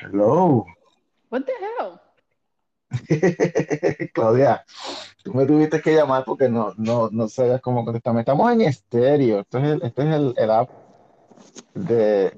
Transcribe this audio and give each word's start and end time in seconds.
Hello. 0.00 0.66
What 1.30 1.46
the 1.46 1.52
hell? 1.60 2.00
Claudia, 4.14 4.64
tú 5.22 5.32
me 5.34 5.46
tuviste 5.46 5.80
que 5.80 5.94
llamar 5.94 6.24
porque 6.24 6.48
no, 6.48 6.74
no, 6.76 7.08
no 7.10 7.28
sabías 7.28 7.60
cómo 7.60 7.84
contestarme. 7.84 8.20
Estamos 8.20 8.50
en 8.52 8.62
estéreo. 8.62 9.40
Este 9.40 9.58
es 9.58 9.64
el, 9.64 9.82
este 9.82 10.02
es 10.08 10.14
el, 10.16 10.34
el 10.36 10.50
app 10.50 10.70
de 11.74 12.36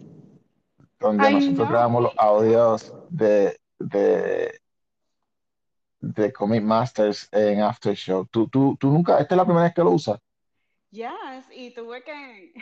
donde 1.01 1.29
I 1.29 1.33
nosotros 1.33 1.69
know. 1.69 1.69
grabamos 1.69 2.03
los 2.03 2.13
audios 2.17 2.93
de, 3.09 3.59
de, 3.79 4.61
de 6.01 6.33
Comic 6.33 6.63
Masters 6.63 7.29
en 7.33 7.61
Aftershow. 7.63 8.27
Tú, 8.27 8.49
tú, 8.49 8.77
tú 8.79 8.91
nunca, 8.91 9.19
esta 9.19 9.35
es 9.35 9.37
la 9.37 9.45
primera 9.45 9.65
vez 9.65 9.75
que 9.75 9.83
lo 9.83 9.91
usas. 9.91 10.19
Yes, 10.91 11.47
y 11.51 11.73
tuve 11.75 12.03
que. 12.05 12.53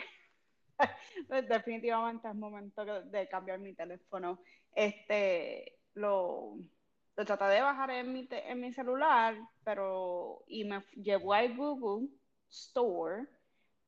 Pues 1.27 1.47
definitivamente 1.47 2.27
es 2.27 2.35
momento 2.35 2.83
de 2.85 3.27
cambiar 3.29 3.59
mi 3.59 3.73
teléfono. 3.75 4.41
Este, 4.73 5.79
lo, 5.93 6.55
lo 7.15 7.25
traté 7.25 7.45
de 7.45 7.61
bajar 7.61 7.91
en 7.91 8.13
mi, 8.13 8.27
te- 8.27 8.49
en 8.51 8.59
mi 8.61 8.73
celular, 8.73 9.35
pero. 9.63 10.43
Y 10.47 10.63
me 10.65 10.83
llevó 10.95 11.33
al 11.33 11.55
Google 11.55 12.09
Store, 12.49 13.27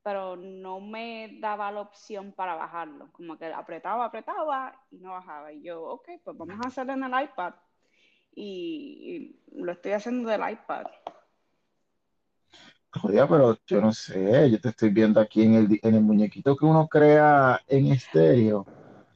pero 0.03 0.35
no 0.35 0.79
me 0.81 1.37
daba 1.41 1.71
la 1.71 1.81
opción 1.81 2.34
para 2.34 2.55
bajarlo. 2.55 3.12
Como 3.13 3.37
que 3.37 3.45
apretaba, 3.48 4.05
apretaba 4.05 4.85
y 4.91 4.98
no 4.99 5.12
bajaba. 5.12 5.53
Y 5.53 5.63
yo, 5.63 5.84
ok, 5.84 6.09
pues 6.23 6.37
vamos 6.37 6.59
a 6.63 6.67
hacerlo 6.70 6.93
en 6.93 7.03
el 7.03 7.23
iPad. 7.23 7.55
Y, 8.35 9.41
y 9.55 9.62
lo 9.63 9.71
estoy 9.73 9.93
haciendo 9.93 10.29
del 10.29 10.41
iPad. 10.51 10.87
Claudia, 12.93 13.27
pero 13.27 13.57
yo 13.65 13.81
no 13.81 13.91
sé, 13.91 14.49
yo 14.52 14.61
te 14.61 14.70
estoy 14.70 14.89
viendo 14.89 15.20
aquí 15.20 15.43
en 15.43 15.55
el, 15.55 15.79
en 15.81 15.95
el 15.95 16.01
muñequito 16.01 16.55
que 16.55 16.65
uno 16.65 16.88
crea 16.88 17.59
en 17.67 17.88
estéreo 17.88 18.67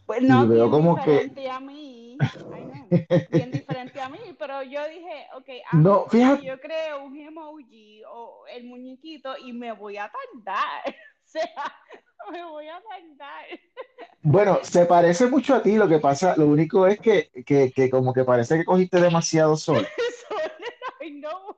Pues 0.05 0.23
y 0.23 0.27
no, 0.27 0.47
veo 0.47 0.67
bien 0.67 0.71
como 0.71 0.95
que, 0.95 1.11
diferente 1.11 1.49
a 1.49 1.59
mí. 1.59 2.17
I 2.17 2.63
know. 2.63 2.87
Bien 3.29 3.51
diferente 3.51 4.01
a 4.01 4.09
mí, 4.09 4.19
pero 4.39 4.63
yo 4.63 4.79
dije, 4.89 5.27
ok, 5.35 5.49
no, 5.73 6.05
que 6.05 6.17
fíjate, 6.17 6.45
yo 6.45 6.59
creo 6.59 7.03
un 7.03 7.17
emoji 7.19 8.01
o 8.09 8.45
el 8.47 8.65
muñequito 8.65 9.37
y 9.37 9.53
me 9.53 9.71
voy 9.73 9.97
a 9.97 10.11
tardar. 10.11 10.83
O 11.27 11.29
sea, 11.29 11.75
me 12.31 12.41
voy 12.45 12.67
a 12.69 12.81
tardar. 12.81 13.45
Bueno, 14.21 14.59
se 14.63 14.85
parece 14.85 15.27
mucho 15.27 15.55
a 15.55 15.61
ti, 15.61 15.75
lo 15.75 15.89
que 15.89 15.99
pasa, 15.99 16.35
lo 16.37 16.47
único 16.47 16.87
es 16.87 16.99
que, 17.01 17.29
que, 17.45 17.71
que 17.73 17.89
como 17.89 18.13
que 18.13 18.23
parece 18.23 18.57
que 18.57 18.63
cogiste 18.65 19.01
demasiado 19.01 19.57
sol. 19.57 19.85
Eso, 19.97 20.35
I 21.01 21.19
know. 21.19 21.57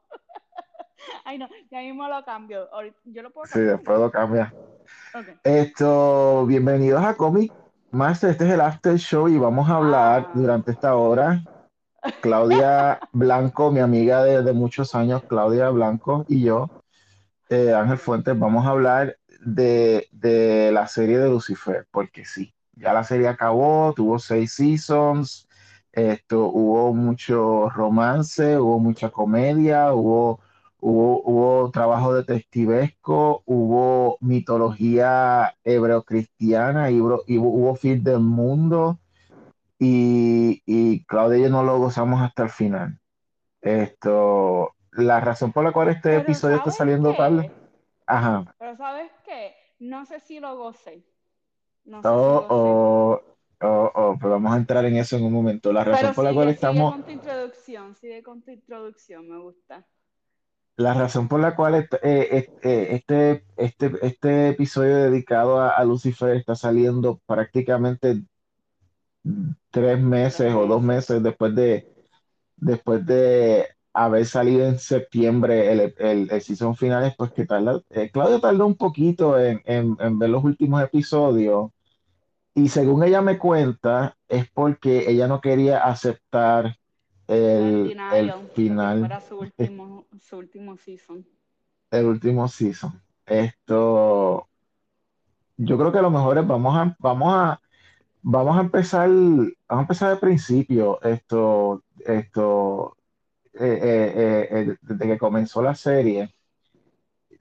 I 1.25 1.37
know. 1.37 1.47
Ya 1.71 1.79
mismo 1.79 2.07
lo 2.07 2.23
cambio. 2.23 2.67
Yo 3.05 3.21
lo 3.21 3.31
puedo 3.31 3.45
Sí, 3.47 3.53
cambiar. 3.53 3.77
después 3.77 3.99
lo 3.99 4.11
cambias. 4.11 4.53
Ok. 5.13 5.27
Esto, 5.43 6.45
bienvenidos 6.45 7.03
a 7.03 7.15
Comic 7.15 7.53
Master, 7.91 8.31
este 8.31 8.45
es 8.45 8.51
el 8.53 8.61
After 8.61 8.95
Show 8.97 9.27
y 9.27 9.37
vamos 9.37 9.69
a 9.69 9.75
hablar 9.77 10.23
Ah. 10.27 10.31
durante 10.33 10.71
esta 10.71 10.95
hora. 10.95 11.41
Claudia 12.21 12.99
Blanco, 13.13 13.71
mi 13.71 13.79
amiga 13.79 14.23
de, 14.23 14.43
de 14.43 14.53
muchos 14.53 14.93
años, 14.93 15.23
Claudia 15.27 15.69
Blanco 15.69 16.25
y 16.27 16.43
yo, 16.43 16.69
eh, 17.49 17.73
Ángel 17.73 17.97
Fuentes, 17.97 18.37
vamos 18.37 18.65
a 18.65 18.69
hablar 18.69 19.17
de, 19.41 20.07
de 20.11 20.71
la 20.71 20.87
serie 20.87 21.17
de 21.17 21.29
Lucifer, 21.29 21.87
porque 21.91 22.25
sí, 22.25 22.53
ya 22.73 22.93
la 22.93 23.03
serie 23.03 23.27
acabó, 23.27 23.93
tuvo 23.95 24.19
seis 24.19 24.53
seasons, 24.53 25.47
esto, 25.91 26.45
hubo 26.47 26.93
mucho 26.93 27.69
romance, 27.69 28.57
hubo 28.57 28.79
mucha 28.79 29.09
comedia, 29.09 29.93
hubo, 29.93 30.41
hubo, 30.79 31.21
hubo 31.23 31.71
trabajo 31.71 32.13
detectivesco, 32.13 33.43
hubo 33.45 34.17
mitología 34.21 35.55
hebreo-cristiana, 35.63 36.91
y 36.91 36.99
hubo, 37.01 37.23
hubo, 37.27 37.49
hubo 37.49 37.75
fin 37.75 38.03
del 38.03 38.19
mundo, 38.21 38.99
y, 39.79 40.61
y 40.65 41.05
Claudia 41.05 41.39
y 41.39 41.41
yo 41.43 41.49
no 41.49 41.63
lo 41.63 41.79
gozamos 41.79 42.21
hasta 42.21 42.43
el 42.43 42.49
final. 42.49 42.99
Esto, 43.61 44.75
la 44.91 45.19
razón 45.19 45.51
por 45.53 45.63
la 45.63 45.71
cual 45.71 45.89
este 45.89 46.09
Pero 46.09 46.21
episodio 46.21 46.57
está 46.57 46.71
¿sabes 46.71 46.77
saliendo 46.77 47.15
tarde, 47.15 47.49
qué? 47.49 47.51
ajá. 48.05 48.55
Pero 48.57 48.75
¿sabes 48.77 49.11
qué? 49.25 49.55
No 49.79 50.05
sé 50.05 50.19
si 50.19 50.39
lo 50.39 50.57
gocé. 50.57 51.05
No 51.85 52.01
sé 52.01 52.09
Oh, 52.09 52.45
oh, 52.49 53.21
oh, 53.61 53.91
oh, 53.95 54.17
pero 54.19 54.31
vamos 54.33 54.53
a 54.53 54.57
entrar 54.57 54.85
en 54.85 54.97
eso 54.97 55.17
en 55.17 55.25
un 55.25 55.33
momento. 55.33 55.71
La 55.73 55.83
razón 55.83 55.99
Pero 56.01 56.13
por 56.13 56.23
la 56.25 56.33
cual 56.33 56.47
sigue 56.47 56.55
estamos, 56.55 56.91
con 56.93 57.03
tu 57.03 57.11
introducción, 57.11 57.95
sigue 57.95 58.23
con 58.23 58.41
tu 58.41 58.51
introducción, 58.51 59.27
me 59.29 59.37
gusta. 59.39 59.85
La 60.79 60.93
razón 60.93 61.27
por 61.27 61.41
la 61.41 61.57
cual 61.57 61.75
eh, 61.75 61.89
eh, 62.63 62.87
este, 62.91 63.43
este, 63.57 63.91
este 64.01 64.49
episodio 64.49 64.95
dedicado 64.95 65.61
a, 65.61 65.83
Lucifer 65.83 66.33
está 66.37 66.55
saliendo 66.55 67.19
prácticamente 67.25 68.23
tres 69.71 69.99
meses 69.99 70.53
o 70.53 70.65
dos 70.67 70.81
meses 70.81 71.21
después 71.21 71.53
de, 71.53 71.85
después 72.55 73.05
de 73.05 73.67
haber 73.93 74.25
salido 74.25 74.67
en 74.67 74.79
septiembre 74.79 75.69
el, 75.73 76.29
el, 76.29 76.41
season 76.41 76.77
final, 76.77 77.03
es 77.03 77.15
pues 77.17 77.33
que 77.33 77.45
tarda, 77.45 77.81
eh, 77.89 78.09
Claudia 78.09 78.39
tardó 78.39 78.65
un 78.65 78.75
poquito 78.75 79.37
en, 79.37 79.61
en 79.65 80.17
ver 80.17 80.29
los 80.29 80.45
últimos 80.45 80.81
episodios. 80.81 81.71
Y 82.55 82.69
según 82.69 83.03
ella 83.03 83.21
me 83.21 83.37
cuenta, 83.37 84.17
es 84.29 84.49
porque 84.49 85.11
ella 85.11 85.27
no 85.27 85.41
quería 85.41 85.79
aceptar 85.79 86.77
El 87.29 87.95
el, 88.09 88.33
final, 88.55 88.99
fuera 88.99 89.21
su 89.21 89.37
último, 89.39 90.07
su 90.19 90.37
último 90.37 90.77
season. 90.77 91.25
el 91.91 92.05
último 92.05 92.47
season. 92.47 93.01
Esto, 93.25 94.49
yo 95.57 95.77
creo 95.77 95.91
que 95.91 96.01
lo 96.01 96.11
mejor 96.11 96.37
es 96.37 96.47
vamos 96.47 96.77
a, 96.77 96.95
vamos 96.99 97.33
a, 97.35 97.61
vamos 98.21 98.57
a 98.57 98.61
empezar, 98.61 99.09
vamos 99.09 99.57
a 99.69 99.81
empezar 99.81 100.11
de 100.11 100.17
principio. 100.21 101.01
Esto, 101.03 101.83
esto, 102.05 102.97
eh, 103.53 103.79
eh, 103.83 104.47
eh, 104.51 104.77
desde 104.81 105.07
que 105.07 105.17
comenzó 105.19 105.61
la 105.61 105.75
serie. 105.75 106.35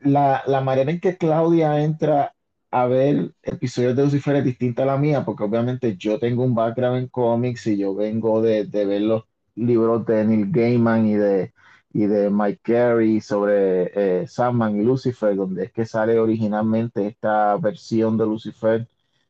la, 0.00 0.43
la 0.47 0.60
manera 0.60 0.91
en 0.91 1.00
que 1.00 1.16
Claudia 1.16 1.81
entra 1.82 2.34
a 2.70 2.87
ver 2.87 3.34
episodios 3.43 3.97
de 3.97 4.05
Lucifer 4.05 4.37
es 4.37 4.44
distinta 4.44 4.82
a 4.82 4.87
la 4.87 4.99
mía, 4.99 5.25
porque 5.25 5.44
obviamente 5.44 5.97
yo 5.97 6.19
tengo 6.19 6.44
un 6.44 6.55
background 6.55 6.99
en 6.99 7.09
cómics 7.09 7.66
y 7.69 7.78
yo 7.78 7.94
vengo 7.94 8.43
de, 8.43 8.65
de 8.66 8.84
ver 8.87 9.03
los 9.03 9.25
libros 9.58 10.06
de 10.06 10.24
Neil 10.24 10.50
Gaiman 10.50 11.06
y 11.06 11.14
de, 11.14 11.52
y 11.92 12.06
de 12.06 12.30
Mike 12.30 12.60
Carey 12.62 13.20
sobre 13.20 13.91
eh, 13.94 14.26
y 14.26 14.82
Lucifer, 14.82 15.36
donde 15.36 15.64
es 15.64 15.72
que 15.72 15.86
sale 15.86 16.19
originalmente 16.19 17.06
esta 17.06 17.56
versión 17.56 18.16
de 18.19 18.26
Lucifer 18.26 18.88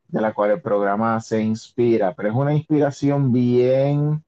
de 0.08 0.20
la 0.20 0.32
cual 0.34 0.52
el 0.52 0.62
programa 0.62 1.20
se 1.20 1.42
inspira, 1.42 2.14
pero 2.14 2.30
es 2.30 2.34
una 2.34 2.54
inspiración 2.54 3.32
bien 3.32 4.24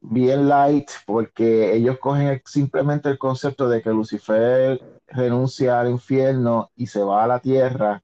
bien 0.00 0.48
light 0.48 0.90
porque 1.06 1.74
ellos 1.74 1.98
cogen 1.98 2.40
simplemente 2.44 3.08
el 3.08 3.18
concepto 3.18 3.68
de 3.68 3.82
que 3.82 3.90
Lucifer 3.90 4.80
renuncia 5.08 5.80
al 5.80 5.90
infierno 5.90 6.70
y 6.76 6.86
se 6.86 7.02
va 7.02 7.24
a 7.24 7.26
la 7.26 7.40
tierra 7.40 8.02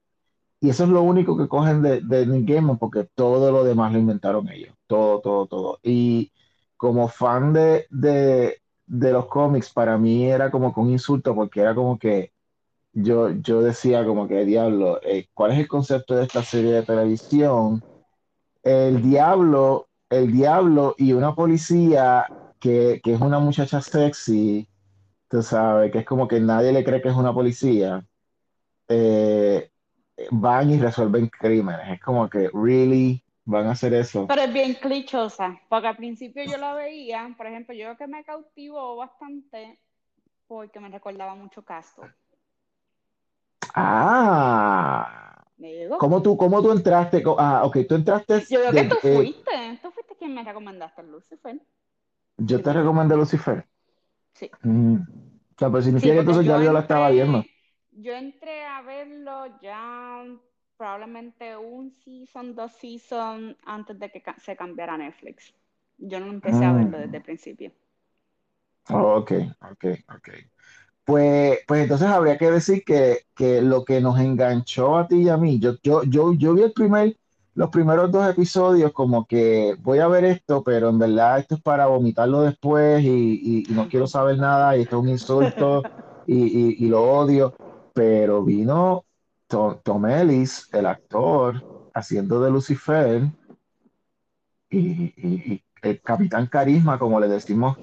y 0.59 0.69
eso 0.69 0.83
es 0.85 0.89
lo 0.89 1.03
único 1.03 1.37
que 1.37 1.47
cogen 1.47 1.81
de, 1.81 2.01
de 2.01 2.25
Neil 2.25 2.45
Gaiman 2.45 2.77
porque 2.77 3.07
todo 3.15 3.51
lo 3.51 3.63
demás 3.63 3.93
lo 3.93 3.99
inventaron 3.99 4.49
ellos, 4.49 4.73
todo, 4.87 5.21
todo, 5.21 5.45
todo. 5.47 5.79
Y 5.83 6.31
como 6.77 7.07
fan 7.09 7.53
de, 7.53 7.87
de, 7.89 8.61
de 8.85 9.11
los 9.11 9.27
cómics, 9.27 9.71
para 9.71 9.97
mí 9.97 10.25
era 10.29 10.51
como 10.51 10.73
que 10.73 10.79
un 10.81 10.91
insulto 10.91 11.35
porque 11.35 11.61
era 11.61 11.75
como 11.75 11.97
que 11.99 12.33
yo, 12.93 13.31
yo 13.31 13.61
decía 13.61 14.05
como 14.05 14.27
que, 14.27 14.45
diablo, 14.45 14.99
eh, 15.03 15.27
¿cuál 15.33 15.51
es 15.53 15.59
el 15.59 15.67
concepto 15.67 16.15
de 16.15 16.23
esta 16.25 16.43
serie 16.43 16.71
de 16.73 16.83
televisión? 16.83 17.83
el 18.63 19.01
diablo, 19.03 19.89
el 20.09 20.31
diablo 20.33 20.95
y 20.97 21.13
una 21.13 21.35
policía 21.35 22.27
que, 22.59 23.01
que 23.03 23.13
es 23.13 23.21
una 23.21 23.39
muchacha 23.39 23.81
sexy, 23.81 24.67
tú 25.29 25.43
sabes, 25.43 25.91
que 25.91 25.99
es 25.99 26.05
como 26.05 26.27
que 26.27 26.39
nadie 26.41 26.73
le 26.73 26.83
cree 26.85 27.01
que 27.01 27.09
es 27.09 27.15
una 27.15 27.33
policía, 27.33 28.05
eh, 28.89 29.71
van 30.31 30.71
y 30.71 30.79
resuelven 30.79 31.29
crímenes. 31.29 31.89
Es 31.93 32.01
como 32.01 32.29
que, 32.29 32.49
really, 32.53 33.24
van 33.45 33.67
a 33.67 33.71
hacer 33.71 33.93
eso. 33.93 34.27
Pero 34.27 34.41
es 34.41 34.51
bien 34.53 34.73
clichosa, 34.73 35.59
porque 35.69 35.87
al 35.87 35.95
principio 35.97 36.43
yo 36.43 36.57
la 36.57 36.73
veía, 36.73 37.33
por 37.37 37.47
ejemplo, 37.47 37.73
yo 37.73 37.95
que 37.97 38.07
me 38.07 38.23
cautivó 38.23 38.95
bastante 38.97 39.79
porque 40.47 40.79
me 40.79 40.89
recordaba 40.89 41.35
mucho 41.35 41.63
Castle. 41.63 42.11
Ah. 43.73 45.43
¿cómo 45.99 46.21
tú, 46.21 46.37
cómo 46.37 46.61
tú 46.61 46.71
entraste? 46.71 47.23
Ah, 47.37 47.61
ok, 47.63 47.77
tú 47.87 47.95
entraste 47.95 48.45
Yo 48.49 48.71
que 48.71 48.83
de- 48.83 48.89
tú 48.89 48.95
eh, 49.03 49.15
fuiste, 49.15 49.79
tú 49.81 49.91
fuiste 49.91 50.15
quien 50.15 50.33
me 50.33 50.43
recomendaste 50.43 51.03
Lucifer. 51.03 51.59
yo 52.37 52.61
te 52.61 52.73
recomendé 52.73 53.15
Lucifer. 53.15 53.65
Sí. 54.33 54.49
Mm. 54.63 54.97
O 54.97 55.57
sea, 55.57 55.69
pues 55.69 55.85
Sí, 55.85 55.89
significa 55.91 56.13
que 56.13 56.17
porque 56.17 56.31
entonces 56.31 56.45
ya 56.45 56.63
yo 56.63 56.73
la 56.73 56.79
estaba 56.81 57.09
viendo. 57.09 57.43
Yo 57.91 58.13
entré 58.13 58.65
a 58.65 58.81
verlo 58.81 59.59
ya 59.61 60.25
probablemente 60.77 61.57
un 61.57 61.91
season, 61.91 62.55
dos 62.55 62.73
seasons 62.73 63.55
antes 63.65 63.97
de 63.99 64.11
que 64.11 64.23
se 64.37 64.55
cambiara 64.55 64.93
a 64.95 64.97
Netflix. 64.97 65.53
Yo 65.97 66.19
no 66.19 66.27
empecé 66.27 66.65
a 66.65 66.73
Mm. 66.73 66.73
verlo 66.73 66.97
desde 66.99 67.17
el 67.17 67.23
principio. 67.23 67.71
Oh, 68.89 69.15
ok, 69.17 69.31
ok, 69.71 69.85
ok. 70.15 70.29
Pues, 71.05 71.59
pues 71.67 71.83
entonces 71.83 72.07
habría 72.07 72.37
que 72.37 72.51
decir 72.51 72.83
que, 72.85 73.21
que 73.35 73.61
lo 73.61 73.85
que 73.85 74.01
nos 74.01 74.19
enganchó 74.19 74.97
a 74.97 75.07
ti 75.07 75.23
y 75.23 75.29
a 75.29 75.37
mí, 75.37 75.59
yo, 75.59 75.75
yo, 75.83 76.03
yo, 76.05 76.33
yo 76.33 76.53
vi 76.55 76.63
el 76.63 76.73
primer, 76.73 77.17
los 77.55 77.69
primeros 77.71 78.11
dos 78.11 78.29
episodios 78.29 78.93
como 78.93 79.27
que 79.27 79.75
voy 79.81 79.99
a 79.99 80.07
ver 80.09 80.25
esto, 80.25 80.63
pero 80.63 80.89
en 80.89 80.99
verdad 80.99 81.39
esto 81.39 81.55
es 81.55 81.61
para 81.61 81.87
vomitarlo 81.87 82.41
después 82.43 83.03
y, 83.03 83.07
y- 83.09 83.65
y 83.71 83.75
no 83.75 83.87
quiero 83.89 84.07
saber 84.07 84.37
nada 84.39 84.77
y 84.77 84.83
esto 84.83 84.97
es 84.97 85.03
un 85.03 85.09
insulto 85.09 85.89
y- 86.25 86.85
y 86.85 86.89
lo 86.89 87.03
odio. 87.05 87.57
Pero 87.93 88.43
vino 88.43 89.05
To- 89.47 89.81
Tom 89.83 90.05
Ellis, 90.05 90.69
el 90.71 90.85
actor, 90.85 91.63
haciendo 91.95 92.39
de 92.41 92.51
Lucifer 92.51 93.23
y, 94.69 94.79
y- 95.17 95.53
y 95.53 95.63
el 95.81 96.01
Capitán 96.01 96.47
Carisma, 96.47 96.97
como 96.99 97.19
le 97.19 97.27
decimos, 97.27 97.77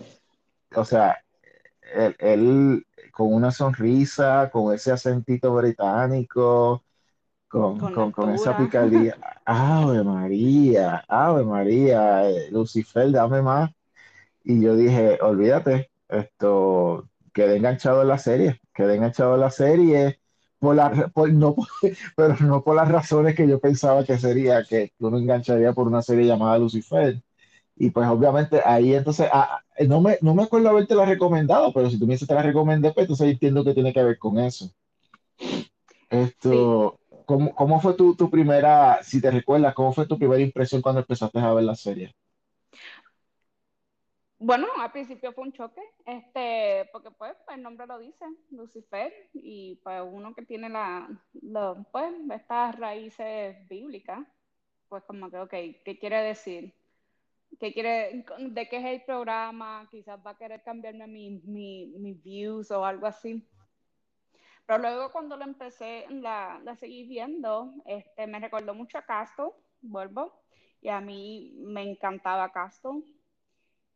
o 0.76 0.84
sea, 0.84 1.18
él, 1.94 2.16
él 2.20 2.86
con 3.12 3.32
una 3.34 3.50
sonrisa, 3.52 4.50
con 4.52 4.74
ese 4.74 4.92
acentito 4.92 5.54
británico 5.54 6.84
con, 7.48 7.78
Con 7.80 7.90
con, 7.90 8.12
con 8.12 8.34
esa 8.34 8.56
picardía. 8.56 9.18
Ave 9.46 10.04
María, 10.04 11.04
Ave 11.08 11.44
María, 11.44 12.28
eh, 12.30 12.50
Lucifer, 12.52 13.10
dame 13.12 13.42
más. 13.42 13.70
Y 14.44 14.62
yo 14.62 14.76
dije, 14.76 15.18
olvídate, 15.22 15.90
esto, 16.08 17.08
quedé 17.34 17.58
enganchado 17.58 18.02
en 18.02 18.08
la 18.08 18.18
serie, 18.18 18.60
quedé 18.74 18.96
enganchado 18.96 19.34
en 19.36 19.40
la 19.42 19.50
serie, 19.50 20.20
por 20.62 20.76
la, 20.76 21.10
por- 21.14 21.32
no, 21.32 21.54
por- 21.56 21.68
pero 22.16 22.36
no 22.40 22.62
por 22.64 22.76
las 22.76 22.88
razones 22.90 23.36
que 23.36 23.48
yo 23.48 23.60
pensaba 23.60 24.04
que 24.04 24.18
sería, 24.18 24.64
que 24.64 24.92
uno 25.00 25.18
engancharía 25.18 25.72
por 25.74 25.88
una 25.88 26.02
serie 26.02 26.26
llamada 26.26 26.58
Lucifer. 26.58 27.22
Y 27.76 27.90
pues 27.90 28.08
obviamente 28.08 28.60
ahí 28.64 28.94
entonces, 28.94 29.28
ah, 29.32 29.60
ah, 29.78 29.84
no 29.88 30.00
me, 30.02 30.18
no 30.22 30.34
me 30.34 30.44
acuerdo 30.44 30.70
haberte 30.70 30.94
la 30.96 31.06
recomendado, 31.06 31.72
pero 31.74 31.90
si 31.90 31.98
tú 31.98 32.06
me 32.06 32.14
dices 32.14 32.28
te 32.28 32.34
la 32.34 32.42
recomendé, 32.42 32.92
pues 32.92 33.04
entonces 33.04 33.30
entiendo 33.32 33.64
que 33.64 33.74
tiene 33.74 33.92
que 33.94 34.04
ver 34.04 34.18
con 34.18 34.38
eso. 34.38 34.70
Sí. 36.40 36.72
Esto, 36.76 37.00
¿cómo, 37.24 37.54
cómo 37.56 37.80
fue 37.80 37.94
tu, 37.94 38.14
tu 38.14 38.30
primera, 38.30 39.02
si 39.02 39.20
te 39.20 39.30
recuerdas, 39.32 39.74
cómo 39.74 39.92
fue 39.92 40.06
tu 40.06 40.16
primera 40.18 40.40
impresión 40.42 40.80
cuando 40.82 41.00
empezaste 41.00 41.40
a 41.40 41.54
ver 41.54 41.64
la 41.64 41.74
serie? 41.74 42.14
Bueno, 44.44 44.66
al 44.80 44.90
principio 44.90 45.32
fue 45.32 45.44
un 45.44 45.52
choque, 45.52 45.80
este, 46.04 46.88
porque 46.90 47.12
pues 47.12 47.36
el 47.54 47.62
nombre 47.62 47.86
lo 47.86 47.96
dice, 48.00 48.24
Lucifer, 48.50 49.12
y 49.32 49.76
pues 49.84 50.02
uno 50.04 50.34
que 50.34 50.44
tiene 50.44 50.68
la, 50.68 51.08
pues 51.92 52.12
estas 52.28 52.76
raíces 52.76 53.56
bíblicas, 53.68 54.26
pues 54.88 55.04
como 55.04 55.30
que, 55.30 55.38
ok, 55.38 55.50
¿qué 55.84 55.96
quiere 56.00 56.22
decir? 56.22 56.74
¿Qué 57.60 57.72
quiere, 57.72 58.24
de 58.40 58.68
qué 58.68 58.78
es 58.78 58.84
el 58.84 59.04
programa? 59.04 59.86
Quizás 59.92 60.18
va 60.26 60.32
a 60.32 60.36
querer 60.36 60.64
cambiarme 60.64 61.06
mi, 61.06 61.40
mi, 61.44 61.94
mis 62.00 62.20
views 62.20 62.72
o 62.72 62.84
algo 62.84 63.06
así. 63.06 63.48
Pero 64.66 64.80
luego 64.80 65.12
cuando 65.12 65.36
lo 65.36 65.44
empecé, 65.44 66.06
la, 66.10 66.60
la 66.64 66.74
seguí 66.74 67.04
viendo, 67.06 67.74
este, 67.86 68.26
me 68.26 68.40
recordó 68.40 68.74
mucho 68.74 68.98
a 68.98 69.02
Castle, 69.02 69.52
vuelvo, 69.82 70.42
y 70.80 70.88
a 70.88 71.00
mí 71.00 71.54
me 71.58 71.82
encantaba 71.82 72.50
Castle. 72.50 73.04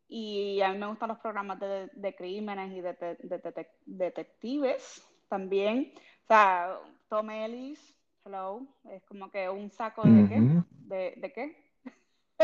Y 0.09 0.61
a 0.61 0.73
mí 0.73 0.79
me 0.79 0.87
gustan 0.87 1.09
los 1.09 1.19
programas 1.19 1.59
de, 1.59 1.89
de 1.93 2.15
crímenes 2.15 2.73
y 2.73 2.81
de, 2.81 2.93
de- 2.95 3.17
de- 3.21 3.39
de- 3.39 3.69
detectives 3.87 5.03
también. 5.29 5.93
O 6.25 6.27
sea, 6.29 6.79
Tom 7.09 7.31
Ellis, 7.31 7.95
hello, 8.25 8.67
es 8.91 9.03
como 9.05 9.31
que 9.31 9.49
un 9.49 9.71
saco 9.71 10.03
de 10.03 10.29
qué? 10.29 10.41
¿De, 10.87 11.15
de 11.17 11.33
qué? 11.33 11.67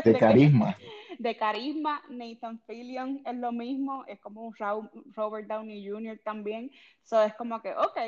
De 0.04 0.18
carisma. 0.18 0.76
De 1.18 1.36
carisma. 1.36 2.02
Nathan 2.08 2.60
Fillion 2.66 3.22
es 3.24 3.34
lo 3.36 3.52
mismo, 3.52 4.04
es 4.06 4.18
como 4.20 4.42
un 4.42 4.54
Ra- 4.56 4.90
Robert 5.14 5.46
Downey 5.46 5.88
Jr. 5.88 6.18
también. 6.24 6.70
So 7.02 7.22
es 7.22 7.34
como 7.34 7.60
que, 7.62 7.72
ok, 7.74 7.98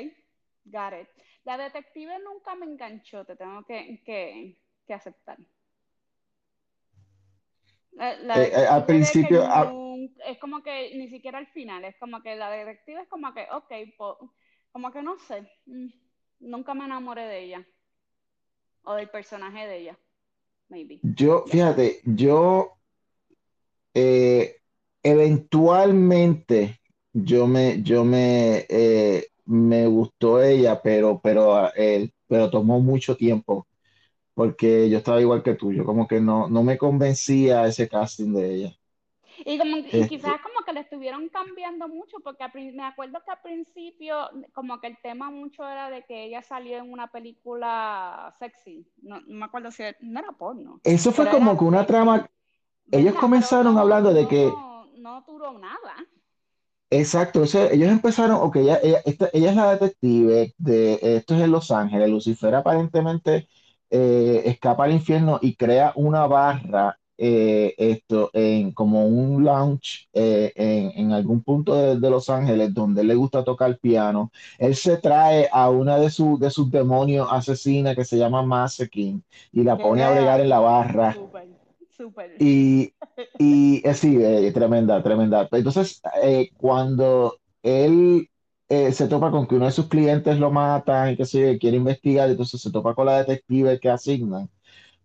got 0.65 0.93
it. 1.01 1.07
La 1.45 1.57
detective 1.57 2.17
nunca 2.23 2.55
me 2.55 2.65
enganchó, 2.65 3.23
te 3.23 3.35
tengo 3.35 3.63
que, 3.63 4.01
que, 4.03 4.57
que 4.87 4.93
aceptar. 4.93 5.37
La, 7.95 8.15
la 8.17 8.41
Eh, 8.41 8.51
eh, 8.53 8.67
al 8.67 8.85
que 8.85 8.85
principio, 8.85 9.43
es 10.25 10.37
como 10.39 10.61
que 10.63 10.95
ni 10.95 11.09
siquiera 11.09 11.37
al 11.39 11.47
final, 11.47 11.83
es 11.85 11.95
como 11.99 12.21
que 12.21 12.35
la 12.35 12.49
detective 12.51 13.01
es 13.01 13.07
como 13.07 13.33
que, 13.33 13.47
ok, 13.51 13.71
po- 13.97 14.33
como 14.71 14.91
que 14.91 15.01
no 15.01 15.17
sé, 15.19 15.47
mm, 15.65 15.87
nunca 16.39 16.73
me 16.73 16.85
enamoré 16.85 17.23
de 17.25 17.43
ella 17.43 17.65
o 18.85 18.93
del 18.95 19.09
personaje 19.09 19.67
de 19.67 19.77
ella, 19.79 19.99
maybe. 20.69 21.03
yo, 21.17 21.45
fíjate, 21.47 22.01
yo 22.05 22.77
eh, 23.93 24.55
eventualmente 25.03 26.79
yo 27.13 27.47
me, 27.47 27.81
yo 27.83 28.03
me, 28.05 28.65
eh, 28.69 29.27
me 29.45 29.87
gustó 29.87 30.41
ella, 30.41 30.81
pero, 30.81 31.19
pero, 31.23 31.69
eh, 31.75 32.09
pero 32.27 32.49
tomó 32.49 32.79
mucho 32.79 33.15
tiempo, 33.15 33.67
porque 34.35 34.89
yo 34.91 34.99
estaba 34.99 35.21
igual 35.21 35.43
que 35.43 35.55
tú, 35.55 35.73
yo 35.73 35.85
como 35.85 36.07
que 36.07 36.21
no, 36.21 36.49
no 36.49 36.63
me 36.63 36.77
convencía 36.79 37.67
ese 37.67 37.89
casting 37.89 38.33
de 38.35 38.55
ella. 38.55 38.77
Y, 39.37 39.57
como, 39.57 39.77
y 39.77 40.05
Este, 40.05 40.07
quizás 40.07 40.41
como 40.41 40.63
que 40.65 40.73
le 40.73 40.79
estuvieron 40.81 41.29
cambiando 41.29 41.87
mucho, 41.87 42.17
porque 42.23 42.45
me 42.73 42.83
acuerdo 42.85 43.21
que 43.25 43.31
al 43.31 43.41
principio 43.41 44.29
como 44.53 44.79
que 44.79 44.87
el 44.87 44.97
tema 45.01 45.29
mucho 45.29 45.67
era 45.67 45.89
de 45.89 46.05
que 46.05 46.23
ella 46.25 46.41
salió 46.41 46.77
en 46.77 46.91
una 46.91 47.11
película 47.11 48.33
sexy, 48.39 48.87
no, 49.01 49.19
no 49.21 49.35
me 49.39 49.45
acuerdo 49.45 49.71
si 49.71 49.83
era, 49.83 49.97
no 50.01 50.19
era 50.19 50.31
porno, 50.31 50.81
eso 50.83 51.11
fue 51.11 51.27
como 51.29 51.57
era 51.57 51.57
que 51.57 51.65
una 51.65 51.85
trama, 51.85 52.29
ellos 52.91 53.15
comenzaron 53.15 53.77
hablando 53.79 54.13
de 54.13 54.27
que 54.27 54.65
no, 54.65 54.85
no 54.95 55.21
duró 55.27 55.57
nada. 55.59 55.95
Exacto, 56.91 57.41
o 57.41 57.45
sea, 57.47 57.67
ellos 57.71 57.89
empezaron, 57.91 58.37
ok, 58.37 58.57
ella, 58.57 58.79
ella, 58.83 59.01
esta- 59.05 59.29
ella 59.33 59.49
es 59.49 59.55
la 59.55 59.71
detective 59.75 60.53
de 60.57 60.99
esto 61.17 61.35
es 61.35 61.41
en 61.41 61.51
Los 61.51 61.71
Ángeles. 61.71 62.09
Lucifer 62.09 62.53
aparentemente 62.55 63.47
eh, 63.89 64.43
escapa 64.45 64.85
al 64.85 64.91
infierno 64.93 65.39
y 65.41 65.55
crea 65.55 65.93
una 65.95 66.27
barra, 66.27 66.97
eh, 67.17 67.73
esto, 67.77 68.29
en 68.33 68.73
como 68.73 69.07
un 69.07 69.43
lounge 69.45 70.09
eh, 70.13 70.51
en, 70.55 70.91
en 71.05 71.11
algún 71.13 71.41
punto 71.43 71.73
de, 71.75 71.97
de 71.97 72.09
Los 72.09 72.29
Ángeles 72.29 72.73
donde 72.73 73.03
le 73.05 73.15
gusta 73.15 73.43
tocar 73.43 73.77
piano. 73.77 74.31
Él 74.57 74.75
se 74.75 74.97
trae 74.97 75.47
a 75.51 75.69
una 75.69 75.97
de, 75.97 76.09
sus 76.09 76.39
de 76.39 76.49
sus 76.49 76.69
demonios 76.69 77.27
asesinas 77.31 77.95
que 77.95 78.03
se 78.03 78.17
llama 78.17 78.43
Masekin 78.43 79.23
y 79.51 79.63
la 79.63 79.77
pone 79.77 80.03
a 80.03 80.11
bregar 80.11 80.41
en 80.41 80.49
la 80.49 80.59
barra. 80.59 81.15
súper. 81.95 82.35
Y, 82.39 82.93
y 83.39 83.81
sí, 83.93 84.19
tremenda, 84.53 85.01
tremenda. 85.01 85.47
Entonces, 85.51 86.01
cuando 86.57 87.37
él 87.63 88.29
eh, 88.69 88.91
se 88.91 89.07
topa 89.07 89.31
con 89.31 89.47
que 89.47 89.55
uno 89.55 89.65
de 89.65 89.71
sus 89.71 89.87
clientes 89.87 90.39
lo 90.39 90.51
mata 90.51 91.11
y 91.11 91.17
que 91.17 91.25
se 91.25 91.57
quiere 91.59 91.77
investigar, 91.77 92.29
entonces 92.29 92.61
se 92.61 92.71
topa 92.71 92.95
con 92.95 93.05
la 93.07 93.19
detective 93.19 93.79
que 93.79 93.89
asignan. 93.89 94.49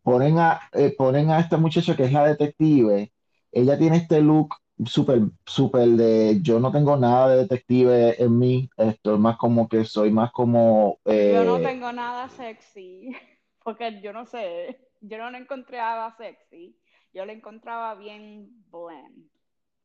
Ponen 0.03 0.39
a, 0.39 0.61
eh, 0.73 0.95
ponen 0.97 1.31
a 1.31 1.41
esta 1.41 1.59
muchacha 1.59 1.97
que 1.97 2.05
es 2.05 2.12
la 2.12 2.27
detective. 2.27 3.12
Ella 3.52 3.79
tiene 3.79 3.99
este 3.99 4.21
look 4.23 4.55
súper, 4.87 5.23
súper 5.47 5.88
de 5.90 6.40
yo 6.43 6.61
no 6.61 6.73
tengo 6.73 6.97
nada 6.97 7.31
de 7.31 7.38
detective 7.43 8.23
en 8.23 8.38
mí. 8.38 8.71
Esto 8.76 9.14
es 9.14 9.21
más 9.21 9.37
como 9.38 9.69
que 9.69 9.85
soy 9.85 10.11
más 10.12 10.33
como 10.33 11.00
Yo 11.19 11.45
no 11.45 11.61
eh, 11.61 11.61
tengo 11.61 11.93
nada 11.93 12.29
sexy, 12.29 13.11
porque 13.62 14.00
yo 14.02 14.12
no 14.12 14.25
sé, 14.26 14.88
yo 15.00 15.19
no 15.19 15.31
la 15.31 15.38
encontraba 15.38 16.17
sexy, 16.17 16.79
yo 17.12 17.25
la 17.26 17.33
encontraba 17.33 17.95
bien 17.95 18.49
bland. 18.71 19.31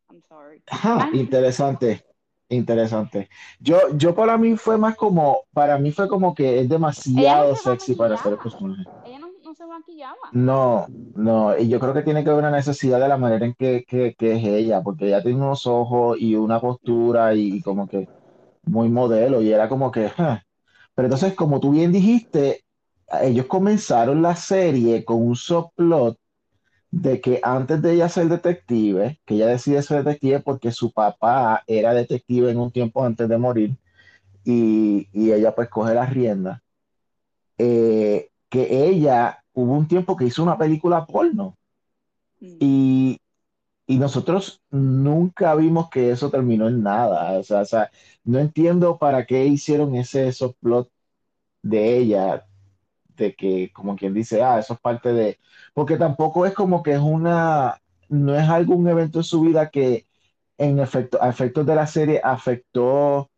I'm 0.10 0.22
sorry. 0.24 0.64
Ajá, 0.68 1.00
Ah, 1.00 1.10
interesante, 1.12 2.06
interesante. 2.50 3.30
Yo, 3.60 3.78
yo 3.96 4.16
para 4.16 4.38
mí 4.38 4.56
fue 4.58 4.78
más 4.78 4.96
como, 4.96 5.44
para 5.54 5.78
mí 5.78 5.92
fue 5.92 6.08
como 6.08 6.34
que 6.36 6.62
es 6.62 6.70
no 6.70 6.70
demasiado 6.70 7.56
se 7.56 7.62
sexy 7.72 7.96
para 7.96 8.18
ser 8.18 8.40
personaje. 8.40 8.86
ella 9.04 9.20
no, 9.20 9.32
no 9.44 9.54
se 9.56 9.66
maquillaba. 9.66 10.18
No, 10.32 10.88
no, 11.14 11.58
y 11.58 11.70
yo 11.70 11.80
creo 11.80 11.94
que 11.94 12.02
tiene 12.02 12.24
que 12.24 12.30
ver 12.30 12.40
una 12.40 12.52
necesidad 12.52 13.00
de 13.00 13.08
la 13.08 13.18
manera 13.18 13.46
en 13.46 13.54
que, 13.54 13.86
que, 13.88 14.16
que 14.18 14.34
es 14.36 14.44
ella, 14.44 14.82
porque 14.84 15.08
ella 15.08 15.24
tiene 15.24 15.38
unos 15.38 15.66
ojos 15.66 16.18
y 16.20 16.36
una 16.36 16.60
postura 16.60 17.34
y, 17.36 17.62
como 17.62 17.88
que 17.88 18.10
muy 18.64 18.90
modelo, 18.90 19.42
y 19.42 19.52
era 19.54 19.70
como 19.70 19.92
que, 19.92 20.08
"Huh". 20.08 20.38
Pero 20.96 21.08
entonces, 21.08 21.36
como 21.36 21.60
tú 21.62 21.72
bien 21.72 21.92
dijiste, 21.94 22.64
ellos 23.22 23.48
comenzaron 23.48 24.22
la 24.22 24.36
serie 24.36 25.06
con 25.06 25.22
un 25.22 25.36
subplot 25.38 26.18
de 27.02 27.22
que 27.22 27.40
antes 27.44 27.82
de 27.82 27.94
ella 27.94 28.10
ser 28.10 28.30
detective, 28.30 29.20
que 29.26 29.36
ella 29.36 29.48
decide 29.48 29.84
ser 29.84 30.04
detective 30.04 30.40
porque 30.42 30.72
su 30.72 30.92
papá 30.94 31.64
era 31.68 31.94
detective 31.94 32.52
en 32.52 32.60
un 32.60 32.72
tiempo 32.72 33.04
antes 33.04 33.28
de 33.30 33.38
morir 33.38 33.78
y, 34.46 35.10
y 35.14 35.32
ella 35.34 35.56
pues 35.56 35.70
coge 35.70 35.94
las 35.96 36.12
riendas, 36.14 36.62
eh, 37.58 38.30
que 38.50 38.88
ella 38.88 39.44
hubo 39.54 39.74
un 39.74 39.88
tiempo 39.88 40.16
que 40.18 40.26
hizo 40.26 40.44
una 40.44 40.58
película 40.58 41.06
porno 41.06 41.58
Mm. 42.42 42.60
y, 42.60 43.20
y 43.88 43.98
nosotros 44.00 44.62
nunca 44.72 45.56
vimos 45.56 45.90
que 45.90 46.12
eso 46.12 46.32
terminó 46.32 46.68
en 46.70 46.84
nada. 46.84 47.40
O 47.40 47.44
sea, 47.44 47.62
o 47.62 47.66
sea, 47.66 47.92
no 48.24 48.40
entiendo 48.40 48.98
para 49.00 49.26
qué 49.26 49.46
hicieron 49.48 49.96
ese 49.96 50.32
subplot 50.34 50.90
de 51.64 51.98
ella 52.00 52.48
de 53.16 53.36
que, 53.36 53.72
como 53.74 53.96
quien 53.96 54.14
dice, 54.14 54.44
ah, 54.44 54.60
eso 54.60 54.74
es 54.74 54.80
parte 54.80 55.14
de, 55.14 55.40
porque 55.74 55.98
tampoco 55.98 56.46
es 56.46 56.54
como 56.54 56.84
que 56.84 56.94
es 56.94 57.00
una, 57.00 57.82
no 58.10 58.36
es 58.36 58.48
algún 58.50 58.88
evento 58.88 59.20
en 59.20 59.24
su 59.24 59.42
vida 59.42 59.70
que 59.70 60.08
en 60.58 60.80
efecto, 60.80 61.22
a 61.22 61.30
efectos 61.30 61.66
de 61.66 61.76
la 61.76 61.88
serie 61.88 62.22
afectó 62.24 63.30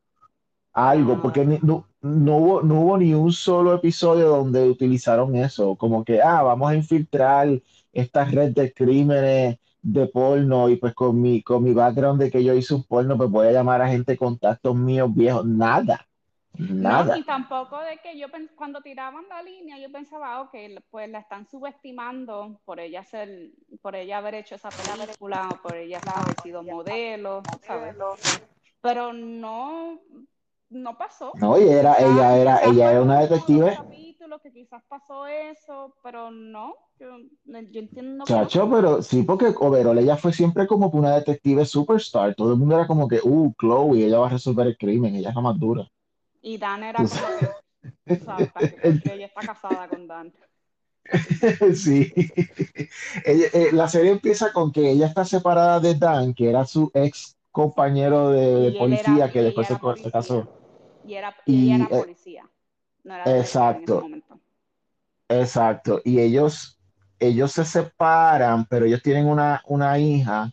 algo, 0.73 1.21
porque 1.21 1.45
ni- 1.45 1.59
no, 1.63 1.87
no 2.01 2.37
hubo, 2.37 2.61
no 2.61 2.81
hubo 2.81 2.97
ni 2.97 3.13
un 3.13 3.31
solo 3.33 3.73
episodio 3.75 4.29
donde 4.29 4.69
utilizaron 4.69 5.35
eso, 5.35 5.75
como 5.75 6.03
que, 6.05 6.21
ah, 6.21 6.43
vamos 6.43 6.69
a 6.71 6.75
infiltrar 6.75 7.49
esta 7.93 8.25
red 8.25 8.53
de 8.53 8.71
crímenes 8.73 9.57
de 9.81 10.07
porno 10.07 10.69
y 10.69 10.75
pues 10.77 10.93
con 10.93 11.21
mi, 11.21 11.41
con 11.41 11.63
mi 11.63 11.73
background 11.73 12.21
de 12.21 12.29
que 12.31 12.43
yo 12.43 12.53
hice 12.53 12.75
un 12.75 12.83
porno, 12.83 13.17
pues 13.17 13.29
voy 13.29 13.47
a 13.47 13.51
llamar 13.51 13.81
a 13.81 13.89
gente 13.89 14.17
contactos 14.17 14.75
míos 14.75 15.09
viejos, 15.13 15.45
nada, 15.45 16.06
No, 16.53 16.89
nada. 16.89 17.17
y 17.17 17.23
tampoco 17.23 17.77
de 17.79 17.97
que 17.97 18.17
yo 18.17 18.27
cuando 18.55 18.81
tiraban 18.81 19.27
la 19.29 19.43
línea, 19.43 19.77
yo 19.77 19.91
pensaba, 19.91 20.41
ok, 20.41 20.55
pues 20.89 21.09
la 21.09 21.19
están 21.19 21.47
subestimando 21.47 22.59
por 22.65 22.79
ella 22.79 23.03
ser, 23.03 23.51
por 23.81 23.95
ella 23.95 24.17
haber 24.17 24.35
hecho 24.35 24.55
esa 24.55 24.69
película, 24.69 25.51
o 25.53 25.61
por 25.61 25.75
ella 25.75 25.99
haber 26.15 26.39
sido 26.41 26.63
modelo, 26.63 27.43
¿sabes? 27.61 27.95
Pero 28.81 29.13
no, 29.13 29.99
no 30.69 30.97
pasó. 30.97 31.31
No, 31.35 31.59
y 31.59 31.67
era, 31.67 31.95
Quizás- 31.95 32.11
ella 32.11 32.37
era, 32.37 32.59
ella 32.63 32.91
era 32.91 33.01
una 33.01 33.19
detective. 33.19 33.75
capítulos 33.75 34.41
que 34.41 34.51
quizás 34.51 34.83
pasó 34.87 35.27
eso, 35.27 35.95
pero 36.01 36.31
no, 36.31 36.73
yo, 36.99 37.17
yo 37.45 37.79
entiendo 37.79 38.25
que 38.25 38.33
Chacho, 38.33 38.69
pero 38.69 39.01
sí, 39.03 39.23
porque 39.23 39.53
Overall 39.59 39.99
ella 39.99 40.17
fue 40.17 40.33
siempre 40.33 40.65
como 40.65 40.89
que 40.89 40.97
una 40.97 41.15
detective 41.15 41.65
superstar. 41.65 42.33
Todo 42.33 42.53
el 42.53 42.59
mundo 42.59 42.75
era 42.75 42.87
como 42.87 43.07
que, 43.07 43.19
uh, 43.23 43.53
Chloe, 43.59 44.05
ella 44.05 44.19
va 44.19 44.27
a 44.27 44.31
resolver 44.31 44.65
el 44.67 44.77
crimen, 44.77 45.15
ella 45.15 45.29
es 45.29 45.35
la 45.35 45.41
más 45.41 45.59
dura. 45.59 45.87
Y 46.47 46.57
Dan 46.57 46.81
era 46.81 47.03
como 47.03 47.09
que, 48.05 49.01
que- 49.01 49.13
ella 49.13 49.25
está 49.25 49.41
casada 49.41 49.89
con 49.89 50.07
Dan. 50.07 50.33
Sí. 51.75 52.13
Eh, 53.25 53.69
la 53.73 53.89
serie 53.89 54.11
empieza 54.11 54.53
con 54.53 54.71
que 54.71 54.91
ella 54.91 55.07
está 55.07 55.25
separada 55.25 55.81
de 55.81 55.95
Dan, 55.95 56.33
que 56.33 56.49
era 56.49 56.65
su 56.65 56.89
ex 56.93 57.35
compañero 57.51 58.29
de, 58.29 58.67
era- 58.69 58.79
policía, 58.79 59.31
que 59.31 59.41
después 59.41 59.67
se, 59.67 60.11
casó. 60.11 60.47
Y, 61.05 61.15
era, 61.15 61.35
Y, 61.45 61.65
ella 61.73 61.75
era 61.75 61.97
eh, 61.97 61.99
policía. 62.01 62.49
No 63.03 63.15
era 63.15 63.37
exacto. 63.39 63.93
En 63.93 63.97
ese 63.97 64.01
momento. 64.01 64.39
Exacto. 65.27 66.01
Y 66.05 66.19
ellos, 66.19 66.79
ellos 67.19 67.51
se 67.51 67.65
separan, 67.65 68.65
pero 68.69 68.85
ellos 68.85 69.01
tienen 69.01 69.27
una, 69.27 69.61
una 69.65 69.99
hija, 69.99 70.49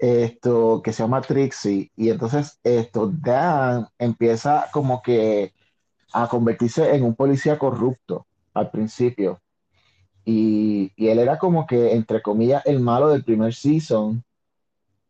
esto, 0.00 0.80
que 0.82 0.92
se 0.92 1.02
llama 1.02 1.20
Trixie. 1.20 1.90
Y 1.96 2.10
entonces, 2.10 2.58
esto, 2.64 3.12
Dan 3.12 3.86
empieza 3.98 4.68
como 4.72 5.02
que 5.02 5.52
a 6.12 6.28
convertirse 6.28 6.94
en 6.94 7.04
un 7.04 7.14
policía 7.14 7.58
corrupto 7.58 8.26
al 8.54 8.70
principio. 8.70 9.40
Y, 10.24 10.92
y 10.96 11.08
él 11.08 11.18
era 11.18 11.38
como 11.38 11.66
que, 11.66 11.94
entre 11.94 12.22
comillas, 12.22 12.64
el 12.66 12.80
malo 12.80 13.08
del 13.10 13.24
primer 13.24 13.54
season. 13.54 14.24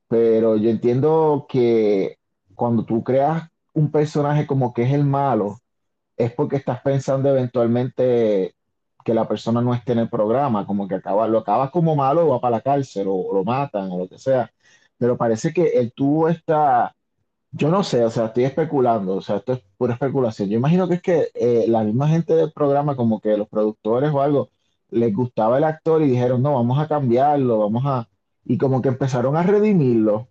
Pero 0.09 0.57
yo 0.57 0.71
entiendo 0.71 1.47
que 1.49 2.19
cuando 2.55 2.85
tú 2.85 3.05
creas 3.05 3.49
un 3.75 3.91
personaje 3.91 4.47
como 4.47 4.75
que 4.75 4.83
es 4.83 4.93
el 4.93 5.05
malo, 5.05 5.59
es 6.17 6.33
porque 6.33 6.57
estás 6.57 6.81
pensando 6.83 7.31
eventualmente 7.31 8.55
que 9.05 9.15
la 9.15 9.27
persona 9.29 9.63
no 9.63 9.75
esté 9.75 9.93
en 9.93 10.01
el 10.01 10.11
programa, 10.11 10.67
como 10.67 10.87
que 10.89 10.97
acaba, 10.97 11.27
lo 11.29 11.39
acabas 11.39 11.71
como 11.71 11.97
malo 11.97 12.29
va 12.29 12.41
para 12.41 12.57
la 12.57 12.61
cárcel 12.63 13.09
o, 13.09 13.15
o 13.15 13.35
lo 13.35 13.45
matan 13.45 13.91
o 13.91 13.99
lo 13.99 14.09
que 14.09 14.19
sea. 14.19 14.51
Pero 15.01 15.17
parece 15.17 15.55
que 15.55 15.69
él 15.81 15.95
tuvo 15.97 16.29
esta, 16.29 16.95
yo 17.53 17.71
no 17.71 17.83
sé, 17.83 18.05
o 18.05 18.11
sea, 18.11 18.27
estoy 18.27 18.45
especulando, 18.45 19.17
o 19.17 19.23
sea, 19.23 19.37
esto 19.39 19.55
es 19.55 19.63
pura 19.79 19.95
especulación. 19.95 20.51
Yo 20.51 20.59
imagino 20.59 20.87
que 20.89 20.97
es 20.97 21.03
que 21.03 21.31
eh, 21.35 21.65
la 21.69 21.83
misma 21.85 22.07
gente 22.07 22.35
del 22.35 22.53
programa, 22.53 22.97
como 22.97 23.19
que 23.19 23.35
los 23.39 23.49
productores 23.49 24.13
o 24.13 24.21
algo, 24.21 24.51
les 24.91 25.15
gustaba 25.15 25.57
el 25.57 25.65
actor 25.65 26.03
y 26.03 26.11
dijeron, 26.11 26.43
no, 26.43 26.53
vamos 26.55 26.79
a 26.79 26.87
cambiarlo, 26.87 27.61
vamos 27.61 27.83
a... 27.87 28.11
Y 28.45 28.59
como 28.59 28.83
que 28.83 28.91
empezaron 28.91 29.37
a 29.37 29.43
redimirlo, 29.43 30.29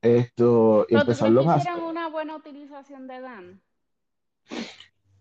esto, 0.00 0.84
y 0.88 0.94
¿Pero 0.94 1.04
tú 1.04 1.12
crees 1.12 1.18
que 1.20 1.26
empezaron 1.26 1.48
a... 1.48 1.56
hicieron 1.58 1.82
una 1.84 2.08
buena 2.08 2.34
utilización 2.34 3.06
de 3.06 3.20
Dan? 3.20 3.60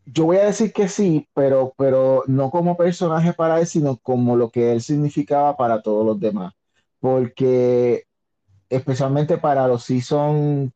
Yo 0.08 0.25
voy 0.25 0.38
a 0.38 0.46
decir 0.46 0.74
que 0.74 0.88
sí, 0.88 1.29
pero, 1.36 1.75
pero 1.77 2.24
no 2.25 2.50
como 2.50 2.75
personaje 2.77 3.31
para 3.34 3.60
él, 3.60 3.67
sino 3.67 3.98
como 3.98 4.36
lo 4.36 4.50
que 4.50 4.72
él 4.72 4.81
significaba 4.81 5.55
para 5.55 5.84
todos 5.84 6.03
los 6.03 6.20
demás. 6.20 6.55
Porque 7.01 8.05
especialmente 8.70 9.38
para 9.39 9.67
los 9.67 9.84
season 9.84 10.74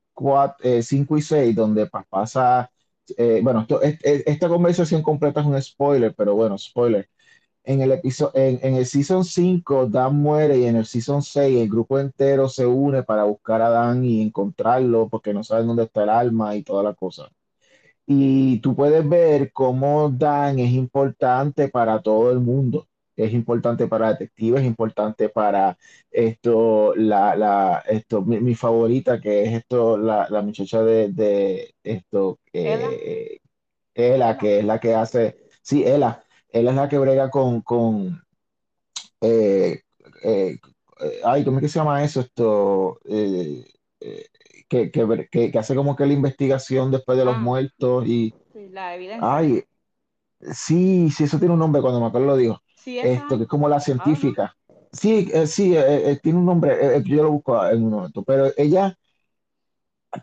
5 0.83 1.17
y 1.17 1.21
6, 1.21 1.55
donde 1.55 1.87
pa- 1.87 2.05
pasa, 2.09 2.71
eh, 3.17 3.41
bueno, 3.43 3.61
esto- 3.61 3.81
es- 3.81 3.99
es- 4.03 4.23
esta 4.27 4.47
conversación 4.49 5.01
completa 5.03 5.41
es 5.41 5.47
un 5.47 5.61
spoiler, 5.61 6.13
pero 6.15 6.35
bueno, 6.35 6.57
spoiler. 6.57 7.09
En 7.63 7.81
el 7.81 7.91
episodio, 7.93 8.31
en, 8.35 8.59
en 8.63 8.75
el 8.75 8.85
season 8.87 9.25
5, 9.25 9.87
Dan 9.87 10.17
muere 10.17 10.57
y 10.59 10.65
en 10.65 10.77
el 10.77 10.85
season 10.85 11.21
6 11.23 11.59
el 11.61 11.69
grupo 11.69 11.99
entero 11.99 12.49
se 12.49 12.65
une 12.65 13.03
para 13.03 13.25
buscar 13.25 13.61
a 13.61 13.69
Dan 13.69 14.05
y 14.05 14.21
encontrarlo 14.23 15.09
porque 15.09 15.33
no 15.33 15.43
saben 15.43 15.67
dónde 15.67 15.83
está 15.85 16.03
el 16.03 16.09
alma 16.09 16.55
y 16.55 16.63
toda 16.63 16.83
la 16.83 16.93
cosa. 16.95 17.29
Y 18.07 18.59
tú 18.59 18.75
puedes 18.75 19.07
ver 19.07 19.51
cómo 19.53 20.09
Dan 20.11 20.59
es 20.59 20.71
importante 20.73 21.69
para 21.69 22.01
todo 22.01 22.31
el 22.31 22.39
mundo. 22.39 22.87
Es 23.15 23.33
importante 23.33 23.87
para 23.87 24.09
detectives, 24.09 24.61
es 24.61 24.67
importante 24.67 25.29
para 25.29 25.77
esto, 26.11 26.93
la, 26.95 27.35
la, 27.35 27.83
esto, 27.87 28.21
mi, 28.23 28.39
mi 28.41 28.55
favorita, 28.55 29.21
que 29.21 29.43
es 29.45 29.53
esto, 29.53 29.97
la, 29.97 30.27
la 30.29 30.41
muchacha 30.41 30.83
de, 30.83 31.09
de 31.13 31.73
esto, 31.83 32.39
Ella. 32.63 32.99
eh, 33.05 33.39
Ela, 33.95 34.37
Ella. 34.37 34.37
que 34.37 34.59
es 34.59 34.65
la 34.65 34.79
que 34.79 34.95
hace, 34.95 35.37
sí, 35.63 35.83
Ela, 35.85 36.23
Ela 36.49 36.71
es 36.71 36.75
la 36.77 36.89
que 36.89 36.97
brega 36.99 37.29
con, 37.31 37.61
con 37.61 38.21
eh, 39.21 39.81
eh, 40.23 40.59
ay, 41.23 41.43
¿cómo 41.45 41.57
es 41.57 41.63
que 41.63 41.69
se 41.69 41.79
llama 41.79 42.03
eso? 42.03 42.21
Esto, 42.21 42.99
eh, 43.05 43.65
que, 44.69 44.91
que, 44.91 45.27
que- 45.31 45.51
que 45.51 45.59
hace 45.59 45.75
como 45.75 45.95
que 45.95 46.05
la 46.05 46.13
investigación 46.13 46.91
después 46.91 47.17
de 47.17 47.25
los 47.25 47.37
Ah. 47.37 47.39
muertos 47.39 48.05
y, 48.07 48.35
Sí, 48.53 48.69
la 48.69 48.95
evidencia. 48.95 49.27
ay, 49.27 49.63
sí, 50.53 51.09
sí, 51.11 51.25
eso 51.25 51.39
tiene 51.39 51.53
un 51.55 51.59
nombre 51.61 51.81
cuando 51.83 51.99
me 52.01 52.07
acuerdo 52.07 52.27
lo 52.27 52.37
digo, 52.37 52.61
Sí, 52.85 52.99
esto, 53.01 53.37
que 53.37 53.43
es 53.43 53.49
como 53.49 53.67
la 53.69 53.79
científica. 53.79 54.55
Sí, 54.91 55.29
eh, 55.33 55.47
sí, 55.47 55.75
eh, 55.75 56.11
eh, 56.11 56.19
tiene 56.21 56.39
un 56.39 56.45
nombre, 56.45 56.73
eh, 56.73 56.97
eh, 56.97 57.03
yo 57.05 57.23
lo 57.23 57.31
busco 57.31 57.65
en 57.67 57.83
un 57.83 57.89
momento, 57.91 58.23
pero 58.23 58.47
ella 58.57 58.97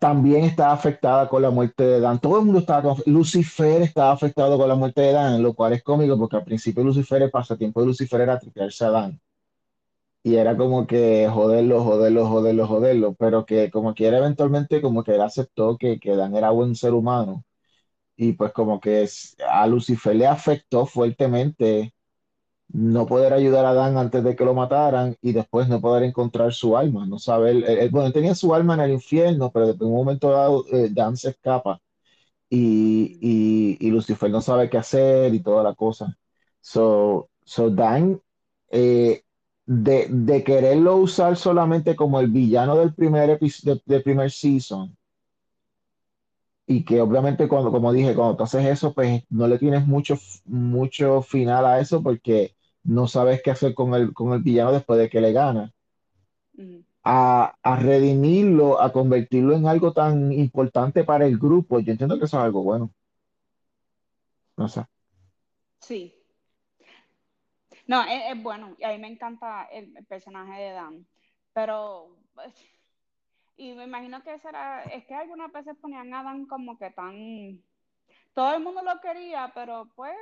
también 0.01 0.45
estaba 0.45 0.73
afectada 0.73 1.29
con 1.29 1.41
la 1.43 1.51
muerte 1.51 1.85
de 1.85 2.01
Dan. 2.01 2.19
Todo 2.21 2.39
el 2.39 2.45
mundo 2.47 2.61
estaba, 2.61 2.83
con- 2.83 3.03
Lucifer 3.07 3.83
estaba 3.83 4.13
afectado 4.13 4.57
con 4.59 4.69
la 4.69 4.75
muerte 4.75 5.03
de 5.03 5.13
Dan, 5.13 5.43
lo 5.43 5.55
cual 5.55 5.73
es 5.75 5.83
cómico 5.83 6.19
porque 6.19 6.37
al 6.37 6.45
principio 6.45 6.83
Lucifer, 6.85 7.23
el 7.23 7.31
pasatiempo 7.31 7.81
de 7.81 7.87
Lucifer 7.89 8.21
era 8.21 8.39
tripearse 8.39 8.85
a 8.85 8.91
Dan. 8.91 9.21
Y 10.25 10.37
era 10.37 10.57
como 10.57 10.87
que 10.87 11.29
joderlo, 11.33 11.83
joderlo, 11.83 12.27
joderlo, 12.29 12.67
joderlo, 12.69 13.15
pero 13.15 13.45
que 13.45 13.71
como 13.71 13.93
quiera 13.95 14.19
eventualmente 14.19 14.81
como 14.81 15.03
que 15.03 15.15
él 15.17 15.21
aceptó 15.21 15.77
que, 15.79 15.99
que 15.99 16.15
Dan 16.17 16.37
era 16.37 16.51
buen 16.51 16.77
ser 16.77 16.93
humano. 16.95 17.45
Y 18.17 18.35
pues 18.35 18.53
como 18.53 18.81
que 18.81 19.09
a 19.49 19.67
Lucifer 19.69 20.17
le 20.17 20.27
afectó 20.27 20.87
fuertemente 20.87 21.95
no 22.73 23.07
poder 23.07 23.33
ayudar 23.33 23.65
a 23.67 23.75
Dan 23.75 23.97
antes 23.99 24.25
de 24.25 24.37
que 24.37 24.45
lo 24.45 24.55
mataran 24.55 25.17
y 25.23 25.33
después 25.33 25.69
no 25.69 25.81
poder 25.81 26.05
encontrar 26.05 26.53
su 26.55 26.77
alma, 26.77 27.07
no 27.07 27.19
saber, 27.19 27.57
él- 27.57 27.65
él- 27.65 27.91
bueno, 27.91 28.13
tenía 28.13 28.35
su 28.35 28.55
alma 28.55 28.75
en 28.75 28.81
el 28.81 28.93
infierno, 28.93 29.51
pero 29.53 29.71
en 29.71 29.83
un 29.83 29.93
momento 29.95 30.31
dado 30.31 30.65
eh, 30.73 30.89
Dan 30.91 31.17
se 31.17 31.31
escapa 31.31 31.81
y, 32.51 33.19
y, 33.81 33.89
y 33.89 33.91
Lucifer 33.91 34.31
no 34.31 34.41
sabe 34.41 34.69
qué 34.71 34.79
hacer 34.79 35.35
y 35.35 35.41
toda 35.43 35.63
la 35.65 35.75
cosa. 35.75 36.17
So, 36.61 37.31
so 37.45 37.71
Dan, 37.71 38.21
eh, 38.71 39.23
de, 39.67 40.07
de 40.11 40.45
quererlo 40.45 40.97
usar 40.97 41.37
solamente 41.37 41.97
como 41.97 42.21
el 42.21 42.29
villano 42.31 42.77
del 42.77 42.95
primer, 42.95 43.39
de- 43.41 43.83
del 43.87 44.03
primer 44.03 44.31
season, 44.31 44.97
y 46.67 46.85
que 46.85 47.01
obviamente 47.01 47.49
cuando, 47.49 47.71
como 47.73 47.93
dije, 47.93 48.15
cuando 48.15 48.37
tú 48.37 48.45
haces 48.45 48.65
eso, 48.67 48.95
pues 48.95 49.25
no 49.31 49.47
le 49.49 49.59
tienes 49.59 49.87
mucho, 49.87 50.17
mucho 50.45 51.23
final 51.23 51.67
a 51.67 51.81
eso 51.81 52.03
porque 52.03 52.55
no 52.85 53.07
sabes 53.07 53.43
qué 53.43 53.51
hacer 53.51 53.75
con 53.75 53.95
el, 53.95 54.13
con 54.13 54.33
el 54.33 54.43
villano 54.43 54.73
después 54.73 54.99
de 54.99 55.09
que 55.09 55.21
le 55.21 55.33
gana. 55.33 55.73
A, 57.05 57.57
a 57.63 57.77
redimirlo, 57.77 58.81
a 58.81 58.93
convertirlo 58.93 59.55
en 59.55 59.67
algo 59.67 59.93
tan 59.93 60.33
importante 60.33 61.03
para 61.05 61.27
el 61.27 61.39
grupo, 61.39 61.81
yo 61.81 61.93
entiendo 61.93 62.19
que 62.19 62.27
eso 62.27 62.39
es 62.39 62.45
algo 62.45 62.63
bueno. 62.63 62.91
No 64.57 64.69
sé. 64.69 64.87
Sí. 65.81 66.15
No, 67.87 68.03
es, 68.03 68.23
es 68.33 68.43
bueno. 68.43 68.77
Y 68.79 68.85
a 68.85 68.91
mí 68.91 68.99
me 68.99 69.09
encanta 69.09 69.65
el, 69.65 69.97
el 69.97 70.05
personaje 70.07 70.61
de 70.61 70.71
Dan. 70.71 71.07
Pero, 71.53 72.17
pues, 72.35 72.55
y 73.57 73.75
me 73.75 73.85
imagino 73.85 74.23
que 74.23 74.39
será, 74.39 74.83
es 74.85 75.05
que 75.05 75.15
algunas 75.15 75.53
veces 75.53 75.77
ponían 75.81 76.13
a 76.15 76.23
Dan 76.23 76.47
como 76.47 76.79
que 76.79 76.91
tan, 76.91 77.63
todo 78.35 78.55
el 78.55 78.63
mundo 78.63 78.83
lo 78.83 79.01
quería, 79.01 79.53
pero 79.55 79.89
pues 79.95 80.17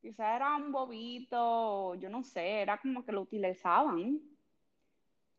quizás 0.00 0.36
era 0.36 0.56
un 0.56 0.72
bobito, 0.72 1.94
yo 1.96 2.08
no 2.10 2.22
sé, 2.24 2.60
era 2.62 2.78
como 2.78 3.04
que 3.04 3.12
lo 3.12 3.22
utilizaban. 3.22 4.20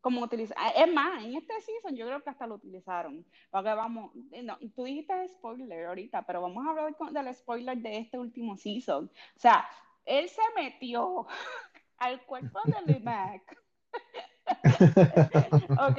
Como 0.00 0.22
utiliza, 0.22 0.54
es 0.74 0.90
más, 0.92 1.22
en 1.22 1.34
este 1.36 1.60
season 1.60 1.94
yo 1.94 2.06
creo 2.06 2.22
que 2.22 2.30
hasta 2.30 2.46
lo 2.46 2.54
utilizaron. 2.54 3.24
Porque 3.50 3.68
vamos, 3.74 4.12
no, 4.42 4.58
tú 4.74 4.84
dijiste 4.84 5.28
spoiler 5.28 5.86
ahorita, 5.86 6.22
pero 6.26 6.40
vamos 6.40 6.66
a 6.66 6.70
hablar 6.70 6.96
con- 6.96 7.12
del 7.12 7.34
spoiler 7.34 7.76
de 7.78 7.98
este 7.98 8.18
último 8.18 8.56
season. 8.56 9.10
O 9.36 9.38
sea, 9.38 9.68
él 10.06 10.28
se 10.30 10.40
metió 10.56 11.26
al 11.98 12.24
cuerpo 12.24 12.60
de 12.64 12.94
Lee 12.94 13.00
Mac, 13.00 13.62
¿ok? 15.78 15.98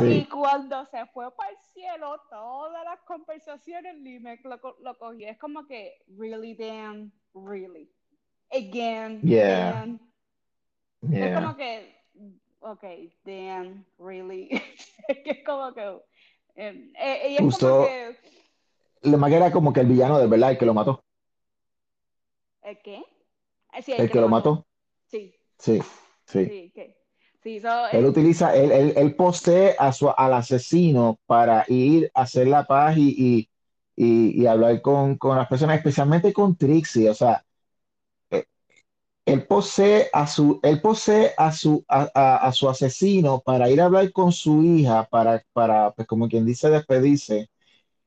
Y 0.00 0.24
cuando 0.26 0.86
se 0.86 1.06
fue 1.06 1.30
para 1.34 1.50
el 1.50 1.56
cielo, 1.72 2.20
todas 2.30 2.84
las 2.84 3.00
conversaciones, 3.00 3.96
Limek 3.96 4.44
lo, 4.44 4.58
lo 4.80 4.98
cogí. 4.98 5.24
Es 5.24 5.38
como 5.38 5.66
que, 5.66 6.02
really, 6.16 6.54
damn, 6.54 7.12
really. 7.34 7.90
Again, 8.50 9.20
yeah. 9.22 9.86
Es 11.12 11.34
como 11.34 11.56
que, 11.56 11.94
ok, 12.60 12.84
damn, 13.24 13.84
really. 13.98 14.48
es 15.08 15.44
como 15.44 15.72
que. 15.74 16.00
Eh, 16.56 16.92
eh, 16.98 17.36
es 17.38 17.58
como 17.58 17.86
que. 17.86 19.36
Era 19.36 19.52
como 19.52 19.72
que 19.72 19.80
el 19.80 19.86
villano 19.86 20.18
de 20.18 20.26
verdad, 20.26 20.52
el 20.52 20.58
que 20.58 20.66
lo 20.66 20.74
mató. 20.74 21.04
¿El 22.62 22.78
qué? 22.82 22.96
Eh, 22.96 23.94
el, 23.96 24.10
que, 24.10 24.20
lo 24.20 24.28
mató. 24.28 24.66
Sí. 25.06 25.34
Sí, 25.58 25.80
sí. 26.24 26.72
Él 27.92 28.04
utiliza, 28.06 28.54
él, 28.54 28.92
él, 28.96 29.14
posee 29.14 29.74
a 29.78 29.92
su, 29.92 30.08
al 30.10 30.34
asesino 30.34 31.18
para 31.26 31.64
ir 31.68 32.10
a 32.14 32.22
hacer 32.22 32.48
la 32.48 32.64
paz 32.64 32.96
y, 32.96 33.48
y, 33.96 34.42
y, 34.42 34.46
hablar 34.46 34.80
con, 34.82 35.16
con, 35.16 35.36
las 35.36 35.48
personas, 35.48 35.76
especialmente 35.76 36.32
con 36.32 36.56
Trixie. 36.56 37.08
O 37.08 37.14
sea, 37.14 37.44
eh, 38.30 38.44
él 39.24 39.46
posee 39.46 40.08
a 40.12 40.26
su, 40.26 40.60
él 40.62 40.80
posee 40.80 41.32
a 41.36 41.52
su, 41.52 41.84
a, 41.88 42.04
a, 42.14 42.52
su 42.52 42.68
asesino 42.68 43.40
para 43.40 43.70
ir 43.70 43.80
a 43.80 43.86
hablar 43.86 44.12
con 44.12 44.32
su 44.32 44.62
hija, 44.62 45.04
para, 45.10 45.44
para, 45.52 45.92
pues 45.92 46.06
como 46.08 46.28
quien 46.28 46.46
dice, 46.46 46.70
despedirse. 46.70 47.50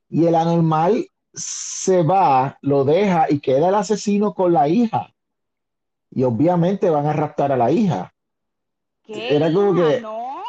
Y 0.10 0.26
el 0.28 0.36
anormal 0.36 1.08
se 1.34 2.04
va, 2.04 2.58
lo 2.62 2.84
deja 2.86 3.28
y 3.30 3.40
queda 3.40 3.70
el 3.70 3.76
asesino 3.76 4.34
con 4.34 4.54
la 4.54 4.68
hija 4.68 5.14
y 6.12 6.24
obviamente 6.24 6.90
van 6.90 7.08
a 7.08 7.14
raptar 7.14 7.52
a 7.52 7.58
la 7.58 7.72
hija. 7.72 8.14
¿Qué? 9.14 9.36
Era 9.36 9.54
como 9.54 9.74
que... 9.76 10.02
No, 10.02 10.44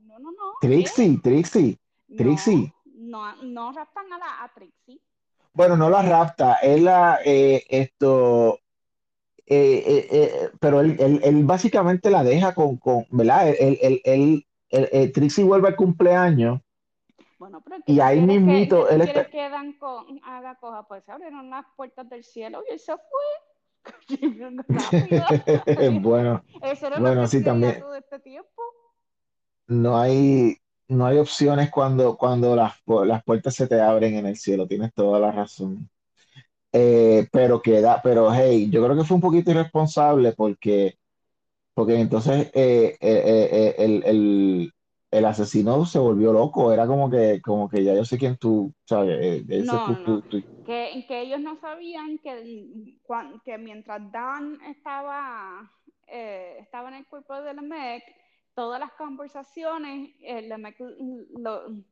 no, 0.00 0.18
no, 0.18 0.32
no. 0.32 0.52
Trixie, 0.60 1.18
Trixie, 1.22 1.78
Trixie. 2.16 2.72
No, 2.84 3.36
no, 3.42 3.72
raptan 3.72 4.12
a, 4.12 4.18
la, 4.18 4.44
a 4.44 4.52
Trixie. 4.54 5.00
Bueno, 5.54 5.76
no 5.76 5.90
la 5.90 6.00
rapta, 6.02 6.54
él 6.62 6.84
la, 6.84 7.20
eh, 7.24 7.64
esto, 7.68 8.58
eh, 9.46 9.82
eh, 9.86 10.08
eh 10.10 10.50
pero 10.58 10.80
él, 10.80 10.96
él, 10.98 11.20
él, 11.22 11.44
básicamente 11.44 12.10
la 12.10 12.24
deja 12.24 12.54
con, 12.54 12.78
con 12.78 13.04
¿verdad? 13.10 13.48
Él, 13.58 14.00
él, 14.02 15.12
Trixie 15.12 15.44
vuelve 15.44 15.68
al 15.68 15.76
cumpleaños. 15.76 16.60
Bueno, 17.38 17.60
pero 17.60 17.82
y 17.84 18.00
ahí 18.00 18.20
mismito, 18.20 18.86
que, 18.86 18.94
él 18.94 19.00
está... 19.02 19.26
quedan 19.26 19.74
con, 19.74 20.20
haga 20.24 20.54
coja, 20.54 20.88
pues 20.88 21.04
se 21.04 21.12
abrieron 21.12 21.50
las 21.50 21.66
puertas 21.76 22.08
del 22.08 22.24
cielo 22.24 22.62
y 22.66 22.72
él 22.72 22.78
se 22.78 22.92
fue. 22.92 23.51
bueno, 26.00 26.44
bueno, 26.98 27.26
sí, 27.26 27.42
también. 27.42 27.82
Este 27.98 28.30
no 29.66 29.98
hay, 29.98 30.56
no 30.88 31.06
hay 31.06 31.18
opciones 31.18 31.70
cuando, 31.70 32.16
cuando 32.16 32.54
las, 32.56 32.74
las 32.86 33.24
puertas 33.24 33.54
se 33.54 33.66
te 33.66 33.80
abren 33.80 34.14
en 34.14 34.26
el 34.26 34.36
cielo, 34.36 34.66
tienes 34.66 34.92
toda 34.94 35.18
la 35.18 35.32
razón. 35.32 35.88
Eh, 36.72 37.28
pero 37.30 37.60
queda, 37.60 38.00
pero 38.02 38.32
hey, 38.32 38.70
yo 38.70 38.82
creo 38.82 38.96
que 38.96 39.04
fue 39.04 39.16
un 39.16 39.20
poquito 39.20 39.50
irresponsable 39.50 40.32
porque, 40.32 40.96
porque 41.74 42.00
entonces 42.00 42.50
eh, 42.54 42.96
eh, 43.00 43.74
el, 43.78 44.02
el, 44.04 44.72
el, 45.12 45.24
asesino 45.24 45.84
se 45.84 45.98
volvió 45.98 46.32
loco, 46.32 46.72
era 46.72 46.86
como 46.86 47.08
que, 47.08 47.40
como 47.40 47.68
que 47.68 47.84
ya 47.84 47.94
yo 47.94 48.04
sé 48.04 48.18
quién 48.18 48.36
tú, 48.36 48.72
sabes, 48.84 49.44
que, 49.46 51.04
que, 51.06 51.20
ellos 51.20 51.40
no 51.40 51.56
sabían 51.56 52.18
que, 52.18 52.66
que 53.44 53.58
mientras 53.58 54.10
Dan 54.10 54.58
estaba, 54.68 55.70
eh, 56.06 56.56
estaba 56.60 56.88
en 56.88 56.94
el 56.94 57.06
cuerpo 57.06 57.40
de 57.40 57.54
Lemec, 57.54 58.02
todas 58.54 58.80
las 58.80 58.92
conversaciones, 58.92 60.10
el 60.22 60.48
Lemec 60.48 60.76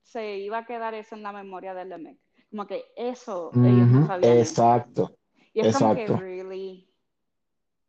se 0.02 0.38
iba 0.38 0.58
a 0.58 0.66
quedar 0.66 0.94
eso 0.94 1.14
en 1.14 1.22
la 1.22 1.32
memoria 1.32 1.74
de 1.74 1.84
Lemec. 1.84 2.18
Como 2.50 2.66
que 2.66 2.84
eso 2.96 3.50
ellos 3.54 3.86
no 3.86 4.06
sabían. 4.06 4.38
Exacto. 4.38 5.14
Y 5.52 5.60
es 5.60 5.66
exacto. 5.68 6.06
como 6.06 6.18
que, 6.18 6.24
really, 6.24 6.88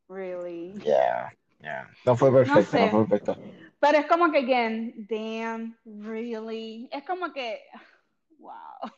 really. 0.07 0.73
Yeah, 0.83 1.33
yeah. 1.61 1.89
No 2.05 2.15
fue 2.15 2.31
perfecto, 2.31 2.77
no, 2.77 2.89
fue 2.89 3.07
perfecto. 3.07 3.37
Pero 3.81 3.97
es 3.97 4.05
como 4.05 4.31
que, 4.31 4.37
again, 4.37 5.07
damn, 5.09 5.75
really. 5.83 6.87
Es 6.91 7.03
como 7.03 7.33
que, 7.33 7.59
wow 8.37 8.91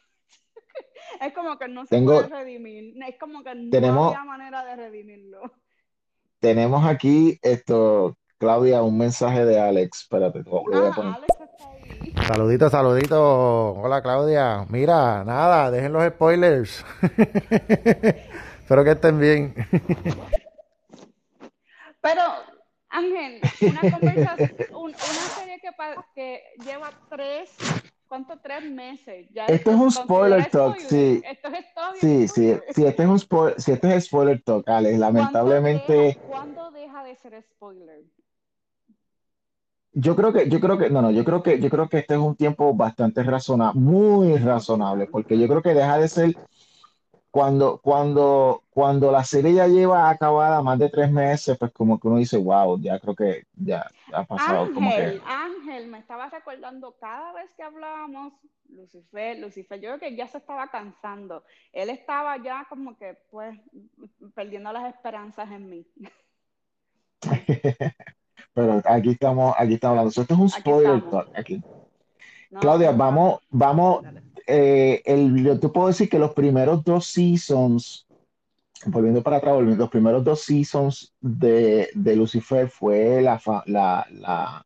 es 1.22 1.34
como 1.34 1.58
que 1.58 1.67
no 1.67 1.86
se 1.86 2.02
puede 2.02 2.28
redimir. 2.28 2.93
Es 3.08 3.17
como 3.17 3.43
que 3.43 3.56
no 3.56 3.69
tenemos, 3.69 4.13
había 4.13 4.26
manera 4.26 4.65
de 4.65 4.76
redimirlo. 4.76 5.41
Tenemos 6.39 6.86
aquí 6.86 7.39
esto, 7.41 8.17
Claudia, 8.38 8.84
un 8.84 8.98
mensaje 8.98 9.46
de 9.46 9.60
Alex. 9.60 10.02
Espérate, 10.02 10.41
voy 10.41 10.76
a 10.76 10.89
ah, 10.89 10.91
poner. 10.93 11.15
Alex 11.15 11.36
está 11.39 11.69
ahí. 11.69 12.13
Saludito, 12.28 12.69
saludito. 12.69 13.72
Hola, 13.76 14.02
Claudia. 14.02 14.65
Mira, 14.69 15.24
nada, 15.24 15.72
dejen 15.72 15.93
los 15.93 16.06
spoilers. 16.06 16.86
Espero 18.60 18.84
que 18.84 18.91
estén 18.91 19.19
bien. 19.19 19.56
Pero, 22.02 22.22
Ángel, 22.93 23.41
una 23.62 23.91
conversación, 23.91 24.51
una 24.71 24.95
serie 24.95 25.60
que, 25.60 25.71
que 26.13 26.43
lleva 26.63 26.91
tres 27.10 27.49
¿cuánto? 28.13 28.38
Tres 28.43 28.63
meses. 28.69 29.27
Ya 29.34 29.47
esto 29.47 29.71
es 29.71 29.75
un 29.75 29.91
spoiler 29.91 30.47
talk, 30.51 30.77
sí. 30.77 31.23
Esto 31.25 31.47
es 31.47 31.65
spoiler. 31.65 31.99
Sí, 31.99 32.27
sí, 32.27 32.60
sí, 32.69 32.86
este 32.86 33.03
es 33.03 33.10
un 33.10 33.19
spoiler, 33.19 33.60
sí, 33.60 33.71
este 33.71 33.95
es 33.95 34.06
spoiler 34.06 34.39
talk, 34.43 34.69
Alex. 34.69 34.99
Lamentablemente. 34.99 36.19
¿Cuándo 36.27 36.69
deja, 36.69 37.03
de 37.03 37.15
ser 37.15 37.41
spoiler? 37.41 38.03
Yo 39.93 40.15
creo 40.15 40.32
que, 40.32 40.47
yo 40.47 40.60
creo 40.60 40.77
que, 40.77 40.91
no, 40.91 41.01
no, 41.01 41.10
yo 41.10 41.25
creo 41.25 41.41
que, 41.41 41.60
yo 41.60 41.71
creo 41.71 41.89
que 41.89 41.99
este 41.99 42.13
es 42.13 42.19
un 42.19 42.36
tiempo 42.36 42.75
bastante 42.75 43.23
razonable, 43.23 43.79
muy 43.79 44.38
razonable, 44.38 45.08
porque 45.08 45.39
yo 45.39 45.47
creo 45.47 45.63
que 45.63 45.73
deja 45.73 45.97
de 45.97 46.08
ser 46.08 46.36
cuando, 47.34 47.80
cuando, 47.80 48.62
cuando 48.69 49.12
la 49.12 49.24
serie 49.24 49.56
ya 49.56 49.65
lleva 49.65 50.08
acabada 50.08 50.62
más 50.62 50.78
de 50.78 50.88
tres 50.88 51.12
meses, 51.12 51.58
pues 51.58 51.72
como 51.72 52.00
que 52.00 52.08
uno 52.08 52.17
dice, 52.17 52.38
wow, 52.38 52.80
ya 52.80 53.00
creo 53.00 53.15
que 53.15 53.48
ya 53.56 53.89
ha 54.13 54.24
pasado. 54.24 54.60
Ángel, 54.60 54.74
como 54.76 54.91
que... 54.91 55.22
Ángel, 55.26 55.88
me 55.88 55.98
estaba 55.98 56.30
recordando 56.30 56.96
cada 57.00 57.34
vez 57.34 57.52
que 57.58 57.63
hablábamos, 57.63 58.34
Lucifer, 58.69 59.39
Lucifer, 59.39 59.82
yo 59.82 59.89
creo 59.89 60.00
que 60.00 60.15
ya 60.15 60.28
se 60.28 60.38
estaba 60.38 60.67
cansando. 60.67 61.43
Él 61.72 61.89
estaba 61.89 62.38
ya 62.38 62.67
como 62.69 62.96
que, 63.00 63.17
pues, 63.32 63.60
perdiendo 64.36 64.72
las 64.72 64.93
esperanzas 64.93 65.50
en 65.50 65.69
mí. 65.72 65.88
Pero 68.54 68.80
aquí 68.86 69.10
estamos, 69.10 69.56
aquí 69.58 69.74
estamos 69.74 69.98
hablando. 69.98 70.22
Esto 70.22 70.34
es 70.36 70.39
un 70.39 70.50
spoiler 70.50 71.04
aquí. 71.34 71.63
Claudia, 72.60 72.91
vamos, 72.91 73.39
vamos, 73.50 74.06
eh, 74.47 75.01
el, 75.06 75.43
yo 75.43 75.60
te 75.60 75.69
puedo 75.69 75.88
decir 75.88 76.10
que 76.10 76.19
los 76.19 76.34
primeros 76.34 76.84
dos 76.84 77.08
seasons, 77.08 78.08
volviendo 78.88 79.23
para 79.23 79.38
atrás, 79.38 79.62
los 79.62 79.89
primeros 79.89 80.23
dos 80.23 80.41
seasons 80.43 81.13
de, 81.21 81.89
de 81.95 82.15
Lucifer 82.15 82.69
fue 82.69 83.21
la, 83.21 83.41
la, 83.67 84.06
la, 84.12 84.65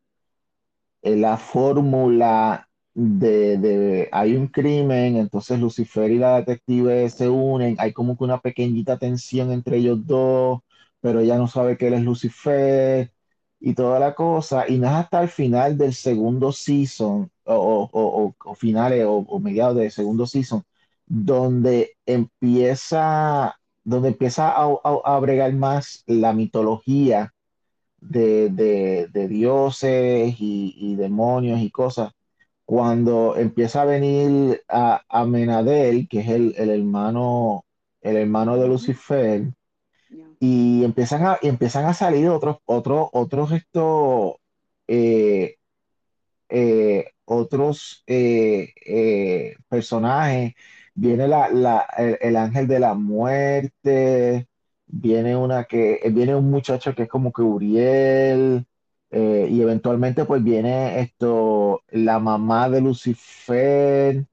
la 1.01 1.37
fórmula 1.37 2.69
de, 2.93 3.57
de, 3.57 4.09
hay 4.11 4.35
un 4.35 4.47
crimen, 4.47 5.17
entonces 5.17 5.59
Lucifer 5.59 6.11
y 6.11 6.17
la 6.17 6.37
detective 6.37 7.09
se 7.09 7.29
unen, 7.29 7.75
hay 7.79 7.93
como 7.93 8.17
que 8.17 8.23
una 8.23 8.39
pequeñita 8.39 8.97
tensión 8.97 9.51
entre 9.51 9.77
ellos 9.77 10.05
dos, 10.05 10.59
pero 10.99 11.19
ella 11.19 11.37
no 11.37 11.47
sabe 11.47 11.77
que 11.77 11.87
él 11.87 11.93
es 11.93 12.01
Lucifer 12.03 13.11
y 13.59 13.73
toda 13.73 13.99
la 13.99 14.13
cosa, 14.15 14.65
y 14.67 14.77
no 14.77 14.87
es 14.87 14.93
hasta 14.93 15.21
el 15.23 15.29
final 15.29 15.77
del 15.77 15.93
segundo 15.93 16.51
season 16.51 17.29
o, 17.45 18.33
o, 18.43 18.55
finales 18.55 19.05
o, 19.07 19.39
mediados 19.39 19.77
del 19.77 19.91
segundo 19.91 20.25
season, 20.27 20.63
donde 21.05 21.97
empieza, 22.05 23.55
donde 23.83 24.09
empieza 24.09 24.51
a, 24.51 24.67
a, 25.05 25.19
bregar 25.19 25.53
más 25.53 26.03
la 26.07 26.33
mitología 26.33 27.33
de, 27.99 28.49
de, 28.49 29.27
dioses 29.27 30.35
y, 30.39 30.95
demonios 30.95 31.59
y 31.61 31.71
cosas. 31.71 32.11
Cuando 32.65 33.37
empieza 33.37 33.83
a 33.83 33.85
venir 33.85 34.61
a, 34.67 35.01
a 35.09 35.25
Menadel, 35.25 36.07
que 36.09 36.19
es 36.19 36.29
el, 36.29 36.53
el, 36.57 36.69
hermano, 36.69 37.65
el 38.01 38.17
hermano 38.17 38.57
de 38.57 38.67
Lucifer, 38.67 39.53
y 40.39 40.83
empiezan 40.83 41.25
a, 41.25 41.37
empiezan 41.41 41.85
a 41.85 41.93
salir 41.93 42.29
otros, 42.29 42.57
otros, 42.65 43.09
otros 43.13 43.51
estos 43.51 44.35
eh, 44.87 45.57
eh, 46.49 47.11
otros 47.25 48.03
eh, 48.07 48.73
eh, 48.85 49.55
personajes. 49.67 50.53
Viene 50.95 51.27
la, 51.27 51.49
la, 51.49 51.85
el, 51.97 52.35
ángel 52.37 52.67
de 52.67 52.79
la 52.79 52.93
muerte, 52.95 54.47
viene 54.87 55.35
una 55.35 55.65
que, 55.65 56.01
viene 56.11 56.35
un 56.35 56.49
muchacho 56.49 56.95
que 56.95 57.03
es 57.03 57.09
como 57.09 57.31
que 57.31 57.41
Uriel, 57.43 58.65
y 59.11 59.61
eventualmente 59.61 60.25
pues 60.25 60.43
viene 60.43 60.99
esto, 61.01 61.83
la 61.89 62.19
mamá 62.19 62.69
de 62.69 62.81
Lucifer, 62.81 64.25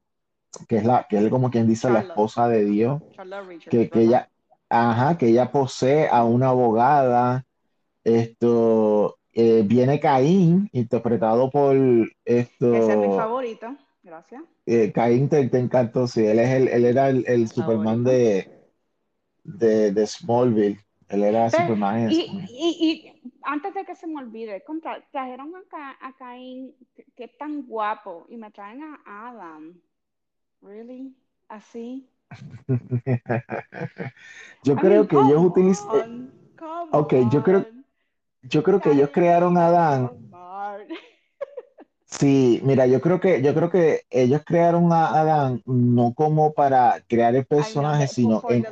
que 0.67 0.77
es 0.77 0.85
la, 0.85 1.05
que 1.07 1.17
es 1.19 1.29
como 1.29 1.51
quien 1.51 1.67
dice 1.67 1.89
la 1.89 1.99
esposa 1.99 2.47
de 2.47 2.65
Dios, 2.65 3.01
que, 3.69 3.89
que 3.89 4.01
ella, 4.01 4.29
ajá, 4.69 5.17
que 5.17 5.27
ella 5.29 5.51
posee 5.51 6.07
a 6.09 6.23
una 6.25 6.49
abogada, 6.49 7.45
esto, 8.03 9.17
eh, 9.33 9.63
viene 9.65 9.99
Caín, 9.99 10.69
interpretado 10.73 11.51
por 11.51 11.75
Ese 12.69 12.91
es 12.93 12.99
mi 12.99 13.09
esto, 13.09 13.09
favorito. 13.09 13.75
Gracias. 14.03 14.43
eh, 14.65 14.91
Caín 14.93 15.29
te, 15.29 15.47
te 15.49 15.59
encantó, 15.59 16.07
sí, 16.07 16.25
él 16.25 16.39
es 16.39 16.49
el, 16.49 16.67
él 16.69 16.85
era 16.85 17.09
el, 17.09 17.47
Superman 17.49 18.03
de, 18.03 18.49
de, 19.43 19.91
de 19.93 20.07
Smallville, 20.07 20.79
él 21.09 21.23
era 21.23 21.49
Pero, 21.49 21.67
Superman 21.67 21.99
y, 22.05 22.19
y, 22.47 22.91
y 22.91 23.21
antes 23.43 23.73
de 23.73 23.85
que 23.85 23.95
se 23.95 24.07
me 24.07 24.19
olvide, 24.21 24.63
contra, 24.63 25.01
trajeron 25.11 25.55
a, 25.55 25.63
Ca- 25.69 25.97
a 26.01 26.15
Caín, 26.15 26.75
que, 26.95 27.05
que 27.15 27.23
es 27.25 27.37
tan 27.37 27.63
guapo, 27.67 28.25
y 28.29 28.37
me 28.37 28.51
traen 28.51 28.83
a 28.83 29.29
Adam. 29.29 29.81
¿Really? 30.61 31.15
¿Así? 31.49 32.09
Yo 34.63 34.73
I 34.73 34.77
creo 34.77 35.05
mean, 35.05 35.07
que 35.07 35.15
ellos 35.17 35.43
utilizan, 35.43 35.89
on, 35.89 36.31
ok, 36.91 37.13
yo 37.31 37.43
creo, 37.43 37.65
yo 38.43 38.63
creo 38.63 38.81
que 38.81 38.91
ellos 38.91 39.09
crearon 39.13 39.57
a 39.57 39.67
Adán, 39.67 40.09
sí, 42.05 42.61
mira, 42.63 42.87
yo 42.87 42.99
creo 43.01 43.19
que, 43.19 43.41
yo 43.41 43.53
creo 43.53 43.69
que 43.69 44.01
ellos 44.09 44.41
crearon 44.45 44.91
a 44.91 45.07
Adán 45.19 45.61
no 45.65 46.13
como 46.13 46.53
para 46.53 47.01
crear 47.07 47.35
el 47.35 47.45
personaje, 47.45 48.07
sino 48.07 48.43
en, 48.49 48.65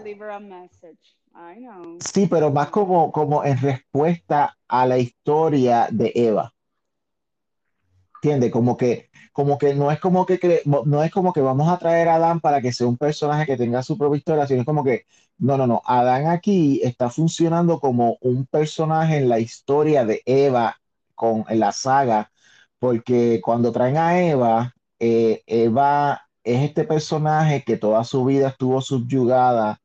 sí, 1.99 2.27
pero 2.27 2.51
más 2.51 2.69
como, 2.69 3.11
como 3.11 3.43
en 3.43 3.57
respuesta 3.59 4.57
a 4.67 4.85
la 4.85 4.97
historia 4.97 5.87
de 5.91 6.11
Eva. 6.15 6.53
¿Entiendes? 8.23 8.51
Como 8.51 8.77
que, 8.77 9.09
como 9.33 9.57
que 9.57 9.73
no 9.75 9.91
es 9.91 9.99
como 9.99 10.25
que 10.25 10.61
no 10.65 11.03
es 11.03 11.11
como 11.11 11.33
que 11.33 11.41
vamos 11.41 11.67
a 11.67 11.77
traer 11.77 12.07
a 12.07 12.15
Adán 12.15 12.39
para 12.39 12.61
que 12.61 12.71
sea 12.71 12.87
un 12.87 12.97
personaje 12.97 13.45
que 13.45 13.57
tenga 13.57 13.83
su 13.83 13.97
propia 13.97 14.17
historia, 14.17 14.47
sino 14.47 14.61
es 14.61 14.65
como 14.65 14.81
que, 14.81 15.05
no, 15.39 15.57
no, 15.57 15.67
no, 15.67 15.81
Adán 15.85 16.27
aquí 16.27 16.79
está 16.83 17.09
funcionando 17.09 17.81
como 17.81 18.17
un 18.21 18.45
personaje 18.45 19.17
en 19.17 19.27
la 19.27 19.39
historia 19.39 20.05
de 20.05 20.21
Eva 20.25 20.77
con, 21.15 21.43
en 21.49 21.59
la 21.59 21.73
saga, 21.73 22.31
porque 22.79 23.41
cuando 23.43 23.73
traen 23.73 23.97
a 23.97 24.17
Eva, 24.21 24.73
eh, 24.99 25.43
Eva 25.45 26.21
es 26.45 26.63
este 26.63 26.85
personaje 26.85 27.63
que 27.65 27.75
toda 27.77 28.05
su 28.05 28.23
vida 28.23 28.47
estuvo 28.49 28.81
subyugada 28.81 29.81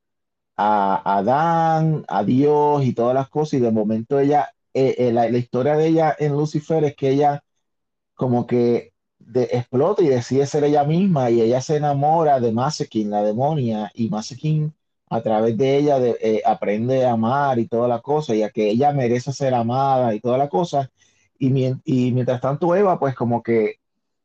a 0.56 1.18
Adán, 1.18 2.04
a 2.08 2.24
Dios 2.24 2.84
y 2.84 2.94
todas 2.94 3.14
las 3.14 3.28
cosas, 3.30 3.54
y 3.54 3.60
de 3.60 3.72
momento 3.72 4.18
ella, 4.20 4.50
eh, 4.74 4.94
eh, 4.98 5.12
la 5.12 5.28
la 5.30 5.38
historia 5.38 5.76
de 5.76 5.88
ella 5.88 6.14
en 6.18 6.32
Lucifer 6.34 6.84
es 6.84 6.94
que 6.96 7.10
ella 7.10 7.42
como 8.18 8.46
que 8.48 8.94
de- 9.20 9.44
explota 9.52 10.02
y 10.04 10.08
decide 10.10 10.46
ser 10.46 10.64
ella 10.64 10.84
misma 10.84 11.30
y 11.30 11.42
ella 11.42 11.62
se 11.62 11.78
enamora 11.78 12.40
de 12.40 12.52
Masekin, 12.52 13.10
la 13.10 13.22
demonia, 13.24 13.92
y 13.94 14.10
Masekin 14.10 14.74
a 15.10 15.22
través 15.22 15.58
de 15.58 15.78
ella 15.78 16.00
de- 16.00 16.18
eh, 16.22 16.42
aprende 16.46 17.06
a 17.06 17.12
amar 17.14 17.60
y 17.60 17.68
toda 17.68 17.88
la 17.88 18.00
cosa, 18.02 18.34
y 18.36 18.44
a 18.44 18.50
que 18.50 18.70
ella 18.70 18.92
merece 18.92 19.32
ser 19.34 19.54
amada 19.54 20.14
y 20.14 20.20
toda 20.20 20.38
la 20.38 20.50
cosa. 20.50 20.90
Y, 21.38 21.50
mien- 21.50 21.82
y 21.86 22.12
mientras 22.12 22.40
tanto 22.42 22.76
Eva, 22.76 22.98
pues 23.00 23.16
como 23.16 23.42
que 23.42 23.76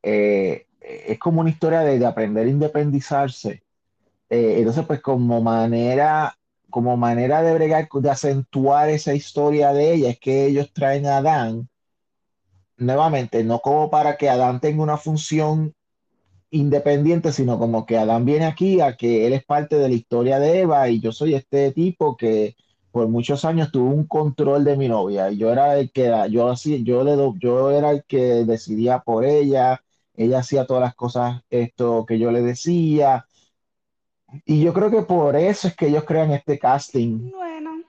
eh, 0.04 0.68
es 0.82 1.20
como 1.20 1.42
una 1.42 1.50
historia 1.52 1.82
de, 1.82 2.00
de 2.00 2.06
aprender 2.08 2.48
a 2.48 2.52
independizarse. 2.52 3.64
Eh, 4.30 4.56
entonces, 4.60 4.86
pues 4.86 5.02
como 5.02 5.42
manera, 5.42 6.38
como 6.72 6.98
manera 6.98 7.42
de 7.44 7.54
bregar, 7.56 7.88
de 7.92 8.10
acentuar 8.10 8.90
esa 8.90 9.14
historia 9.14 9.74
de 9.74 9.94
ella, 9.96 10.10
es 10.12 10.20
que 10.20 10.46
ellos 10.48 10.72
traen 10.74 11.06
a 11.08 11.18
Adán 11.18 11.70
nuevamente, 12.78 13.44
no 13.44 13.60
como 13.60 13.90
para 13.90 14.18
que 14.18 14.30
Adán 14.30 14.60
tenga 14.60 14.84
una 14.84 14.98
función 14.98 15.74
independiente, 16.52 17.32
sino 17.32 17.58
como 17.58 17.86
que 17.86 17.98
Adán 17.98 18.26
viene 18.26 18.46
aquí 18.46 18.80
a 18.80 18.96
que 18.96 19.26
él 19.28 19.34
es 19.34 19.44
parte 19.44 19.78
de 19.78 19.90
la 19.90 19.96
historia 19.96 20.40
de 20.40 20.62
Eva 20.62 20.88
y 20.90 21.00
yo 21.00 21.12
soy 21.12 21.34
este 21.36 21.72
tipo 21.72 22.16
que 22.16 22.56
por 22.92 23.08
muchos 23.08 23.44
años 23.44 23.72
tuvo 23.72 23.90
un 23.90 24.06
control 24.06 24.64
de 24.64 24.78
mi 24.78 24.88
novia 24.88 25.32
y 25.32 25.38
yo 25.38 25.52
era 25.52 25.80
el 25.80 25.92
que 25.92 26.12
yo 26.30 26.50
así, 26.50 26.84
yo 26.84 27.04
le 27.04 27.16
yo 27.40 27.72
era 27.72 27.90
el 27.90 28.04
que 28.04 28.46
decidía 28.46 29.00
por 29.00 29.26
ella, 29.26 29.82
ella 30.16 30.40
hacía 30.40 30.66
todas 30.68 30.84
las 30.84 30.96
cosas 30.96 31.42
esto 31.50 32.06
que 32.06 32.20
yo 32.20 32.32
le 32.32 32.42
decía 32.42 33.26
y 34.46 34.62
yo 34.64 34.74
creo 34.74 34.92
que 34.92 35.02
por 35.04 35.36
eso 35.36 35.68
es 35.68 35.76
que 35.76 35.88
ellos 35.88 36.04
crean 36.06 36.32
este 36.32 36.60
casting. 36.60 37.32
Bueno, 37.32 37.82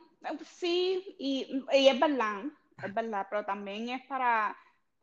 sí, 0.44 1.16
y, 1.18 1.64
y 1.72 1.88
es 1.88 1.98
verdad, 1.98 2.44
es 2.82 2.94
verdad, 2.94 3.26
pero 3.30 3.44
también 3.44 3.88
es 3.90 4.06
para, 4.06 4.56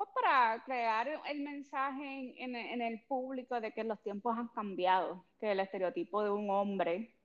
pues 0.04 0.10
para 0.24 0.64
crear 0.66 1.08
el 1.30 1.42
mensaje 1.42 2.04
en, 2.04 2.56
en- 2.56 2.56
en 2.56 2.82
el 2.82 3.02
público 3.08 3.60
de 3.62 3.72
que 3.72 3.84
los 3.84 4.02
tiempos 4.02 4.38
han 4.38 4.48
cambiado, 4.50 5.26
que 5.40 5.52
el 5.52 5.60
estereotipo 5.60 6.24
de 6.24 6.32
un 6.32 6.50
hombre 6.50 7.16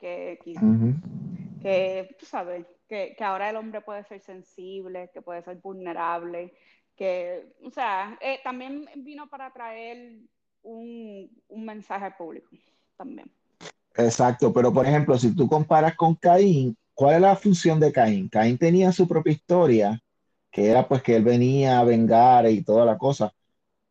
que, 0.00 0.38
que 1.62 2.16
tú 2.18 2.26
sabes, 2.26 2.66
que, 2.88 3.14
que 3.16 3.24
ahora 3.24 3.50
el 3.50 3.56
hombre 3.56 3.80
puede 3.80 4.04
ser 4.04 4.20
sensible, 4.20 5.10
que 5.12 5.22
puede 5.22 5.42
ser 5.42 5.56
vulnerable, 5.56 6.52
que, 6.96 7.54
o 7.64 7.70
sea, 7.70 8.18
eh, 8.20 8.40
también 8.44 8.86
vino 8.96 9.28
para 9.28 9.52
traer 9.52 10.20
un, 10.62 11.30
un 11.48 11.64
mensaje 11.64 12.04
al 12.06 12.16
público, 12.16 12.48
también. 12.96 13.30
Exacto, 13.96 14.52
pero 14.52 14.72
por 14.72 14.86
ejemplo, 14.86 15.18
si 15.18 15.34
tú 15.34 15.48
comparas 15.48 15.96
con 15.96 16.14
Caín, 16.14 16.76
¿cuál 16.94 17.16
es 17.16 17.20
la 17.20 17.36
función 17.36 17.80
de 17.80 17.92
Caín? 17.92 18.28
Caín 18.28 18.58
tenía 18.58 18.92
su 18.92 19.06
propia 19.08 19.32
historia, 19.32 20.00
que 20.52 20.68
era 20.70 20.88
pues 20.88 21.02
que 21.02 21.16
él 21.16 21.24
venía 21.24 21.80
a 21.80 21.84
vengar 21.84 22.48
y 22.50 22.64
toda 22.64 22.86
la 22.86 22.98
cosa, 22.98 23.32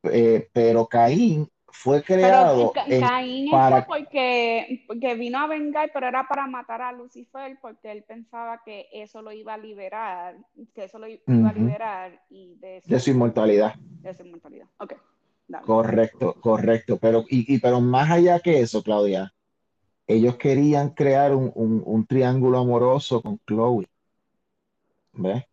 Eh, 0.03 0.49
pero 0.53 0.87
Caín 0.87 1.49
fue 1.67 2.03
creado 2.03 2.81
en- 2.87 3.13
Caín 3.13 3.63
fue 3.67 3.81
para... 3.81 3.87
porque, 3.87 4.83
porque 4.87 5.15
vino 5.15 5.39
a 5.39 5.47
vengar, 5.47 5.91
pero 5.93 6.07
era 6.07 6.27
para 6.27 6.47
matar 6.47 6.81
a 6.81 6.91
Lucifer, 6.91 7.57
porque 7.61 7.91
él 7.91 8.03
pensaba 8.03 8.61
que 8.63 8.87
eso 8.91 9.21
lo 9.21 9.31
iba 9.31 9.53
a 9.53 9.57
liberar, 9.57 10.37
que 10.75 10.85
eso 10.85 10.99
lo 10.99 11.07
iba 11.07 11.49
a 11.49 11.53
liberar 11.53 12.21
y 12.29 12.55
de 12.59 12.81
de 12.83 12.99
su 12.99 13.09
su, 13.09 13.09
inmortalidad. 13.09 13.73
de 14.01 14.13
su 14.15 14.23
inmortalidad. 14.23 14.67
Ok, 14.79 14.93
dale. 15.47 15.67
Correcto, 15.67 16.35
correcto. 16.41 16.97
Pero, 16.99 17.23
y, 17.29 17.55
y- 17.55 17.59
pero 17.59 17.79
más 17.81 18.09
allá 18.11 18.39
que 18.39 18.59
eso, 18.61 18.83
Claudia, 18.83 19.33
ellos 20.07 20.37
querían 20.37 20.91
crear 20.91 21.35
un, 21.35 21.51
un- 21.55 21.83
un 21.85 22.05
triángulo 22.07 22.59
amoroso 22.59 23.21
con 23.23 23.39
Chloe, 23.47 23.87
¿ves? 25.13 25.43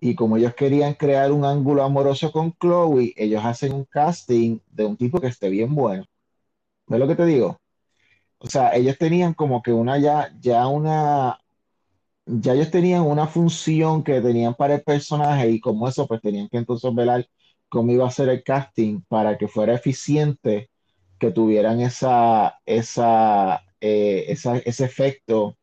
Y 0.00 0.14
como 0.14 0.36
ellos 0.36 0.54
querían 0.54 0.94
crear 0.94 1.32
un 1.32 1.44
ángulo 1.44 1.82
amoroso 1.82 2.30
con 2.32 2.52
Chloe, 2.60 3.14
ellos 3.16 3.44
hacen 3.44 3.72
un 3.72 3.84
casting 3.84 4.58
de 4.70 4.84
un 4.86 4.96
tipo 4.96 5.20
que 5.20 5.28
esté 5.28 5.48
bien 5.48 5.74
bueno. 5.74 6.04
¿Ves 6.86 7.00
lo 7.00 7.08
que 7.08 7.16
te 7.16 7.26
digo? 7.26 7.58
O 8.38 8.48
sea, 8.48 8.74
ellos 8.74 8.98
tenían 8.98 9.34
como 9.34 9.62
que 9.62 9.72
una 9.72 9.98
ya, 9.98 10.32
ya 10.40 10.66
una, 10.68 11.38
ya 12.26 12.54
ellos 12.54 12.70
tenían 12.70 13.02
una 13.02 13.26
función 13.26 14.02
que 14.04 14.20
tenían 14.20 14.54
para 14.54 14.74
el 14.76 14.82
personaje 14.82 15.50
y 15.50 15.60
como 15.60 15.88
eso, 15.88 16.06
pues 16.06 16.20
tenían 16.20 16.48
que 16.48 16.58
entonces 16.58 16.94
velar 16.94 17.26
cómo 17.68 17.92
iba 17.92 18.06
a 18.06 18.10
ser 18.10 18.28
el 18.28 18.42
casting 18.44 19.02
para 19.08 19.38
que 19.38 19.48
fuera 19.48 19.74
eficiente, 19.74 20.70
que 21.18 21.30
tuvieran 21.30 21.80
esa, 21.80 22.60
esa, 22.66 23.62
eh, 23.80 24.26
ese 24.28 24.84
efecto 24.84 25.56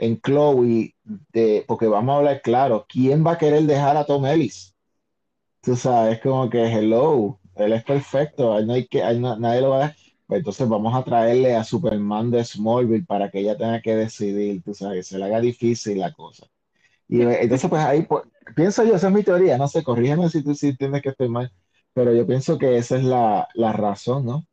en 0.00 0.20
Chloe, 0.22 0.96
de, 1.32 1.64
porque 1.68 1.86
vamos 1.88 2.14
a 2.14 2.18
hablar 2.18 2.42
claro, 2.42 2.86
¿quién 2.88 3.26
va 3.26 3.32
a 3.32 3.38
querer 3.38 3.64
dejar 3.64 3.96
a 3.96 4.06
Tom 4.06 4.26
Ellis? 4.26 4.74
Tú 5.62 5.76
sabes, 5.76 6.20
como 6.20 6.48
que 6.50 6.62
hello, 6.66 7.38
él 7.56 7.72
es 7.74 7.84
perfecto, 7.84 8.60
no 8.64 8.72
hay 8.74 8.86
que, 8.88 9.02
no- 9.14 9.36
nadie 9.38 9.60
lo 9.60 9.70
va 9.70 9.86
a. 9.86 9.96
Pues 10.26 10.38
entonces 10.38 10.68
vamos 10.68 10.94
a 10.94 11.02
traerle 11.04 11.56
a 11.56 11.64
Superman 11.64 12.30
de 12.30 12.44
Smallville 12.44 13.04
para 13.06 13.30
que 13.30 13.40
ella 13.40 13.56
tenga 13.58 13.80
que 13.82 13.96
decidir, 13.96 14.62
tú 14.62 14.74
sabes, 14.74 14.98
que 14.98 15.02
se 15.14 15.18
le 15.18 15.24
haga 15.26 15.40
difícil 15.40 15.98
la 15.98 16.12
cosa. 16.12 16.46
Y 17.08 17.22
entonces, 17.22 17.68
pues 17.70 17.82
ahí, 17.82 18.02
pues, 18.02 18.24
pienso 18.56 18.84
yo, 18.84 18.94
esa 18.96 19.08
es 19.08 19.14
mi 19.14 19.22
teoría, 19.24 19.58
no 19.58 19.68
sé, 19.68 19.82
corrígeme 19.84 20.28
si 20.30 20.42
tú 20.44 20.54
sí 20.54 20.68
entiendes 20.68 21.02
que 21.02 21.10
estoy 21.10 21.28
mal, 21.28 21.52
pero 21.92 22.14
yo 22.14 22.26
pienso 22.26 22.58
que 22.58 22.76
esa 22.78 22.96
es 22.98 23.04
la, 23.04 23.48
la 23.54 23.72
razón, 23.72 24.26
¿no? 24.26 24.46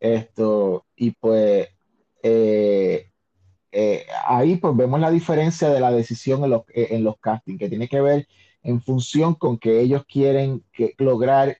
Esto, 0.00 0.86
y 0.96 1.12
pues 1.12 1.68
eh, 2.22 3.07
eh, 3.70 4.06
ahí 4.26 4.56
pues 4.56 4.76
vemos 4.76 5.00
la 5.00 5.10
diferencia 5.10 5.68
de 5.68 5.80
la 5.80 5.92
decisión 5.92 6.44
en 6.44 6.50
los, 6.50 6.62
eh, 6.68 6.88
en 6.90 7.04
los 7.04 7.18
castings, 7.18 7.58
que 7.58 7.68
tiene 7.68 7.88
que 7.88 8.00
ver 8.00 8.28
en 8.62 8.82
función 8.82 9.34
con 9.34 9.58
que 9.58 9.80
ellos 9.80 10.04
quieren 10.06 10.64
que, 10.72 10.94
lograr 10.98 11.58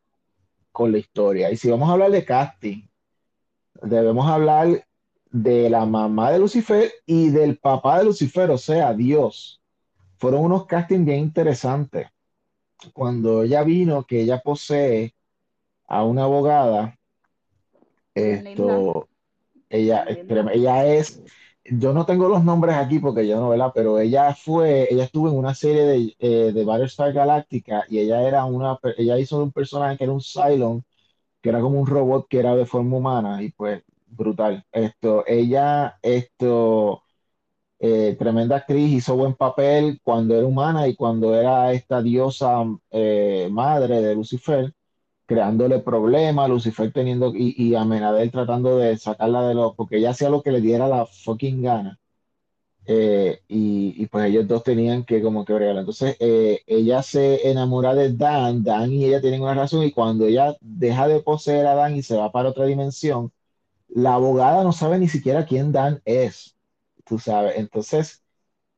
con 0.72 0.92
la 0.92 0.98
historia. 0.98 1.50
Y 1.50 1.56
si 1.56 1.70
vamos 1.70 1.88
a 1.88 1.92
hablar 1.92 2.10
de 2.10 2.24
casting, 2.24 2.86
debemos 3.82 4.28
hablar 4.28 4.86
de 5.30 5.70
la 5.70 5.84
mamá 5.84 6.30
de 6.30 6.38
Lucifer 6.38 6.90
y 7.06 7.28
del 7.30 7.58
papá 7.58 7.98
de 7.98 8.04
Lucifer, 8.06 8.50
o 8.50 8.58
sea, 8.58 8.94
Dios. 8.94 9.60
Fueron 10.16 10.44
unos 10.44 10.66
castings 10.66 11.04
bien 11.04 11.20
interesantes. 11.20 12.08
Cuando 12.92 13.42
ella 13.42 13.62
vino, 13.62 14.04
que 14.04 14.20
ella 14.20 14.40
posee 14.40 15.14
a 15.86 16.04
una 16.04 16.24
abogada, 16.24 16.96
esto, 18.14 19.08
ella, 19.68 20.04
ella 20.52 20.86
es, 20.86 21.22
yo 21.70 21.92
no 21.92 22.06
tengo 22.06 22.28
los 22.28 22.44
nombres 22.44 22.76
aquí 22.76 22.98
porque 22.98 23.26
yo 23.26 23.40
no, 23.40 23.50
¿verdad? 23.50 23.72
Pero 23.74 23.98
ella 23.98 24.34
fue, 24.34 24.88
ella 24.92 25.04
estuvo 25.04 25.28
en 25.28 25.36
una 25.36 25.54
serie 25.54 25.82
de, 25.84 26.16
eh, 26.18 26.52
de 26.52 26.64
Battlestar 26.64 27.12
Galactica 27.12 27.84
y 27.88 27.98
ella 27.98 28.22
era 28.26 28.44
una, 28.44 28.78
ella 28.96 29.18
hizo 29.18 29.42
un 29.42 29.52
personaje 29.52 29.96
que 29.98 30.04
era 30.04 30.12
un 30.12 30.20
Cylon, 30.22 30.84
que 31.42 31.50
era 31.50 31.60
como 31.60 31.80
un 31.80 31.86
robot 31.86 32.28
que 32.28 32.40
era 32.40 32.56
de 32.56 32.66
forma 32.66 32.96
humana 32.98 33.42
y 33.42 33.50
pues 33.52 33.82
brutal. 34.06 34.64
Esto, 34.72 35.24
ella, 35.26 35.98
esto, 36.02 37.02
eh, 37.80 38.16
tremenda 38.18 38.56
actriz, 38.56 38.92
hizo 38.92 39.16
buen 39.16 39.34
papel 39.34 40.00
cuando 40.02 40.36
era 40.36 40.46
humana 40.46 40.88
y 40.88 40.96
cuando 40.96 41.34
era 41.34 41.72
esta 41.72 42.02
diosa 42.02 42.64
eh, 42.90 43.48
madre 43.52 44.02
de 44.02 44.14
Lucifer, 44.14 44.72
creándole 45.28 45.80
problemas, 45.80 46.48
Lucifer 46.48 46.90
teniendo 46.92 47.34
y, 47.36 47.54
y 47.58 47.74
Amenadel 47.74 48.30
tratando 48.30 48.78
de 48.78 48.96
sacarla 48.96 49.46
de 49.46 49.54
los, 49.54 49.74
porque 49.76 49.98
ella 49.98 50.10
hacía 50.12 50.30
lo 50.30 50.42
que 50.42 50.52
le 50.52 50.62
diera 50.62 50.88
la 50.88 51.06
fucking 51.06 51.62
gana. 51.62 52.00
Eh, 52.86 53.42
y, 53.48 54.02
y, 54.02 54.06
pues 54.06 54.26
ellos 54.26 54.48
dos 54.48 54.64
tenían 54.64 55.04
que 55.04 55.22
como 55.22 55.44
que 55.44 55.52
bregar. 55.52 55.76
Entonces 55.76 56.16
eh, 56.20 56.62
ella 56.66 57.02
se 57.02 57.50
enamora 57.50 57.94
de 57.94 58.14
Dan, 58.14 58.64
Dan 58.64 58.92
y 58.92 59.04
ella 59.04 59.20
tienen 59.20 59.42
una 59.42 59.54
razón 59.54 59.84
y 59.84 59.92
cuando 59.92 60.26
ella 60.26 60.56
deja 60.60 61.06
de 61.08 61.20
poseer 61.20 61.66
a 61.66 61.74
Dan 61.74 61.96
y 61.96 62.02
se 62.02 62.16
va 62.16 62.32
para 62.32 62.48
otra 62.50 62.64
dimensión, 62.64 63.30
la 63.88 64.14
abogada 64.14 64.64
no 64.64 64.72
sabe 64.72 64.98
ni 64.98 65.08
siquiera 65.08 65.46
quién 65.46 65.72
Dan 65.72 66.02
es, 66.06 66.56
tú 67.04 67.18
sabes. 67.18 67.56
Entonces 67.58 68.22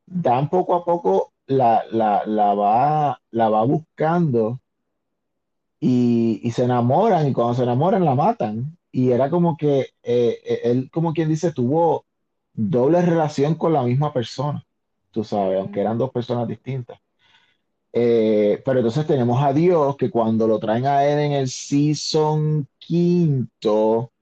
Dan 0.07 0.51
poco 0.51 0.75
a 0.77 0.85
poco 0.85 1.33
la, 1.47 1.85
la, 1.93 2.25
la 2.27 2.55
va, 2.55 3.21
la 3.31 3.49
va 3.51 3.65
buscando 3.65 4.61
y, 5.81 6.41
y 6.43 6.51
se 6.53 6.65
enamoran 6.65 7.27
y 7.29 7.33
cuando 7.33 7.55
se 7.55 7.63
enamoran 7.65 8.05
la 8.05 8.15
matan. 8.15 8.77
Y 8.93 9.11
era 9.13 9.31
como 9.31 9.57
que 9.57 9.81
eh, 10.03 10.41
eh, 10.45 10.61
él, 10.65 10.91
como 10.91 11.13
quien 11.15 11.29
dice, 11.29 11.53
tuvo 11.53 12.07
doble 12.53 13.03
relación 13.03 13.55
con 13.55 13.73
la 13.73 13.83
misma 13.83 14.13
persona, 14.13 14.65
tú 15.11 15.25
sabes, 15.25 15.59
aunque 15.61 15.81
eran 15.81 15.99
dos 15.99 16.11
personas 16.11 16.47
distintas. 16.49 16.99
Eh, 17.93 18.63
pero 18.65 18.79
entonces 18.81 19.07
tenemos 19.07 19.43
a 19.43 19.53
Dios 19.53 19.97
que 19.97 20.11
cuando 20.11 20.47
lo 20.47 20.61
traen 20.61 20.87
a 20.87 21.05
él 21.05 21.19
en 21.19 21.33
el 21.33 21.49
season 21.49 22.69
quinto, 22.79 24.13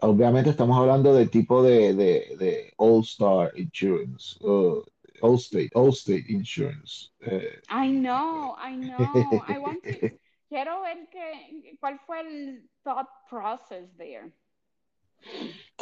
obviamente 0.00 0.50
estamos 0.50 0.78
hablando 0.78 1.14
del 1.14 1.30
tipo 1.30 1.62
de, 1.62 1.94
de, 1.94 2.36
de 2.38 2.72
All 2.76 3.02
Star 3.02 3.52
Insurance, 3.56 4.36
uh, 4.40 4.82
All 5.20 5.36
State, 5.36 5.70
All 5.74 5.90
State 5.90 6.26
Insurance. 6.28 7.10
Eh, 7.20 7.60
I 7.70 7.90
know, 7.90 8.54
I 8.58 8.76
know. 8.76 8.96
I 8.98 9.58
want 9.58 9.82
to, 9.84 10.10
quiero 10.54 10.82
ver 10.82 11.08
que, 11.08 11.76
cuál 11.80 11.98
fue 12.06 12.20
el 12.20 12.70
thought 12.84 13.08
process 13.28 13.90
there. 13.96 14.32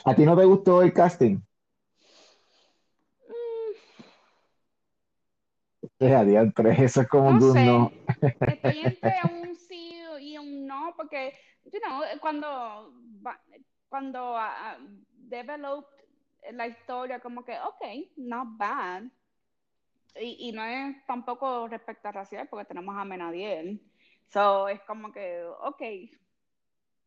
¿A 0.07 0.15
ti 0.15 0.25
no 0.25 0.35
te 0.35 0.47
gustó 0.47 0.81
el 0.83 0.95
casting? 0.95 1.41
Mm, 3.29 3.75
Es 5.99 6.13
adiantre, 6.15 6.71
eso 6.85 7.03
es 7.03 7.09
como 7.09 7.29
un 7.29 7.39
no 7.39 7.39
good 7.39 7.57
no. 7.57 7.91
estoy 8.47 8.79
entre 8.87 9.13
un 9.31 9.55
sí 9.57 10.01
y 10.21 10.39
un 10.39 10.67
no, 10.67 10.95
porque, 10.97 11.35
you 11.71 11.81
know, 11.81 12.03
cuando, 12.23 12.95
cuando 13.91 14.37
ah, 14.39 14.79
developed 15.29 15.87
la 16.53 16.67
historia, 16.67 17.21
como 17.21 17.45
que, 17.45 17.59
ok, 17.61 18.11
not 18.17 18.57
bad. 18.57 19.03
Y, 20.19 20.49
y 20.49 20.53
no 20.53 20.65
es 20.65 20.97
tampoco 21.07 21.69
respecto 21.69 22.09
a 22.09 22.13
racial, 22.13 22.49
porque 22.49 22.65
tenemos 22.65 22.97
a 22.97 23.05
Menadiel. 23.05 23.92
So, 24.33 24.69
es 24.69 24.81
como 24.83 25.13
que, 25.13 25.45
ok, 25.45 25.83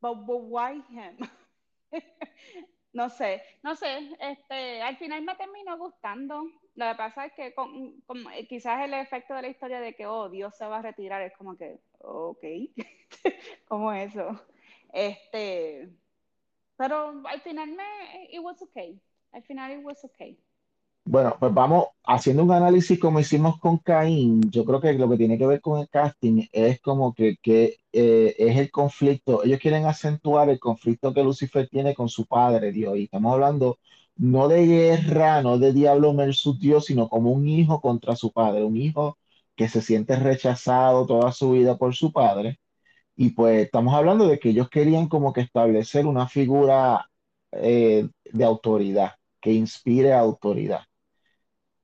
but, 0.01 0.25
but 0.25 0.41
why 0.49 0.81
him? 0.89 1.17
No 2.95 3.09
sé, 3.09 3.41
no 3.61 3.75
sé, 3.75 4.09
este, 4.21 4.81
al 4.81 4.95
final 4.95 5.21
me 5.21 5.35
terminó 5.35 5.77
gustando. 5.77 6.43
Lo 6.75 6.85
que 6.88 6.95
pasa 6.95 7.25
es 7.25 7.33
que 7.33 7.53
con, 7.53 8.01
eh, 8.33 8.47
quizás 8.47 8.85
el 8.85 8.93
efecto 8.93 9.33
de 9.33 9.41
la 9.41 9.47
historia 9.49 9.81
de 9.81 9.93
que, 9.95 10.07
oh, 10.07 10.29
Dios 10.29 10.55
se 10.57 10.65
va 10.65 10.77
a 10.77 10.81
retirar, 10.81 11.21
es 11.21 11.35
como 11.35 11.57
que, 11.57 11.81
ok, 11.99 12.41
¿cómo 13.67 13.91
eso? 13.91 14.41
Este, 14.93 15.89
pero 16.77 17.21
al 17.27 17.41
final 17.41 17.69
me, 17.71 18.29
it 18.31 18.39
was 18.41 18.61
okay. 18.61 19.01
Al 19.33 19.43
final 19.43 19.71
it 19.77 19.83
was 19.83 20.03
okay. 20.05 20.39
Bueno, 21.08 21.36
pues 21.39 21.54
vamos 21.54 21.86
haciendo 22.04 22.44
un 22.44 22.52
análisis 22.52 23.00
como 23.00 23.20
hicimos 23.20 23.60
con 23.60 23.78
Caín. 23.78 24.41
Yo 24.50 24.65
creo 24.65 24.82
que 24.82 24.94
lo 24.94 25.08
que 25.10 25.18
tiene 25.18 25.38
que 25.38 25.46
ver 25.46 25.62
con 25.62 25.80
el 25.80 25.88
casting 25.88 26.48
es 26.52 26.82
como 26.82 27.13
que, 27.13 27.38
que, 27.41 27.78
eh, 27.91 28.36
es 28.39 28.58
el 28.58 28.72
conflicto. 28.72 29.44
Ellos 29.44 29.60
quieren 29.60 29.86
acentuar 29.86 30.50
el 30.50 30.60
conflicto 30.60 31.13
que 31.13 31.24
Lucifer 31.24 31.70
tiene 31.70 31.94
con 31.94 32.10
su 32.10 32.26
padre, 32.26 32.72
Dios. 32.72 32.98
Y 32.98 33.04
estamos 33.04 33.34
hablando 33.34 33.78
no 34.15 34.48
de 34.48 34.65
guerra, 34.65 35.41
no 35.44 35.60
de 35.60 35.74
diablo 35.74 36.13
versus 36.15 36.60
Dios, 36.60 36.86
sino 36.86 37.08
como 37.08 37.32
un 37.32 37.48
hijo 37.48 37.82
contra 37.82 38.15
su 38.15 38.32
padre. 38.32 38.63
Un 38.63 38.78
hijo 38.78 39.18
que 39.56 39.70
se 39.70 39.82
siente 39.82 40.15
rechazado 40.15 41.06
toda 41.06 41.32
su 41.32 41.52
vida 41.52 41.78
por 41.78 41.96
su 41.96 42.12
padre. 42.12 42.60
Y 43.15 43.32
pues 43.32 43.65
estamos 43.65 43.94
hablando 43.96 44.28
de 44.28 44.39
que 44.39 44.50
ellos 44.50 44.70
querían 44.70 45.08
como 45.10 45.34
que 45.34 45.41
establecer 45.41 46.08
una 46.08 46.28
figura 46.28 47.10
eh, 47.52 48.10
de 48.26 48.46
autoridad, 48.46 49.13
que 49.41 49.54
inspire 49.54 50.13
autoridad. 50.13 50.82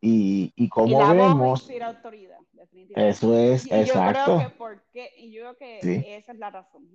Y, 0.02 0.54
y 0.56 0.70
Y 0.84 0.96
como 0.96 0.96
la 0.96 1.14
voz 1.14 1.40
vemos, 1.40 1.76
autoridad, 1.82 2.40
definitivamente. 2.54 3.22
eso 3.22 3.38
es 3.38 3.68
Y, 3.68 3.82
y 3.82 3.86
yo 3.86 4.02
creo 4.04 4.36
que 4.36 4.50
exacto. 4.50 4.56
por 4.58 4.82
qué, 4.92 5.12
y 5.18 5.32
yo 5.32 5.42
creo 5.42 5.58
que 5.58 5.82
Sí, 5.82 6.08
esa 6.18 6.32
es 6.34 6.38
la 6.40 6.50
razón. 6.52 6.90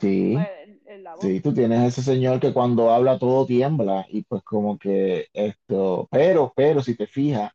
sí, 0.00 0.48
la 1.02 1.16
sí, 1.20 1.40
tú 1.40 1.54
tienes 1.54 1.82
ese 1.88 2.02
señor 2.02 2.40
que 2.40 2.52
cuando 2.52 2.90
habla 2.92 3.18
todo 3.18 3.46
tiembla 3.46 4.06
y 4.10 4.22
pues 4.24 4.42
como 4.44 4.78
que 4.78 5.28
esto, 5.32 6.08
pero, 6.10 6.52
pero 6.56 6.82
si 6.82 6.96
te 6.96 7.06
fijas, 7.06 7.52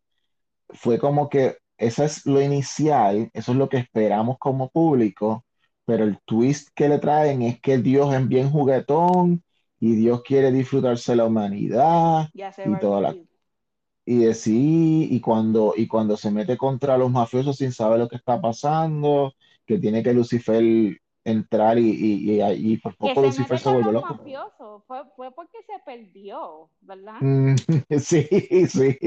fue 0.69 0.99
como 0.99 1.29
que 1.29 1.57
eso 1.77 2.03
es 2.03 2.25
lo 2.27 2.41
inicial, 2.41 3.29
eso 3.33 3.53
es 3.53 3.57
lo 3.57 3.69
que 3.69 3.77
esperamos 3.77 4.37
como 4.39 4.69
público, 4.71 5.45
pero 5.85 6.05
el 6.05 6.19
twist 6.25 6.69
que 6.75 6.89
le 6.89 6.99
traen 6.99 7.41
es 7.43 7.61
que 7.61 7.77
Dios 7.79 8.13
es 8.15 8.27
bien 8.27 8.51
juguetón 8.51 9.43
y 9.79 9.95
Dios 9.95 10.23
quiere 10.23 10.51
disfrutarse 10.51 11.15
la 11.15 11.25
humanidad 11.25 12.29
Y 12.33 12.41
y 12.63 12.77
toda 12.79 13.01
la. 13.01 13.17
Y 14.07 14.19
de 14.25 14.33
sí, 14.33 15.07
y 15.11 15.19
cuando, 15.21 15.73
y 15.75 15.87
cuando 15.87 16.15
se 16.17 16.31
mete 16.31 16.57
contra 16.57 16.97
los 16.97 17.11
mafiosos 17.11 17.57
sin 17.57 17.73
saber 17.73 17.99
lo 17.99 18.07
que 18.09 18.15
está 18.17 18.39
pasando, 18.41 19.33
que 19.65 19.79
tiene 19.79 20.01
que 20.03 20.13
Lucifer 20.13 20.63
entrar 21.25 21.77
y, 21.77 21.89
y, 21.91 22.41
y, 22.41 22.73
y 22.73 22.77
por 22.77 22.95
poco 22.95 23.21
se 23.31 23.31
Lucifer 23.37 23.59
se 23.59 23.71
los 23.83 23.93
loco. 23.93 23.97
mafiosos, 23.97 24.83
fue, 24.87 25.03
fue 25.15 25.31
porque 25.33 25.61
se 25.63 25.79
perdió, 25.85 26.71
¿verdad? 26.81 27.21
Mm, 27.21 27.55
sí, 27.99 28.27
sí. 28.67 28.97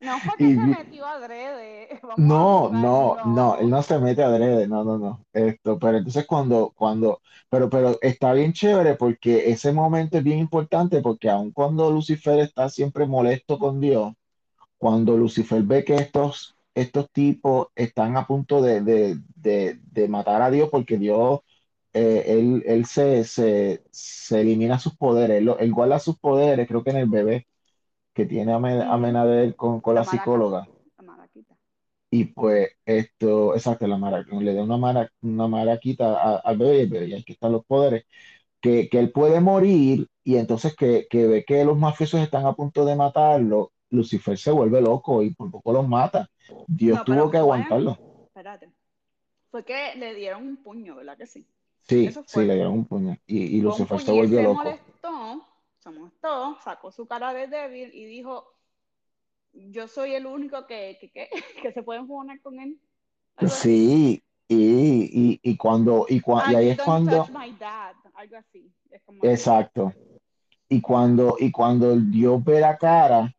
No 0.00 0.22
fue 0.22 0.38
que 0.38 0.50
se 0.52 0.66
metió 0.68 1.04
adrede, 1.06 1.98
vamos 2.02 2.36
no, 2.70 2.70
no, 2.72 3.18
no, 3.24 3.56
él 3.58 3.68
no. 3.68 3.70
no 3.70 3.82
se 3.82 3.98
mete 3.98 4.22
adrede, 4.22 4.68
no, 4.68 4.84
no, 4.84 4.98
no. 4.98 5.26
Esto, 5.32 5.78
pero 5.78 5.98
entonces 5.98 6.26
cuando, 6.26 6.72
cuando, 6.76 7.20
pero, 7.50 7.68
pero 7.68 7.98
está 8.02 8.32
bien 8.32 8.52
chévere 8.52 8.94
porque 8.96 9.50
ese 9.50 9.72
momento 9.72 10.18
es 10.18 10.24
bien 10.24 10.38
importante 10.38 11.00
porque 11.02 11.28
aun 11.30 11.50
cuando 11.52 11.90
Lucifer 11.90 12.38
está 12.40 12.68
siempre 12.70 13.06
molesto 13.06 13.58
con 13.58 13.80
Dios, 13.80 14.12
cuando 14.84 15.16
Lucifer 15.16 15.62
ve 15.64 15.84
que 15.84 15.94
estos, 15.96 16.56
estos 16.74 17.10
tipos 17.12 17.68
están 17.74 18.16
a 18.18 18.26
punto 18.26 18.60
de, 18.62 18.82
de, 18.82 19.18
de, 19.36 19.80
de 19.82 20.08
matar 20.08 20.42
a 20.42 20.50
Dios 20.50 20.68
porque 20.70 20.98
Dios, 20.98 21.40
eh, 21.94 22.24
él, 22.28 22.62
él 22.66 22.84
se, 22.86 23.24
se, 23.24 23.84
se 23.90 24.40
elimina 24.42 24.78
sus 24.78 24.96
poderes, 24.96 25.38
él, 25.40 25.54
él 25.58 25.72
guarda 25.72 25.98
sus 26.00 26.18
poderes, 26.18 26.68
creo 26.68 26.84
que 26.84 26.90
en 26.90 26.96
el 26.98 27.08
bebé 27.08 27.48
que 28.14 28.26
tiene 28.26 28.52
a, 28.54 28.58
Men- 28.60 28.82
a 28.82 28.94
Ujú. 28.94 29.02
Menabel 29.02 29.56
con, 29.56 29.80
con 29.80 29.94
La 29.96 30.02
la 30.02 30.04
psicóloga. 30.04 30.68
Y 32.10 32.26
pues 32.26 32.68
esto, 32.86 33.54
exacto, 33.56 33.86
la 33.88 33.96
mara, 33.98 34.22
le 34.22 34.54
da 34.54 34.62
una, 34.62 34.76
mara, 34.76 35.10
una 35.22 35.48
maraquita 35.48 36.36
al 36.38 36.56
bebé 36.58 36.86
bebé, 36.86 37.06
y 37.08 37.14
aquí 37.14 37.32
están 37.32 37.52
los 37.52 37.64
poderes, 37.66 38.04
que, 38.62 38.88
que 38.90 39.00
él 39.00 39.12
puede 39.12 39.40
morir 39.40 40.08
y 40.24 40.36
entonces 40.38 40.76
que, 40.76 41.08
que 41.10 41.28
ve 41.28 41.44
que 41.46 41.64
los 41.66 41.78
mafiosos 41.78 42.20
están 42.22 42.46
a 42.46 42.54
punto 42.54 42.86
de 42.86 42.96
matarlo, 42.96 43.72
Lucifer 43.94 44.38
se 44.38 44.50
vuelve 44.50 44.80
loco 44.80 45.22
y 45.22 45.34
por 45.34 45.50
poco 45.50 45.72
los 45.72 45.88
mata. 45.88 46.28
Dios 46.66 46.96
No, 46.98 47.04
tuvo 47.04 47.30
que 47.30 47.38
fue, 47.38 47.38
aguantarlo. 47.38 47.98
espérate, 48.28 48.72
fue 49.50 49.64
que 49.64 49.94
le 49.96 50.14
dieron 50.14 50.46
un 50.46 50.62
puño, 50.62 50.96
¿verdad 50.96 51.16
que 51.18 51.26
sí? 51.26 51.46
Sí, 51.82 52.10
sí, 52.10 52.22
fue. 52.32 52.46
le 52.46 52.54
dieron 52.54 52.72
un 52.72 52.84
puño 52.86 53.16
y, 53.26 53.56
y 53.58 53.60
Fue 53.60 53.62
Lucifer 53.62 54.00
se 54.00 54.10
volvió 54.12 54.40
se 54.40 54.48
loco. 54.48 54.64
molestó, 54.64 55.46
se 55.78 55.90
molestó, 55.90 56.58
sacó 56.62 56.90
su 56.92 57.06
cara 57.06 57.32
de 57.34 57.46
débil 57.46 57.90
y 57.94 58.04
dijo, 58.06 58.46
yo 59.52 59.88
soy 59.88 60.14
el 60.14 60.26
único 60.26 60.66
que, 60.66 60.98
que, 61.00 61.10
que, 61.10 61.28
que 61.62 61.72
se 61.72 61.82
puede 61.82 62.00
enfocar 62.00 62.40
con 62.42 62.60
él. 62.60 62.78
Sí, 63.48 64.22
y, 64.48 65.32
y, 65.34 65.40
y 65.42 65.56
cuando, 65.56 66.06
y, 66.08 66.20
cua- 66.20 66.42
y 66.46 66.54
Ah, 66.54 66.54
ahí 66.54 66.68
es 66.70 66.78
cuando, 66.80 67.26
dad, 67.58 67.94
algo 68.14 68.36
así. 68.36 68.72
Es 68.90 69.02
como 69.04 69.22
exacto, 69.22 69.92
y 70.68 70.80
cuando, 70.80 71.36
y 71.38 71.50
cuando 71.52 71.96
Dios 71.98 72.44
ve 72.44 72.60
la 72.60 72.76
cara, 72.78 73.34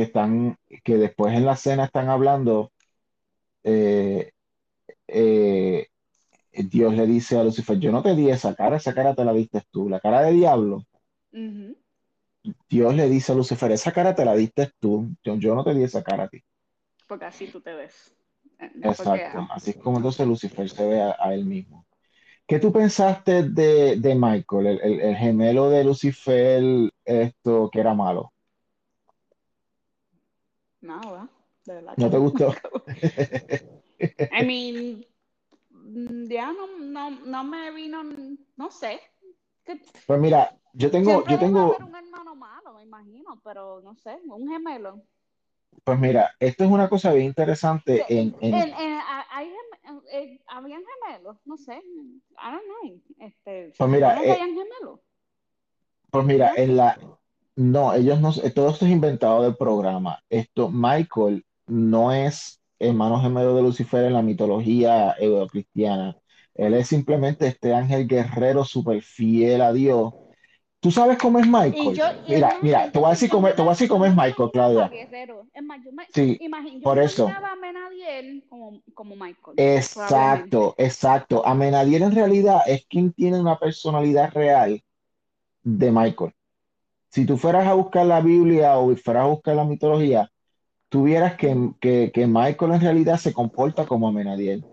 que 0.00 0.04
están, 0.06 0.56
que 0.84 0.96
después 0.98 1.34
en 1.34 1.46
la 1.46 1.56
cena 1.56 1.84
están 1.86 2.08
hablando, 2.08 2.72
eh, 3.64 4.30
eh, 5.08 5.88
Dios 6.52 6.94
le 6.94 7.06
dice 7.06 7.38
a 7.38 7.44
Lucifer, 7.44 7.78
yo 7.80 7.92
no 7.92 8.02
te 8.02 8.14
di 8.16 8.30
esa 8.30 8.54
cara, 8.54 8.76
esa 8.78 8.94
cara 8.94 9.14
te 9.14 9.24
la 9.24 9.32
diste 9.34 9.62
tú, 9.72 9.88
la 9.90 10.00
cara 10.00 10.22
de 10.22 10.32
diablo. 10.32 10.84
Dios 12.70 12.94
le 12.94 13.06
dice 13.06 13.32
a 13.32 13.34
Lucifer, 13.34 13.70
esa 13.72 13.92
cara 13.92 14.14
te 14.14 14.24
la 14.24 14.34
diste 14.34 14.70
tú, 14.80 15.14
yo, 15.22 15.34
yo 15.36 15.54
no 15.54 15.62
te 15.62 15.74
di 15.74 15.82
esa 15.82 16.02
cara 16.02 16.24
a 16.24 16.28
ti. 16.28 16.42
porque 17.06 17.24
así 17.26 17.48
tú 17.48 17.60
te 17.60 17.74
ves. 17.74 18.14
Eh, 18.58 18.92
Porque, 18.96 19.20
Exacto, 19.22 19.46
así 19.50 19.70
es 19.70 19.76
como 19.76 19.98
entonces 19.98 20.26
Lucifer 20.26 20.68
se 20.68 20.86
ve 20.86 21.02
a, 21.02 21.14
a 21.18 21.34
él 21.34 21.44
mismo. 21.44 21.86
¿Qué 22.46 22.58
tú 22.60 22.72
pensaste 22.72 23.44
de, 23.44 23.96
de 23.98 24.14
Michael, 24.16 24.66
el, 24.68 24.80
el- 24.82 25.00
el 25.02 25.16
gemelo 25.16 25.70
de 25.70 25.84
Lucifer, 25.84 26.62
esto 27.04 27.70
que 27.72 27.80
era 27.80 27.94
malo? 27.94 28.32
Nada, 30.80 31.28
de 31.66 31.74
verdad 31.74 31.94
¿No 31.96 32.10
te 32.10 32.18
gustó? 32.18 32.54
I 34.32 34.44
mean, 34.44 35.04
mm, 35.70 36.28
ya 36.30 36.52
no, 36.52 36.66
no, 36.78 37.10
no 37.10 37.44
me 37.44 37.70
vino, 37.72 38.02
no 38.56 38.70
sé. 38.70 39.00
Pues 40.06 40.20
mira, 40.20 40.56
yo 40.72 40.90
tengo, 40.90 41.10
siempre 41.10 41.32
yo 41.32 41.38
tengo, 41.38 41.76
un 41.86 41.94
hermano 41.94 42.34
malo, 42.34 42.74
me 42.74 42.82
imagino, 42.82 43.40
pero 43.44 43.80
no 43.82 43.94
sé, 43.96 44.18
un 44.24 44.48
gemelo. 44.48 45.02
pues 45.84 45.98
mira, 45.98 46.30
esto 46.40 46.64
es 46.64 46.70
una 46.70 46.88
cosa 46.88 47.12
bien 47.12 47.26
interesante 47.26 47.92
De- 47.92 48.04
en, 48.08 48.34
en, 48.40 48.54
en- 48.54 48.74
en- 48.74 49.00
hay 49.30 49.48
gem- 49.48 50.02
eh, 50.12 50.40
habían 50.46 50.82
gemelos, 50.84 51.36
no 51.44 51.56
sé, 51.56 51.76
I 51.76 52.50
don't 52.50 52.64
know. 52.64 53.00
Este, 53.18 53.72
pues 53.76 53.90
mira, 53.90 54.16
eh, 54.24 54.32
hayan 54.32 54.54
gemelos, 54.54 55.00
pues 56.10 56.24
mira, 56.26 56.52
en 56.56 56.76
la, 56.76 56.98
no, 57.60 57.92
ellos 57.94 58.20
no, 58.20 58.32
todo 58.54 58.70
esto 58.70 58.86
es 58.86 58.90
inventado 58.92 59.42
del 59.42 59.56
programa. 59.56 60.18
Esto, 60.28 60.70
Michael 60.70 61.44
no 61.66 62.12
es 62.12 62.60
hermano 62.78 63.20
gemelo 63.20 63.54
de 63.54 63.62
Lucifer 63.62 64.04
en 64.06 64.14
la 64.14 64.22
mitología 64.22 65.14
cristiana. 65.50 66.16
Él 66.54 66.74
es 66.74 66.88
simplemente 66.88 67.46
este 67.46 67.74
ángel 67.74 68.06
guerrero 68.08 68.64
súper 68.64 69.02
fiel 69.02 69.60
a 69.60 69.72
Dios. 69.72 70.12
¿Tú 70.80 70.90
sabes 70.90 71.18
cómo 71.18 71.38
es 71.38 71.46
Michael? 71.46 71.94
yo, 71.94 72.04
Mira, 72.26 72.48
no, 72.54 72.62
mira, 72.62 72.90
te 72.90 72.98
voy 72.98 73.08
a 73.08 73.10
decir 73.10 73.28
cómo, 73.28 73.48
no 73.48 73.54
te 73.54 73.60
voy 73.60 73.68
a 73.68 73.70
la, 73.70 73.72
decir 73.72 73.88
yo 73.88 73.92
cómo 73.92 74.04
no 74.04 74.10
es 74.10 74.16
Michael, 74.16 74.50
Claudia. 74.50 74.88
guerrero. 74.88 75.46
Es 75.52 75.62
más, 75.62 75.84
yo 75.84 75.92
me, 75.92 76.06
Sí, 76.14 76.38
imagino, 76.40 76.80
por 76.82 76.98
eso. 76.98 77.24
imaginaba 77.24 77.52
a 77.52 77.56
Menadiel 77.56 78.44
como, 78.48 78.80
como 78.94 79.14
Michael. 79.14 79.56
Exacto, 79.58 80.74
exacto. 80.78 81.46
Amenadiel 81.46 82.02
en 82.02 82.14
realidad 82.14 82.60
es 82.66 82.86
quien 82.86 83.12
tiene 83.12 83.38
una 83.38 83.58
personalidad 83.58 84.32
real 84.32 84.82
de 85.62 85.92
Michael. 85.92 86.32
Si 87.10 87.26
tú 87.26 87.36
fueras 87.36 87.66
a 87.66 87.74
buscar 87.74 88.06
la 88.06 88.20
Biblia 88.20 88.78
o 88.78 88.94
fueras 88.96 89.24
a 89.24 89.26
buscar 89.28 89.56
la 89.56 89.64
mitología, 89.64 90.30
tú 90.88 91.04
vieras 91.04 91.36
que, 91.36 91.72
que, 91.80 92.10
que 92.14 92.26
Michael 92.26 92.72
en 92.74 92.80
realidad 92.82 93.18
se 93.18 93.32
comporta 93.32 93.86
como 93.86 94.08
Amenadiel. 94.08 94.64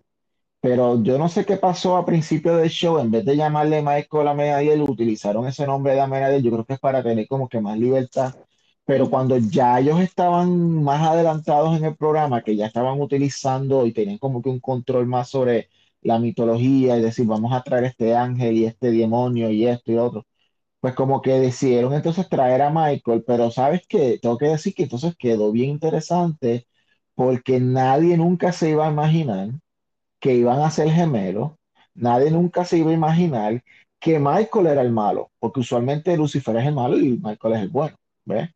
Pero 0.62 1.02
yo 1.04 1.18
no 1.18 1.30
sé 1.30 1.46
qué 1.46 1.58
pasó 1.58 1.98
a 1.98 2.06
principio 2.06 2.58
del 2.58 2.70
show, 2.70 3.00
en 3.00 3.12
vez 3.12 3.26
de 3.26 3.38
llamarle 3.38 3.82
Michael 3.82 4.28
Amenadiel, 4.28 4.82
utilizaron 4.82 5.48
ese 5.48 5.66
nombre 5.68 5.94
de 5.94 6.02
Amenadiel, 6.02 6.44
yo 6.44 6.52
creo 6.52 6.66
que 6.66 6.74
es 6.74 6.80
para 6.80 7.04
tener 7.04 7.28
como 7.28 7.48
que 7.50 7.62
más 7.62 7.78
libertad. 7.78 8.36
Pero 8.86 9.10
cuando 9.10 9.38
ya 9.38 9.80
ellos 9.80 10.00
estaban 10.00 10.84
más 10.84 11.02
adelantados 11.08 11.78
en 11.78 11.86
el 11.86 11.96
programa, 11.96 12.42
que 12.44 12.56
ya 12.56 12.68
estaban 12.68 13.00
utilizando 13.02 13.86
y 13.86 13.94
tenían 13.94 14.18
como 14.18 14.42
que 14.42 14.50
un 14.50 14.60
control 14.60 15.08
más 15.08 15.30
sobre 15.30 15.70
la 16.02 16.20
mitología, 16.20 16.98
y 16.98 17.02
decir, 17.02 17.26
vamos 17.28 17.54
a 17.54 17.62
traer 17.64 17.86
este 17.86 18.16
ángel 18.16 18.58
y 18.58 18.66
este 18.66 18.92
demonio 18.92 19.50
y 19.52 19.68
esto 19.68 19.92
y 19.92 19.98
otro, 19.98 20.26
pues 20.88 20.96
como 20.96 21.22
que 21.22 21.32
decidieron 21.34 21.94
entonces 21.94 22.30
traer 22.30 22.62
a 22.62 22.70
Michael, 22.70 23.22
pero 23.28 23.52
¿sabes 23.52 23.82
qué? 23.90 24.20
Tengo 24.22 24.38
que 24.38 24.46
decir 24.48 24.74
que 24.74 24.84
entonces 24.84 25.18
quedó 25.18 25.52
bien 25.52 25.72
interesante 25.72 26.66
porque 27.14 27.60
nadie 27.60 28.16
nunca 28.16 28.54
se 28.54 28.70
iba 28.70 28.88
a 28.88 28.92
imaginar 28.92 29.50
que 30.20 30.36
iban 30.36 30.62
a 30.62 30.72
ser 30.72 30.90
gemelos, 30.92 31.52
nadie 31.94 32.32
nunca 32.32 32.64
se 32.66 32.78
iba 32.78 32.92
a 32.92 32.94
imaginar 32.94 33.64
que 34.00 34.18
Michael 34.20 34.68
era 34.68 34.82
el 34.82 34.92
malo, 34.92 35.30
porque 35.40 35.60
usualmente 35.62 36.16
Lucifer 36.16 36.56
es 36.56 36.68
el 36.68 36.76
malo 36.76 36.98
y 36.98 37.20
Michael 37.22 37.56
es 37.56 37.62
el 37.64 37.70
bueno, 37.70 37.98
¿ves? 38.26 38.50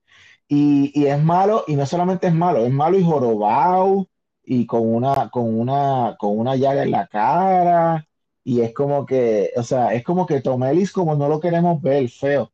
Y, 0.48 0.91
y 0.96 1.08
es 1.08 1.22
malo, 1.22 1.65
y 1.67 1.76
no 1.76 1.86
solamente 1.86 2.28
es 2.28 2.34
malo, 2.34 2.65
es 2.65 2.72
malo 2.72 2.98
y 2.98 3.04
jorobado, 3.04 4.08
y 4.46 4.65
con 4.67 4.88
una, 4.88 5.30
con 5.32 5.54
una, 5.60 6.15
con 6.20 6.39
una 6.39 6.56
llaga 6.56 6.84
en 6.84 6.91
la 6.91 7.08
cara, 7.08 8.06
y 8.43 8.62
es 8.62 8.73
como 8.73 9.06
que, 9.06 9.51
o 9.56 9.63
sea, 9.63 9.93
es 9.93 10.04
como 10.04 10.25
que 10.25 10.41
Tomelis 10.41 10.91
como 10.91 11.15
no 11.15 11.30
lo 11.30 11.39
queremos 11.39 11.82
ver, 11.82 12.10
feo. 12.10 12.51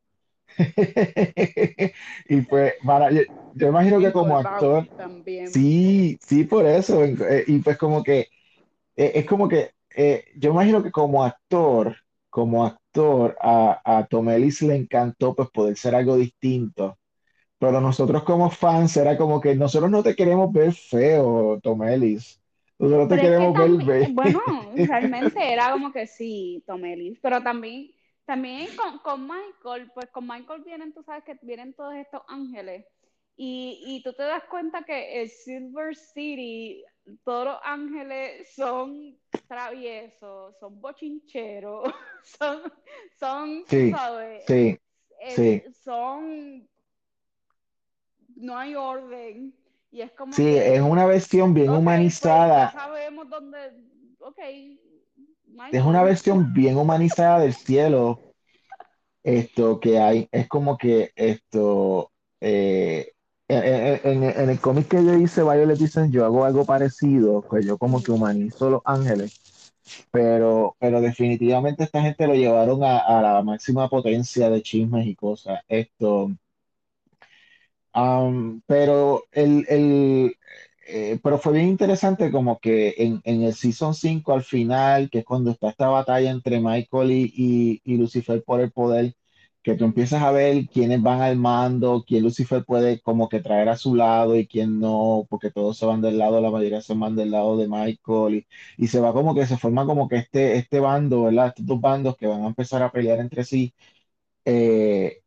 Y 2.29 2.41
pues, 2.43 2.75
para, 2.85 3.11
yo, 3.11 3.21
yo 3.53 3.67
imagino 3.69 4.01
que 4.01 4.11
como 4.11 4.37
actor, 4.37 4.87
también. 4.95 5.53
sí, 5.53 6.17
sí, 6.27 6.43
por 6.45 6.65
eso, 6.65 7.03
eh, 7.05 7.45
y 7.47 7.59
pues 7.59 7.77
como 7.77 8.03
que 8.03 8.27
eh, 8.95 9.11
es 9.15 9.25
como 9.25 9.47
que 9.47 9.71
eh, 9.95 10.25
yo 10.37 10.51
imagino 10.51 10.83
que 10.83 10.91
como 10.91 11.23
actor, 11.23 11.97
como 12.29 12.65
actor, 12.65 13.37
a, 13.41 13.81
a 13.99 14.07
Tom 14.07 14.29
Ellis 14.29 14.61
le 14.61 14.75
encantó 14.75 15.35
pues 15.35 15.49
poder 15.51 15.77
ser 15.77 15.95
algo 15.95 16.17
distinto. 16.17 16.97
Pero 17.59 17.81
nosotros 17.81 18.23
como 18.23 18.49
fans 18.51 18.97
era 18.97 19.17
como 19.17 19.41
que 19.41 19.55
nosotros 19.55 19.91
no 19.91 20.03
te 20.03 20.15
queremos 20.15 20.51
ver 20.53 20.73
feo, 20.73 21.59
Tom 21.63 21.83
Ellis. 21.83 22.41
Nosotros 22.79 23.09
te 23.09 23.15
Pero 23.15 23.21
es 23.23 23.35
que 23.35 23.49
queremos 23.49 23.55
ver 23.57 23.71
también, 23.75 24.13
bello. 24.13 24.15
bueno, 24.15 24.73
realmente 24.85 25.53
era 25.53 25.71
como 25.71 25.91
que 25.91 26.07
sí, 26.07 26.63
Tomelis, 26.67 27.19
pero 27.21 27.41
también, 27.41 27.91
también 28.25 28.67
con, 28.75 28.99
con 28.99 29.27
Michael, 29.27 29.91
pues 29.93 30.09
con 30.11 30.27
Michael 30.27 30.63
vienen, 30.63 30.93
tú 30.93 31.03
sabes 31.03 31.23
que 31.23 31.37
vienen 31.41 31.73
todos 31.73 31.95
estos 31.95 32.21
ángeles 32.27 32.85
y, 33.35 33.81
y 33.85 34.03
tú 34.03 34.13
te 34.13 34.23
das 34.23 34.43
cuenta 34.49 34.83
que 34.83 35.21
el 35.21 35.29
Silver 35.29 35.95
City, 35.95 36.83
todos 37.23 37.45
los 37.45 37.57
ángeles 37.63 38.53
son 38.55 39.17
traviesos, 39.47 40.55
son 40.59 40.81
bochincheros, 40.81 41.89
son, 42.23 42.61
son, 43.19 43.65
Sí, 43.67 43.91
sabes, 43.91 44.43
sí, 44.47 44.77
eh, 45.21 45.35
sí. 45.35 45.63
son, 45.83 46.67
no 48.35 48.57
hay 48.57 48.75
orden 48.75 49.53
y 49.91 50.01
es 50.01 50.11
como 50.13 50.41
Sí, 50.41 50.55
es 50.57 50.81
que... 50.81 50.81
una 50.81 51.05
versión 51.05 51.53
bien 51.53 51.71
Ok, 51.71 51.87
pues 52.19 52.45
ya 52.49 52.65
humanizada. 52.65 52.71
sabemos 52.71 53.29
dónde. 53.29 53.73
Ok, 54.19 54.39
Es 55.71 55.83
una 55.83 56.03
versión 56.03 56.51
bien 56.53 56.77
humanizada 56.77 57.39
del 57.39 57.53
cielo. 57.53 58.19
Esto 59.23 59.79
que 59.79 59.99
hay, 59.99 60.27
es 60.31 60.47
como 60.47 60.77
que 60.77 61.11
esto, 61.15 62.11
eh, 62.39 63.11
en, 63.49 63.99
en- 64.05 64.23
en- 64.23 64.49
el 64.49 64.59
cómic 64.61 64.87
que 64.87 65.03
yo 65.03 65.15
hice, 65.15 65.43
Violet 65.43 65.77
dicen, 65.77 66.11
yo 66.11 66.23
hago 66.25 66.45
algo 66.45 66.65
parecido, 66.65 67.41
pues 67.49 67.65
yo 67.65 67.77
como 67.77 68.01
que 68.01 68.11
humanizo 68.11 68.69
los 68.69 68.81
ángeles, 68.85 69.73
pero, 70.11 70.75
pero 70.79 71.01
definitivamente 71.01 71.83
esta 71.83 72.01
gente 72.01 72.27
lo 72.27 72.35
llevaron 72.35 72.83
a, 72.83 72.99
a 72.99 73.21
la 73.21 73.43
máxima 73.43 73.89
potencia 73.89 74.49
de 74.49 74.61
chismes 74.63 75.07
y 75.07 75.15
cosas. 75.15 75.61
Esto, 75.67 76.31
Am, 77.99 78.61
pero 78.67 79.23
el, 79.31 79.65
el, 79.69 80.35
eh, 80.87 81.19
pero 81.23 81.39
fue 81.39 81.53
bien 81.53 81.67
interesante 81.67 82.29
como 82.31 82.59
que 82.59 82.93
en, 82.97 83.21
en 83.23 83.41
el 83.43 83.55
Season 83.55 83.93
5 83.95 84.33
al 84.33 84.43
final, 84.43 85.09
que 85.09 85.19
es 85.19 85.25
cuando 85.25 85.49
está 85.51 85.69
esta 85.69 85.87
batalla 85.87 86.29
entre 86.29 86.59
Michael 86.61 87.11
y, 87.11 87.33
y, 87.35 87.81
y 87.83 87.97
Lucifer 87.97 88.43
por 88.43 88.61
el 88.61 88.71
poder, 88.71 89.15
que 89.63 89.73
tú 89.75 89.85
empiezas 89.85 90.21
a 90.21 90.31
ver 90.31 90.67
quiénes 90.67 91.01
van 91.01 91.21
al 91.21 91.37
mando, 91.37 92.03
quién 92.07 92.23
Lucifer 92.23 92.63
puede 92.65 93.01
como 93.01 93.27
que 93.29 93.39
traer 93.41 93.67
a 93.69 93.75
su 93.77 93.95
lado 93.95 94.35
y 94.37 94.45
quién 94.47 94.79
no, 94.79 95.25
porque 95.29 95.49
todos 95.51 95.77
se 95.77 95.85
van 95.87 96.01
del 96.01 96.17
lado, 96.19 96.39
la 96.39 96.51
mayoría 96.51 96.81
se 96.81 96.93
van 96.93 97.15
del 97.15 97.31
lado 97.31 97.57
de 97.57 97.67
Michael 97.67 98.35
y, 98.35 98.47
y 98.83 98.87
se 98.87 98.99
va 98.99 99.11
como 99.11 99.33
que 99.35 99.47
se 99.47 99.57
forma 99.57 99.85
como 99.87 100.07
que 100.07 100.17
este, 100.17 100.55
este 100.57 100.79
bando, 100.79 101.23
¿verdad? 101.23 101.47
Estos 101.47 101.65
dos 101.65 101.81
bandos 101.81 102.15
que 102.15 102.27
van 102.27 102.43
a 102.43 102.47
empezar 102.47 102.83
a 102.83 102.91
pelear 102.91 103.19
entre 103.19 103.43
sí. 103.43 103.73
eh, 104.45 105.21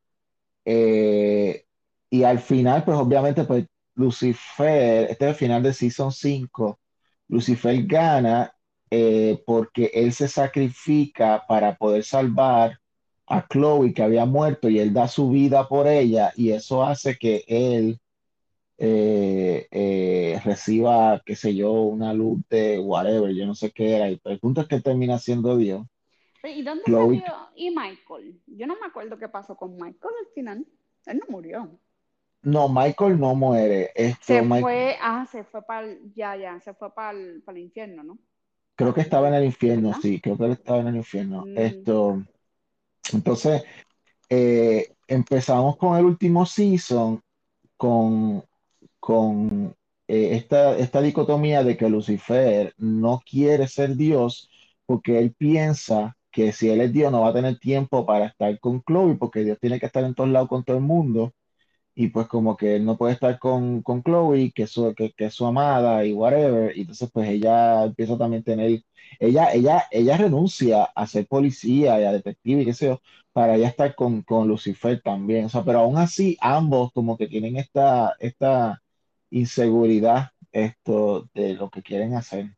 eh, 0.65 1.65
y 2.11 2.25
al 2.25 2.41
final, 2.41 2.85
pues 2.85 2.99
obviamente, 2.99 3.45
pues 3.45 3.67
Lucifer, 3.95 5.11
este 5.11 5.25
es 5.27 5.31
el 5.31 5.35
final 5.35 5.63
de 5.63 5.73
Season 5.73 6.13
5, 6.13 6.81
Lucifer 7.29 7.87
gana 7.87 8.53
eh, 8.91 9.43
porque 9.47 9.91
él 9.95 10.13
se 10.13 10.27
sacrifica 10.27 11.45
para 11.47 11.77
poder 11.77 12.03
salvar 12.05 12.79
a 13.27 13.47
Chloe 13.47 13.95
que 13.95 14.03
había 14.03 14.25
muerto 14.25 14.69
y 14.69 14.81
él 14.81 14.93
da 14.93 15.07
su 15.07 15.31
vida 15.31 15.69
por 15.69 15.87
ella 15.87 16.33
y 16.35 16.51
eso 16.51 16.83
hace 16.83 17.17
que 17.17 17.45
él 17.47 18.01
eh, 18.83 19.69
eh, 19.71 20.41
reciba, 20.45 21.23
qué 21.25 21.37
sé 21.37 21.55
yo, 21.55 21.71
una 21.71 22.13
luz 22.15 22.41
de 22.49 22.79
whatever, 22.81 23.33
yo 23.33 23.47
no 23.47 23.55
sé 23.55 23.71
qué 23.71 23.95
era. 23.95 24.11
Y 24.11 24.21
el 24.25 24.41
punto 24.41 24.63
es 24.63 24.69
que 24.69 24.81
termina 24.81 25.19
siendo 25.19 25.57
Dios. 25.57 25.87
¿Y 26.43 26.63
dónde 26.63 26.85
Chloe, 26.85 27.21
salió? 27.21 27.35
¿Y 27.55 27.71
Michael? 27.71 28.41
Yo 28.47 28.67
no 28.67 28.75
me 28.81 28.87
acuerdo 28.87 29.19
qué 29.19 29.29
pasó 29.29 29.55
con 29.55 29.75
Michael 29.75 30.15
al 30.19 30.33
final. 30.35 30.67
Él 31.07 31.19
no 31.19 31.27
murió. 31.29 31.79
No, 32.43 32.69
Michael 32.69 33.19
no 33.19 33.35
muere. 33.35 33.91
Esto, 33.95 34.25
Se 34.25 34.43
Mike, 34.43 34.61
fue, 34.61 34.97
ah, 35.01 35.27
se 35.31 35.45
fue 35.45 35.63
para 35.63 35.87
el, 35.87 36.13
ya, 36.15 36.37
ya, 36.37 36.61
se 36.61 36.75
fue 36.75 36.95
para 36.95 37.19
el, 37.19 37.43
para 37.43 37.59
el 37.59 37.65
infierno, 37.65 38.03
¿no? 38.03 38.19
Creo 38.77 38.95
que 38.95 39.03
estaba 39.03 39.29
en 39.29 39.35
el 39.35 39.45
infierno, 39.45 39.93
sí, 40.01 40.21
creo 40.21 40.39
que 40.39 40.45
él 40.45 40.53
estaba 40.53 40.81
en 40.81 40.89
el 40.89 40.97
infierno. 40.97 41.45
Mm, 41.45 41.59
Esto, 41.59 42.23
entonces, 43.13 43.63
eh, 44.31 44.95
empezamos 45.07 45.77
con 45.77 45.99
el 45.99 46.05
último 46.05 46.47
season 46.47 47.21
con, 47.77 48.45
con 49.01 49.75
eh, 50.09 50.37
esta, 50.37 50.77
esta 50.79 51.01
dicotomía 51.03 51.65
de 51.65 51.77
que 51.77 51.89
Lucifer 51.89 52.75
no 52.79 53.21
quiere 53.25 53.69
ser 53.69 53.97
Dios 53.97 54.51
porque 54.87 55.19
él 55.19 55.35
piensa 55.37 56.17
que 56.31 56.53
si 56.53 56.69
él 56.71 56.81
es 56.81 56.93
Dios 56.93 57.11
no 57.11 57.23
va 57.23 57.29
a 57.29 57.35
tener 57.35 57.59
tiempo 57.59 58.07
para 58.07 58.27
estar 58.27 58.59
con 58.61 58.83
Chloe 58.83 59.17
porque 59.17 59.45
Dios 59.45 59.59
tiene 59.61 59.81
que 59.81 59.87
estar 59.87 60.05
en 60.05 60.15
todos 60.15 60.31
lados 60.31 60.49
con 60.49 60.65
todo 60.65 60.77
el 60.77 60.83
mundo 60.83 61.33
y 62.01 62.09
pues 62.09 62.27
como 62.29 62.57
que 62.57 62.77
él 62.77 62.85
no 62.87 62.97
puede 62.97 63.13
estar 63.15 63.39
con, 63.39 63.83
con 63.83 64.03
Chloe, 64.03 64.53
que 64.55 64.63
es 64.65 64.71
su, 64.71 64.95
que, 64.95 65.13
que 65.13 65.27
es 65.27 65.35
su 65.35 65.47
amada 65.47 66.05
y 66.07 66.13
whatever, 66.15 66.77
y 66.77 66.83
entonces 66.83 67.11
pues 67.13 67.29
ella 67.29 67.85
empieza 67.85 68.17
también 68.17 68.41
a 68.43 68.45
tener, 68.45 68.83
ella, 69.19 69.53
ella, 69.53 69.85
ella 69.91 70.17
renuncia 70.17 70.85
a 70.85 71.07
ser 71.07 71.27
policía 71.27 72.01
y 72.01 72.05
a 72.05 72.13
detective 72.13 72.63
y 72.63 72.65
qué 72.65 72.75
sé 72.75 72.87
yo, 72.87 73.01
para 73.33 73.57
ella 73.57 73.69
estar 73.69 73.95
con, 73.95 74.23
con 74.23 74.49
Lucifer 74.49 75.01
también, 75.03 75.45
o 75.47 75.49
sea, 75.51 75.63
pero 75.65 75.81
aún 75.81 75.99
así 75.99 76.39
ambos 76.41 76.91
como 76.93 77.19
que 77.19 77.27
tienen 77.29 77.57
esta, 77.57 78.15
esta, 78.19 78.81
inseguridad 79.31 80.33
esto 80.53 81.29
de 81.35 81.55
lo 81.55 81.71
que 81.71 81.83
quieren 81.83 82.15
hacer. 82.15 82.57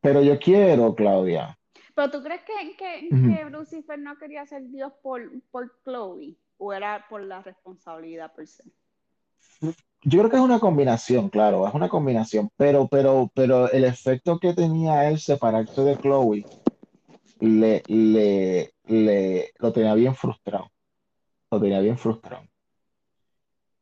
Pero 0.00 0.22
yo 0.22 0.38
quiero, 0.38 0.94
Claudia. 0.94 1.58
¿Pero 1.94 2.10
tú 2.10 2.22
crees 2.22 2.42
que, 2.42 2.76
que, 2.76 3.08
que 3.10 3.50
Lucifer 3.50 3.98
no 3.98 4.16
quería 4.16 4.46
ser 4.46 4.68
Dios 4.70 4.92
por, 5.02 5.30
por 5.50 5.70
Chloe? 5.84 6.38
¿O 6.64 6.72
era 6.72 7.04
por 7.08 7.20
la 7.24 7.42
responsabilidad 7.42 8.32
per 8.32 8.46
se? 8.46 8.62
Yo 10.04 10.18
creo 10.20 10.30
que 10.30 10.36
es 10.36 10.42
una 10.42 10.60
combinación, 10.60 11.28
claro, 11.28 11.66
es 11.66 11.74
una 11.74 11.88
combinación, 11.88 12.50
pero, 12.56 12.86
pero, 12.86 13.32
pero 13.34 13.68
el 13.72 13.82
efecto 13.82 14.38
que 14.38 14.54
tenía 14.54 15.08
él 15.08 15.18
separarse 15.18 15.80
de 15.82 15.96
Chloe 15.96 16.46
le, 17.40 17.82
le, 17.88 18.74
le, 18.86 19.52
lo 19.58 19.72
tenía 19.72 19.94
bien 19.94 20.14
frustrado, 20.14 20.70
lo 21.50 21.60
tenía 21.60 21.80
bien 21.80 21.98
frustrado. 21.98 22.44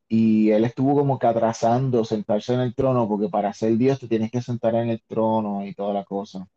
Y 0.08 0.50
él 0.50 0.64
estuvo 0.64 0.94
como 0.94 1.18
que 1.18 1.26
atrasando 1.26 2.02
sentarse 2.06 2.54
en 2.54 2.60
el 2.60 2.74
trono, 2.74 3.06
porque 3.06 3.28
para 3.28 3.52
ser 3.52 3.76
Dios 3.76 4.00
te 4.00 4.08
tienes 4.08 4.30
que 4.30 4.40
sentar 4.40 4.74
en 4.76 4.88
el 4.88 5.02
trono 5.02 5.66
y 5.66 5.74
toda 5.74 5.92
la 5.92 6.04
cosa. 6.04 6.48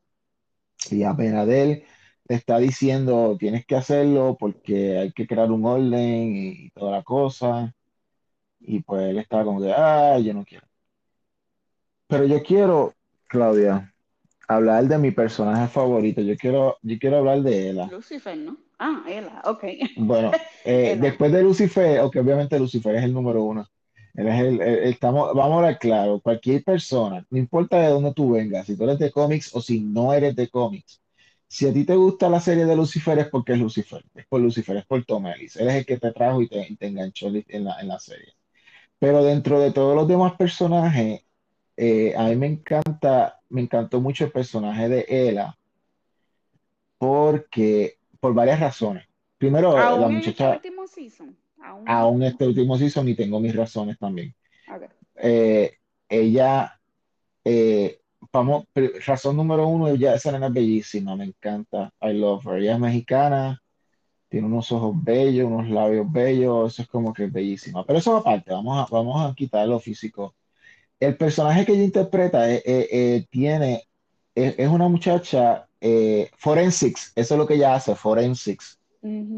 Y 0.89 1.03
apenas 1.03 1.47
de 1.47 1.63
él 1.63 1.84
le 2.28 2.36
está 2.36 2.57
diciendo, 2.57 3.36
tienes 3.39 3.65
que 3.65 3.76
hacerlo 3.76 4.38
porque 4.39 4.97
hay 4.97 5.11
que 5.11 5.28
crear 5.28 5.51
un 5.51 5.65
orden 5.65 6.36
y, 6.36 6.69
toda 6.71 6.91
la 6.91 7.03
cosa. 7.03 7.74
Y 8.59 8.82
pues 8.82 9.03
él 9.09 9.17
estaba 9.19 9.43
como 9.43 9.61
que, 9.61 9.74
ah, 9.74 10.17
yo 10.19 10.34
no 10.34 10.45
quiero. 10.45 10.65
Pero 12.07 12.26
yo 12.26 12.41
quiero, 12.43 12.93
Claudia, 13.28 13.93
hablar 14.47 14.88
de 14.88 14.97
mi 14.97 15.11
personaje 15.11 15.67
favorito. 15.67 16.21
Yo 16.21 16.36
quiero, 16.38 16.78
yo 16.82 16.97
quiero 16.99 17.17
hablar 17.17 17.41
de 17.41 17.69
Ella. 17.69 17.88
Lucifer, 17.91 18.38
¿no? 18.38 18.57
Ah, 18.80 19.03
Ella, 19.07 19.41
ok. 19.45 19.63
Bueno, 19.97 20.32
eh, 20.63 20.97
después 20.99 21.32
de 21.32 21.43
Lucifer, 21.43 21.99
ok, 21.99 22.15
obviamente 22.17 22.59
Lucifer 22.59 22.95
es 22.95 23.03
el 23.03 23.13
número 23.13 23.43
uno. 23.43 23.67
Él 24.13 24.28
es 24.28 24.41
el, 24.41 24.61
estamos, 24.61 25.34
vamos 25.34 25.53
a 25.53 25.55
hablar 25.55 25.80
claro, 25.80 26.19
cualquier 26.19 26.63
persona, 26.63 27.26
no 27.32 27.38
importa 27.38 27.80
de 27.80 27.88
dónde 27.88 28.13
tú 28.13 28.34
vengas, 28.34 28.67
si 28.67 28.78
tú 28.78 28.84
eres 28.84 28.99
de 28.99 29.11
cómics 29.11 29.55
o 29.55 29.61
si 29.61 29.80
no 29.80 30.13
eres 30.13 30.36
de 30.36 30.49
cómics, 30.49 31.01
si 31.48 31.68
a 31.68 31.74
ti 31.74 31.86
te 31.86 31.96
gusta 31.96 32.30
la 32.30 32.39
serie 32.39 32.66
de 32.66 32.76
Lucifer 32.76 33.18
es 33.20 33.28
porque 33.28 33.54
es 33.54 33.60
Lucifer, 33.60 34.04
es 34.16 34.26
por 34.26 34.41
Lucifer, 34.41 34.78
es 34.78 34.86
por 34.86 35.04
Tom 35.06 35.28
Ellis, 35.28 35.56
él 35.58 35.70
es 35.70 35.76
el 35.76 35.86
que 35.86 35.98
te 35.98 36.12
trajo 36.12 36.41
y 36.41 36.48
te, 36.48 36.76
enganchó 36.80 37.28
en 37.28 37.64
la, 37.64 37.80
en 37.80 37.88
la 37.88 38.00
serie. 38.00 38.34
Pero 39.00 39.24
dentro 39.24 39.60
de 39.60 39.72
todos 39.72 39.96
los 39.96 40.08
demás 40.08 40.34
personajes, 40.34 41.24
eh, 41.76 42.14
a 42.16 42.28
mí 42.30 42.36
me 42.36 42.48
encanta, 42.48 43.39
me 43.50 43.62
encantó 43.62 44.00
mucho 44.02 44.26
el 44.26 44.32
personaje 44.32 44.89
de 44.89 45.06
Ella, 45.08 45.58
porque, 46.98 47.98
por 48.20 48.34
varias 48.34 48.60
razones. 48.60 49.06
Primero, 49.38 49.78
la 49.78 50.08
muchacha... 50.08 50.54
Este 50.54 50.70
último 50.70 50.88
season? 50.88 51.38
Aún, 51.86 52.24
este 52.24 52.48
último 52.48 52.78
season 52.78 53.10
y 53.10 53.16
tengo 53.16 53.39
mis 53.39 53.56
razones 53.56 53.98
también. 53.98 54.34
Eh, 55.16 55.78
ella, 56.08 56.80
eh, 57.44 58.00
vamos, 58.32 58.65
razón 59.05 59.38
número 59.38 59.67
uno, 59.67 59.88
ella, 59.88 60.15
esa 60.15 60.32
nena 60.32 60.47
es 60.47 60.53
bellísima, 60.53 61.15
me 61.15 61.26
encanta. 61.26 61.91
I 62.01 62.13
love 62.13 62.45
her. 62.45 62.59
Ella 62.59 62.74
es 62.74 62.80
mexicana, 62.80 63.61
tiene 64.30 64.47
unos 64.47 64.71
ojos 64.71 64.95
bellos, 65.03 65.47
unos 65.47 65.69
labios 65.69 66.11
bellos, 66.11 66.74
eso 66.74 66.82
es 66.84 66.88
como 66.88 67.13
que 67.13 67.26
es 67.26 67.32
bellísima. 67.32 67.86
Pero 67.86 67.99
eso 67.99 68.17
aparte, 68.17 68.51
vamos 68.51 68.80
a, 68.80 68.93
vamos 68.93 69.21
a 69.21 69.34
quitar 69.36 69.67
lo 69.67 69.80
físico. 69.80 70.36
El 70.99 71.17
personaje 71.17 71.65
que 71.65 71.74
ella 71.74 71.84
interpreta 71.84 72.51
eh, 72.51 72.63
eh, 72.65 73.26
tiene, 73.30 73.84
es, 74.36 74.67
una 74.69 74.88
muchacha 74.88 75.67
forensics, 76.38 77.11
eso 77.15 77.34
es 77.34 77.38
lo 77.38 77.45
que 77.45 77.55
ella 77.55 77.76
hace, 77.76 77.93
forensics 77.93 78.80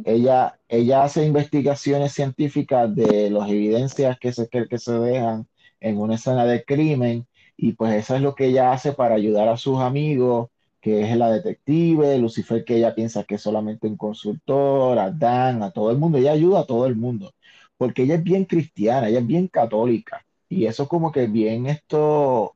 ella, 0.06 0.60
ella 0.70 1.04
hace 1.04 1.26
investigaciones 1.26 2.14
científicas 2.14 2.94
de 2.96 3.32
las 3.32 3.50
evidencias 3.50 4.20
que 4.20 4.32
se, 4.32 4.48
que, 4.48 4.68
que 4.68 4.78
se 4.78 4.94
dejan 4.94 5.48
en 5.80 5.98
una 5.98 6.16
escena 6.16 6.46
de 6.46 6.64
crimen 6.64 7.26
y 7.58 7.74
pues 7.74 7.94
eso 7.96 8.16
es 8.16 8.22
lo 8.22 8.36
que 8.36 8.48
ella 8.48 8.74
hace 8.74 8.94
para 8.94 9.16
ayudar 9.16 9.48
a 9.48 9.58
sus 9.58 9.80
amigos, 9.80 10.50
que 10.82 11.10
es 11.10 11.18
la 11.18 11.32
detective, 11.32 12.18
Lucifer 12.20 12.64
que 12.66 12.78
ella 12.78 12.96
piensa 12.96 13.24
que 13.24 13.36
es 13.36 13.42
solamente 13.42 13.88
un 13.88 13.98
consultor, 13.98 15.00
a 15.00 15.12
Dan, 15.12 15.64
a 15.64 15.72
todo 15.72 15.92
el 15.92 15.98
mundo, 15.98 16.18
ella 16.18 16.34
ayuda 16.34 16.62
a 16.62 16.66
todo 16.66 16.86
el 16.88 16.96
mundo, 16.96 17.34
porque 17.78 18.04
ella 18.04 18.16
es 18.16 18.24
bien 18.24 18.46
cristiana, 18.46 19.10
ella 19.10 19.20
es 19.20 19.28
bien 19.28 19.48
católica 19.48 20.26
y 20.50 20.66
eso 20.66 20.88
como 20.88 21.12
que 21.12 21.28
bien 21.28 21.68
esto 21.68 22.56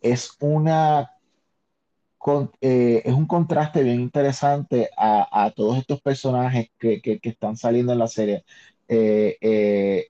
es 0.00 0.32
una 0.40 1.10
eh, 2.60 3.02
es 3.04 3.14
un 3.14 3.26
contraste 3.26 3.82
bien 3.82 4.00
interesante 4.00 4.90
a, 4.96 5.52
todos 5.54 5.78
estos 5.78 6.00
personajes 6.00 6.70
que, 6.78 7.00
están 7.22 7.56
saliendo 7.56 7.92
en 7.92 7.98
la 8.00 8.08
serie. 8.08 8.44
Eh, 8.88 9.36
eh, 9.40 10.08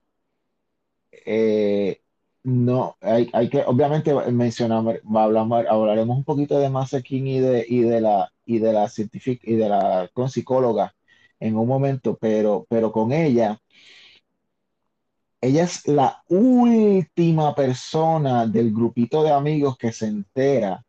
no, 2.47 2.95
hay, 3.01 3.49
que, 3.49 3.61
obviamente 3.65 4.13
mencionamos, 4.31 4.95
hablamos, 5.13 5.65
hablaremos 5.69 6.17
un 6.17 6.23
poquito 6.23 6.57
de 6.57 6.69
Masa 6.69 7.01
y 7.03 7.39
de, 7.41 7.65
y 7.67 7.81
de 7.81 7.99
la 7.99 8.31
y 8.45 8.59
de 8.59 8.71
la 8.71 8.87
científica 8.87 9.43
y 9.45 9.55
de 9.55 9.67
la 9.67 10.09
con 10.13 10.29
psicóloga 10.29 10.95
en 11.41 11.57
un 11.57 11.67
momento, 11.67 12.17
pero, 12.17 12.65
pero 12.69 12.93
con 12.93 13.11
ella, 13.11 13.59
ella 15.41 15.63
es 15.65 15.85
la 15.89 16.23
última 16.29 17.53
persona 17.53 18.47
del 18.47 18.71
grupito 18.71 19.23
de 19.23 19.31
amigos 19.31 19.77
que 19.77 19.91
se 19.91 20.07
entera 20.07 20.85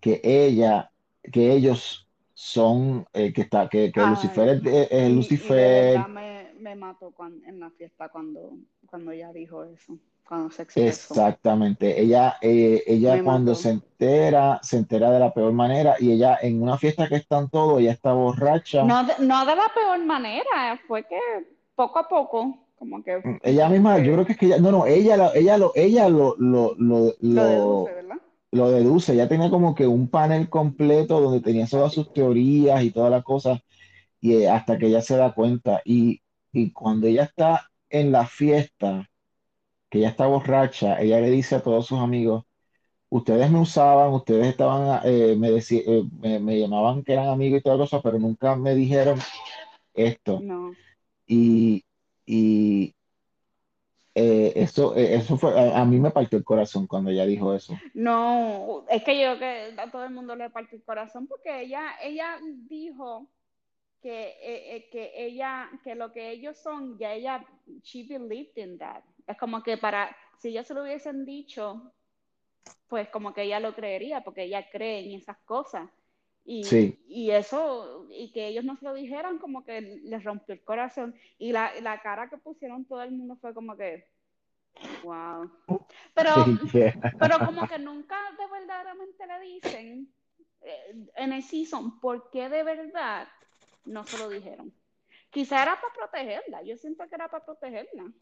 que 0.00 0.22
ella, 0.24 0.90
que 1.30 1.52
ellos 1.52 2.08
son, 2.32 3.06
eh, 3.12 3.30
que 3.34 3.42
está, 3.42 3.68
que, 3.68 3.92
que 3.92 4.06
Lucifer 4.06 4.62
es, 4.64 5.12
Lucifer. 5.12 6.08
me, 6.08 6.54
me, 6.58 6.74
mató 6.76 7.12
en 7.46 7.60
la 7.60 7.70
fiesta 7.72 8.08
cuando, 8.08 8.56
cuando 8.86 9.10
ella 9.10 9.34
dijo 9.34 9.64
eso. 9.64 9.98
Cuando 10.32 10.50
se 10.50 10.66
Exactamente. 10.88 12.00
Ella, 12.00 12.38
eh, 12.40 12.82
ella 12.86 13.22
cuando 13.22 13.54
se 13.54 13.68
entera, 13.68 14.58
se 14.62 14.78
entera 14.78 15.10
de 15.10 15.20
la 15.20 15.34
peor 15.34 15.52
manera 15.52 15.96
y 16.00 16.10
ella 16.10 16.38
en 16.40 16.62
una 16.62 16.78
fiesta 16.78 17.06
que 17.06 17.16
están 17.16 17.50
todos, 17.50 17.82
ella 17.82 17.92
está 17.92 18.14
borracha. 18.14 18.82
No 18.82 19.04
de, 19.04 19.12
no 19.18 19.44
de 19.44 19.54
la 19.54 19.70
peor 19.74 20.02
manera, 20.06 20.80
fue 20.88 21.04
que 21.04 21.18
poco 21.74 21.98
a 21.98 22.08
poco, 22.08 22.56
como 22.76 23.04
que... 23.04 23.18
Mm, 23.18 23.40
ella 23.42 23.68
misma, 23.68 23.98
yo 23.98 24.14
creo 24.14 24.24
que 24.24 24.32
es 24.32 24.38
que 24.38 24.46
ella, 24.46 24.58
no, 24.58 24.72
no, 24.72 24.86
ella, 24.86 25.30
ella, 25.34 25.58
lo, 25.58 25.72
ella 25.74 26.08
lo, 26.08 26.34
lo, 26.38 26.76
lo, 26.78 27.12
lo, 27.20 27.84
¿verdad? 27.84 28.16
lo 28.52 28.70
deduce, 28.70 29.14
ya 29.14 29.28
tenía 29.28 29.50
como 29.50 29.74
que 29.74 29.86
un 29.86 30.08
panel 30.08 30.48
completo 30.48 31.20
donde 31.20 31.42
tenía 31.42 31.66
todas 31.66 31.92
sus 31.92 32.10
teorías 32.10 32.82
y 32.82 32.90
todas 32.90 33.10
las 33.10 33.22
cosas, 33.22 33.60
y 34.18 34.36
eh, 34.36 34.48
hasta 34.48 34.78
que 34.78 34.86
ella 34.86 35.02
se 35.02 35.14
da 35.14 35.34
cuenta. 35.34 35.82
Y, 35.84 36.22
cuando 36.72 37.06
ella 37.06 37.24
está 37.24 37.70
en 37.90 38.12
la 38.12 38.26
fiesta, 38.26 39.10
que 39.92 39.98
ella 39.98 40.08
está 40.08 40.26
borracha, 40.26 40.98
ella 41.02 41.20
le 41.20 41.28
dice 41.28 41.54
a 41.54 41.62
todos 41.62 41.84
sus 41.84 41.98
amigos, 41.98 42.46
ustedes 43.10 43.50
me 43.50 43.60
usaban, 43.60 44.10
ustedes 44.14 44.46
estaban, 44.46 45.02
eh, 45.04 45.36
me, 45.38 45.50
eh, 45.50 46.38
me, 46.40 46.58
llamaban 46.58 47.04
que 47.04 47.12
eran 47.12 47.28
amigos 47.28 47.60
y 47.60 47.62
todas 47.62 47.78
cosas, 47.78 48.00
pero 48.02 48.18
nunca 48.18 48.56
me 48.56 48.74
dijeron 48.74 49.18
esto. 49.92 50.40
No. 50.42 50.72
Y, 51.26 51.84
y, 52.24 52.94
eh, 54.14 54.54
eso, 54.56 54.96
eh, 54.96 55.16
eso 55.16 55.36
fue, 55.36 55.52
a, 55.58 55.84
mí 55.84 56.00
me 56.00 56.10
partió 56.10 56.38
el 56.38 56.44
corazón 56.44 56.86
cuando 56.86 57.10
ella 57.10 57.26
dijo 57.26 57.54
eso. 57.54 57.78
No, 57.92 58.86
es 58.88 59.04
que 59.04 59.20
yo 59.20 59.36
creo 59.36 59.74
que 59.74 59.78
a 59.78 59.90
todo 59.90 60.04
el 60.04 60.14
mundo 60.14 60.34
le 60.34 60.48
partió 60.48 60.78
el 60.78 60.84
corazón 60.84 61.26
porque 61.26 61.64
ella, 61.64 61.96
ella 62.02 62.38
dijo 62.66 63.28
que, 64.00 64.36
eh, 64.40 64.88
que 64.90 65.12
ella, 65.16 65.70
que 65.84 65.94
lo 65.94 66.12
que 66.12 66.30
ellos 66.30 66.56
son, 66.56 66.96
ya 66.96 67.12
ella, 67.12 67.44
she 67.82 68.04
believed 68.04 68.56
in 68.56 68.78
that. 68.78 69.02
Es 69.26 69.36
como 69.38 69.62
que 69.62 69.76
para, 69.76 70.14
si 70.38 70.48
ellos 70.48 70.66
se 70.66 70.74
lo 70.74 70.82
hubiesen 70.82 71.24
dicho, 71.24 71.92
pues 72.88 73.08
como 73.08 73.32
que 73.32 73.42
ella 73.42 73.60
lo 73.60 73.74
creería, 73.74 74.22
porque 74.22 74.44
ella 74.44 74.68
cree 74.70 75.00
en 75.00 75.18
esas 75.18 75.38
cosas. 75.38 75.88
Y, 76.44 76.98
y 77.06 77.30
eso, 77.30 78.06
y 78.10 78.32
que 78.32 78.48
ellos 78.48 78.64
no 78.64 78.76
se 78.76 78.84
lo 78.84 78.94
dijeran, 78.94 79.38
como 79.38 79.64
que 79.64 79.80
les 79.80 80.24
rompió 80.24 80.54
el 80.54 80.64
corazón. 80.64 81.14
Y 81.38 81.52
la, 81.52 81.72
la 81.80 82.00
cara 82.02 82.28
que 82.28 82.36
pusieron 82.36 82.84
todo 82.84 83.02
el 83.02 83.12
mundo 83.12 83.36
fue 83.40 83.54
como 83.54 83.76
que, 83.76 84.08
wow. 85.04 85.50
Pero, 86.14 86.34
pero 87.18 87.38
como 87.46 87.66
que 87.68 87.78
nunca 87.78 88.16
de 88.36 88.46
verdaderamente 88.48 89.26
le 89.26 89.40
dicen 89.40 90.12
eh, 90.62 91.06
en 91.16 91.32
el 91.32 91.42
season 91.42 92.00
por 92.00 92.30
qué 92.30 92.48
de 92.48 92.64
verdad 92.64 93.28
no 93.84 94.04
se 94.04 94.18
lo 94.18 94.28
dijeron. 94.28 94.72
Quizá 95.30 95.62
era 95.62 95.80
para 95.80 95.94
protegerla, 95.94 96.62
yo 96.62 96.76
siento 96.76 97.08
que 97.08 97.14
era 97.14 97.28
para 97.28 97.44
protegerla 97.44 98.12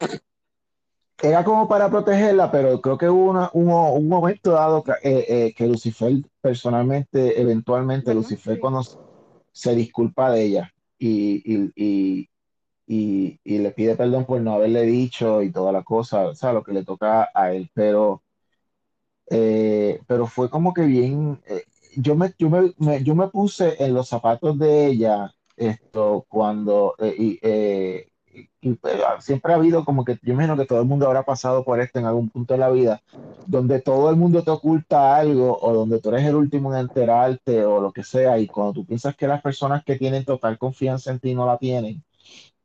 era 1.21 1.43
como 1.43 1.67
para 1.67 1.89
protegerla, 1.89 2.51
pero 2.51 2.81
creo 2.81 2.97
que 2.97 3.09
hubo, 3.09 3.29
una, 3.31 3.49
un 3.53 4.07
momento 4.07 4.51
dado 4.51 4.83
que, 4.83 4.91
eh, 5.03 5.25
eh, 5.27 5.53
que, 5.55 5.67
Lucifer 5.67 6.13
personalmente, 6.41 7.39
eventualmente, 7.39 8.13
Lucifer 8.13 8.59
cuando 8.59 8.83
se 9.51 9.75
disculpa 9.75 10.31
de 10.31 10.43
ella 10.43 10.73
y, 10.97 11.43
y, 11.45 12.27
y, 12.87 13.39
y, 13.43 13.57
le 13.59 13.71
pide 13.71 13.95
perdón 13.95 14.25
por 14.25 14.41
no 14.41 14.53
haberle 14.53 14.83
dicho 14.83 15.41
y 15.41 15.51
toda 15.51 15.71
la 15.71 15.83
cosa, 15.83 16.27
o 16.27 16.35
sea, 16.35 16.53
lo 16.53 16.63
que 16.63 16.73
le 16.73 16.83
toca 16.83 17.29
a 17.33 17.53
él, 17.53 17.69
pero, 17.73 18.23
eh, 19.29 20.01
pero 20.07 20.27
fue 20.27 20.49
como 20.49 20.73
que 20.73 20.83
bien, 20.83 21.39
yo, 21.95 22.15
me, 22.15 22.33
yo, 22.37 22.49
me, 22.49 23.03
yo 23.03 23.15
me 23.15 23.27
puse 23.27 23.83
en 23.83 23.93
los 23.93 24.09
zapatos 24.09 24.57
de 24.57 24.87
ella 24.87 25.33
esto 25.55 26.25
cuando, 26.27 26.95
y, 26.99 27.39
y, 28.61 28.73
pues, 28.75 28.95
siempre 29.19 29.53
ha 29.53 29.55
habido 29.55 29.83
como 29.85 30.05
que, 30.05 30.17
yo 30.21 30.33
imagino 30.33 30.55
que 30.57 30.65
todo 30.65 30.81
el 30.81 30.87
mundo 30.87 31.07
habrá 31.07 31.23
pasado 31.23 31.63
por 31.63 31.79
esto 31.79 31.99
en 31.99 32.05
algún 32.05 32.29
punto 32.29 32.53
de 32.53 32.59
la 32.59 32.69
vida, 32.69 33.01
donde 33.45 33.81
todo 33.81 34.09
el 34.09 34.15
mundo 34.15 34.43
te 34.43 34.51
oculta 34.51 35.15
algo 35.15 35.57
o 35.61 35.73
donde 35.73 35.99
tú 35.99 36.09
eres 36.09 36.25
el 36.25 36.35
último 36.35 36.73
en 36.73 36.81
enterarte 36.81 37.65
o 37.65 37.81
lo 37.81 37.91
que 37.91 38.03
sea, 38.03 38.37
y 38.39 38.47
cuando 38.47 38.73
tú 38.73 38.85
piensas 38.85 39.15
que 39.15 39.27
las 39.27 39.41
personas 39.41 39.83
que 39.83 39.95
tienen 39.95 40.25
total 40.25 40.57
confianza 40.57 41.11
en 41.11 41.19
ti 41.19 41.33
no 41.33 41.45
la 41.45 41.57
tienen, 41.57 42.03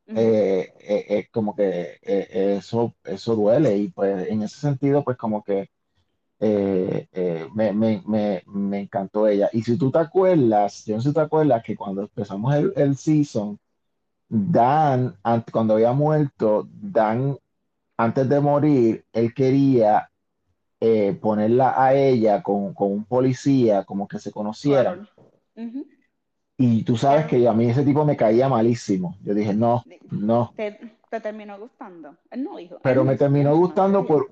eh, 0.09 0.73
eh, 0.79 1.07
eh, 1.09 1.29
como 1.33 1.57
que 1.57 1.99
eso, 2.03 2.95
eso 3.05 3.35
duele 3.35 3.77
y 3.77 3.89
pues 3.89 4.29
en 4.29 4.43
ese 4.43 4.61
sentido 4.61 5.03
pues 5.03 5.17
como 5.17 5.43
que 5.43 5.69
me, 6.39 7.73
me, 7.73 8.03
me, 8.07 8.43
me, 8.47 8.81
encantó 8.81 9.27
ella. 9.27 9.49
Y 9.53 9.62
si 9.62 9.77
tú 9.77 9.91
te 9.91 9.99
acuerdas, 9.99 10.85
yo 10.85 10.97
no 10.97 11.01
sé 11.01 11.09
si 11.09 11.14
te 11.14 11.21
acuerdas 11.21 11.62
que 11.64 11.77
cuando 11.77 12.03
empezamos 12.03 12.55
el, 12.55 12.73
el 12.77 12.97
season, 12.97 13.59
Dan, 14.29 15.16
cuando 15.53 15.74
había 15.74 15.93
muerto, 15.93 16.68
Dan, 16.70 17.39
antes 17.97 18.29
de 18.29 18.41
morir, 18.41 19.05
él 19.12 19.33
quería 19.35 20.11
ponerla 21.20 21.74
a 21.83 21.95
ella 21.95 22.43
con, 22.43 22.74
con, 22.74 22.93
un 22.93 23.05
policía, 23.05 23.85
como 23.85 24.07
que 24.07 24.18
se 24.18 24.31
conocieran. 24.31 25.09
Y 26.59 26.85
tú 26.85 26.97
sabes 26.97 27.27
que 27.27 27.47
a 27.47 27.53
mí 27.53 27.66
ese 27.66 27.83
tipo 27.83 28.05
me 28.05 28.16
caía 28.16 28.49
malísimo. 28.49 29.16
Yo 29.22 29.35
dije, 29.35 29.53
no, 29.53 29.85
no. 30.11 30.53
¿Te, 30.57 30.79
terminó 31.20 31.59
gustando? 31.59 32.16
Él 32.31 32.45
no 32.45 32.57
dijo. 32.57 32.79
Pero 32.83 33.05
me 33.05 33.16
terminó 33.16 33.57
gustando 33.57 34.07
por, 34.07 34.29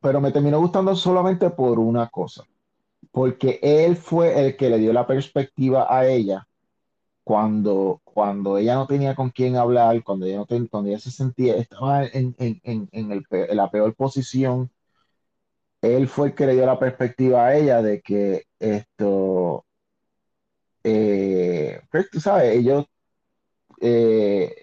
pero 0.00 0.20
me 0.20 0.30
terminó 0.30 0.58
gustando 0.58 0.94
solamente 0.94 1.50
por 1.50 1.78
una 1.78 2.08
cosa. 2.08 2.44
Porque 3.10 3.58
él 3.62 3.96
fue 3.96 4.38
el 4.40 4.56
que 4.56 4.68
le 4.70 4.78
dio 4.78 4.92
la 4.92 5.06
perspectiva 5.06 5.86
a 5.94 6.06
ella 6.06 6.46
cuando, 7.24 8.00
cuando 8.04 8.58
ella 8.58 8.74
no 8.74 8.86
tenía 8.86 9.14
con 9.14 9.30
quién 9.30 9.56
hablar, 9.56 10.02
cuando 10.04 10.26
ella, 10.26 10.38
no 10.38 10.46
cuando 10.46 10.90
ella 10.90 10.98
se 11.00 11.10
sentía, 11.10 11.56
estaba 11.56 12.04
en, 12.04 12.34
en, 12.38 12.60
en, 12.62 12.88
en 12.92 13.56
la 13.56 13.70
peor 13.70 13.94
posición. 13.94 14.70
Él 15.80 16.08
fue 16.08 16.28
el 16.28 16.34
que 16.34 16.46
le 16.46 16.54
dio 16.54 16.66
la 16.66 16.78
perspectiva 16.78 17.46
a 17.46 17.56
ella 17.56 17.82
de 17.82 18.00
que 18.00 18.44
esto, 18.58 19.66
eh, 20.82 21.80
pues, 21.90 22.10
tú 22.10 22.20
sabes, 22.20 22.56
ellos... 22.56 22.86
Eh, 23.80 24.54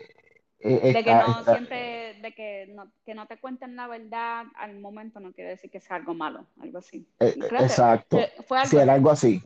eh, 0.60 0.94
de 0.94 1.04
que 1.04 1.14
no 1.14 1.44
siempre, 1.44 2.14
de 2.22 2.34
que 2.34 2.68
no, 2.76 2.92
que 3.04 3.16
no 3.16 3.26
te 3.28 3.38
cuenten 3.38 3.76
la 3.76 3.88
verdad 3.88 4.46
al 4.56 4.80
momento 4.80 5.20
no 5.20 5.34
quiere 5.34 5.52
decir 5.52 5.72
que 5.72 5.80
sea 5.80 5.96
algo 5.98 6.14
malo, 6.14 6.46
algo 6.60 6.78
así. 6.78 7.08
exacto. 7.20 8.18
Fue 8.48 8.60
algo, 8.60 8.70
sí, 8.70 8.78
era 8.78 8.94
algo 8.94 9.10
así. 9.10 9.44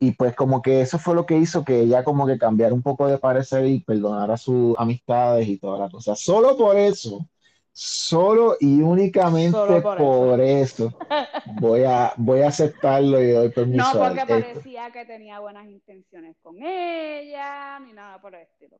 Y 0.00 0.12
pues 0.12 0.34
como 0.34 0.62
que 0.62 0.80
eso 0.80 0.98
fue 0.98 1.14
lo 1.14 1.26
que 1.26 1.36
hizo 1.36 1.64
que 1.64 1.80
ella 1.80 2.02
como 2.02 2.26
que 2.26 2.38
cambiara 2.38 2.74
un 2.74 2.82
poco 2.82 3.06
de 3.06 3.18
parecer 3.18 3.66
y 3.66 3.80
perdonara 3.80 4.36
sus 4.36 4.74
amistades 4.78 5.46
y 5.46 5.58
toda 5.58 5.78
la 5.78 5.90
cosa. 5.90 6.16
Solo 6.16 6.56
por 6.56 6.76
eso 6.76 7.28
Solo 7.72 8.56
y 8.60 8.82
únicamente 8.82 9.56
por, 9.80 10.40
eso. 10.40 10.92
voy, 11.60 11.84
a, 11.84 12.12
voy 12.16 12.40
a 12.42 12.48
aceptarlo 12.48 13.22
y 13.22 13.30
doy 13.30 13.48
permiso. 13.50 13.94
No 13.94 14.08
porque 14.08 14.26
parecía 14.26 14.90
que 14.90 15.04
tenía 15.04 15.38
buenas 15.38 15.66
intenciones 15.66 16.36
con 16.42 16.60
ella, 16.62 17.78
ni 17.80 17.92
nada 17.92 18.20
por 18.20 18.34
el 18.34 18.42
estilo. 18.42 18.76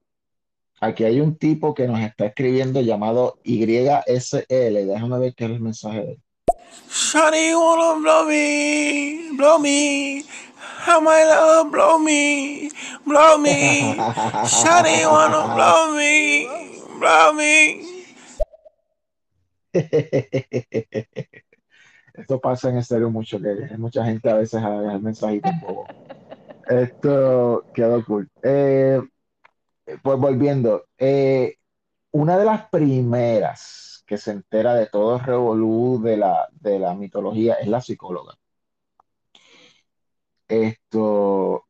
Aquí 0.80 1.04
hay 1.04 1.20
un 1.20 1.36
tipo 1.36 1.74
que 1.74 1.86
nos 1.86 2.00
está 2.00 2.26
escribiendo 2.26 2.80
llamado 2.80 3.38
YSL. 3.44 4.46
Déjame 4.48 5.18
ver 5.18 5.34
qué 5.34 5.44
es 5.44 5.50
el 5.50 5.60
mensaje 5.60 6.00
de 6.00 6.12
él. 6.12 6.22
Wanna 7.14 8.00
blow 8.00 8.26
me, 8.26 9.30
blow 9.36 9.58
me. 9.58 10.24
How 10.86 11.00
my 11.00 11.24
love 11.24 11.70
blow 11.70 11.98
me, 11.98 12.70
blow 13.06 13.38
me. 13.38 13.94
Shawty 14.44 15.04
wanna 15.06 15.54
blow 15.54 15.94
me, 15.96 16.48
blow 16.98 17.32
me. 17.32 17.82
Esto 22.14 22.40
pasa 22.40 22.68
en 22.70 22.78
estéreo 22.78 23.10
mucho, 23.10 23.40
que 23.40 23.76
mucha 23.78 24.04
gente 24.04 24.28
a 24.30 24.34
veces 24.34 24.62
haga 24.62 24.92
el 24.92 25.00
mensajito 25.00 25.48
un 25.48 25.60
poco. 25.60 25.86
Esto 26.68 27.64
quedó 27.74 28.04
cool. 28.04 28.28
Eh, 28.42 29.00
pues 30.02 30.18
volviendo, 30.18 30.84
eh, 30.98 31.56
una 32.12 32.36
de 32.38 32.44
las 32.44 32.68
primeras 32.68 34.04
que 34.06 34.18
se 34.18 34.32
entera 34.32 34.74
de 34.74 34.86
todo 34.86 35.16
el 35.16 35.24
revolú 35.24 36.00
de 36.02 36.16
la, 36.16 36.48
de 36.52 36.78
la 36.78 36.94
mitología 36.94 37.54
es 37.54 37.68
la 37.68 37.80
psicóloga. 37.80 38.39
Esto, 40.50 41.64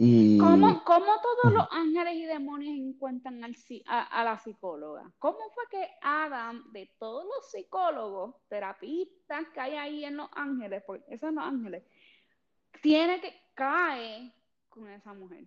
y... 0.00 0.38
¿Cómo, 0.38 0.80
todos 0.84 1.52
los 1.52 1.66
ángeles 1.72 2.14
y 2.14 2.24
demonios 2.24 2.72
encuentran 2.78 3.42
al, 3.42 3.56
a, 3.86 4.22
la 4.22 4.38
psicóloga? 4.38 5.10
¿Cómo 5.18 5.38
fue 5.52 5.64
que 5.72 5.88
Adam, 6.02 6.72
de 6.72 6.88
todos 7.00 7.24
los 7.24 7.50
psicólogos, 7.50 8.36
terapistas 8.48 9.46
que 9.52 9.60
hay 9.60 9.74
ahí 9.74 10.04
en 10.04 10.16
Los 10.16 10.28
Ángeles, 10.36 10.84
porque 10.86 11.04
esos 11.08 11.20
son 11.28 11.34
Los 11.34 11.44
Ángeles, 11.44 11.82
tiene 12.80 13.20
que 13.20 13.34
caer 13.54 14.32
con 14.68 14.88
esa 14.88 15.12
mujer? 15.14 15.44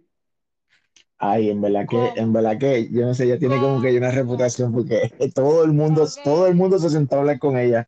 Ay, 1.18 1.50
en 1.50 1.62
verdad 1.62 1.86
que, 1.90 2.20
en 2.20 2.34
verdad 2.34 2.58
que, 2.58 2.90
yo 2.92 3.06
no 3.06 3.14
sé, 3.14 3.26
ella 3.26 3.40
tiene 3.40 3.58
como 3.58 3.82
que 3.82 3.98
una 3.98 4.12
reputación 4.12 4.74
porque 4.74 5.14
todo 5.34 5.64
el 5.64 5.72
mundo, 5.72 6.06
todo 6.26 6.48
el 6.48 6.56
mundo 6.56 6.78
se 6.78 6.90
sentó 6.90 7.16
a 7.16 7.20
hablar 7.20 7.40
con 7.40 7.58
ella. 7.58 7.88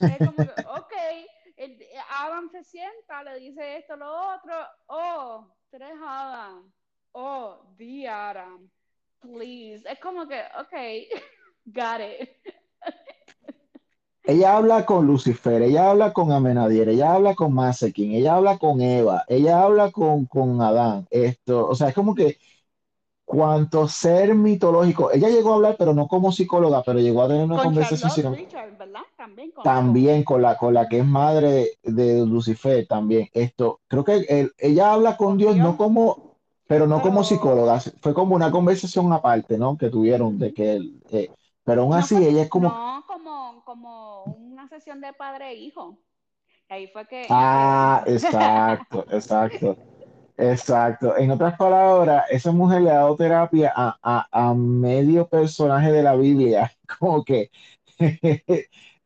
Es 0.00 0.18
como 0.18 0.36
que, 0.36 0.42
ok, 0.42 0.92
Se 2.50 2.62
sienta, 2.64 3.22
le 3.24 3.38
dice 3.40 3.78
esto, 3.78 3.96
lo 3.96 4.06
otro, 4.06 4.54
oh, 4.86 5.46
tres 5.70 5.92
Adam, 6.00 6.72
oh, 7.12 7.56
the 7.76 8.06
Adam, 8.08 8.70
please. 9.20 9.84
Es 9.88 9.98
como 9.98 10.26
que, 10.28 10.40
ok, 10.58 10.72
got 11.66 12.00
it. 12.00 12.30
Ella 14.28 14.56
habla 14.56 14.84
con 14.84 15.06
Lucifer, 15.06 15.62
ella 15.62 15.90
habla 15.90 16.12
con 16.12 16.32
Amenadier, 16.32 16.88
ella 16.88 17.14
habla 17.14 17.36
con 17.36 17.54
Masekin, 17.54 18.12
ella 18.12 18.34
habla 18.34 18.58
con 18.58 18.80
Eva, 18.80 19.24
ella 19.28 19.62
habla 19.62 19.92
con, 19.92 20.26
con 20.26 20.60
Adán. 20.60 21.06
Esto, 21.10 21.68
o 21.68 21.76
sea, 21.76 21.90
es 21.90 21.94
como 21.94 22.12
que 22.12 22.36
cuanto 23.24 23.86
ser 23.86 24.34
mitológico, 24.34 25.12
ella 25.12 25.28
llegó 25.28 25.52
a 25.52 25.54
hablar, 25.56 25.76
pero 25.78 25.94
no 25.94 26.08
como 26.08 26.32
psicóloga, 26.32 26.82
pero 26.82 26.98
llegó 26.98 27.22
a 27.22 27.28
tener 27.28 27.44
una 27.44 27.62
conversación. 27.62 28.36
También, 29.62 30.24
con, 30.24 30.42
la, 30.42 30.56
con 30.56 30.74
la 30.74 30.88
que 30.88 30.98
es 30.98 31.06
madre 31.06 31.70
de 31.82 32.24
Lucifer, 32.26 32.86
también. 32.86 33.28
Esto, 33.32 33.80
creo 33.88 34.04
que 34.04 34.50
ella 34.58 34.92
habla 34.92 35.16
con, 35.16 35.36
Dios, 35.38 35.56
no 35.56 35.76
como, 35.76 36.36
pero 36.66 36.86
no 36.86 37.00
como 37.00 37.24
psicóloga, 37.24 37.80
fue 38.00 38.14
como 38.14 38.34
una 38.34 38.50
conversación 38.50 39.12
aparte, 39.12 39.58
¿no? 39.58 39.76
Que 39.76 39.90
tuvieron 39.90 40.38
de 40.38 40.52
que, 40.52 40.80
eh, 41.10 41.30
pero 41.64 41.82
aún 41.82 41.94
así 41.94 42.16
ella 42.16 42.42
es 42.42 42.48
como... 42.48 42.68
No, 42.68 43.04
como, 43.06 43.62
como 43.64 44.24
una 44.24 44.68
sesión 44.68 45.00
de 45.00 45.12
padre 45.12 45.50
e 45.50 45.54
hijo. 45.54 45.98
Ahí 46.68 46.88
fue 46.88 47.06
que... 47.06 47.26
Ah, 47.30 48.02
exacto, 48.06 49.04
exacto. 49.10 49.76
Exacto. 50.38 51.16
En 51.16 51.30
otras 51.30 51.56
palabras, 51.56 52.26
esa 52.30 52.52
mujer 52.52 52.82
le 52.82 52.90
ha 52.90 52.96
dado 52.96 53.16
terapia 53.16 53.72
a, 53.74 54.54
medio 54.54 55.26
personaje 55.26 55.90
de 55.90 56.02
la 56.02 56.14
Biblia. 56.14 56.70
Como 56.98 57.24
que 57.24 57.50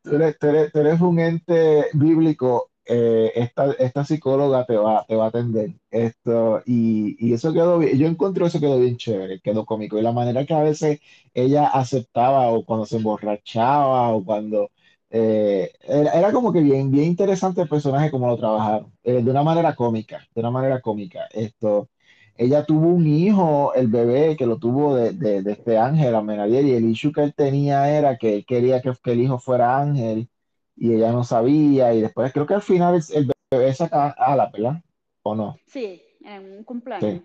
tú, 0.03 0.15
eres, 0.15 1.01
un 1.01 1.19
ente 1.19 1.85
bíblico, 1.93 2.71
eh, 2.85 3.31
esta, 3.35 4.03
psicóloga 4.05 4.65
te 4.65 4.75
va, 4.77 5.05
te 5.07 5.15
va 5.15 5.25
a 5.25 5.27
atender. 5.29 5.73
Esto, 5.91 6.61
y, 6.65 7.15
y, 7.19 7.33
eso 7.33 7.53
quedó 7.53 7.79
bien. 7.79 7.97
Yo 7.97 8.07
encontré 8.07 8.45
eso 8.45 8.59
quedó 8.59 8.79
bien 8.79 8.97
chévere, 8.97 9.39
quedó 9.41 9.65
cómico. 9.65 9.97
Y 9.97 10.01
la 10.01 10.11
manera 10.11 10.45
que 10.45 10.53
a 10.53 10.63
veces 10.63 10.99
ella 11.33 11.67
aceptaba 11.67 12.49
o 12.51 12.65
cuando 12.65 12.85
se 12.85 12.97
emborrachaba 12.97 14.09
o 14.13 14.23
cuando 14.23 14.71
eh, 15.09 15.71
era, 15.81 16.31
como 16.31 16.53
que 16.53 16.61
bien, 16.61 16.89
bien 16.91 17.05
interesante 17.05 17.61
el 17.61 17.69
personaje 17.69 18.09
como 18.11 18.27
lo 18.27 18.37
trabajaron, 18.37 18.93
eh, 19.03 19.21
de 19.21 19.31
una 19.31 19.43
manera 19.43 19.75
cómica, 19.75 20.25
de 20.33 20.39
una 20.41 20.51
manera 20.51 20.81
cómica. 20.81 21.27
Esto, 21.31 21.89
ella 22.37 22.65
tuvo 22.65 22.87
un 22.87 23.07
hijo, 23.07 23.73
el 23.75 23.87
bebé 23.87 24.35
que 24.35 24.45
lo 24.45 24.57
tuvo 24.57 24.95
de, 24.95 25.13
de, 25.13 25.51
este 25.51 25.77
Ángel, 25.77 26.15
Amenadier, 26.15 26.65
y 26.65 26.73
el 26.73 26.89
issue 26.89 27.11
que 27.11 27.23
él 27.23 27.33
tenía 27.33 27.89
era 27.95 28.17
que 28.17 28.37
él 28.37 28.45
quería 28.45 28.81
que, 28.81 28.93
el 29.05 29.21
hijo 29.21 29.39
fuera 29.39 29.79
Ángel 29.79 30.29
y 30.75 30.93
ella 30.93 31.11
no 31.11 31.23
sabía, 31.23 31.93
y 31.93 32.01
después 32.01 32.33
creo 32.33 32.45
que 32.45 32.55
al 32.55 32.61
final 32.61 33.01
el, 33.13 33.31
bebé 33.51 33.73
saca 33.73 34.09
a 34.09 34.35
la 34.35 34.49
¿verdad? 34.49 34.81
¿O 35.23 35.35
no? 35.35 35.57
Sí, 35.67 36.01
en 36.23 36.57
un 36.57 36.63
cumpleaños. 36.63 37.21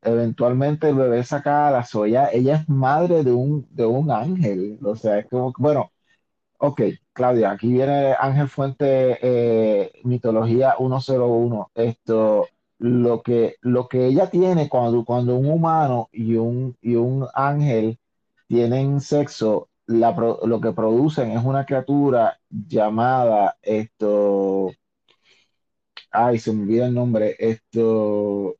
Eventualmente 0.00 0.88
el 0.88 0.94
bebé 0.94 1.24
saca 1.24 1.68
a 1.68 1.70
la 1.72 1.84
soya, 1.84 2.30
ella 2.32 2.56
es 2.56 2.68
madre 2.68 3.24
de 3.24 3.32
un, 3.32 3.66
de 3.70 3.86
un 3.86 4.10
ángel, 4.10 4.78
o 4.84 4.94
sea, 4.94 5.18
es 5.18 5.26
como, 5.26 5.52
bueno, 5.58 5.90
Ok, 6.60 6.82
Claudia, 7.12 7.52
aquí 7.52 7.72
viene 7.72 8.14
Ángel 8.18 8.48
Fuente, 8.48 9.18
eh, 9.22 9.92
Mitología 10.02 10.74
101. 10.76 11.70
Esto, 11.74 12.48
lo 12.78 13.22
que, 13.22 13.56
lo 13.62 13.88
que 13.88 14.06
ella 14.06 14.30
tiene 14.30 14.68
cuando, 14.68 15.04
cuando 15.04 15.36
un 15.36 15.50
humano 15.50 16.08
y 16.12 16.36
un, 16.36 16.76
y 16.80 16.96
un 16.96 17.26
ángel 17.34 17.98
tienen 18.48 19.00
sexo, 19.00 19.68
lo 19.86 20.60
que 20.60 20.72
producen 20.72 21.32
es 21.32 21.44
una 21.44 21.64
criatura 21.66 22.38
llamada 22.50 23.56
esto. 23.62 24.72
Ay, 26.10 26.38
se 26.38 26.52
me 26.52 26.62
olvida 26.64 26.86
el 26.86 26.94
nombre. 26.94 27.34
Esto. 27.38 28.56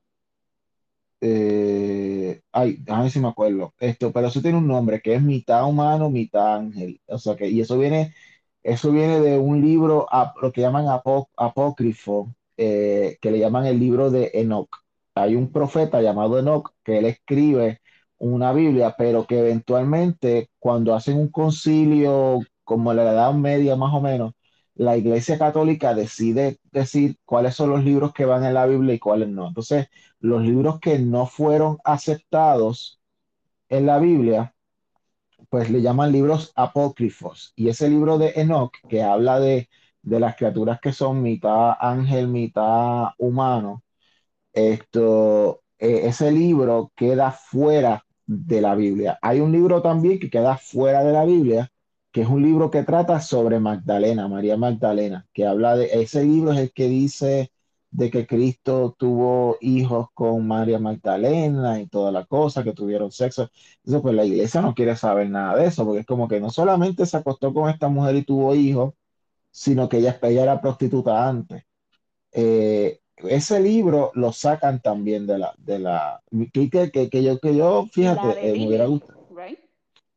Eh, 1.20 2.42
ay, 2.52 2.78
a 2.88 3.02
ver 3.02 3.10
si 3.10 3.18
me 3.20 3.26
acuerdo, 3.28 3.74
esto, 3.80 4.12
pero 4.12 4.28
eso 4.28 4.40
tiene 4.40 4.58
un 4.58 4.68
nombre 4.68 5.00
que 5.02 5.14
es 5.14 5.22
mitad 5.22 5.68
humano, 5.68 6.10
mitad 6.10 6.56
ángel. 6.56 7.00
O 7.08 7.18
sea 7.18 7.34
que, 7.36 7.48
y 7.48 7.60
eso 7.60 7.76
viene, 7.78 8.14
eso 8.62 8.92
viene 8.92 9.20
de 9.20 9.36
un 9.38 9.60
libro, 9.60 10.06
lo 10.42 10.52
que 10.52 10.60
llaman 10.60 10.86
apó- 10.86 11.28
apócrifo, 11.36 12.32
eh, 12.58 13.18
que 13.20 13.30
le 13.30 13.38
llaman 13.38 13.66
el 13.66 13.78
libro 13.78 14.10
de 14.10 14.32
Enoch. 14.34 14.68
Hay 15.14 15.36
un 15.36 15.52
profeta 15.52 16.02
llamado 16.02 16.38
Enoch 16.38 16.72
que 16.84 16.98
él 16.98 17.06
escribe 17.06 17.80
una 18.18 18.52
Biblia, 18.52 18.94
pero 18.98 19.26
que 19.26 19.38
eventualmente 19.38 20.50
cuando 20.58 20.94
hacen 20.94 21.18
un 21.18 21.28
concilio 21.28 22.40
como 22.64 22.92
la 22.94 23.04
Edad 23.12 23.32
Media 23.34 23.76
más 23.76 23.94
o 23.94 24.00
menos, 24.00 24.32
la 24.74 24.96
Iglesia 24.96 25.38
Católica 25.38 25.94
decide 25.94 26.58
decir 26.72 27.16
cuáles 27.24 27.54
son 27.54 27.70
los 27.70 27.84
libros 27.84 28.12
que 28.12 28.24
van 28.24 28.44
en 28.44 28.54
la 28.54 28.66
Biblia 28.66 28.94
y 28.94 28.98
cuáles 28.98 29.28
no. 29.28 29.48
Entonces, 29.48 29.88
los 30.20 30.42
libros 30.42 30.80
que 30.80 30.98
no 30.98 31.26
fueron 31.26 31.78
aceptados 31.84 33.00
en 33.68 33.86
la 33.86 33.98
Biblia, 33.98 34.54
pues 35.48 35.70
le 35.70 35.82
llaman 35.82 36.12
libros 36.12 36.52
apócrifos. 36.56 37.52
Y 37.56 37.68
ese 37.68 37.88
libro 37.88 38.18
de 38.18 38.32
Enoch, 38.36 38.72
que 38.88 39.02
habla 39.02 39.40
de, 39.40 39.68
de 40.08 40.20
las 40.20 40.36
criaturas 40.36 40.80
que 40.80 40.92
son 40.92 41.22
mitad 41.22 41.74
ángel, 41.80 42.28
mitad 42.28 43.08
humano, 43.18 43.82
esto, 44.52 45.62
eh, 45.78 46.02
ese 46.04 46.32
libro 46.32 46.92
queda 46.96 47.32
fuera 47.32 48.04
de 48.26 48.60
la 48.60 48.74
Biblia. 48.74 49.18
Hay 49.22 49.40
un 49.40 49.52
libro 49.52 49.82
también 49.82 50.18
que 50.18 50.30
queda 50.30 50.56
fuera 50.58 51.04
de 51.04 51.12
la 51.12 51.24
Biblia, 51.24 51.70
que 52.12 52.22
es 52.22 52.28
un 52.28 52.42
libro 52.42 52.70
que 52.70 52.82
trata 52.84 53.20
sobre 53.20 53.60
Magdalena, 53.60 54.28
María 54.28 54.56
Magdalena, 54.56 55.26
que 55.32 55.46
habla 55.46 55.76
de, 55.76 55.86
ese 56.02 56.24
libro 56.24 56.52
es 56.52 56.58
el 56.58 56.72
que 56.72 56.88
dice 56.88 57.52
de 57.90 58.10
que 58.10 58.26
Cristo 58.26 58.94
tuvo 58.98 59.56
hijos 59.60 60.08
con 60.14 60.46
María 60.46 60.78
Magdalena 60.78 61.80
y 61.80 61.86
toda 61.86 62.12
la 62.12 62.24
cosa, 62.26 62.64
que 62.64 62.72
tuvieron 62.72 63.10
sexo. 63.12 63.50
Entonces, 63.78 64.02
pues 64.02 64.14
la 64.14 64.24
iglesia 64.24 64.60
no 64.60 64.74
quiere 64.74 64.96
saber 64.96 65.30
nada 65.30 65.56
de 65.56 65.66
eso, 65.66 65.84
porque 65.84 66.00
es 66.00 66.06
como 66.06 66.28
que 66.28 66.40
no 66.40 66.50
solamente 66.50 67.06
se 67.06 67.16
acostó 67.16 67.52
con 67.54 67.70
esta 67.70 67.88
mujer 67.88 68.16
y 68.16 68.24
tuvo 68.24 68.54
hijos, 68.54 68.94
sino 69.50 69.88
que 69.88 69.98
ella, 69.98 70.18
ella 70.22 70.42
era 70.44 70.60
prostituta 70.60 71.28
antes 71.28 71.64
eh, 72.32 73.00
ese 73.18 73.60
libro 73.60 74.12
lo 74.14 74.32
sacan 74.32 74.80
también 74.82 75.26
de 75.26 75.38
la, 75.38 75.54
de 75.58 75.78
la, 75.80 76.22
que, 76.52 76.70
que, 76.70 77.10
que- 77.10 77.22
yo, 77.24 77.38
que 77.40 77.56
yo, 77.56 77.86
fíjate, 77.92 78.38
eh, 78.52 78.56
me 78.56 78.66
hubiera 78.68 78.86
gustado. 78.86 79.18
right? 79.30 79.58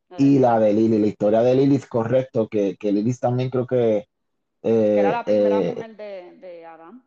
La 0.10 0.22
de 0.22 0.28
Y 0.28 0.40
la 0.40 0.60
de 0.60 0.74
Lili, 0.74 1.00
la 1.00 1.08
historia 1.08 1.42
de 1.42 1.56
Lilith, 1.56 1.88
correcto, 1.88 2.48
que, 2.48 2.78
que 2.78 2.92
Lilith 2.92 3.20
también 3.20 3.50
creo 3.50 3.66
que, 3.68 4.08
que 4.94 5.00
era 5.02 5.12
eh, 5.12 5.18
la 5.18 5.26
primera 5.26 5.60
eh, 5.60 5.60
mujer 5.60 5.98
de, 5.98 6.38
de 6.40 6.66
Adán. 6.66 7.04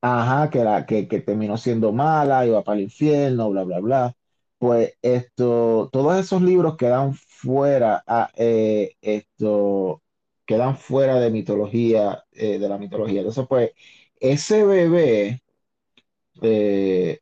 ajá, 0.00 0.50
que, 0.50 0.60
era, 0.60 0.86
que, 0.86 1.08
que 1.08 1.20
terminó 1.20 1.56
siendo 1.56 1.92
mala, 1.92 2.46
iba 2.46 2.62
para 2.64 2.76
el 2.78 2.84
infierno, 2.84 3.50
bla, 3.50 3.64
bla, 3.64 3.80
bla. 3.80 4.14
Pues 4.58 4.94
esto, 5.02 5.88
todos 5.92 6.18
esos 6.18 6.42
libros 6.42 6.76
quedan 6.76 7.14
fuera, 7.14 8.02
ah, 8.06 8.30
eh, 8.36 8.92
esto, 9.00 10.02
quedan 10.48 10.76
fuera 10.78 11.20
de 11.20 11.30
mitología, 11.30 12.24
eh, 12.32 12.58
de 12.58 12.68
la 12.70 12.78
mitología. 12.78 13.20
Entonces, 13.20 13.46
pues, 13.48 13.72
ese 14.20 14.64
bebé, 14.64 15.42
eh, 16.42 17.20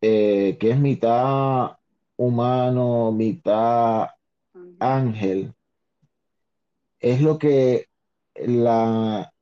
eh, 0.00 0.56
que 0.60 0.70
es 0.70 0.78
mitad 0.78 1.76
humano, 2.16 3.12
mitad 3.12 4.08
Ángel. 4.80 5.54
es 7.00 7.20
lo 7.20 7.38
que 7.38 7.88
la, 8.36 9.32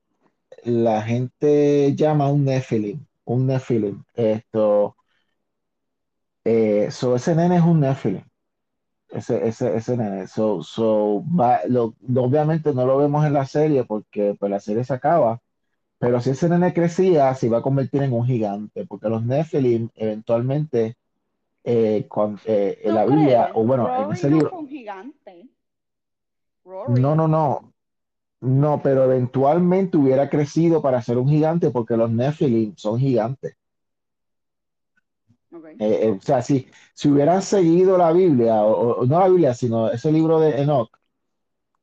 la 0.64 1.02
gente 1.02 1.94
llama 1.96 2.30
un 2.30 2.44
Nephilim, 2.44 3.06
un 3.24 3.46
Nephilim. 3.46 4.04
Esto, 4.14 4.96
eh, 6.44 6.88
ese 6.88 7.34
nene 7.34 7.56
es 7.56 7.62
un 7.62 7.80
Nephilim, 7.80 8.24
ese, 9.12 9.46
ese, 9.48 9.76
ese 9.76 9.96
nene. 9.96 10.26
So, 10.26 10.62
so, 10.62 11.24
va- 11.26 11.60
lo- 11.68 11.94
obviamente 12.16 12.72
no 12.74 12.86
lo 12.86 12.98
vemos 12.98 13.24
en 13.26 13.32
la 13.34 13.46
serie 13.46 13.84
porque 13.84 14.36
pues, 14.38 14.50
la 14.50 14.60
serie 14.60 14.84
se 14.84 14.94
acaba, 14.94 15.40
pero 15.98 16.20
si 16.20 16.30
ese 16.30 16.48
nene 16.48 16.74
crecía, 16.74 17.34
se 17.34 17.46
iba 17.46 17.58
a 17.58 17.62
convertir 17.62 18.02
en 18.02 18.12
un 18.14 18.26
gigante, 18.26 18.86
porque 18.86 19.08
los 19.10 19.24
Nephilim 19.24 19.90
eventualmente, 19.96 20.96
eh, 21.64 22.06
cuan- 22.08 22.40
eh, 22.44 22.80
en 22.84 22.94
¿Tú 22.94 22.94
la 22.94 23.06
Biblia, 23.06 23.50
o 23.54 23.64
bueno, 23.64 23.92
en 23.94 24.12
ese 24.12 24.30
no 24.30 24.30
libro, 24.30 24.50
fue 24.50 24.58
un 24.58 24.68
gigante. 24.68 25.48
Rory. 26.64 27.02
no, 27.02 27.14
no, 27.14 27.28
no. 27.28 27.72
No, 28.42 28.82
pero 28.82 29.04
eventualmente 29.04 29.98
hubiera 29.98 30.30
crecido 30.30 30.82
para 30.82 31.02
ser 31.02 31.18
un 31.18 31.28
gigante 31.28 31.70
porque 31.70 31.96
los 31.96 32.10
Nephilim 32.12 32.76
son 32.76 32.98
gigantes. 33.00 33.56
Eh, 35.78 36.00
eh, 36.08 36.10
o 36.10 36.20
sea, 36.20 36.42
si, 36.42 36.66
si 36.94 37.08
hubieran 37.10 37.42
seguido 37.42 37.96
la 37.98 38.12
Biblia, 38.12 38.62
o, 38.62 39.00
o- 39.02 39.06
no 39.06 39.18
la 39.20 39.28
Biblia, 39.28 39.54
sino 39.54 39.90
ese 39.90 40.12
libro 40.12 40.40
de 40.40 40.60
Enoch, 40.62 40.90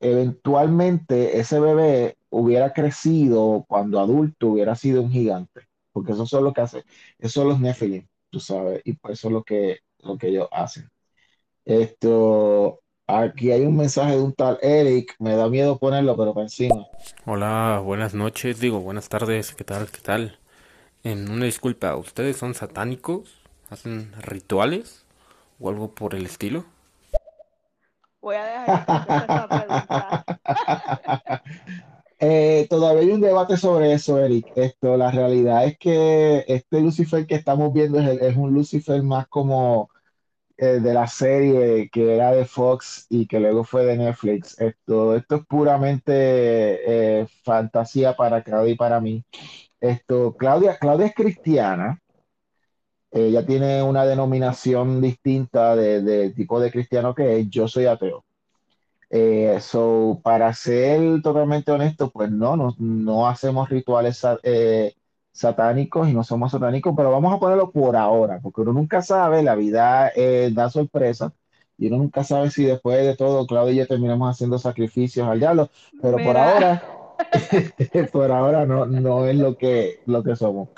eventualmente 0.00 1.38
ese 1.40 1.60
bebé 1.60 2.18
hubiera 2.30 2.72
crecido 2.72 3.64
cuando 3.68 4.00
adulto, 4.00 4.48
hubiera 4.48 4.74
sido 4.76 5.02
un 5.02 5.10
gigante. 5.10 5.62
Porque 5.92 6.12
eso 6.12 6.24
es 6.24 6.32
lo 6.32 6.52
que 6.52 6.60
hace, 6.62 6.84
eso 7.18 7.40
son 7.40 7.48
los 7.50 7.60
Nephilim, 7.60 8.06
tú 8.30 8.40
sabes, 8.40 8.82
y 8.84 8.94
pues 8.94 9.18
eso 9.18 9.28
es 9.28 9.34
lo 9.34 9.42
que, 9.44 9.78
lo 10.00 10.18
que 10.18 10.28
ellos 10.28 10.48
hacen. 10.52 10.88
Esto, 11.64 12.80
aquí 13.06 13.52
hay 13.52 13.62
un 13.66 13.76
mensaje 13.76 14.16
de 14.16 14.22
un 14.22 14.34
tal 14.34 14.58
Eric, 14.62 15.14
me 15.20 15.34
da 15.36 15.48
miedo 15.50 15.78
ponerlo, 15.78 16.16
pero 16.16 16.34
para 16.34 16.44
encima. 16.46 16.86
Hola, 17.26 17.80
buenas 17.84 18.14
noches, 18.14 18.58
digo, 18.60 18.80
buenas 18.80 19.08
tardes, 19.08 19.54
¿qué 19.54 19.62
tal? 19.64 19.88
¿Qué 19.90 20.00
tal? 20.00 20.38
En 21.04 21.30
una 21.30 21.46
disculpa, 21.46 21.96
¿ustedes 21.96 22.36
son 22.38 22.54
satánicos? 22.54 23.47
¿Hacen 23.70 24.12
rituales? 24.20 25.04
¿O 25.58 25.70
algo 25.70 25.94
por 25.94 26.14
el 26.14 26.26
estilo? 26.26 26.66
Voy 28.20 28.36
a 28.36 28.44
dejar 28.44 28.80
esa 29.20 29.48
pregunta. 29.48 30.24
Eh, 32.20 32.66
todavía 32.68 33.02
hay 33.02 33.10
un 33.10 33.20
debate 33.20 33.56
sobre 33.56 33.92
eso, 33.92 34.18
Eric. 34.18 34.50
Esto, 34.56 34.96
la 34.96 35.10
realidad 35.12 35.64
es 35.66 35.78
que 35.78 36.44
este 36.48 36.80
Lucifer 36.80 37.26
que 37.26 37.36
estamos 37.36 37.72
viendo 37.72 38.00
es, 38.00 38.08
el- 38.08 38.20
es 38.20 38.36
un 38.36 38.52
Lucifer 38.54 39.02
más 39.04 39.28
como 39.28 39.90
eh, 40.58 40.80
de 40.80 40.94
la 40.94 41.06
serie 41.08 41.90
que 41.90 42.14
era 42.16 42.32
de 42.32 42.44
Fox 42.46 43.06
y 43.10 43.26
que 43.28 43.40
luego 43.40 43.64
fue 43.64 43.84
de 43.86 43.96
Netflix. 43.98 44.58
Esto, 44.60 45.16
esto 45.16 45.36
es 45.36 45.46
puramente 45.46 46.12
eh, 47.22 47.26
fantasía 47.44 48.16
para 48.16 48.42
Claudia 48.44 48.72
y 48.74 48.76
para 48.76 49.00
mí. 49.00 49.24
Esto, 49.80 50.36
Claudia, 50.38 50.78
Claudia 50.78 51.06
es 51.08 51.14
cristiana. 51.14 52.00
Ella 53.10 53.44
tiene 53.46 53.82
una 53.82 54.04
denominación 54.04 55.00
distinta 55.00 55.74
de, 55.76 56.02
de 56.02 56.30
tipo 56.30 56.60
de 56.60 56.70
cristiano 56.70 57.14
que 57.14 57.40
es. 57.40 57.50
Yo 57.50 57.68
soy 57.68 57.86
ateo. 57.86 58.24
Eh, 59.10 59.58
so, 59.60 60.20
para 60.22 60.52
ser 60.52 61.22
totalmente 61.22 61.72
honesto, 61.72 62.10
pues 62.10 62.30
no, 62.30 62.56
no, 62.56 62.74
no 62.78 63.26
hacemos 63.26 63.68
rituales 63.70 64.20
eh, 64.42 64.94
satánicos 65.32 66.08
y 66.08 66.12
no 66.12 66.22
somos 66.24 66.52
satánicos, 66.52 66.94
pero 66.96 67.10
vamos 67.10 67.34
a 67.34 67.38
ponerlo 67.38 67.70
por 67.70 67.96
ahora, 67.96 68.38
porque 68.42 68.60
uno 68.60 68.72
nunca 68.74 69.00
sabe, 69.00 69.42
la 69.42 69.54
vida 69.54 70.12
eh, 70.14 70.50
da 70.52 70.68
sorpresa 70.68 71.32
y 71.78 71.86
uno 71.86 71.98
nunca 71.98 72.22
sabe 72.24 72.50
si 72.50 72.64
después 72.64 73.06
de 73.06 73.16
todo 73.16 73.46
Claudio 73.46 73.72
y 73.72 73.76
yo 73.76 73.86
terminamos 73.86 74.30
haciendo 74.30 74.58
sacrificios 74.58 75.26
al 75.26 75.38
diablo, 75.40 75.70
pero 76.02 76.18
por 76.18 76.26
Mira, 76.26 76.52
ahora, 76.52 76.82
por 78.12 78.30
ahora 78.30 78.66
no, 78.66 78.84
no 78.84 79.26
es 79.26 79.36
lo 79.36 79.56
que, 79.56 80.00
lo 80.06 80.22
que 80.22 80.36
somos. 80.36 80.68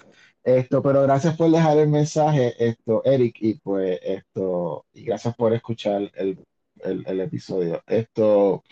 Esto, 0.59 0.82
pero 0.82 1.03
gracias 1.03 1.36
por 1.36 1.51
dejar 1.51 1.78
el 1.78 1.88
mensaje, 1.88 2.55
esto, 2.59 3.03
Eric, 3.05 3.36
y 3.40 3.55
pues 3.61 4.01
esto, 4.03 4.86
y 4.92 5.05
gracias 5.05 5.34
por 5.36 5.53
escuchar 5.53 6.11
el, 6.14 6.44
el, 6.82 7.20
episodio. 7.20 7.82
Esto, 7.86 8.64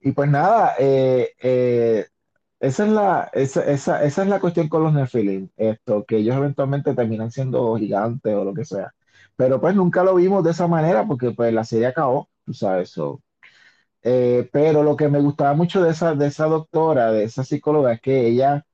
y 0.00 0.12
pues 0.12 0.30
nada, 0.30 0.74
eh, 0.78 1.30
eh, 1.42 2.06
esa 2.60 2.84
es 2.86 2.90
la, 2.90 3.30
esa, 3.34 3.64
esa, 3.64 4.04
esa 4.04 4.22
es 4.22 4.28
la 4.28 4.40
cuestión 4.40 4.68
con 4.68 4.82
los 4.84 4.92
Nephilim, 4.94 5.48
esto, 5.56 6.04
que 6.04 6.18
ellos 6.18 6.36
eventualmente 6.36 6.94
terminan 6.94 7.30
siendo 7.30 7.76
gigantes 7.76 8.34
o 8.34 8.44
lo 8.44 8.54
que 8.54 8.64
sea. 8.64 8.92
Pero 9.36 9.60
pues 9.60 9.74
nunca 9.74 10.02
lo 10.04 10.14
vimos 10.16 10.44
de 10.44 10.50
esa 10.52 10.66
manera 10.68 11.06
porque 11.06 11.30
pues 11.32 11.52
la 11.52 11.64
serie 11.64 11.86
acabó, 11.88 12.28
tú 12.44 12.54
sabes, 12.54 12.90
so. 12.90 13.22
Eh, 14.02 14.48
pero 14.52 14.82
lo 14.82 14.96
que 14.96 15.08
me 15.08 15.20
gustaba 15.20 15.54
mucho 15.54 15.82
de 15.82 15.90
esa, 15.92 16.14
de 16.14 16.28
esa 16.28 16.46
doctora, 16.46 17.12
de 17.12 17.24
esa 17.24 17.44
psicóloga, 17.44 17.92
es 17.94 18.00
que 18.00 18.26
ella, 18.28 18.64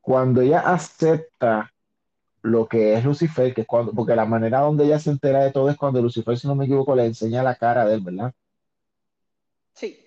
cuando 0.00 0.42
ella 0.42 0.60
acepta 0.60 1.71
lo 2.42 2.68
que 2.68 2.94
es 2.94 3.04
Lucifer, 3.04 3.54
que 3.54 3.62
es 3.62 3.66
cuando, 3.66 3.92
porque 3.92 4.16
la 4.16 4.26
manera 4.26 4.60
donde 4.60 4.84
ella 4.84 4.98
se 4.98 5.10
entera 5.10 5.44
de 5.44 5.52
todo 5.52 5.70
es 5.70 5.76
cuando 5.76 6.02
Lucifer, 6.02 6.38
si 6.38 6.46
no 6.48 6.54
me 6.54 6.64
equivoco, 6.66 6.94
le 6.94 7.06
enseña 7.06 7.42
la 7.42 7.56
cara 7.56 7.84
de 7.86 7.94
él, 7.94 8.00
¿verdad? 8.02 8.32
sí. 9.74 9.98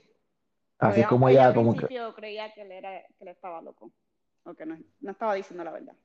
Así 0.80 1.02
Ella, 1.02 1.08
como 1.08 1.28
ella 1.30 1.48
al 1.48 1.54
como 1.54 1.76
que, 1.76 1.88
creía 2.16 2.54
que 2.54 2.62
él 2.62 2.72
era, 2.72 3.02
que 3.18 3.24
él 3.24 3.28
estaba 3.30 3.62
loco. 3.62 3.92
O 4.44 4.54
que 4.54 4.66
no, 4.66 4.78
no 5.02 5.12
estaba 5.12 5.34
diciendo 5.36 5.64
la 5.64 5.72
verdad. 5.72 5.96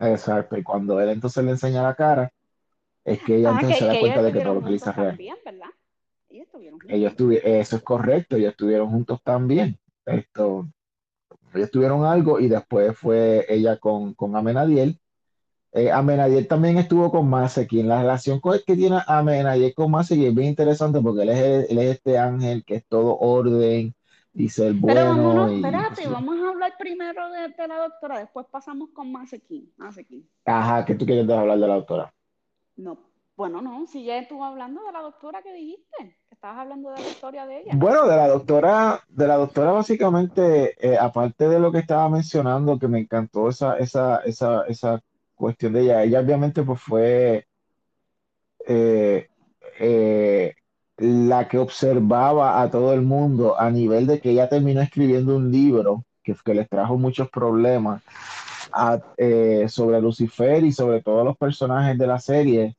exacto, 0.00 0.56
y 0.56 0.62
cuando 0.62 1.00
él 1.00 1.08
entonces 1.10 1.44
le 1.44 1.50
enseña 1.52 1.82
la 1.82 1.94
cara, 1.94 2.32
es 3.04 3.20
que 3.22 3.36
ella 3.36 3.50
Ah, 3.50 3.52
entonces 3.52 3.78
que, 3.78 3.84
se 3.84 3.86
da 3.86 3.98
cuenta 4.00 4.22
de 4.22 4.32
que 4.32 4.40
todo 4.40 4.54
lo 4.54 4.62
que 4.62 4.70
le 4.70 4.76
es 4.76 4.84
real. 4.96 5.10
también, 5.10 5.36
¿verdad? 5.44 5.68
Ellos 6.28 6.46
estuvieron 6.46 6.80
Ellos 6.88 7.10
juntos. 7.10 7.10
estuvieron, 7.12 7.50
eso 7.52 7.76
es 7.76 7.82
correcto, 7.82 8.36
ellos 8.36 8.50
estuvieron 8.52 8.90
juntos 8.90 9.20
también. 9.22 9.78
Esto, 10.06 10.68
ellos 11.54 11.70
tuvieron 11.70 12.04
algo 12.04 12.40
y 12.40 12.48
después 12.48 12.96
fue 12.98 13.46
ella 13.48 13.78
con, 13.78 14.14
con 14.14 14.36
Amenadiel 14.36 15.00
Eh, 15.72 15.90
también 16.48 16.78
estuvo 16.78 17.10
con 17.10 17.28
Masekin. 17.28 17.88
La 17.88 18.00
relación 18.00 18.40
que 18.66 18.76
tiene 18.76 18.98
Amenadiel 19.06 19.74
con 19.74 19.90
Masekin 19.90 20.28
es 20.28 20.34
bien 20.34 20.48
interesante 20.48 21.00
porque 21.00 21.22
él 21.22 21.28
es, 21.30 21.70
él 21.70 21.78
es 21.78 21.96
este 21.96 22.18
ángel 22.18 22.64
que 22.64 22.76
es 22.76 22.86
todo 22.86 23.18
orden 23.18 23.94
y 24.32 24.48
ser 24.48 24.74
Pero 24.80 24.80
bueno 24.80 25.06
vámonos, 25.06 25.52
y 25.52 25.56
espérate, 25.56 26.08
vamos 26.08 26.38
a 26.38 26.48
hablar 26.50 26.72
primero 26.78 27.30
de, 27.30 27.48
de 27.48 27.68
la 27.68 27.78
doctora, 27.78 28.20
después 28.20 28.46
pasamos 28.50 28.90
con 28.94 29.10
Masekin. 29.10 29.72
Masekin. 29.76 30.28
Ajá, 30.44 30.84
¿qué 30.84 30.94
tú 30.94 31.04
quieres 31.04 31.28
hablar 31.28 31.58
de 31.58 31.66
la 31.66 31.74
autora? 31.74 32.14
No, 32.76 32.98
bueno, 33.38 33.62
no, 33.62 33.86
si 33.86 34.04
ya 34.04 34.18
estuvo 34.18 34.44
hablando 34.44 34.82
de 34.84 34.90
la 34.90 35.00
doctora 35.00 35.42
que 35.42 35.52
dijiste, 35.52 35.96
que 35.98 36.34
estabas 36.34 36.58
hablando 36.58 36.90
de 36.90 37.00
la 37.00 37.08
historia 37.08 37.46
de 37.46 37.60
ella. 37.60 37.72
Bueno, 37.76 38.06
de 38.06 38.16
la 38.16 38.26
doctora, 38.26 39.00
de 39.08 39.26
la 39.28 39.36
doctora 39.36 39.72
básicamente, 39.72 40.74
eh, 40.80 40.98
aparte 40.98 41.48
de 41.48 41.60
lo 41.60 41.70
que 41.70 41.78
estaba 41.78 42.08
mencionando, 42.08 42.78
que 42.80 42.88
me 42.88 42.98
encantó 42.98 43.48
esa, 43.48 43.76
esa, 43.78 44.18
esa, 44.24 44.62
esa 44.66 45.00
cuestión 45.38 45.74
de 45.74 45.82
ella, 45.82 46.04
ella 46.04 46.20
obviamente 46.20 46.62
pues 46.64 46.80
fue 46.82 47.46
eh, 48.66 49.28
eh, 49.80 50.54
la 50.98 51.48
que 51.48 51.58
observaba 51.58 52.60
a 52.62 52.70
todo 52.70 52.92
el 52.94 53.02
mundo 53.02 53.58
a 53.58 53.70
nivel 53.70 54.06
de 54.06 54.20
que 54.20 54.30
ella 54.30 54.48
terminó 54.48 54.80
escribiendo 54.80 55.36
un 55.36 55.50
libro 55.50 56.04
que, 56.22 56.34
que 56.44 56.54
les 56.54 56.68
trajo 56.68 56.98
muchos 56.98 57.30
problemas 57.30 58.02
eh, 59.16 59.66
sobre 59.68 60.00
Lucifer 60.00 60.64
y 60.64 60.72
sobre 60.72 61.02
todos 61.02 61.24
los 61.24 61.36
personajes 61.36 61.98
de 61.98 62.06
la 62.06 62.18
serie 62.18 62.76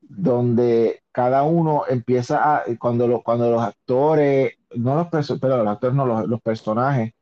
donde 0.00 1.02
cada 1.12 1.44
uno 1.44 1.84
empieza 1.88 2.56
a, 2.58 2.64
cuando, 2.78 3.08
lo- 3.08 3.22
cuando 3.22 3.50
los 3.50 3.62
actores, 3.62 4.54
no 4.76 4.96
los, 4.96 5.08
pero 5.40 5.58
los 5.58 5.68
actores, 5.68 5.96
no, 5.96 6.06
los, 6.06 6.26
los 6.28 6.40
personajes, 6.42 7.12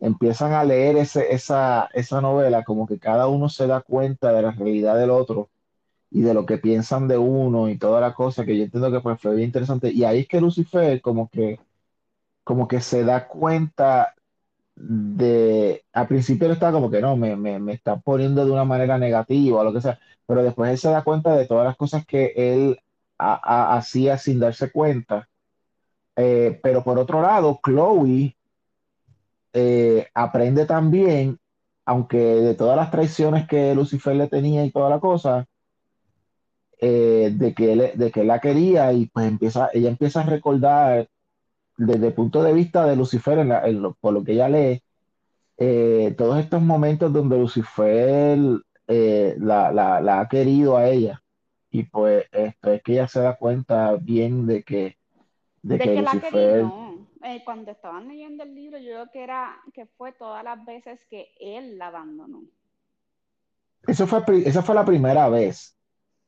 empiezan 0.00 0.52
a 0.52 0.64
leer 0.64 0.96
ese, 0.96 1.32
esa, 1.34 1.88
esa 1.94 2.20
novela, 2.20 2.64
como 2.64 2.86
que 2.86 2.98
cada 2.98 3.28
uno 3.28 3.48
se 3.48 3.66
da 3.66 3.82
cuenta 3.82 4.32
de 4.32 4.42
la 4.42 4.52
realidad 4.52 4.96
del 4.98 5.10
otro 5.10 5.50
y 6.10 6.22
de 6.22 6.34
lo 6.34 6.46
que 6.46 6.58
piensan 6.58 7.08
de 7.08 7.18
uno 7.18 7.68
y 7.70 7.78
toda 7.78 8.00
la 8.00 8.14
cosa, 8.14 8.44
que 8.46 8.56
yo 8.58 8.64
entiendo 8.64 8.92
que 8.92 9.00
pues 9.00 9.20
fue 9.20 9.34
bien 9.36 9.48
interesante. 9.48 9.90
Y 9.92 10.04
ahí 10.04 10.20
es 10.20 10.28
que 10.28 10.40
Lucifer 10.40 11.00
como 11.02 11.28
que, 11.30 11.60
como 12.44 12.68
que 12.68 12.80
se 12.80 13.04
da 13.04 13.28
cuenta 13.28 14.14
de, 14.76 15.84
al 15.92 16.08
principio 16.08 16.46
él 16.46 16.54
estaba 16.54 16.72
como 16.72 16.90
que 16.90 17.00
no, 17.02 17.16
me, 17.16 17.36
me, 17.36 17.58
me 17.60 17.72
está 17.74 17.98
poniendo 18.00 18.44
de 18.46 18.52
una 18.52 18.64
manera 18.64 18.98
negativa 18.98 19.60
o 19.60 19.64
lo 19.64 19.72
que 19.72 19.80
sea, 19.82 20.00
pero 20.26 20.42
después 20.42 20.70
él 20.72 20.78
se 20.78 20.90
da 20.90 21.04
cuenta 21.04 21.36
de 21.36 21.46
todas 21.46 21.66
las 21.66 21.76
cosas 21.76 22.06
que 22.06 22.32
él 22.36 22.80
ha- 23.18 23.40
ha- 23.74 23.76
hacía 23.78 24.18
sin 24.18 24.40
darse 24.40 24.70
cuenta. 24.72 25.28
Eh, 26.16 26.60
pero 26.62 26.84
por 26.84 26.98
otro 26.98 27.22
lado, 27.22 27.60
Chloe 27.64 28.36
eh, 29.52 30.06
aprende 30.14 30.66
también, 30.66 31.38
aunque 31.84 32.18
de 32.18 32.54
todas 32.54 32.76
las 32.76 32.90
traiciones 32.90 33.46
que 33.48 33.74
Lucifer 33.74 34.14
le 34.16 34.28
tenía 34.28 34.64
y 34.64 34.70
toda 34.70 34.90
la 34.90 35.00
cosa, 35.00 35.46
eh, 36.80 37.30
de 37.34 37.54
que 37.54 37.72
él, 37.72 37.90
de 37.94 38.10
que 38.10 38.20
él 38.22 38.26
la 38.28 38.38
quería 38.40 38.92
y 38.92 39.06
pues 39.06 39.26
empieza, 39.26 39.68
ella 39.72 39.88
empieza 39.90 40.20
a 40.20 40.26
recordar 40.26 41.08
desde 41.76 42.08
el 42.08 42.12
punto 42.14 42.42
de 42.42 42.52
vista 42.52 42.86
de 42.86 42.96
Lucifer, 42.96 43.38
en 43.38 43.48
la- 43.50 43.66
en 43.66 43.82
lo- 43.82 43.94
por 44.00 44.12
lo 44.14 44.24
que 44.24 44.32
ella 44.32 44.48
lee, 44.48 44.82
eh, 45.58 46.14
todos 46.16 46.38
estos 46.38 46.62
momentos 46.62 47.12
donde 47.12 47.38
Lucifer 47.38 48.38
la, 48.88 49.70
la- 49.72 50.00
la 50.00 50.20
ha 50.20 50.28
querido 50.28 50.76
a 50.76 50.88
ella. 50.88 51.22
Y 51.70 51.84
pues 51.84 52.24
esto 52.32 52.72
es 52.72 52.82
que 52.82 52.92
ella 52.92 53.08
se 53.08 53.20
da 53.20 53.36
cuenta 53.36 53.94
bien 53.96 54.46
de 54.46 54.62
que, 54.64 54.96
de 55.62 55.78
De 55.78 55.84
que 55.84 55.96
Lucifer. 56.02 56.64
Eh, 57.22 57.42
cuando 57.44 57.70
estaban 57.70 58.08
leyendo 58.08 58.42
el 58.42 58.54
libro, 58.54 58.78
yo 58.78 58.90
creo 58.92 59.10
que 59.10 59.22
era, 59.22 59.62
que 59.72 59.86
fue 59.86 60.12
todas 60.12 60.44
las 60.44 60.62
veces 60.66 61.04
que 61.06 61.32
él 61.40 61.78
la 61.78 61.86
abandonó. 61.86 62.42
eso 63.86 64.06
fue, 64.06 64.22
esa 64.46 64.62
fue 64.62 64.74
la 64.74 64.84
primera 64.84 65.28
vez, 65.28 65.76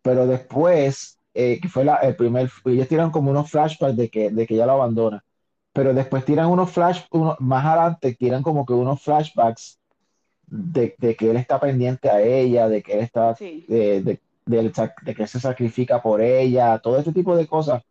pero 0.02 0.26
después, 0.26 1.18
eh, 1.34 1.60
que 1.60 1.68
fue 1.68 1.84
la, 1.84 1.96
el 1.96 2.16
primer, 2.16 2.50
ellos 2.66 2.88
tiran 2.88 3.10
como 3.10 3.30
unos 3.30 3.50
flashbacks 3.50 3.96
de 3.96 4.10
que, 4.10 4.30
de 4.30 4.46
que 4.46 4.54
ella 4.54 4.66
lo 4.66 4.74
abandona, 4.74 5.24
pero 5.72 5.94
después 5.94 6.24
tiran 6.24 6.48
unos 6.48 6.72
flash, 6.72 7.02
uno- 7.12 7.36
más 7.40 7.64
adelante 7.66 8.14
tiran 8.14 8.42
como 8.42 8.66
que 8.66 8.74
unos 8.74 9.02
flashbacks 9.02 9.80
de, 10.46 10.94
de 10.98 11.16
que 11.16 11.30
él 11.30 11.38
está 11.38 11.60
pendiente 11.60 12.10
a 12.10 12.22
ella, 12.22 12.68
de 12.68 12.82
que 12.82 12.94
él 12.94 13.00
está, 13.00 13.38
Sí. 13.38 13.66
de, 13.66 14.02
de, 14.02 14.20
de 14.46 15.14
que 15.16 15.26
se 15.26 15.40
sacrifica 15.40 16.02
por 16.02 16.20
ella, 16.22 16.78
todo 16.80 16.98
este 16.98 17.12
tipo 17.12 17.36
de 17.36 17.46
cosas. 17.46 17.82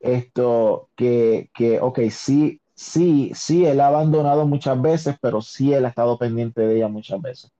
Esto, 0.00 0.90
que, 0.96 1.50
que, 1.54 1.80
ok, 1.80 2.00
sí, 2.10 2.60
sí, 2.74 3.32
sí, 3.34 3.64
él 3.66 3.80
ha 3.80 3.88
abandonado 3.88 4.46
muchas 4.46 4.80
veces, 4.80 5.16
pero 5.20 5.40
sí 5.40 5.72
él 5.72 5.84
ha 5.86 5.88
estado 5.88 6.18
pendiente 6.18 6.62
de 6.62 6.76
ella 6.76 6.88
muchas 6.88 7.20
veces. 7.22 7.50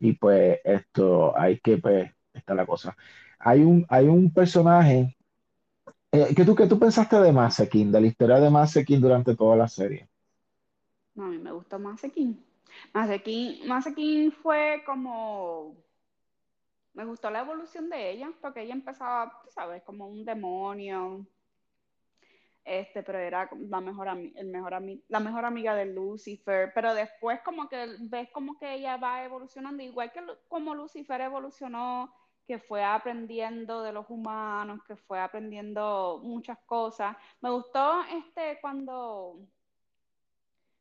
Y 0.00 0.12
pues 0.14 0.60
esto, 0.64 1.36
hay 1.38 1.60
que, 1.60 1.78
pues, 1.78 2.10
está 2.32 2.54
la 2.54 2.66
cosa. 2.66 2.96
Hay 3.38 3.62
un, 3.62 3.86
hay 3.88 4.06
un 4.06 4.32
personaje, 4.32 5.16
eh, 6.12 6.34
¿qué 6.34 6.44
tú, 6.44 6.54
qué 6.54 6.66
tú 6.66 6.78
pensaste 6.78 7.20
de 7.20 7.32
Masekin, 7.32 7.92
de 7.92 8.00
la 8.00 8.06
historia 8.06 8.40
de 8.40 8.50
Masekin 8.50 9.00
durante 9.00 9.34
toda 9.36 9.56
la 9.56 9.68
serie? 9.68 10.08
No, 11.14 11.24
a 11.24 11.28
mí 11.28 11.38
me 11.38 11.52
gustó 11.52 11.78
Masekin. 11.78 12.42
Masekin, 12.94 13.66
Masekin 13.66 14.32
fue 14.32 14.82
como... 14.86 15.76
Me 16.94 17.04
gustó 17.04 17.30
la 17.30 17.40
evolución 17.40 17.88
de 17.90 18.10
ella, 18.10 18.30
porque 18.40 18.62
ella 18.62 18.74
empezaba, 18.74 19.40
tú 19.44 19.50
sabes, 19.50 19.82
como 19.84 20.08
un 20.08 20.24
demonio, 20.24 21.26
este, 22.68 23.02
pero 23.02 23.18
era 23.18 23.48
la 23.68 23.80
mejor, 23.80 24.08
el 24.08 24.46
mejor 24.48 24.74
la 25.08 25.20
mejor 25.20 25.44
amiga 25.44 25.74
de 25.74 25.86
Lucifer, 25.86 26.72
pero 26.74 26.94
después 26.94 27.40
como 27.44 27.68
que 27.68 27.96
ves 28.00 28.28
como 28.32 28.58
que 28.58 28.74
ella 28.74 28.96
va 28.96 29.24
evolucionando, 29.24 29.82
igual 29.82 30.12
que 30.12 30.20
como 30.48 30.74
Lucifer 30.74 31.20
evolucionó, 31.20 32.12
que 32.46 32.58
fue 32.58 32.82
aprendiendo 32.84 33.82
de 33.82 33.92
los 33.92 34.06
humanos, 34.08 34.80
que 34.86 34.96
fue 34.96 35.20
aprendiendo 35.20 36.20
muchas 36.22 36.58
cosas. 36.66 37.16
Me 37.40 37.50
gustó 37.50 38.02
este 38.04 38.58
cuando 38.60 39.40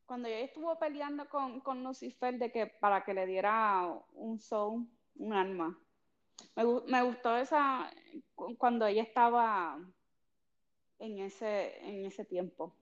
cuando 0.05 0.29
ella 0.29 0.45
estuvo 0.45 0.79
peleando 0.79 1.27
con, 1.29 1.59
con 1.61 1.83
Lucifer 1.83 2.39
de 2.39 2.51
que 2.51 2.67
para 2.67 3.03
que 3.03 3.13
le 3.13 3.25
diera 3.25 3.85
un 4.13 4.39
soul, 4.39 4.87
un 5.15 5.33
alma. 5.33 5.77
Me, 6.55 6.63
me 6.87 7.03
gustó 7.03 7.35
esa 7.37 7.91
cu- 8.35 8.57
cuando 8.57 8.85
ella 8.85 9.03
estaba 9.03 9.77
en 10.99 11.19
ese, 11.19 11.77
en 11.87 12.05
ese 12.05 12.25
tiempo, 12.25 12.75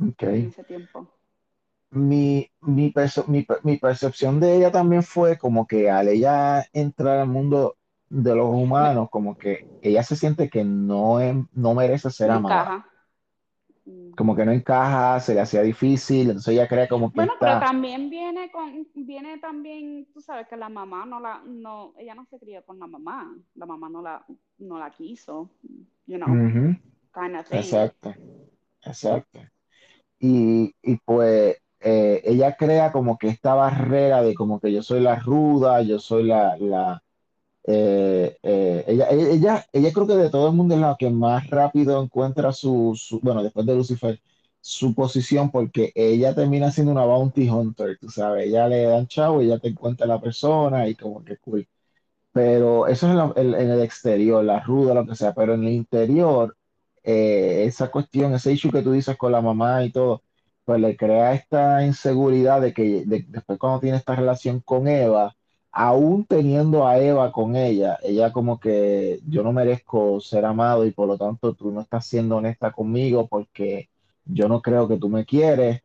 Ok. 0.00 0.22
en 0.28 0.44
ese 0.46 0.62
tiempo. 0.64 1.10
Mi, 1.90 2.50
mi, 2.60 2.92
mi, 3.28 3.46
mi 3.64 3.76
percepción 3.78 4.40
de 4.40 4.56
ella 4.56 4.70
también 4.72 5.02
fue 5.02 5.38
como 5.38 5.66
que 5.66 5.90
al 5.90 6.08
ella 6.08 6.64
entrar 6.72 7.18
al 7.18 7.28
mundo 7.28 7.78
de 8.08 8.34
los 8.34 8.48
humanos, 8.50 9.08
como 9.10 9.36
que 9.36 9.66
ella 9.80 10.02
se 10.02 10.16
siente 10.16 10.50
que 10.50 10.64
no, 10.64 11.18
no 11.52 11.74
merece 11.74 12.10
ser 12.10 12.30
no 12.30 12.32
amada, 12.32 12.74
encaja. 12.74 12.84
Como 14.16 14.34
que 14.34 14.44
no 14.44 14.50
encaja, 14.52 15.20
se 15.20 15.34
le 15.34 15.40
hacía 15.40 15.62
difícil, 15.62 16.22
entonces 16.30 16.54
ella 16.54 16.66
crea 16.68 16.88
como 16.88 17.12
que 17.12 17.22
Bueno, 17.22 17.32
pero 17.40 17.58
está, 17.58 17.58
también 17.58 18.10
viene 18.10 18.50
con, 18.50 18.86
viene 18.94 19.38
también, 19.38 20.06
tú 20.12 20.20
sabes 20.20 20.46
que 20.48 20.56
la 20.56 20.68
mamá 20.68 21.06
no 21.06 21.18
la, 21.20 21.42
no, 21.46 21.94
ella 21.98 22.14
no 22.14 22.26
se 22.26 22.38
crió 22.38 22.64
con 22.64 22.78
la 22.78 22.86
mamá, 22.86 23.36
la 23.54 23.66
mamá 23.66 23.88
no 23.88 24.02
la, 24.02 24.24
no 24.58 24.78
la 24.78 24.90
quiso, 24.90 25.50
you 26.06 26.16
know, 26.18 26.42
Ujú, 26.42 26.76
exacto, 27.50 28.14
exacto. 28.82 29.40
Y, 30.20 30.74
y 30.82 30.96
pues 30.98 31.56
eh, 31.80 32.22
ella 32.24 32.56
crea 32.56 32.92
como 32.92 33.18
que 33.18 33.28
esta 33.28 33.54
barrera 33.54 34.22
de 34.22 34.34
como 34.34 34.60
que 34.60 34.72
yo 34.72 34.82
soy 34.82 35.00
la 35.00 35.16
ruda, 35.16 35.82
yo 35.82 35.98
soy 36.00 36.24
la, 36.24 36.56
la, 36.58 37.02
Eh, 37.64 38.38
eh, 38.42 38.84
ella, 38.88 39.08
ella, 39.10 39.66
ella, 39.72 39.92
creo 39.92 40.06
que 40.06 40.14
de 40.16 40.30
todo 40.30 40.48
el 40.50 40.54
mundo 40.56 40.74
es 40.76 40.80
la 40.82 40.96
que 40.98 41.10
más 41.10 41.48
rápido 41.50 42.02
encuentra 42.02 42.52
su, 42.52 42.94
su- 42.96 43.20
bueno, 43.22 43.42
después 43.42 43.66
de 43.66 43.74
Lucifer, 43.76 44.20
su 44.60 44.94
posición 44.94 45.50
porque 45.52 45.92
ella 45.94 46.34
termina 46.34 46.70
siendo 46.72 46.92
una 46.92 47.04
bounty 47.06 47.48
hunter, 47.50 47.98
tú 48.00 48.08
sabes, 48.10 48.48
ella 48.48 48.68
le 48.68 48.84
dan 48.84 49.06
chavo, 49.08 49.40
ella 49.42 49.58
te 49.60 49.68
encuentra 49.68 50.06
la 50.08 50.20
persona 50.20 50.88
y 50.88 50.94
como 50.96 51.24
que 51.24 51.38
cool. 51.38 51.68
Pero 52.32 52.86
eso 52.86 53.06
es 53.32 53.36
en- 53.38 53.54
en 53.54 53.70
el 53.70 53.80
exterior, 53.82 54.44
la 54.44 54.60
ruda, 54.60 54.94
lo 54.94 55.06
que 55.06 55.14
sea, 55.16 55.34
pero 55.34 55.54
en 55.54 55.64
el 55.64 55.72
interior, 55.72 56.56
eh, 57.06 57.64
esa 57.66 57.90
cuestión, 57.90 58.34
ese 58.34 58.52
issue 58.52 58.72
que 58.72 58.82
tú 58.82 58.92
dices 58.92 59.16
con 59.18 59.32
la 59.32 59.42
mamá 59.42 59.84
y 59.84 59.92
todo, 59.92 60.24
pues 60.64 60.80
le 60.80 60.96
crea 60.96 61.34
esta 61.34 61.84
inseguridad 61.86 62.60
de 62.62 62.74
que 62.74 63.04
de- 63.06 63.24
después 63.28 63.58
cuando 63.58 63.80
tiene 63.80 63.98
esta 63.98 64.16
relación 64.16 64.60
con 64.60 64.88
Eva, 64.88 65.36
aún 65.72 66.26
teniendo 66.26 66.86
a 66.88 66.98
Eva 67.00 67.32
con 67.32 67.56
ella, 67.56 67.98
ella 68.02 68.32
como 68.32 68.60
que 68.60 69.20
yo 69.26 69.42
no 69.44 69.52
merezco 69.52 70.20
ser 70.20 70.44
amado 70.46 70.86
y 70.86 70.92
por 70.92 71.08
lo 71.08 71.18
tanto 71.18 71.54
tú 71.54 71.72
no 71.72 71.82
estás 71.82 72.06
siendo 72.06 72.36
honesta 72.38 72.72
conmigo 72.72 73.28
porque 73.28 73.90
yo 74.26 74.48
no 74.48 74.62
creo 74.62 74.88
que 74.88 74.98
tú 74.98 75.08
me 75.10 75.24
quieres 75.26 75.82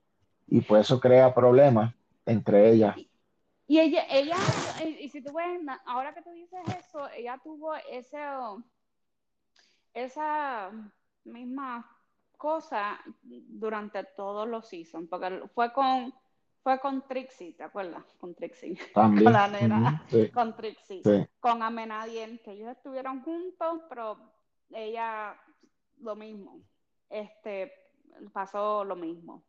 y 0.48 0.62
pues 0.62 0.82
eso 0.88 1.00
crea 1.00 1.34
problemas 1.34 1.94
entre 2.26 2.72
ellas. 2.72 2.96
Y 3.68 3.80
ella, 3.80 4.06
ella, 4.10 4.36
y 5.00 5.08
si 5.10 5.22
tú 5.22 5.34
ves, 5.34 5.62
ahora 5.86 6.14
que 6.14 6.22
tú 6.22 6.32
dices 6.32 6.60
eso, 6.78 7.10
ella 7.12 7.40
tuvo 7.44 7.74
ese, 7.90 8.18
esa 9.94 10.72
misma 11.26 11.88
cosa 12.38 13.00
durante 13.22 14.04
todos 14.04 14.48
los 14.48 14.68
seasons, 14.68 15.08
porque 15.10 15.44
fue 15.54 15.72
con, 15.74 16.14
fue 16.64 16.80
con 16.80 17.08
Trixie, 17.08 17.54
¿te 17.54 17.64
acuerdas? 17.64 18.04
Con 18.20 18.34
Trixie. 18.34 18.76
También. 18.94 19.26
Con 19.26 19.34
la 19.34 19.48
nena. 19.48 20.04
Sí, 20.10 20.30
Con 20.34 20.56
Trixie. 20.56 21.02
sí. 21.04 21.28
Con 21.40 21.62
Amenadiel, 21.62 22.42
que 22.42 22.52
ellos 22.52 22.70
estuvieron 22.70 23.22
juntos, 23.22 23.82
pero 23.90 24.18
ella 24.72 25.40
lo 26.00 26.16
mismo. 26.16 26.62
Este, 27.10 27.72
pasó 28.34 28.84
lo 28.84 28.96
mismo. 28.96 29.44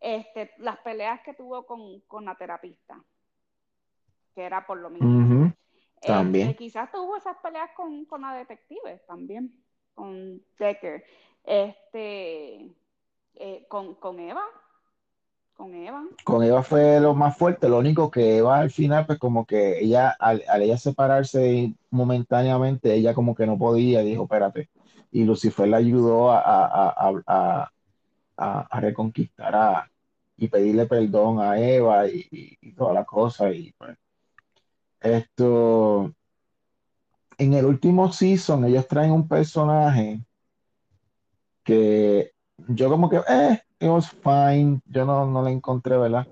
Este, 0.00 0.52
las 0.58 0.78
peleas 0.78 1.20
que 1.20 1.34
tuvo 1.34 1.64
con, 1.64 2.00
con 2.08 2.24
la 2.24 2.34
terapista, 2.34 3.00
que 4.34 4.42
era 4.42 4.66
por 4.66 4.78
lo 4.78 4.90
mismo. 4.90 5.44
Ujú, 5.44 5.52
También. 6.04 6.48
Este, 6.50 6.58
quizás 6.58 6.90
tuvo 6.90 7.16
esas 7.16 7.36
peleas 7.38 7.70
con, 7.76 8.04
con 8.06 8.22
la 8.22 8.34
detective 8.34 8.98
también, 9.06 9.62
con 9.94 10.42
Decker. 10.58 11.04
Este, 11.44 12.70
eh, 13.34 13.66
con, 13.68 13.94
con 13.94 14.20
Eva, 14.20 14.42
con 15.54 15.74
Eva. 15.74 16.04
Con 16.24 16.42
Eva 16.42 16.62
fue 16.62 17.00
lo 17.00 17.14
más 17.14 17.36
fuerte, 17.36 17.68
lo 17.68 17.78
único 17.78 18.10
que 18.10 18.38
Eva 18.38 18.60
al 18.60 18.70
final, 18.70 19.06
pues 19.06 19.18
como 19.18 19.46
que 19.46 19.80
ella, 19.80 20.10
al, 20.18 20.42
al 20.48 20.62
ella 20.62 20.76
separarse 20.78 21.74
momentáneamente, 21.90 22.94
ella 22.94 23.14
como 23.14 23.34
que 23.34 23.46
no 23.46 23.58
podía, 23.58 24.00
dijo, 24.02 24.24
espérate. 24.24 24.68
Y 25.10 25.24
Lucifer 25.24 25.68
la 25.68 25.78
ayudó 25.78 26.30
a, 26.30 26.40
a, 26.40 27.22
a, 27.26 27.70
a, 28.36 28.80
reconquistar 28.80 29.54
a, 29.54 29.90
y 30.36 30.48
pedirle 30.48 30.86
perdón 30.86 31.40
a 31.40 31.58
Eva 31.58 32.08
y, 32.08 32.26
y 32.60 32.72
toda 32.72 32.94
la 32.94 33.04
cosa. 33.04 33.50
Y 33.52 33.72
pues, 33.72 33.96
esto, 35.00 36.12
en 37.42 37.54
el 37.54 37.66
último 37.66 38.12
season, 38.12 38.64
ellos 38.64 38.86
traen 38.88 39.12
un 39.12 39.28
personaje 39.28 40.24
que 41.64 42.32
yo 42.68 42.88
como 42.90 43.08
que, 43.10 43.18
eh, 43.28 43.60
it 43.80 43.88
was 43.88 44.10
fine, 44.10 44.80
yo 44.86 45.04
no, 45.04 45.26
no 45.26 45.42
la 45.42 45.50
encontré, 45.50 45.96
¿verdad? 45.96 46.26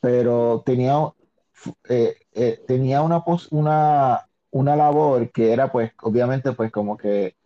Pero 0.00 0.62
tenía, 0.64 0.94
eh, 1.88 2.16
eh, 2.32 2.60
tenía 2.66 3.02
una, 3.02 3.20
pos- 3.24 3.48
una, 3.52 4.28
una 4.50 4.76
labor 4.76 5.30
que 5.32 5.52
era 5.52 5.70
pues 5.72 5.92
obviamente 6.02 6.52
pues 6.52 6.70
como 6.72 6.96
que 6.96 7.36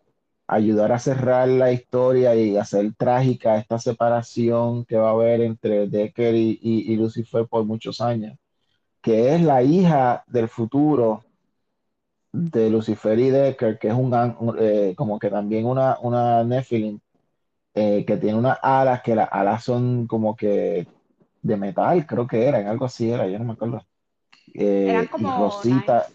ayudar 0.48 0.92
a 0.92 0.98
cerrar 1.00 1.48
la 1.48 1.72
historia 1.72 2.34
y 2.36 2.56
hacer 2.58 2.94
trágica 2.96 3.58
esta 3.58 3.78
separación 3.78 4.84
que 4.86 4.96
va 4.98 5.10
a 5.10 5.12
haber 5.12 5.42
entre 5.42 5.88
Decker 5.88 6.34
y, 6.36 6.58
y, 6.62 6.92
y 6.92 6.96
Lucifer 6.96 7.46
por 7.48 7.64
muchos 7.64 8.00
años, 8.00 8.38
que 9.02 9.34
es 9.34 9.42
la 9.42 9.62
hija 9.62 10.24
del 10.28 10.48
futuro 10.48 11.24
de 12.32 12.70
Lucifer 12.70 13.18
y 13.18 13.30
Decker, 13.30 13.78
que 13.78 13.88
es 13.88 13.94
un, 13.94 14.12
eh, 14.58 14.94
como 14.96 15.18
que 15.18 15.30
también 15.30 15.66
una, 15.66 15.98
una 16.00 16.44
Nephilim 16.44 17.00
eh, 17.74 18.04
que 18.06 18.16
tiene 18.16 18.38
unas 18.38 18.58
alas, 18.62 19.02
que 19.02 19.14
las 19.14 19.28
alas 19.32 19.64
son 19.64 20.06
como 20.06 20.36
que 20.36 20.86
de 21.42 21.56
metal, 21.56 22.06
creo 22.06 22.26
que 22.26 22.46
eran, 22.46 22.66
algo 22.66 22.84
así 22.86 23.10
era, 23.10 23.28
yo 23.28 23.38
no 23.38 23.44
me 23.46 23.52
acuerdo. 23.54 23.82
Eran 24.54 25.04
Eh, 25.04 25.10
y 25.18 25.30
Rosita, 25.32 26.06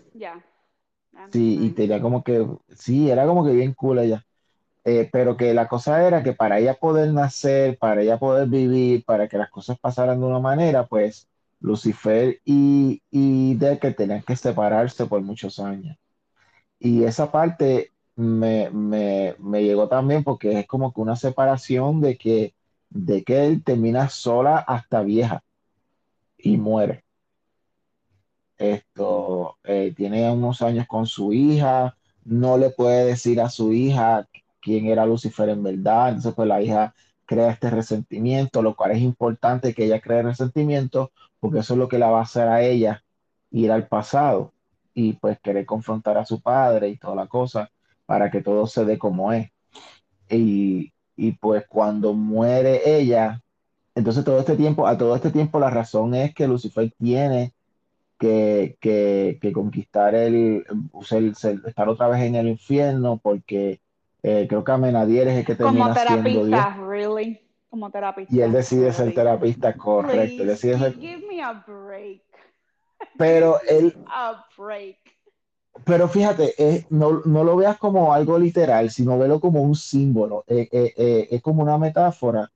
sí, 1.32 1.58
y 1.66 1.70
tenía 1.72 2.02
como 2.02 2.24
que, 2.24 2.46
sí, 2.70 3.10
era 3.10 3.26
como 3.26 3.46
que 3.46 3.52
bien 3.54 3.74
cool 3.74 4.00
ella. 4.00 4.26
Pero 5.12 5.36
que 5.38 5.54
la 5.54 5.68
cosa 5.68 6.06
era 6.08 6.24
que 6.24 6.34
para 6.34 6.60
ella 6.60 6.76
poder 6.76 7.12
nacer, 7.14 7.78
para 7.80 8.02
ella 8.04 8.20
poder 8.20 8.48
vivir, 8.48 9.04
para 9.06 9.28
que 9.28 9.38
las 9.38 9.50
cosas 9.50 9.80
pasaran 9.80 10.20
de 10.20 10.26
una 10.28 10.40
manera, 10.40 10.86
pues 10.88 11.28
Lucifer 11.60 12.40
y, 12.46 13.02
y 13.12 13.56
Decker 13.56 13.96
tenían 13.96 14.22
que 14.24 14.36
separarse 14.36 15.06
por 15.08 15.22
muchos 15.22 15.60
años. 15.60 15.98
Y 16.80 17.04
esa 17.04 17.32
parte 17.32 17.92
me, 18.16 18.70
me, 18.72 19.36
me 19.40 19.64
llegó 19.64 19.88
también 19.88 20.24
porque 20.24 20.60
es 20.60 20.68
como 20.68 20.94
que 20.94 21.02
una 21.02 21.16
separación 21.16 22.02
de 22.02 22.18
que, 22.18 22.56
de 22.90 23.24
que 23.24 23.46
él 23.46 23.64
termina 23.64 24.10
sola 24.10 24.58
hasta 24.58 25.02
vieja 25.02 25.44
y 26.38 26.58
muere. 26.58 27.04
Esto 28.58 29.58
eh, 29.64 29.94
tiene 29.96 30.32
unos 30.32 30.62
años 30.62 30.88
con 30.88 31.06
su 31.06 31.34
hija, 31.34 31.98
no 32.24 32.58
le 32.58 32.70
puede 32.70 33.06
decir 33.06 33.42
a 33.42 33.50
su 33.50 33.74
hija 33.74 34.28
quién 34.62 34.88
era 34.88 35.06
Lucifer 35.06 35.50
en 35.50 35.64
verdad, 35.64 36.10
entonces 36.10 36.34
pues 36.36 36.48
la 36.48 36.62
hija 36.62 36.96
crea 37.26 37.52
este 37.52 37.70
resentimiento, 37.70 38.62
lo 38.62 38.76
cual 38.76 38.92
es 38.92 39.00
importante 39.00 39.74
que 39.74 39.86
ella 39.86 40.00
cree 40.00 40.24
resentimiento 40.24 41.12
porque 41.40 41.60
eso 41.60 41.74
es 41.74 41.80
lo 41.80 41.90
que 41.90 42.00
la 42.00 42.10
va 42.12 42.20
a 42.20 42.24
hacer 42.24 42.48
a 42.48 42.62
ella 42.64 43.04
ir 43.52 43.72
al 43.72 43.88
pasado 43.88 44.55
y 44.96 45.14
pues 45.16 45.40
querer 45.42 45.66
confrontar 45.68 46.18
a 46.20 46.26
su 46.28 46.42
padre 46.42 46.90
y 46.90 46.98
toda 47.00 47.16
la 47.18 47.28
cosa 47.28 47.72
para 48.08 48.32
que 48.32 48.42
todo 48.44 48.68
se 48.68 48.86
dé 48.86 49.00
como 49.00 49.34
es. 49.34 49.52
Y, 50.30 50.94
y 51.16 51.34
pues 51.34 51.66
cuando 51.68 52.14
muere 52.14 52.82
ella, 53.00 53.42
entonces 53.96 54.26
todo 54.26 54.40
este 54.40 54.58
tiempo, 54.58 54.88
a 54.88 54.98
todo 54.98 55.16
este 55.16 55.32
tiempo 55.32 55.60
la 55.60 55.70
razón 55.70 56.16
es 56.16 56.34
que 56.36 56.48
Lucifer 56.48 56.92
tiene 57.00 57.54
que, 58.20 58.78
que, 58.82 59.40
que 59.42 59.54
conquistar 59.54 60.16
el, 60.16 60.66
ser- 61.04 61.36
ser- 61.36 61.62
estar 61.68 61.90
otra 61.90 62.08
vez 62.10 62.24
en 62.24 62.36
el 62.36 62.48
infierno, 62.50 63.20
porque 63.24 63.82
eh, 64.24 64.48
creo 64.50 64.64
que 64.64 64.72
Amenadiel 64.74 65.30
es 65.30 65.40
el 65.40 65.46
que 65.46 65.56
Como 65.60 65.86
termina 65.86 65.96
siendo 65.96 66.46
Dios, 66.46 66.68
terapista, 66.68 66.76
really. 66.78 67.42
Como 67.70 67.92
y 68.28 68.42
él 68.42 68.52
terapista, 68.52 68.52
decide 68.52 68.94
ser 68.94 69.14
terapista, 69.14 69.76
correcto, 69.76 70.44
Please, 70.44 70.46
decide 70.46 70.78
ser, 70.78 70.96
give 71.00 71.24
me 71.28 71.42
a 71.42 71.54
break. 71.54 72.25
Pero 73.18 73.60
él, 73.68 73.98
pero 75.86 76.08
fíjate, 76.08 76.54
es- 76.58 76.90
no, 76.92 77.22
no 77.26 77.44
lo 77.44 77.56
veas 77.58 77.78
como 77.78 78.14
algo 78.14 78.40
literal, 78.40 78.90
sino 78.92 79.18
velo 79.20 79.40
como 79.40 79.62
un 79.62 79.76
símbolo, 79.76 80.44
Eh, 80.48 80.68
eh, 80.72 80.94
eh, 80.98 81.28
es 81.32 81.42
como 81.42 81.64
una 81.64 81.78
metáfora 81.78 82.52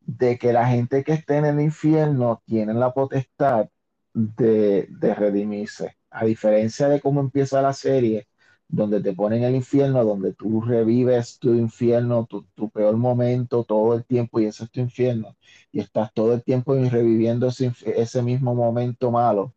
de 0.00 0.38
que 0.38 0.52
la 0.52 0.66
gente 0.68 1.04
que 1.04 1.12
esté 1.14 1.36
en 1.38 1.46
el 1.46 1.60
infierno 1.60 2.42
tienen 2.46 2.80
la 2.80 2.92
potestad 2.94 3.68
de, 4.14 4.88
de 4.90 5.14
redimirse. 5.14 5.96
A 6.10 6.24
diferencia 6.26 6.88
de 6.88 7.00
cómo 7.00 7.20
empieza 7.20 7.62
la 7.62 7.72
serie, 7.74 8.28
donde 8.68 9.00
te 9.02 9.12
ponen 9.14 9.44
el 9.44 9.54
infierno, 9.56 10.04
donde 10.04 10.34
tú 10.34 10.60
revives 10.62 11.38
tu 11.38 11.54
infierno, 11.54 12.26
tu, 12.26 12.44
tu 12.54 12.70
peor 12.70 12.96
momento 12.96 13.64
todo 13.64 13.94
el 13.94 14.04
tiempo, 14.04 14.40
y 14.40 14.46
ese 14.46 14.64
es 14.64 14.70
tu 14.70 14.80
infierno, 14.80 15.36
y 15.72 15.80
estás 15.80 16.12
todo 16.14 16.34
el 16.34 16.42
tiempo 16.42 16.74
reviviendo 16.74 17.48
ese, 17.48 17.72
ese 17.84 18.22
mismo 18.22 18.54
momento 18.54 19.10
malo. 19.10 19.54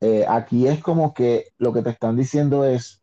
Eh, 0.00 0.24
aquí 0.28 0.66
es 0.66 0.80
como 0.80 1.14
que 1.14 1.48
lo 1.58 1.72
que 1.72 1.82
te 1.82 1.90
están 1.90 2.16
diciendo 2.16 2.64
es, 2.64 3.02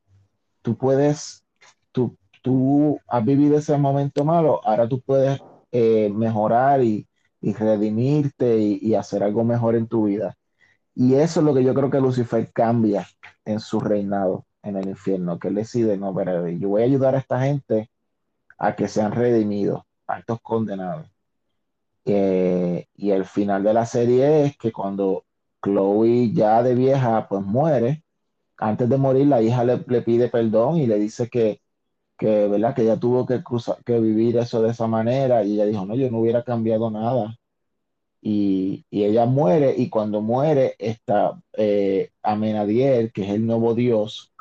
tú 0.61 0.77
puedes, 0.77 1.43
tú, 1.91 2.17
tú 2.41 2.99
has 3.07 3.25
vivido 3.25 3.57
ese 3.57 3.77
momento 3.77 4.25
malo, 4.25 4.61
ahora 4.65 4.87
tú 4.87 5.01
puedes 5.01 5.41
eh, 5.71 6.11
mejorar 6.13 6.83
y, 6.83 7.07
y 7.41 7.53
redimirte 7.53 8.57
y, 8.59 8.93
hacer 8.95 9.23
algo 9.23 9.43
mejor 9.43 9.75
en 9.75 9.87
tu 9.87 10.05
vida. 10.05 10.37
Y 10.95 11.15
eso 11.15 11.39
es 11.39 11.45
lo 11.45 11.53
que 11.53 11.63
yo 11.63 11.73
creo 11.73 11.89
que 11.89 11.99
Lucifer 11.99 12.51
cambia 12.53 13.07
en 13.45 13.59
su 13.59 13.79
reinado 13.79 14.45
en 14.63 14.77
el 14.77 14.89
infierno, 14.89 15.39
que 15.39 15.47
él 15.47 15.55
decide, 15.55 15.97
no, 15.97 16.13
pero 16.13 16.47
yo 16.47 16.69
voy 16.69 16.83
a 16.83 16.85
ayudar 16.85 17.15
a 17.15 17.19
esta 17.19 17.41
gente 17.41 17.89
a 18.59 18.75
que 18.75 18.87
sean 18.87 19.11
redimidos, 19.11 19.83
a 20.07 20.19
estos 20.19 20.39
condenados. 20.41 21.07
Eh, 22.05 22.87
y 22.95 23.11
el 23.11 23.25
final 23.25 23.63
de 23.63 23.73
la 23.73 23.85
serie 23.85 24.45
es 24.45 24.57
que 24.57 24.71
cuando 24.71 25.25
Chloe 25.61 26.31
ya 26.33 26.63
de 26.63 26.75
vieja 26.75 27.27
pues 27.29 27.43
muere, 27.43 28.03
antes 28.57 28.89
de 28.89 28.97
morir 28.97 29.27
la 29.27 29.41
hija 29.41 29.63
le, 29.63 29.83
le 29.87 30.01
pide 30.03 30.29
perdón 30.29 30.77
y 30.77 30.87
le 30.87 30.99
dice 30.99 31.29
que, 31.29 31.61
que, 32.17 32.47
¿verdad? 32.47 32.75
que 32.75 32.83
ella 32.83 32.99
tuvo 32.99 33.25
que, 33.25 33.43
cruzar, 33.43 33.83
que 33.83 33.99
vivir 33.99 34.37
eso 34.37 34.61
de 34.61 34.71
esa 34.71 34.87
manera 34.87 35.43
y 35.43 35.53
ella 35.55 35.65
dijo, 35.65 35.85
no, 35.85 35.95
yo 35.95 36.09
no 36.11 36.19
hubiera 36.19 36.43
cambiado 36.43 36.91
nada. 36.91 37.37
Y, 38.21 38.85
y 38.91 39.03
ella 39.05 39.25
muere 39.25 39.73
y 39.77 39.89
cuando 39.89 40.21
muere 40.21 40.75
está 40.79 41.41
eh, 41.53 42.11
Amenadiel, 42.23 43.11
que 43.11 43.23
es 43.23 43.31
el 43.31 43.45
nuevo 43.47 43.73
Dios, 43.75 44.31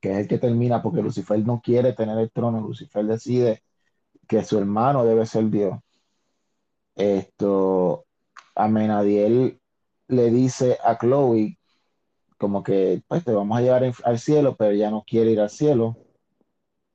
que 0.00 0.12
es 0.12 0.18
el 0.18 0.28
que 0.28 0.38
termina 0.38 0.82
porque 0.82 1.02
Lucifer 1.02 1.38
no 1.46 1.60
quiere 1.62 1.92
tener 1.92 2.18
el 2.18 2.30
trono, 2.30 2.60
Lucifer 2.60 3.04
decide 3.06 3.62
que 4.28 4.44
su 4.44 4.58
hermano 4.58 5.04
debe 5.04 5.26
ser 5.26 5.50
Dios. 5.50 5.78
Esto, 6.96 8.06
Amenadiel 8.54 9.60
le 10.08 10.30
dice 10.30 10.78
a 10.84 10.98
Chloe 10.98 11.58
como 12.38 12.62
que 12.62 13.02
pues 13.08 13.24
te 13.24 13.32
vamos 13.32 13.58
a 13.58 13.62
llevar 13.62 13.84
al 14.04 14.18
cielo, 14.18 14.56
pero 14.56 14.72
ella 14.72 14.90
no 14.90 15.04
quiere 15.06 15.32
ir 15.32 15.40
al 15.40 15.50
cielo. 15.50 15.96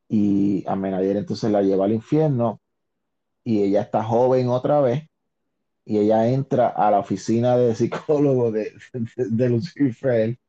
Y 0.08 0.64
Amenadiel 0.68 1.18
entonces 1.18 1.52
la 1.52 1.62
lleva 1.62 1.86
al 1.86 1.94
infierno 1.94 2.62
y 3.44 3.64
ella 3.64 3.82
está 3.82 4.04
joven 4.04 4.50
otra 4.50 4.82
vez 4.82 5.08
y 5.86 6.00
ella 6.00 6.28
entra 6.30 6.70
a 6.70 6.92
la 6.92 7.00
oficina 7.00 7.58
de 7.58 7.76
psicólogo 7.76 8.52
de, 8.52 8.74
de, 8.94 9.26
de 9.30 9.50
Lucifer 9.50 10.40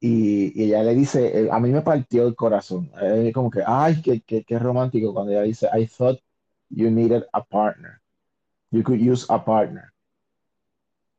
y, 0.00 0.62
ella 0.62 0.82
le 0.82 0.94
dice, 0.94 1.44
eh, 1.44 1.48
a 1.50 1.58
mí 1.60 1.70
me 1.70 1.82
partió 1.82 2.26
el 2.26 2.34
corazón, 2.36 2.90
como 3.34 3.50
que, 3.50 3.62
ay, 3.66 4.02
qué, 4.02 4.20
qué, 4.22 4.44
qué 4.44 4.58
romántico 4.58 5.12
cuando 5.14 5.32
ella 5.32 5.42
dice, 5.42 5.68
I 5.74 5.86
thought 5.86 6.20
you 6.68 6.90
needed 6.90 7.24
a 7.32 7.42
partner, 7.42 8.00
you 8.70 8.82
could 8.82 9.00
use 9.00 9.26
a 9.28 9.42
partner. 9.44 9.92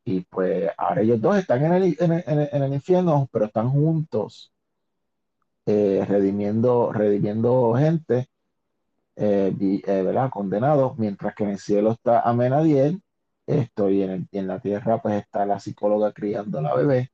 Y 0.08 0.22
pues 0.22 0.72
ahora 0.78 1.01
ellos 1.01 1.22
dos 1.22 1.38
están 1.38 1.64
en 1.66 1.74
el, 1.74 1.84
en 1.99 2.12
el, 2.14 2.24
en 2.26 2.39
el- 2.39 2.64
el 2.64 2.74
infierno, 2.74 3.28
pero 3.32 3.45
están 3.45 3.70
juntos, 3.70 4.51
eh, 5.66 6.05
redimiendo, 6.08 6.91
redimiendo 6.93 7.74
gente, 7.76 8.28
eh, 9.16 9.53
eh, 9.60 10.03
¿verdad? 10.03 10.30
Condenados, 10.32 10.97
mientras 10.97 11.36
que 11.36 11.43
en 11.45 11.51
el 11.51 11.60
cielo 11.60 11.91
está 11.91 12.22
Amenadiel 12.22 13.01
Esto, 13.47 13.89
y 13.89 14.03
en, 14.03 14.28
y 14.32 14.39
en 14.39 14.47
la 14.47 14.60
Tierra 14.60 15.01
pues 15.01 15.16
está 15.24 15.45
la 15.45 15.60
psicóloga 15.60 16.14
criando 16.14 16.60
a 16.60 16.62
la 16.64 16.76
bebé 16.76 17.12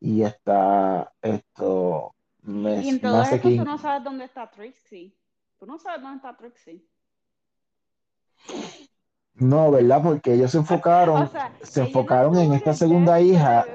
y 0.00 0.22
está 0.22 1.12
esto, 1.22 2.14
me, 2.42 2.82
Y 2.82 2.88
en 2.88 3.00
todo 3.00 3.22
esto 3.22 3.48
tú 3.50 3.64
no 3.64 3.78
sabes 3.78 4.04
dónde 4.04 4.24
está 4.24 4.50
Trixie. 4.50 5.14
Tú 5.58 5.66
no 5.66 5.78
sabes 5.78 6.02
dónde 6.02 6.16
está 6.16 6.36
Trixie. 6.36 6.82
No, 9.34 9.70
¿verdad? 9.70 10.02
Porque 10.02 10.34
ellos 10.34 10.50
se 10.52 10.58
O 11.14 11.26
enfocaron, 11.26 11.26
sea, 11.26 11.50
se 11.62 11.80
enfocaron 11.82 12.36
en 12.38 12.52
esta 12.52 12.74
segunda 12.74 13.20
hija 13.20 13.68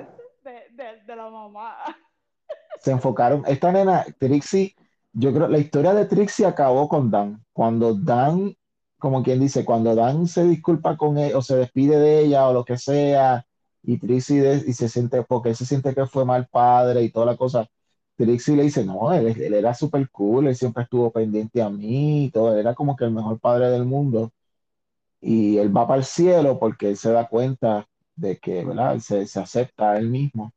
de, 0.43 0.69
de, 0.71 1.01
de 1.05 1.15
la 1.15 1.29
mamá. 1.29 1.77
se 2.77 2.91
enfocaron, 2.91 3.43
esta 3.47 3.71
nena, 3.71 4.05
Trixie, 4.19 4.75
yo 5.13 5.33
creo, 5.33 5.47
la 5.47 5.57
historia 5.57 5.93
de 5.93 6.05
Trixie 6.05 6.45
acabó 6.45 6.87
con 6.89 7.09
Dan. 7.11 7.43
Cuando 7.53 7.93
Dan, 7.95 8.55
como 8.97 9.23
quien 9.23 9.39
dice, 9.39 9.65
cuando 9.65 9.95
Dan 9.95 10.27
se 10.27 10.43
disculpa 10.45 10.97
con 10.97 11.17
él 11.17 11.33
o 11.35 11.41
se 11.41 11.55
despide 11.57 11.97
de 11.97 12.19
ella 12.21 12.47
o 12.47 12.53
lo 12.53 12.65
que 12.65 12.77
sea, 12.77 13.45
y 13.81 13.97
Trixie 13.99 14.41
de- 14.41 14.63
y 14.69 14.73
se 14.73 14.89
siente, 14.89 15.23
porque 15.23 15.49
él 15.49 15.55
se 15.55 15.65
siente 15.65 15.93
que 15.95 16.05
fue 16.07 16.25
mal 16.25 16.47
padre 16.47 17.03
y 17.03 17.11
toda 17.11 17.25
la 17.27 17.37
cosa, 17.37 17.67
Trixie 18.17 18.55
le 18.55 18.63
dice, 18.63 18.85
no, 18.85 19.13
él, 19.13 19.27
él 19.41 19.53
era 19.53 19.73
súper 19.73 20.09
cool, 20.09 20.47
él 20.47 20.55
siempre 20.55 20.83
estuvo 20.83 21.11
pendiente 21.11 21.61
a 21.61 21.69
mí 21.69 22.25
y 22.25 22.31
todo, 22.31 22.53
él 22.53 22.59
era 22.59 22.73
como 22.75 22.95
que 22.95 23.05
el 23.05 23.11
mejor 23.11 23.39
padre 23.39 23.69
del 23.69 23.85
mundo. 23.85 24.31
Y 25.25 25.57
él 25.59 25.75
va 25.75 25.87
para 25.87 25.99
el 25.99 26.05
cielo 26.05 26.59
porque 26.59 26.89
él 26.89 26.97
se 26.97 27.11
da 27.11 27.27
cuenta 27.29 27.87
de 28.15 28.37
que, 28.39 28.65
¿verdad? 28.65 28.93
Él 28.95 29.01
se, 29.01 29.27
se 29.27 29.39
acepta 29.41 29.91
a 29.93 29.97
él 29.99 30.09
mismo 30.09 30.53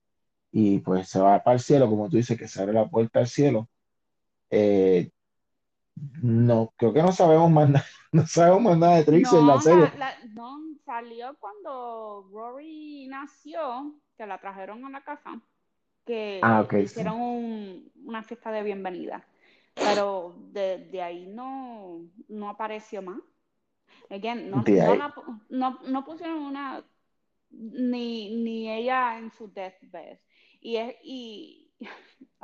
y 0.53 0.81
pues 0.81 1.09
se 1.11 1.21
va 1.21 1.43
para 1.45 1.57
el 1.57 1.61
cielo, 1.63 1.89
como 1.91 2.09
tú 2.11 2.17
dices, 2.19 2.39
que 2.39 2.49
se 2.49 2.63
abre 2.63 2.75
la 2.75 2.89
puerta 2.91 3.21
al 3.21 3.29
cielo. 3.29 3.69
Eh, 4.51 5.11
no, 6.23 6.73
creo 6.77 6.93
que 6.93 7.03
no 7.03 7.13
sabemos 7.13 7.51
más 7.51 7.69
nada, 7.71 7.87
no 8.13 8.27
sabemos 8.27 8.63
más 8.63 8.79
nada 8.79 8.97
de 8.97 9.05
Trixie 9.05 9.39
en 9.41 9.47
la 9.47 9.61
No, 9.61 9.61
serie. 9.61 9.93
la, 9.93 9.97
la- 9.97 10.19
no, 10.35 10.59
salió 10.85 11.37
cuando 11.41 12.29
Rory 12.31 13.07
nació, 13.09 13.95
que 14.17 14.27
la 14.27 14.39
trajeron 14.41 14.85
a 14.85 14.91
la 14.91 15.03
casa, 15.03 15.41
Ah, 16.41 16.61
que 16.61 16.63
ok, 16.63 16.75
le 16.75 16.83
sí. 16.89 17.05
hicieron 17.07 17.21
un- 17.21 17.93
una 18.05 18.23
fiesta 18.25 18.53
de 18.53 18.63
bienvenida. 18.65 19.27
Pero 19.81 20.37
de, 20.53 20.79
de 20.91 21.03
ahí 21.03 21.27
no, 21.29 22.03
no 22.29 22.51
apareció 22.51 23.03
más. 23.03 23.21
Again, 24.11 24.51
no, 24.51 24.73
no, 24.77 24.95
la 24.95 25.15
no, 25.51 25.79
no 25.85 26.05
pusieron 26.05 26.39
una, 26.39 26.85
ni, 27.51 28.43
ni 28.43 28.71
ella 28.71 29.19
en 29.19 29.31
su 29.33 29.53
deathbed. 29.53 30.19
Y 30.61 30.77
es, 30.77 30.97
y, 31.03 31.73
I 31.81 31.87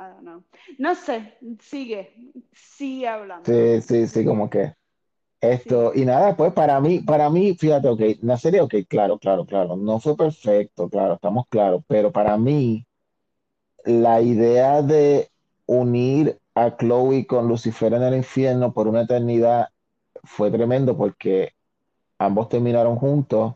don't 0.03 0.21
know. 0.21 0.43
No 0.77 0.95
sé, 0.95 1.37
sigue, 1.59 2.31
sigue 2.53 3.07
hablando. 3.07 3.51
Sí, 3.53 3.81
sí, 3.81 4.07
sí, 4.07 4.25
como 4.25 4.49
que 4.49 4.73
esto, 5.41 5.93
Sí. 5.93 6.01
y 6.01 6.05
nada, 6.05 6.35
pues 6.37 6.53
para 6.53 6.79
mí, 6.81 6.99
para 7.01 7.29
mí, 7.29 7.55
fíjate, 7.55 7.87
ok, 7.89 8.01
la 8.21 8.37
serie, 8.37 8.61
ok, 8.61 8.75
claro, 8.89 9.19
claro, 9.19 9.45
claro, 9.45 9.75
no 9.77 9.99
fue 9.99 10.17
perfecto, 10.17 10.89
claro, 10.89 11.15
estamos 11.15 11.45
claros, 11.49 11.83
pero 11.87 12.11
para 12.11 12.37
mí, 12.37 12.85
la 13.85 14.21
idea 14.21 14.81
de 14.81 15.29
unir 15.67 16.39
a 16.55 16.75
Chloe 16.77 17.25
con 17.27 17.47
Lucifer 17.47 17.93
en 17.93 18.03
el 18.03 18.15
infierno 18.15 18.73
por 18.73 18.87
una 18.87 19.01
eternidad 19.03 19.69
fue 20.23 20.51
tremendo 20.51 20.97
porque 20.97 21.54
ambos 22.25 22.49
terminaron 22.49 22.97
juntos 22.97 23.55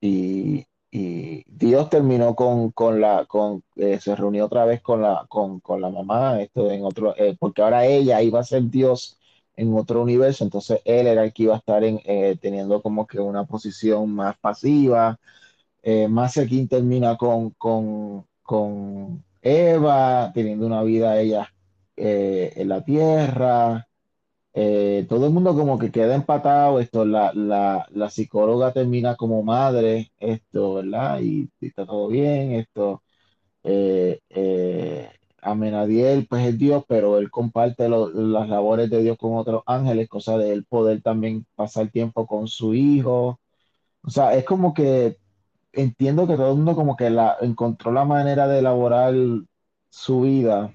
y, 0.00 0.66
y 0.90 1.44
Dios 1.46 1.88
terminó 1.90 2.34
con, 2.34 2.70
con 2.72 3.00
la, 3.00 3.26
con, 3.26 3.62
eh, 3.76 3.98
se 4.00 4.14
reunió 4.16 4.46
otra 4.46 4.64
vez 4.64 4.80
con 4.82 5.02
la, 5.02 5.26
con, 5.28 5.60
con 5.60 5.80
la 5.80 5.90
mamá, 5.90 6.40
esto 6.42 6.70
en 6.70 6.84
otro, 6.84 7.14
eh, 7.16 7.36
porque 7.38 7.62
ahora 7.62 7.86
ella 7.86 8.22
iba 8.22 8.40
a 8.40 8.44
ser 8.44 8.64
Dios 8.70 9.18
en 9.56 9.74
otro 9.76 10.02
universo, 10.02 10.44
entonces 10.44 10.80
él 10.84 11.06
era 11.06 11.24
el 11.24 11.32
que 11.32 11.44
iba 11.44 11.54
a 11.54 11.58
estar 11.58 11.84
en, 11.84 12.00
eh, 12.04 12.36
teniendo 12.40 12.82
como 12.82 13.06
que 13.06 13.20
una 13.20 13.44
posición 13.44 14.10
más 14.14 14.36
pasiva. 14.38 15.18
Eh, 15.82 16.08
King 16.48 16.66
termina 16.68 17.16
con, 17.16 17.50
con, 17.52 18.26
con 18.42 19.24
Eva, 19.42 20.32
teniendo 20.34 20.66
una 20.66 20.82
vida 20.82 21.20
ella 21.20 21.52
eh, 21.96 22.52
en 22.56 22.68
la 22.68 22.84
tierra. 22.84 23.86
Eh, 24.56 25.06
todo 25.08 25.26
el 25.26 25.32
mundo 25.32 25.54
como 25.56 25.78
que 25.78 25.90
queda 25.90 26.14
empatado, 26.14 26.78
esto, 26.80 27.04
la, 27.04 27.32
la, 27.34 27.86
la 27.90 28.10
psicóloga 28.10 28.72
termina 28.72 29.16
como 29.16 29.42
madre, 29.42 30.12
esto, 30.18 30.74
¿verdad? 30.74 31.20
Y, 31.22 31.50
está 31.60 31.84
todo 31.86 32.08
bien, 32.08 32.52
esto, 32.52 33.02
eh, 33.64 34.20
eh, 34.30 35.10
Amenadiel, 35.42 36.26
pues 36.28 36.46
es 36.48 36.58
Dios, 36.58 36.84
pero 36.88 37.18
él 37.18 37.30
comparte 37.30 37.88
lo- 37.88 38.10
las 38.10 38.48
labores 38.48 38.90
de 38.90 39.02
Dios 39.02 39.18
con 39.18 39.36
otros 39.36 39.62
ángeles, 39.66 40.08
cosa 40.08 40.38
de 40.38 40.52
él 40.52 40.64
poder 40.66 41.02
también 41.02 41.46
pasar 41.56 41.90
tiempo 41.90 42.26
con 42.26 42.48
su 42.48 42.74
hijo. 42.74 43.40
O 44.02 44.10
sea, 44.10 44.34
es 44.36 44.44
como 44.44 44.74
que 44.74 45.18
entiendo 45.72 46.26
que 46.28 46.36
todo 46.36 46.50
el 46.52 46.56
mundo 46.56 46.76
como 46.76 46.96
que 46.96 47.10
la, 47.10 47.36
encontró 47.42 47.92
la 47.92 48.04
manera 48.06 48.48
de 48.48 48.60
elaborar 48.60 49.14
su 49.90 50.20
vida 50.22 50.74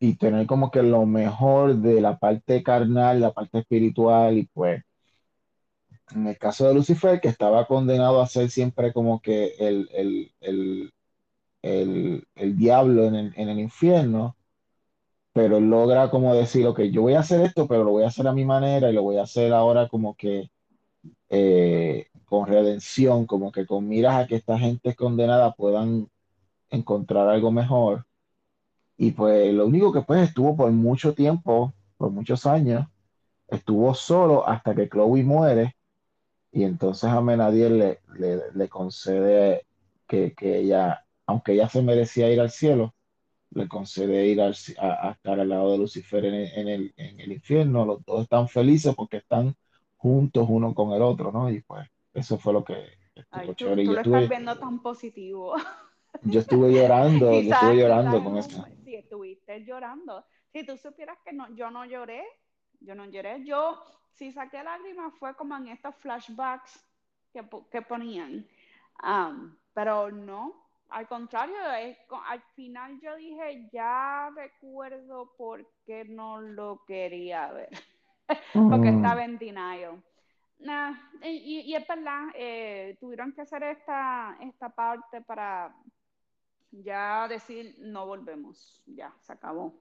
y 0.00 0.16
tener 0.16 0.46
como 0.46 0.70
que 0.70 0.82
lo 0.82 1.06
mejor 1.06 1.76
de 1.76 2.00
la 2.00 2.18
parte 2.18 2.62
carnal, 2.62 3.20
la 3.20 3.32
parte 3.32 3.58
espiritual, 3.60 4.38
y 4.38 4.46
pues 4.46 4.82
en 6.10 6.26
el 6.26 6.38
caso 6.38 6.66
de 6.66 6.74
Lucifer, 6.74 7.20
que 7.20 7.28
estaba 7.28 7.66
condenado 7.66 8.20
a 8.20 8.26
ser 8.26 8.50
siempre 8.50 8.92
como 8.92 9.20
que 9.20 9.54
el, 9.58 9.88
el, 9.92 10.32
el, 10.40 10.92
el, 11.62 12.28
el 12.36 12.56
diablo 12.58 13.04
en 13.06 13.14
el, 13.16 13.34
en 13.36 13.48
el 13.50 13.60
infierno, 13.60 14.36
pero 15.32 15.60
logra 15.60 16.10
como 16.10 16.34
decir, 16.34 16.66
ok, 16.66 16.82
yo 16.92 17.02
voy 17.02 17.14
a 17.14 17.20
hacer 17.20 17.40
esto, 17.42 17.68
pero 17.68 17.84
lo 17.84 17.92
voy 17.92 18.04
a 18.04 18.08
hacer 18.08 18.28
a 18.28 18.34
mi 18.34 18.44
manera 18.44 18.90
y 18.90 18.94
lo 18.94 19.02
voy 19.04 19.18
a 19.18 19.24
hacer 19.24 19.52
ahora 19.54 19.88
como 19.88 20.16
que 20.16 20.50
eh, 21.30 22.08
con 22.26 22.48
redención, 22.48 23.26
como 23.26 23.52
que 23.52 23.66
con 23.66 23.88
miras 23.88 24.16
a 24.24 24.28
que 24.28 24.36
esta 24.36 24.58
gente 24.58 24.96
condenada 24.96 25.52
puedan 25.54 26.08
encontrar 26.70 27.28
algo 27.30 27.52
mejor. 27.52 28.07
Y 28.98 29.12
pues 29.12 29.54
lo 29.54 29.66
único 29.68 29.92
que 29.92 30.02
pues 30.02 30.28
estuvo 30.28 30.56
por 30.56 30.72
mucho 30.72 31.14
tiempo, 31.14 31.74
por 31.98 32.12
muchos 32.12 32.46
años, 32.46 32.86
estuvo 33.48 33.94
solo 33.94 34.48
hasta 34.48 34.74
que 34.74 34.88
Chloe 34.88 35.24
muere 35.24 35.76
y 36.52 36.64
entonces 36.64 37.10
Amenadiel 37.10 37.78
le, 37.78 38.00
le, 38.18 38.40
le 38.54 38.68
concede 38.68 39.66
que, 40.06 40.34
que 40.34 40.58
ella, 40.60 41.04
aunque 41.26 41.52
ella 41.52 41.68
se 41.68 41.82
merecía 41.82 42.30
ir 42.32 42.40
al 42.40 42.50
cielo, 42.50 42.94
le 43.50 43.68
concede 43.68 44.26
ir 44.26 44.40
al 44.42 44.54
a, 44.78 45.08
a 45.08 45.12
estar 45.12 45.40
al 45.40 45.48
lado 45.50 45.72
de 45.72 45.78
Lucifer 45.78 46.24
en 46.26 46.34
el, 46.34 46.48
en 46.54 46.68
el, 46.68 46.94
en 46.96 47.20
el 47.20 47.32
infierno. 47.32 47.84
Los 47.86 48.04
dos 48.06 48.22
están 48.24 48.48
felices 48.48 48.94
porque 48.96 49.18
están 49.18 49.54
juntos 49.96 50.46
uno 50.50 50.74
con 50.74 50.92
el 50.92 51.02
otro, 51.02 51.32
¿no? 51.32 51.50
Y 51.50 51.62
pues 51.62 51.88
eso 52.14 52.38
fue 52.38 52.52
lo 52.54 52.64
que 52.64 52.74
Ay, 53.30 53.52
tú, 53.54 53.78
tú 53.82 53.92
lo 53.92 54.00
estás 54.02 54.28
viendo 54.28 54.58
tan 54.58 54.80
positivo. 54.82 55.54
yo 56.22 56.40
estuve 56.40 56.72
llorando, 56.72 57.40
yo 57.42 57.50
estuve 57.52 57.76
llorando 57.76 58.22
con 58.22 58.36
eso. 58.38 58.64
Llorando. 59.64 60.24
Si 60.52 60.64
tú 60.64 60.76
supieras 60.76 61.18
que 61.24 61.32
no, 61.32 61.54
yo 61.54 61.70
no 61.70 61.84
lloré, 61.84 62.24
yo 62.80 62.94
no 62.94 63.06
lloré. 63.06 63.44
Yo, 63.44 63.82
si 64.12 64.32
saqué 64.32 64.62
lágrimas 64.62 65.14
fue 65.18 65.34
como 65.36 65.56
en 65.56 65.68
estos 65.68 65.94
flashbacks 65.96 66.84
que, 67.32 67.44
que 67.70 67.82
ponían. 67.82 68.46
Pero 69.74 70.10
no, 70.10 70.54
al 70.88 71.06
contrario, 71.08 71.56
es 71.72 71.96
al 72.26 72.42
final 72.54 72.98
yo 73.00 73.16
dije, 73.16 73.68
ya 73.72 74.30
recuerdo 74.34 75.34
por 75.36 75.66
qué 75.86 76.04
no 76.04 76.40
lo 76.40 76.84
quería 76.86 77.52
ver, 77.52 77.70
porque 78.66 78.88
Mm, 78.88 78.90
estaba 78.90 79.24
en 79.24 79.38
denial. 79.38 80.02
Nah, 80.60 80.92
y, 81.22 81.28
y- 81.28 81.60
y 81.70 81.74
es 81.76 81.86
verdad, 81.86 82.28
eh, 82.34 82.96
tuvieron 83.00 83.32
que 83.32 83.42
hacer 83.42 83.62
esta, 83.62 84.36
esta 84.40 84.70
parte 84.70 85.22
para 85.22 85.74
ya 86.70 87.26
decir, 87.28 87.74
no 87.78 88.06
volvemos, 88.06 88.82
ya, 88.86 89.14
se 89.20 89.32
acabó. 89.32 89.74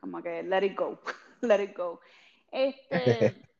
Como 0.00 0.22
que 0.22 0.42
let 0.42 0.64
it 0.64 0.76
go, 0.76 0.98
let 1.42 1.62
it 1.62 1.76
go. 1.76 2.00
Este, 2.50 3.34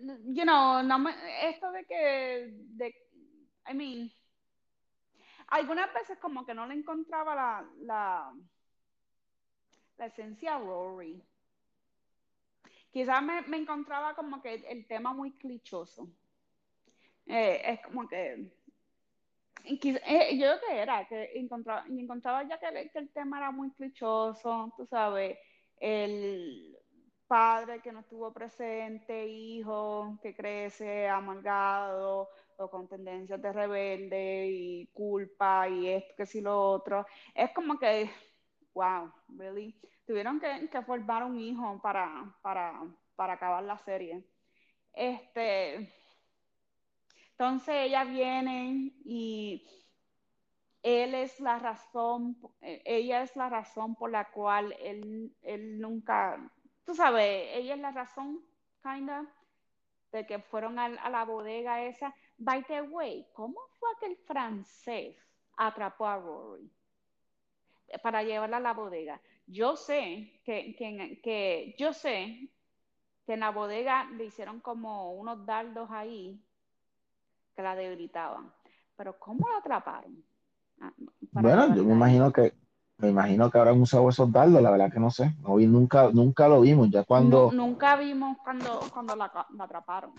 you 0.00 0.44
know, 0.44 0.82
no 0.82 0.98
me, 0.98 1.12
esto 1.48 1.70
de 1.72 1.84
que, 1.84 2.50
de, 2.52 2.94
I 3.68 3.74
mean, 3.74 4.10
algunas 5.48 5.92
veces 5.92 6.18
como 6.18 6.46
que 6.46 6.54
no 6.54 6.66
le 6.66 6.74
encontraba 6.74 7.34
la, 7.34 7.70
la, 7.80 8.32
la 9.98 10.06
esencia 10.06 10.56
a 10.56 10.58
Rory. 10.58 11.22
Quizás 12.90 13.22
me, 13.22 13.42
me 13.42 13.58
encontraba 13.58 14.14
como 14.14 14.42
que 14.42 14.54
el 14.54 14.86
tema 14.86 15.12
muy 15.12 15.32
clichoso. 15.32 16.08
Eh, 17.26 17.62
es 17.64 17.80
como 17.82 18.08
que, 18.08 18.50
eh, 19.64 20.38
yo 20.38 20.46
creo 20.46 20.60
que 20.60 20.78
era, 20.78 21.06
que 21.06 21.30
encontraba, 21.34 21.84
encontraba 21.88 22.42
ya 22.48 22.58
que 22.58 22.66
el, 22.66 22.90
que 22.90 22.98
el 22.98 23.12
tema 23.12 23.38
era 23.38 23.50
muy 23.50 23.70
clichoso, 23.72 24.72
tú 24.76 24.86
sabes, 24.86 25.38
el 25.78 26.76
padre 27.26 27.80
que 27.80 27.92
no 27.92 28.00
estuvo 28.00 28.32
presente, 28.32 29.26
hijo 29.26 30.18
que 30.22 30.34
crece 30.34 31.08
amargado 31.08 32.28
o 32.56 32.70
con 32.70 32.88
tendencias 32.88 33.40
de 33.40 33.52
rebelde 33.52 34.48
y 34.50 34.86
culpa 34.88 35.68
y 35.68 35.88
esto, 35.88 36.14
que 36.16 36.26
si 36.26 36.40
lo 36.40 36.60
otro. 36.60 37.06
Es 37.34 37.52
como 37.52 37.78
que, 37.78 38.10
wow, 38.74 39.12
really. 39.38 39.80
Tuvieron 40.06 40.40
que, 40.40 40.68
que 40.68 40.82
formar 40.82 41.22
un 41.24 41.38
hijo 41.38 41.80
para, 41.80 42.36
para, 42.42 42.82
para 43.14 43.34
acabar 43.34 43.62
la 43.62 43.78
serie. 43.78 44.24
Este, 44.92 45.99
Entonces 47.40 47.74
ella 47.86 48.04
viene 48.04 48.92
y 49.02 49.66
él 50.82 51.14
es 51.14 51.40
la 51.40 51.58
razón, 51.58 52.36
eh, 52.60 52.82
ella 52.84 53.22
es 53.22 53.34
la 53.34 53.48
razón 53.48 53.94
por 53.94 54.10
la 54.10 54.30
cual 54.30 54.76
él, 54.78 55.34
él 55.40 55.80
nunca, 55.80 56.38
tú 56.84 56.94
sabes, 56.94 57.48
ella 57.54 57.76
es 57.76 57.80
la 57.80 57.92
razón, 57.92 58.44
kinda, 58.82 59.26
de 60.12 60.26
que 60.26 60.38
fueron 60.40 60.78
a, 60.78 60.84
a 60.84 61.08
la 61.08 61.24
bodega 61.24 61.82
esa. 61.82 62.14
By 62.36 62.62
the 62.64 62.82
way, 62.82 63.26
¿cómo 63.32 63.58
fue 63.78 63.88
que 64.00 64.06
el 64.08 64.18
francés 64.18 65.16
atrapó 65.56 66.08
a 66.08 66.18
Rory 66.18 66.70
para 68.02 68.22
llevarla 68.22 68.58
a 68.58 68.60
la 68.60 68.74
bodega? 68.74 69.18
Yo 69.46 69.78
sé 69.78 70.42
que, 70.44 70.76
que, 70.76 71.22
que 71.22 71.74
yo 71.78 71.94
sé 71.94 72.50
que 73.24 73.32
en 73.32 73.40
la 73.40 73.48
bodega 73.48 74.10
le 74.10 74.26
hicieron 74.26 74.60
como 74.60 75.14
unos 75.14 75.46
dardos 75.46 75.90
ahí 75.90 76.38
que 77.60 77.64
la 77.64 77.76
debilitaban. 77.76 78.50
Pero 78.96 79.18
¿cómo 79.18 79.48
la 79.48 79.58
atraparon? 79.58 80.24
Ah, 80.80 80.92
Bueno, 81.32 81.74
yo 81.76 81.84
me 81.84 81.92
imagino 81.92 82.32
que, 82.32 82.54
me 82.98 83.10
imagino 83.10 83.50
que 83.50 83.58
habrán 83.58 83.80
usado 83.80 84.08
esos 84.08 84.32
dardos, 84.32 84.62
la 84.62 84.70
verdad 84.70 84.92
que 84.92 85.00
no 85.00 85.10
sé. 85.10 85.34
No 85.42 85.56
vi, 85.56 85.66
nunca, 85.66 86.10
nunca 86.10 86.48
lo 86.48 86.62
vimos, 86.62 86.90
ya 86.90 87.04
cuando, 87.04 87.50
nunca 87.52 87.96
vimos 87.96 88.38
cuando, 88.42 88.80
cuando 88.92 89.14
la, 89.14 89.30
la 89.56 89.64
atraparon. 89.64 90.12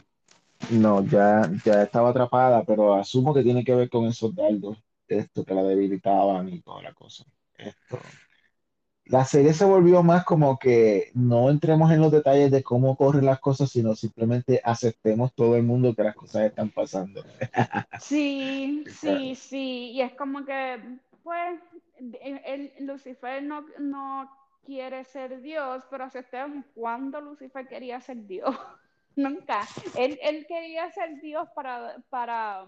no, 0.69 1.03
ya, 1.03 1.49
ya 1.65 1.83
estaba 1.83 2.09
atrapada, 2.09 2.63
pero 2.63 2.93
asumo 2.93 3.33
que 3.33 3.43
tiene 3.43 3.63
que 3.63 3.75
ver 3.75 3.89
con 3.89 4.05
esos 4.05 4.33
dardos, 4.35 4.77
esto, 5.07 5.43
que 5.43 5.53
la 5.53 5.63
debilitaban 5.63 6.47
y 6.49 6.61
toda 6.61 6.83
la 6.83 6.93
cosa. 6.93 7.25
Esto. 7.57 7.97
La 9.11 9.25
serie 9.25 9.53
se 9.53 9.65
volvió 9.65 10.03
más 10.03 10.23
como 10.25 10.57
que 10.57 11.11
no 11.13 11.49
entremos 11.49 11.91
en 11.91 11.99
los 12.01 12.11
detalles 12.11 12.49
de 12.51 12.63
cómo 12.63 12.95
corren 12.95 13.25
las 13.25 13.39
cosas, 13.39 13.69
sino 13.69 13.95
simplemente 13.95 14.61
aceptemos 14.63 15.33
todo 15.35 15.55
el 15.57 15.63
mundo 15.63 15.93
que 15.95 16.03
las 16.03 16.15
cosas 16.15 16.43
están 16.43 16.69
pasando. 16.71 17.23
Sí, 17.97 18.85
sí, 18.89 19.35
sí. 19.35 19.91
Y 19.91 20.01
es 20.01 20.13
como 20.15 20.45
que, 20.45 20.99
pues, 21.23 21.59
el, 22.21 22.41
el- 22.45 22.73
Lucifer 22.87 23.43
no, 23.43 23.65
no 23.79 24.29
quiere 24.65 25.03
ser 25.05 25.41
Dios, 25.41 25.83
pero 25.89 26.05
aceptemos 26.05 26.65
cuando 26.73 27.21
Lucifer 27.21 27.67
quería 27.67 28.01
ser 28.01 28.25
Dios. 28.27 28.55
Nunca. 29.15 29.67
Él, 29.93 30.17
él 30.23 30.45
quería 30.47 30.89
ser 30.91 31.19
Dios 31.21 31.47
para, 31.55 31.97
para, 32.09 32.67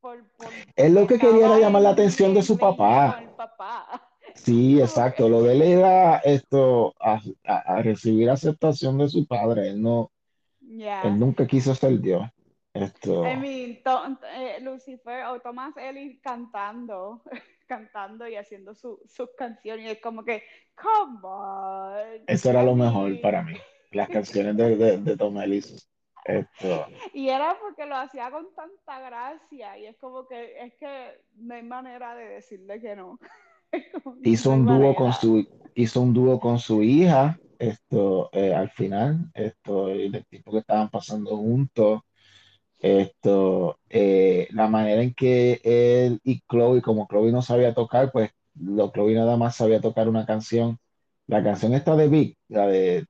por, 0.00 0.24
por, 0.36 0.52
Él 0.76 0.94
lo 0.94 1.06
que 1.06 1.18
quería 1.18 1.46
era 1.46 1.58
llamar 1.58 1.82
la 1.82 1.90
en, 1.90 1.94
atención 1.94 2.34
de 2.34 2.42
su 2.42 2.58
papá. 2.58 3.20
el 3.20 3.30
papá. 3.30 4.08
Sí, 4.34 4.80
exacto. 4.80 5.28
Lo 5.28 5.42
de 5.42 5.52
él 5.54 5.62
era 5.62 6.18
esto, 6.18 6.94
a, 7.00 7.20
a- 7.46 7.58
a 7.76 7.82
recibir 7.82 8.30
aceptación 8.30 8.98
de 8.98 9.08
su 9.08 9.26
padre. 9.26 9.68
Él 9.68 9.82
no, 9.82 10.10
él 10.60 10.78
ya. 10.78 11.04
nunca 11.10 11.46
quiso 11.46 11.74
ser 11.74 12.00
Dios. 12.00 12.22
I 12.74 12.84
Esto, 12.84 13.22
mean, 13.22 13.82
to- 13.84 14.18
eh, 14.34 14.58
Lucifer 14.62 15.26
o 15.26 15.40
Thomas 15.40 15.76
Ellis 15.76 16.18
cantando, 16.22 17.22
cantando 17.68 18.26
y 18.26 18.36
haciendo 18.36 18.74
su- 18.74 19.00
sus 19.06 19.28
canciones. 19.36 19.84
Y 19.86 19.88
es 19.90 20.00
como 20.00 20.24
que, 20.24 20.42
come 20.74 21.18
on. 21.22 22.24
eso 22.26 22.50
era 22.50 22.62
I 22.62 22.66
lo 22.66 22.74
mejor 22.74 23.20
para 23.20 23.42
mí. 23.42 23.54
Las 23.90 24.08
canciones 24.08 24.56
de, 24.56 24.76
de, 24.76 24.96
de 24.98 25.16
Tom 25.16 25.38
Ellis. 25.38 25.86
Esto, 26.24 26.86
y 27.12 27.28
era 27.28 27.58
porque 27.60 27.84
lo 27.84 27.96
hacía 27.96 28.30
con 28.30 28.46
tanta 28.54 29.00
gracia. 29.00 29.76
Y 29.76 29.86
es 29.86 29.96
como 29.98 30.26
que, 30.26 30.56
es 30.64 30.72
que 30.74 31.20
no 31.34 31.54
hay 31.54 31.64
manera 31.64 32.14
de 32.14 32.24
decirle 32.26 32.80
que 32.80 32.96
no. 32.96 33.18
Hizo 34.22 34.50
un 34.50 34.66
dúo 34.66 34.94
con 34.94 35.12
su, 35.12 35.46
hizo 35.74 36.00
un 36.00 36.14
dúo 36.14 36.40
con 36.40 36.58
su 36.58 36.82
hija. 36.82 37.38
Esto, 37.58 38.30
eh, 38.32 38.54
al 38.54 38.70
final, 38.70 39.30
esto, 39.34 39.88
el 39.88 40.24
tiempo 40.26 40.52
que 40.52 40.58
estaban 40.58 40.90
pasando 40.90 41.36
juntos. 41.36 42.02
Esto, 42.80 43.78
eh, 43.90 44.48
la 44.52 44.68
manera 44.68 45.02
en 45.02 45.14
que 45.14 45.60
él 45.64 46.20
y 46.24 46.40
Chloe, 46.50 46.82
como 46.82 47.06
Chloe 47.08 47.32
no 47.32 47.42
sabía 47.42 47.74
tocar, 47.74 48.12
pues 48.12 48.30
lo 48.56 48.90
Chloe 48.92 49.14
nada 49.14 49.36
más 49.36 49.56
sabía 49.56 49.80
tocar 49.80 50.08
una 50.08 50.26
canción. 50.26 50.78
La 51.28 51.42
canción 51.44 51.74
está 51.74 51.96
de 51.96 52.08
Big, 52.08 52.36
la 52.48 52.66
de. 52.66 53.06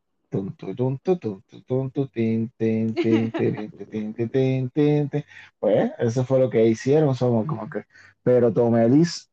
Pues 5.59 5.93
eso 5.99 6.25
fue 6.25 6.41
lo 6.41 6.51
que 6.51 6.67
hicieron, 6.67 7.15
somos 7.15 7.47
como 7.47 7.69
que, 7.71 7.85
pero 8.23 8.53
Tom 8.53 8.77
Ellis, 8.77 9.31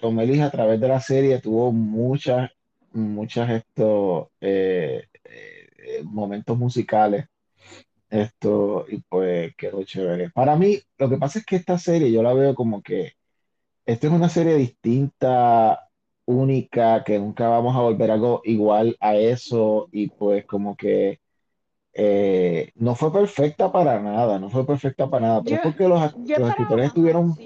Tom 0.00 0.18
Ellis 0.20 0.40
a 0.40 0.50
través 0.50 0.80
de 0.80 0.88
la 0.88 1.00
serie 1.00 1.40
tuvo 1.40 1.72
muchas, 1.72 2.50
muchas 2.92 3.50
esto, 3.50 4.30
eh, 4.40 5.04
eh, 5.24 6.02
momentos 6.04 6.58
musicales 6.58 7.26
esto, 8.10 8.86
y 8.88 8.98
pues 9.08 9.54
quedó 9.56 9.84
chévere. 9.84 10.30
Para 10.30 10.56
mí, 10.56 10.78
lo 10.98 11.08
que 11.08 11.16
pasa 11.16 11.38
es 11.38 11.46
que 11.46 11.56
esta 11.56 11.78
serie 11.78 12.10
yo 12.10 12.22
la 12.22 12.34
veo 12.34 12.54
como 12.54 12.82
que 12.82 13.12
esta 13.86 14.06
es 14.06 14.12
una 14.12 14.28
serie 14.28 14.56
distinta, 14.56 15.88
única, 16.26 17.02
que 17.04 17.18
nunca 17.18 17.48
vamos 17.48 17.74
a 17.76 17.80
volver 17.80 18.10
algo 18.10 18.40
igual 18.44 18.96
a 19.00 19.16
eso, 19.16 19.88
y 19.92 20.08
pues 20.08 20.44
como 20.46 20.76
que 20.76 21.20
eh, 21.92 22.70
no 22.76 22.94
fue 22.94 23.12
perfecta 23.12 23.72
para 23.72 24.00
nada, 24.00 24.38
no 24.38 24.48
fue 24.48 24.64
perfecta 24.66 25.08
para 25.08 25.26
nada, 25.28 25.42
pero 25.42 25.50
Yo, 25.50 25.56
es 25.56 25.62
porque 25.62 25.88
los, 25.88 26.02
escritores 26.48 26.86
estuvieron. 26.86 27.36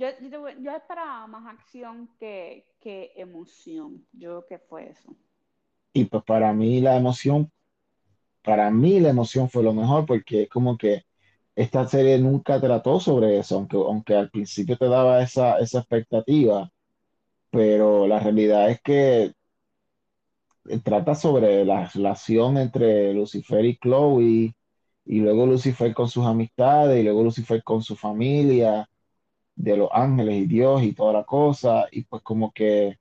Yo, 0.00 0.08
yo, 0.30 0.48
yo 0.64 0.70
esperaba 0.76 1.26
más 1.28 1.46
acción 1.46 2.08
que, 2.18 2.66
que 2.80 3.12
emoción. 3.16 4.06
Yo 4.12 4.28
creo 4.30 4.46
que 4.48 4.58
fue 4.58 4.90
eso. 4.90 5.16
y 5.92 6.04
pues 6.06 6.24
para 6.24 6.52
mí 6.52 6.80
la 6.80 6.96
emoción, 6.96 7.50
para 8.42 8.70
mí 8.70 9.00
la 9.00 9.10
emoción 9.10 9.50
fue 9.50 9.62
lo 9.64 9.74
mejor, 9.74 10.06
porque 10.06 10.44
es 10.44 10.48
como 10.50 10.78
que 10.78 11.04
esta 11.56 11.86
serie 11.88 12.18
nunca 12.18 12.60
trató 12.60 13.00
sobre 13.00 13.38
eso, 13.38 13.56
aunque, 13.56 13.76
aunque 13.78 14.16
al 14.16 14.30
principio 14.30 14.78
te 14.78 14.88
daba 14.88 15.22
esa, 15.22 15.58
esa 15.60 15.80
expectativa. 15.80 16.70
pero 17.50 18.06
la 18.08 18.20
realidad 18.20 18.70
es 18.70 18.80
que 18.82 19.32
trata 20.84 21.14
sobre 21.14 21.64
la 21.64 21.86
relación 21.88 22.56
entre 22.58 23.12
Lucifer 23.14 23.64
y 23.64 23.76
Chloe, 23.78 24.54
y 25.04 25.20
luego 25.20 25.46
Lucifer 25.46 25.92
con 25.94 26.08
sus 26.08 26.24
amistades, 26.26 27.00
y 27.00 27.04
luego 27.04 27.22
Lucifer 27.24 27.62
con 27.62 27.82
su 27.82 27.96
familia, 27.96 28.88
de 29.62 29.76
los 29.76 29.88
ángeles 29.92 30.36
y 30.36 30.46
Dios 30.46 30.82
y 30.82 30.92
toda 30.94 31.12
la 31.12 31.24
cosa, 31.24 31.86
y 31.92 32.04
pues 32.04 32.22
como 32.22 32.52
que 32.52 32.98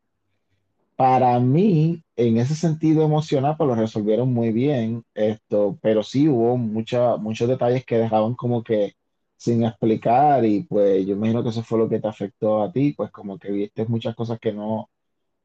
para 0.95 1.39
mí, 1.39 2.03
en 2.18 2.38
ese 2.38 2.55
sentido 2.55 3.03
emocional, 3.03 3.55
pues 3.57 3.68
lo 3.70 3.76
resolvieron 3.76 4.34
muy 4.34 4.51
bien, 4.51 5.03
esto, 5.14 5.78
pero 5.82 6.03
sí 6.03 6.28
hubo 6.28 6.57
mucha- 6.57 7.16
muchos 7.18 7.47
detalles 7.47 7.86
que 7.86 7.97
dejaban 7.97 8.36
como 8.36 8.64
que 8.64 8.93
sin 9.38 9.64
explicar, 9.64 10.43
y 10.45 10.64
pues 10.64 11.05
yo 11.05 11.14
imagino 11.16 11.41
que 11.43 11.49
eso 11.49 11.64
fue 11.64 11.80
lo 11.80 11.88
que 11.89 11.99
te 11.99 12.07
afectó 12.10 12.62
a 12.62 12.72
ti, 12.72 12.93
pues 12.93 13.12
como 13.12 13.39
que 13.39 13.51
viste 13.51 13.86
muchas 13.86 14.16
cosas 14.16 14.39
que 14.39 14.51
no 14.53 14.89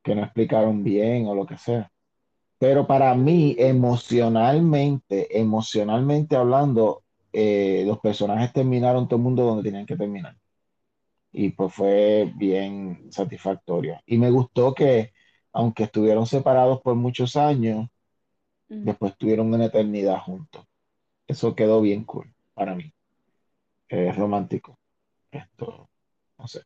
que 0.05 0.15
no 0.17 0.23
explicaron 0.25 0.85
bien 0.85 1.27
o 1.29 1.35
lo 1.35 1.47
que 1.47 1.59
sea. 1.59 1.93
Pero 2.59 2.87
para 2.87 3.15
mí, 3.15 3.57
emocionalmente, 3.59 5.39
emocionalmente 5.41 6.37
hablando, 6.37 7.05
eh, 7.33 7.85
los 7.87 8.01
personajes 8.01 8.53
terminaron 8.53 9.09
todo 9.09 9.19
el 9.19 9.25
mundo 9.25 9.45
donde 9.45 9.65
tenían 9.65 9.87
que 9.87 9.97
terminar. 9.97 10.37
Y 11.35 11.51
pues 11.51 11.75
fue 11.75 12.33
bien 12.37 13.09
satisfactorio. 13.13 14.01
Y 14.07 14.19
me 14.19 14.31
gustó 14.31 14.73
que, 14.75 15.13
aunque 15.53 15.85
estuvieron 15.85 16.27
separados 16.27 16.81
por 16.83 16.95
muchos 16.95 17.37
años, 17.37 17.89
después 18.69 19.17
tuvieron 19.19 19.53
una 19.53 19.67
eternidad 19.67 20.21
juntos. 20.21 20.65
Eso 21.27 21.55
quedó 21.57 21.81
bien 21.81 22.05
cool 22.05 22.35
para 22.55 22.75
mí. 22.77 22.93
Es 23.89 24.17
romántico. 24.17 24.79
Esto, 25.33 25.91
no 26.39 26.49
sé. 26.49 26.63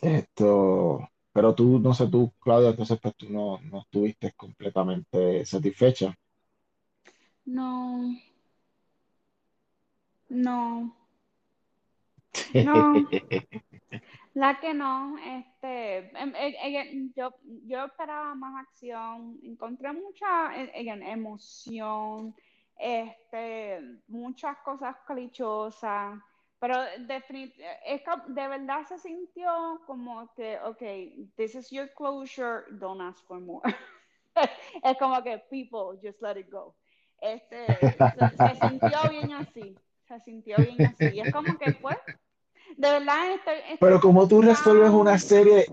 Esto, 0.00 1.08
pero 1.32 1.54
tú, 1.54 1.78
no 1.78 1.92
sé, 1.94 2.06
tú, 2.08 2.32
Claudia, 2.40 2.70
entonces 2.70 2.98
pues 3.00 3.14
tú 3.16 3.28
no, 3.30 3.60
no 3.60 3.80
estuviste 3.82 4.32
completamente 4.32 5.44
satisfecha. 5.44 6.14
No, 7.46 8.14
no, 10.28 10.94
no. 12.64 12.92
La 14.34 14.60
que 14.60 14.74
no, 14.74 15.16
este, 15.16 16.10
em- 16.14 16.34
e- 16.36 17.10
yo, 17.16 17.34
yo 17.64 17.86
esperaba 17.86 18.34
más 18.34 18.66
acción, 18.66 19.38
encontré 19.42 19.92
mucha 19.94 20.54
e- 20.54 20.70
emoción, 21.10 22.34
este, 22.78 23.80
muchas 24.08 24.58
cosas 24.58 24.94
clichosas, 25.06 26.18
pero 26.58 26.82
es 26.82 28.02
que 28.02 28.10
de 28.26 28.48
verdad 28.48 28.84
se 28.86 28.98
sintió 28.98 29.80
como 29.86 30.30
que, 30.34 30.58
ok, 30.60 30.82
this 31.36 31.54
is 31.54 31.70
your 31.70 31.88
closure, 31.94 32.64
don't 32.72 33.00
ask 33.00 33.24
for 33.26 33.40
more. 33.40 33.62
Es 34.84 34.98
como 34.98 35.22
que 35.22 35.38
people, 35.50 35.98
just 36.02 36.20
let 36.20 36.36
it 36.36 36.50
go. 36.50 36.74
Este, 37.22 37.66
se, 38.14 38.36
se 38.36 38.68
sintió 38.68 39.08
bien 39.08 39.32
así, 39.32 39.74
se 40.06 40.20
sintió 40.20 40.58
bien 40.58 40.84
así. 40.84 41.06
Y 41.06 41.20
es 41.20 41.32
como 41.32 41.56
que, 41.58 41.72
pues, 41.72 41.96
de 42.76 42.90
verdad 42.90 43.32
estoy, 43.34 43.56
Pero 43.78 44.00
como 44.00 44.26
tú 44.28 44.42
resuelves 44.42 44.90
una 44.90 45.18
serie, 45.18 45.66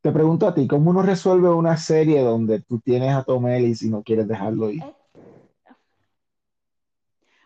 te 0.00 0.12
pregunto 0.12 0.46
a 0.46 0.54
ti, 0.54 0.66
¿cómo 0.68 0.90
uno 0.90 1.02
resuelve 1.02 1.48
una 1.50 1.76
serie 1.76 2.20
donde 2.22 2.60
tú 2.62 2.80
tienes 2.80 3.14
a 3.14 3.24
Tom 3.24 3.46
Ellis 3.48 3.82
y 3.82 3.90
no 3.90 4.02
quieres 4.02 4.28
dejarlo 4.28 4.70
ir? 4.70 4.86
Es- 4.86 4.96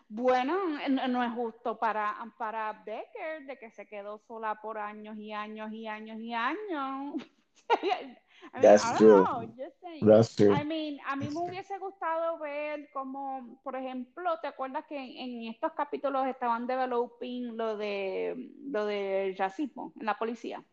Bueno, 0.07 0.55
no, 0.89 1.07
no 1.07 1.23
es 1.23 1.31
justo 1.33 1.79
para, 1.79 2.15
para 2.37 2.71
Becker 2.85 3.45
de 3.45 3.57
que 3.57 3.71
se 3.71 3.87
quedó 3.87 4.19
sola 4.19 4.55
por 4.61 4.77
años 4.77 5.17
y 5.17 5.31
años 5.33 5.71
y 5.71 5.87
años 5.87 6.19
y 6.19 6.33
años. 6.33 7.15
I 8.51 8.55
mean, 8.55 8.61
That's 8.61 8.83
I 8.83 8.97
true. 8.97 9.23
know, 9.23 9.41
just 9.57 9.79
saying. 9.81 10.05
That's 10.05 10.35
true. 10.35 10.51
I 10.53 10.63
mean, 10.65 10.99
a 11.07 11.15
mí 11.15 11.29
me 11.29 11.39
hubiese 11.39 11.77
gustado 11.79 12.37
ver 12.39 12.89
como, 12.93 13.59
por 13.63 13.75
ejemplo, 13.75 14.37
¿te 14.41 14.47
acuerdas 14.47 14.85
que 14.87 14.97
en, 14.97 15.17
en 15.17 15.47
estos 15.53 15.71
capítulos 15.73 16.27
estaban 16.27 16.67
developing 16.67 17.55
lo 17.55 17.77
de 17.77 18.35
lo 18.69 18.85
de 18.85 19.35
racismo 19.37 19.93
en 19.99 20.05
la 20.05 20.17
policía? 20.17 20.63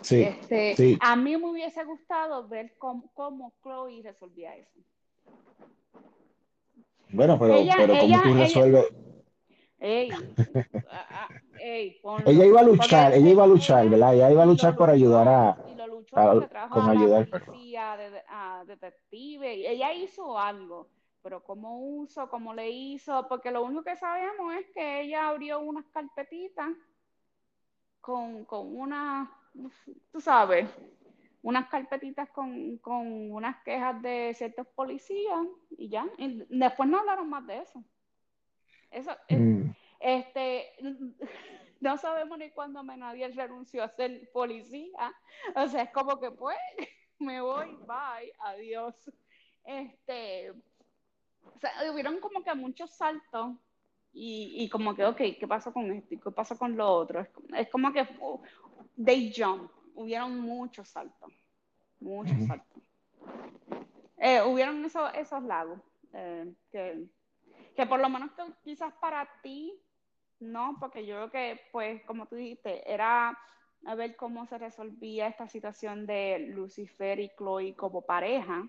Sí, 0.00 0.22
Este, 0.22 0.74
sí. 0.76 0.98
a 1.00 1.16
mí 1.16 1.36
me 1.36 1.48
hubiese 1.50 1.84
gustado 1.84 2.46
ver 2.48 2.74
cómo, 2.78 3.10
cómo 3.14 3.52
Chloe 3.62 4.02
resolvía 4.02 4.56
eso. 4.56 4.78
Bueno, 7.10 7.38
pero, 7.38 7.54
Ella- 7.54 7.74
pero 7.76 7.92
¿cómo 7.94 8.04
ella- 8.06 8.22
tú 8.22 8.28
ella- 8.30 8.38
resuelves? 8.40 8.86
Ey, 9.78 10.10
ah, 10.90 11.06
ah, 11.10 11.30
ey, 11.60 11.98
ponlo. 12.02 12.30
Ella 12.30 12.44
iba 12.46 12.60
a 12.60 12.64
luchar, 12.64 13.12
ella 13.14 13.28
iba 13.30 13.44
a 13.44 13.46
luchar, 13.46 13.88
¿verdad? 13.88 14.14
Ella 14.14 14.30
iba 14.32 14.42
a 14.42 14.46
luchar 14.46 14.76
por 14.76 14.90
ayudar 14.90 15.28
a... 15.28 15.56
trajo 16.48 16.74
con 16.74 16.94
la 16.94 17.08
policía, 17.08 17.96
de, 17.96 18.22
a 18.28 18.64
detective, 18.66 19.54
y 19.56 19.66
ella 19.66 19.92
hizo 19.92 20.38
algo, 20.38 20.88
pero 21.22 21.42
cómo 21.42 21.80
uso, 21.80 22.28
cómo 22.28 22.54
le 22.54 22.70
hizo, 22.70 23.26
porque 23.28 23.50
lo 23.50 23.64
único 23.64 23.82
que 23.84 23.96
sabemos 23.96 24.54
es 24.54 24.66
que 24.74 25.02
ella 25.02 25.28
abrió 25.28 25.60
unas 25.60 25.84
carpetitas 25.92 26.68
con, 28.00 28.44
con 28.44 28.76
una, 28.76 29.30
tú 30.12 30.20
sabes, 30.20 30.68
unas 31.42 31.68
carpetitas 31.68 32.28
con, 32.30 32.78
con 32.78 33.30
unas 33.32 33.62
quejas 33.64 34.00
de 34.02 34.32
ciertos 34.34 34.66
policías 34.68 35.46
y 35.70 35.88
ya, 35.88 36.06
y 36.18 36.44
después 36.48 36.88
no 36.88 36.98
hablaron 36.98 37.28
más 37.28 37.46
de 37.46 37.58
eso. 37.58 37.84
Eso, 38.90 39.10
es- 39.28 39.38
Mm, 39.38 39.70
este, 40.00 40.66
no 41.80 41.96
sabemos 41.98 42.38
ni 42.38 42.50
cuándo 42.50 42.82
Menadiel 42.82 43.34
renunció 43.36 43.84
a 43.84 43.88
ser 43.88 44.30
policía. 44.32 45.14
O 45.54 45.66
sea, 45.68 45.82
es 45.82 45.90
como 45.90 46.18
que 46.20 46.30
pues, 46.30 46.56
me 47.18 47.40
voy, 47.40 47.76
bye, 47.86 48.32
adiós. 48.40 48.94
Este, 49.64 50.50
o 50.50 51.58
sea, 51.60 51.70
hubieron 51.92 52.20
como 52.20 52.42
que 52.42 52.54
muchos 52.54 52.90
saltos 52.90 53.56
y, 54.12 54.64
y 54.64 54.68
como 54.70 54.94
que, 54.94 55.04
ok, 55.04 55.18
¿qué 55.38 55.46
pasó 55.48 55.72
con 55.72 55.90
esto? 55.92 56.14
¿Y 56.14 56.18
qué 56.20 56.30
pasó 56.30 56.56
con 56.58 56.76
lo 56.76 56.88
otro? 56.88 57.20
Es, 57.20 57.28
como- 57.30 57.56
es 57.56 57.68
como 57.70 57.92
que 57.92 58.02
uh, 58.20 58.40
they 59.04 59.32
jump, 59.36 59.70
hubieron 59.94 60.40
muchos 60.40 60.88
saltos, 60.88 61.32
muchos 62.00 62.36
saltos. 62.46 62.82
Eh, 64.18 64.40
hubieron 64.42 64.84
esos, 64.84 65.10
esos 65.14 65.42
lagos 65.42 65.80
eh, 66.14 66.52
que, 66.70 67.06
que 67.76 67.86
por 67.86 68.00
lo 68.00 68.08
menos 68.08 68.30
que 68.32 68.42
quizás 68.64 68.94
para 68.94 69.28
ti, 69.42 69.78
no, 70.40 70.76
porque 70.80 71.06
yo 71.06 71.16
creo 71.16 71.30
que, 71.30 71.60
pues, 71.72 72.02
como 72.04 72.26
tú 72.26 72.36
dijiste, 72.36 72.90
era 72.92 73.36
a 73.86 73.94
ver 73.94 74.16
cómo 74.16 74.46
se 74.46 74.58
resolvía 74.58 75.28
esta 75.28 75.48
situación 75.48 76.06
de 76.06 76.46
Lucifer 76.50 77.20
y 77.20 77.30
Chloe 77.36 77.74
como 77.76 78.02
pareja. 78.02 78.68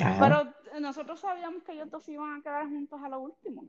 ajá. 0.00 0.26
Pero 0.26 0.54
nosotros 0.80 1.18
sabíamos 1.20 1.64
que 1.64 1.72
ellos 1.72 1.90
dos 1.90 2.08
iban 2.08 2.38
a 2.38 2.42
quedar 2.42 2.68
juntos 2.68 3.00
a 3.02 3.08
lo 3.08 3.20
último. 3.20 3.68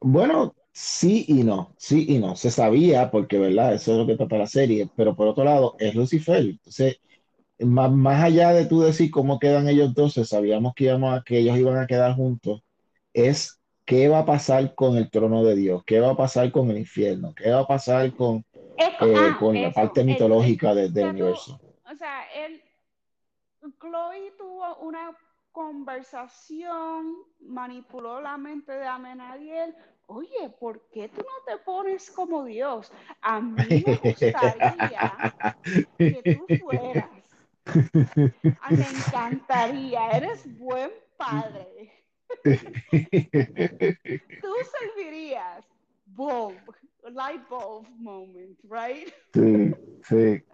Bueno, 0.00 0.54
sí 0.72 1.24
y 1.28 1.42
no, 1.44 1.74
sí 1.78 2.06
y 2.08 2.18
no. 2.18 2.36
Se 2.36 2.50
sabía 2.50 3.10
porque, 3.10 3.38
¿verdad? 3.38 3.74
Eso 3.74 3.92
es 3.92 3.98
lo 3.98 4.06
que 4.06 4.16
trata 4.16 4.38
la 4.38 4.46
serie, 4.46 4.88
pero 4.96 5.16
por 5.16 5.28
otro 5.28 5.44
lado, 5.44 5.76
es 5.78 5.94
Lucifer. 5.94 6.44
Entonces, 6.44 6.98
más, 7.60 7.90
más 7.90 8.22
allá 8.24 8.52
de 8.52 8.66
tú 8.66 8.80
decir 8.80 9.10
cómo 9.10 9.38
quedan 9.38 9.68
ellos 9.68 9.94
dos, 9.94 10.14
sabíamos 10.14 10.74
que, 10.74 10.84
íbamos 10.84 11.18
a, 11.18 11.22
que 11.22 11.38
ellos 11.38 11.56
iban 11.58 11.78
a 11.78 11.86
quedar 11.86 12.14
juntos, 12.14 12.62
es 13.12 13.60
qué 13.84 14.08
va 14.08 14.20
a 14.20 14.26
pasar 14.26 14.74
con 14.74 14.96
el 14.96 15.10
trono 15.10 15.44
de 15.44 15.56
Dios, 15.56 15.82
qué 15.86 16.00
va 16.00 16.10
a 16.10 16.16
pasar 16.16 16.50
con 16.52 16.70
el 16.70 16.78
infierno, 16.78 17.34
qué 17.34 17.50
va 17.50 17.60
a 17.60 17.66
pasar 17.66 18.14
con, 18.14 18.44
eh, 18.78 18.90
ah, 19.00 19.38
con 19.38 19.54
la 19.54 19.70
parte 19.72 20.04
mitológica 20.04 20.74
de- 20.74 20.88
del 20.90 21.04
tú- 21.04 21.10
universo. 21.10 21.58
o 21.90 21.96
sea, 21.96 22.24
él, 22.34 22.62
Chloe 23.80 24.32
tuvo 24.38 24.76
una 24.78 25.16
conversación, 25.52 27.14
manipuló 27.40 28.20
la 28.20 28.36
mente 28.36 28.72
de 28.72 28.86
Amenadiel. 28.86 29.74
Oye, 30.06 30.50
¿por 30.60 30.88
qué 30.90 31.08
tú 31.08 31.18
no 31.22 31.44
te 31.46 31.58
pones 31.64 32.10
como 32.10 32.44
Dios? 32.44 32.92
A 33.22 33.40
mí 33.40 33.66
me 33.82 33.96
gustaría 33.98 35.18
que 35.98 36.22
tú 36.22 36.48
fueras. 36.60 37.15
Me 38.70 38.88
encantaría, 38.88 40.10
eres 40.10 40.58
buen 40.58 40.90
padre. 41.16 41.92
Tú 44.40 44.52
servirías. 44.78 45.64
Bulb, 46.06 46.60
light 47.10 47.42
bulb 47.48 47.88
moment, 47.98 48.58
right? 48.62 49.12
Sí, 49.34 49.74
sí. 50.08 50.44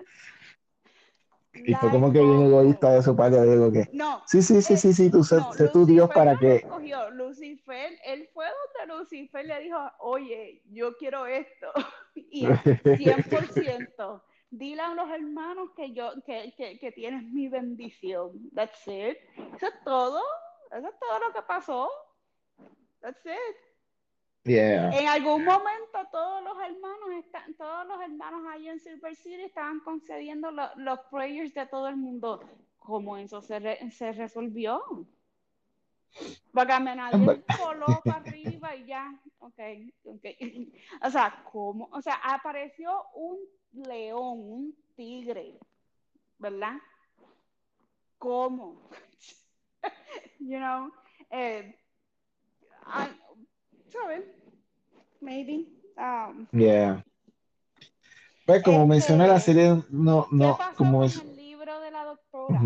Y 1.54 1.74
fue 1.74 1.90
como 1.90 2.10
que 2.10 2.20
bien 2.20 2.46
egoísta 2.46 2.94
de 2.94 3.02
su 3.02 3.14
parte, 3.14 3.40
digo 3.42 3.70
que, 3.70 3.90
No, 3.92 4.22
sí, 4.26 4.40
sí, 4.42 4.62
sí, 4.62 4.72
eh, 4.72 4.76
sí, 4.78 4.94
sí, 4.94 5.10
tú 5.10 5.22
sé, 5.22 5.36
tu 5.72 5.84
Dios 5.84 6.10
para 6.10 6.38
que... 6.38 6.66
Lucifer, 7.12 7.98
él 8.04 8.28
fue 8.32 8.46
donde 8.46 8.94
Lucifer 8.94 9.44
le 9.44 9.60
dijo, 9.60 9.78
oye, 10.00 10.62
yo 10.70 10.96
quiero 10.96 11.26
esto. 11.26 11.72
Y 12.14 12.44
él, 12.46 13.24
100%. 13.24 14.22
Dile 14.54 14.82
a 14.82 14.92
los 14.94 15.08
hermanos 15.10 15.70
que 15.74 15.92
yo, 15.92 16.12
que, 16.26 16.52
que, 16.56 16.78
que 16.78 16.92
tienes 16.92 17.22
mi 17.24 17.48
bendición. 17.48 18.50
That's 18.54 18.86
it. 18.86 19.16
Eso 19.56 19.66
es 19.66 19.84
todo. 19.84 20.20
Eso 20.70 20.88
es 20.88 20.98
todo 21.00 21.18
lo 21.20 21.32
que 21.32 21.40
pasó. 21.42 21.90
That's 23.00 23.24
it. 23.24 23.56
Yeah. 24.44 24.90
En 24.90 25.08
algún 25.08 25.44
momento 25.44 25.98
todos 26.10 26.42
los 26.44 26.54
hermanos 26.58 27.10
están, 27.24 27.54
todos 27.54 27.86
los 27.86 28.00
hermanos 28.02 28.42
ahí 28.50 28.68
en 28.68 28.78
Silver 28.80 29.14
City 29.16 29.42
estaban 29.44 29.80
concediendo 29.80 30.50
lo- 30.50 30.74
los 30.76 30.98
prayers 31.10 31.54
de 31.54 31.64
todo 31.66 31.88
el 31.88 31.96
mundo. 31.96 32.40
¿Cómo 32.78 33.16
eso 33.16 33.40
se, 33.40 33.58
re- 33.58 33.90
se 33.90 34.12
resolvió? 34.12 34.82
Porque 36.52 36.78
nadie 36.80 37.42
voló 37.58 37.86
para 38.04 38.16
arriba 38.18 38.74
y 38.76 38.84
ya, 38.84 39.18
ok, 39.38 39.60
ok. 40.04 40.24
O 41.06 41.10
sea, 41.10 41.42
¿cómo? 41.50 41.88
O 41.92 42.02
sea, 42.02 42.16
apareció 42.16 42.90
un 43.14 43.38
león, 43.72 44.38
un 44.40 44.76
tigre, 44.94 45.58
¿verdad? 46.38 46.76
¿Cómo? 48.18 48.88
you 50.38 50.58
know, 50.58 50.90
eh. 51.30 51.74
Maybe. 55.20 55.68
Um, 55.96 56.46
Yeah. 56.52 57.04
Pues 58.44 58.62
como 58.64 58.78
Este, 58.78 58.88
mencioné 58.88 59.28
la 59.28 59.38
serie, 59.38 59.82
no, 59.90 60.26
¿Qué 60.28 60.36
no, 60.36 60.56
pasó 60.58 60.76
como 60.76 60.98
con 60.98 61.06
es... 61.06 61.16
el 61.20 61.36
libro 61.36 61.80
de 61.80 61.90
la 61.92 62.04
doctora? 62.04 62.60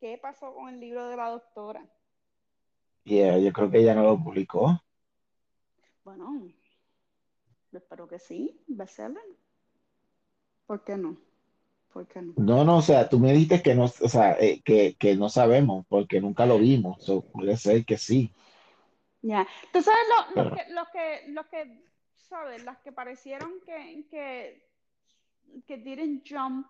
¿Qué 0.00 0.18
pasó 0.20 0.54
con 0.54 0.70
el 0.70 0.80
libro 0.80 1.08
de 1.08 1.16
la 1.16 1.28
doctora? 1.28 1.86
Yeah, 3.04 3.38
yo 3.38 3.52
creo 3.52 3.70
que 3.70 3.78
ella 3.80 3.94
no 3.94 4.02
lo 4.02 4.18
publicó. 4.18 4.80
Bueno, 6.04 6.48
espero 7.70 8.08
que 8.08 8.18
sí, 8.18 8.64
bestseller. 8.66 9.22
¿Por 10.66 10.82
qué 10.84 10.96
no? 10.96 11.16
¿Por 11.92 12.06
qué 12.08 12.22
no? 12.22 12.32
No, 12.36 12.64
no, 12.64 12.78
o 12.78 12.82
sea, 12.82 13.08
tú 13.08 13.18
me 13.18 13.32
dijiste 13.32 13.62
que 13.62 13.74
no, 13.74 13.84
o 13.84 14.08
sea, 14.08 14.32
eh, 14.40 14.62
que, 14.64 14.96
que 14.98 15.14
no 15.16 15.28
sabemos 15.28 15.86
porque 15.88 16.20
nunca 16.20 16.46
lo 16.46 16.58
vimos. 16.58 17.04
So, 17.04 17.22
puede 17.22 17.56
ser 17.56 17.84
que 17.84 17.96
sí. 17.98 18.32
Ya. 19.22 19.46
Tú 19.72 19.80
sabes 19.82 20.00
lo, 20.34 20.42
lo 20.42 20.50
Pero- 20.50 20.56
que, 20.66 20.72
lo 20.72 20.84
que, 20.92 21.24
lo 21.32 21.48
que, 21.48 21.84
sabes, 22.16 22.64
las 22.64 22.78
que 22.78 22.92
parecieron 22.92 23.52
que, 23.64 24.04
que, 24.10 24.68
que 25.66 25.76
didn't 25.78 26.26
jump 26.28 26.66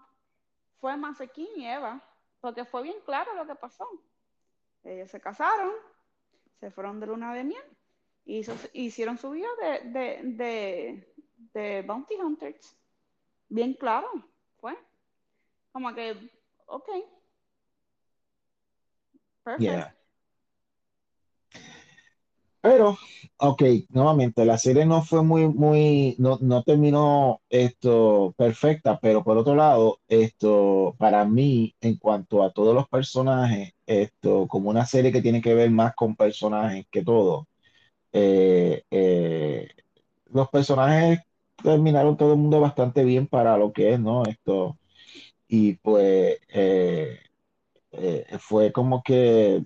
fue 0.80 0.96
Masequín 0.96 1.48
y 1.56 1.66
Eva, 1.66 2.02
porque 2.40 2.64
fue 2.64 2.82
bien 2.82 2.96
claro 3.06 3.34
lo 3.34 3.46
que 3.46 3.54
pasó. 3.54 3.88
Ellos 4.82 5.10
se 5.10 5.20
casaron, 5.20 5.70
se 6.60 6.70
fueron 6.70 7.00
de 7.00 7.06
luna 7.06 7.32
de 7.32 7.44
miel, 7.44 7.62
y 8.26 8.38
hizo- 8.40 8.54
hicieron 8.74 9.16
su 9.16 9.30
vida 9.30 9.48
de, 9.62 9.88
de, 9.90 10.20
de, 10.24 11.14
de 11.54 11.82
Bounty 11.82 12.14
Hunters. 12.16 12.76
Bien 13.48 13.74
claro, 13.74 14.08
fue. 14.60 14.74
Como 15.72 15.94
que, 15.94 16.16
ok. 16.66 16.88
Perfect. 19.44 19.62
Yeah. 19.62 19.94
Pero, 22.64 22.96
ok, 23.36 23.62
nuevamente, 23.90 24.42
la 24.46 24.56
serie 24.56 24.86
no 24.86 25.02
fue 25.02 25.22
muy, 25.22 25.46
muy, 25.48 26.16
no, 26.18 26.38
no 26.40 26.62
terminó 26.62 27.42
esto 27.50 28.32
perfecta, 28.38 28.98
pero 29.00 29.22
por 29.22 29.36
otro 29.36 29.54
lado, 29.54 30.00
esto, 30.08 30.94
para 30.98 31.26
mí, 31.26 31.74
en 31.82 31.98
cuanto 31.98 32.42
a 32.42 32.52
todos 32.52 32.74
los 32.74 32.88
personajes, 32.88 33.74
esto, 33.84 34.48
como 34.48 34.70
una 34.70 34.86
serie 34.86 35.12
que 35.12 35.20
tiene 35.20 35.42
que 35.42 35.54
ver 35.54 35.70
más 35.70 35.94
con 35.94 36.16
personajes 36.16 36.86
que 36.90 37.04
todo, 37.04 37.48
eh, 38.12 38.84
eh, 38.90 39.68
los 40.32 40.48
personajes 40.50 41.20
terminaron 41.64 42.16
todo 42.16 42.34
el 42.34 42.38
mundo 42.38 42.60
bastante 42.60 43.02
bien 43.04 43.26
para 43.26 43.56
lo 43.56 43.72
que 43.72 43.94
es, 43.94 44.00
¿no? 44.00 44.22
Esto, 44.24 44.78
y 45.48 45.74
pues, 45.74 46.38
eh, 46.48 47.18
eh, 47.92 48.26
fue 48.38 48.70
como 48.70 49.02
que 49.02 49.64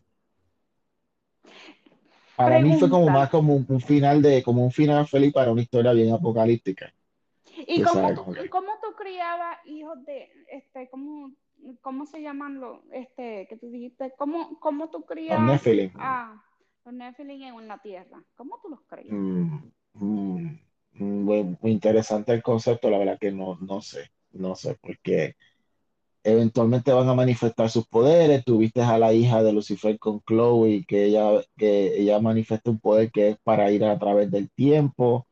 para 2.36 2.60
mí 2.60 2.78
fue 2.78 2.88
como 2.88 3.10
más 3.10 3.30
como 3.30 3.54
un, 3.56 3.66
un 3.68 3.80
final 3.80 4.22
de, 4.22 4.42
como 4.44 4.64
un 4.64 4.70
final 4.70 5.06
feliz 5.08 5.32
para 5.32 5.50
una 5.50 5.62
historia 5.62 5.92
bien 5.92 6.12
apocalíptica. 6.12 6.92
¿Y 7.66 7.82
cómo 7.82 8.14
tú, 8.14 8.32
que 8.32 8.48
cómo 8.48 8.70
tú 8.80 8.94
criabas 8.96 9.58
hijos 9.66 10.04
de, 10.04 10.30
este, 10.52 10.88
cómo, 10.88 11.32
cómo 11.80 12.06
se 12.06 12.22
llaman 12.22 12.60
los, 12.60 12.78
este, 12.92 13.46
que 13.48 13.56
tú 13.56 13.70
dijiste, 13.70 14.14
cómo, 14.16 14.60
cómo 14.60 14.88
tú 14.88 14.98
los 14.98 15.08
crías 15.08 15.40
Nephilim. 15.40 15.90
a 15.96 16.40
los 16.84 16.94
Nephilim 16.94 17.58
en 17.58 17.68
la 17.68 17.78
tierra? 17.78 18.22
¿Cómo 18.36 18.60
tú 18.62 18.68
los 18.68 18.80
crías? 18.82 19.12
Mm, 19.12 19.70
mm, 19.94 20.38
mm, 20.38 20.58
muy, 21.00 21.44
muy 21.60 21.72
interesante 21.72 22.32
el 22.32 22.42
concepto, 22.42 22.90
la 22.90 22.98
verdad 22.98 23.18
que 23.20 23.32
no, 23.32 23.56
no 23.60 23.80
sé, 23.82 24.10
no 24.32 24.54
sé, 24.54 24.76
porque 24.80 25.34
eventualmente 26.24 26.92
van 26.92 27.08
a 27.08 27.14
manifestar 27.14 27.70
sus 27.70 27.86
poderes. 27.88 28.44
Tuviste 28.44 28.82
a 28.82 28.98
la 28.98 29.12
hija 29.14 29.42
de 29.42 29.52
Lucifer 29.54 29.98
con 29.98 30.22
Chloe, 30.22 30.84
que 30.88 31.06
ella, 31.06 31.42
que 31.56 31.98
ella 32.00 32.20
manifiesta 32.20 32.70
un 32.70 32.80
poder 32.80 33.10
que 33.12 33.30
es 33.30 33.38
para 33.44 33.70
ir 33.72 33.84
a 33.84 33.98
través 33.98 34.30
del 34.30 34.50
tiempo. 34.52 35.28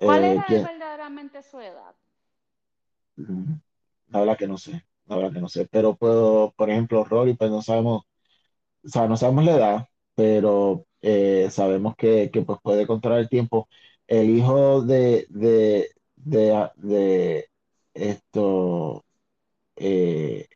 ¿Cuál 0.00 0.24
Eh, 0.24 0.24
era 0.24 0.58
verdaderamente 0.60 1.40
su 1.40 1.60
edad? 1.60 1.94
mm, 3.16 3.52
la 4.10 4.20
verdad 4.20 4.38
que 4.38 4.48
no 4.48 4.58
sé, 4.58 4.84
la 5.06 5.16
verdad 5.16 5.32
que 5.32 5.40
no 5.40 5.48
sé, 5.48 5.66
pero 5.70 5.96
puedo, 5.96 6.52
por 6.56 6.70
ejemplo, 6.70 7.04
Rory, 7.04 7.34
pues 7.36 7.50
no 7.50 7.62
sabemos, 7.62 8.04
o 8.84 8.88
sea, 8.88 9.08
no 9.08 9.16
sabemos 9.18 9.44
la 9.46 9.52
edad, 9.56 9.86
pero 10.14 10.86
eh, 11.02 11.48
sabemos 11.50 11.96
que, 11.96 12.30
que, 12.32 12.42
pues 12.42 12.60
puede 12.62 12.86
controlar 12.88 13.20
el 13.20 13.28
tiempo. 13.28 13.68
El 14.08 14.30
hijo 14.30 14.82
de, 14.82 15.26
de, 15.30 15.90
de, 16.16 17.48
esto, 17.94 19.04
eh, 19.76 20.48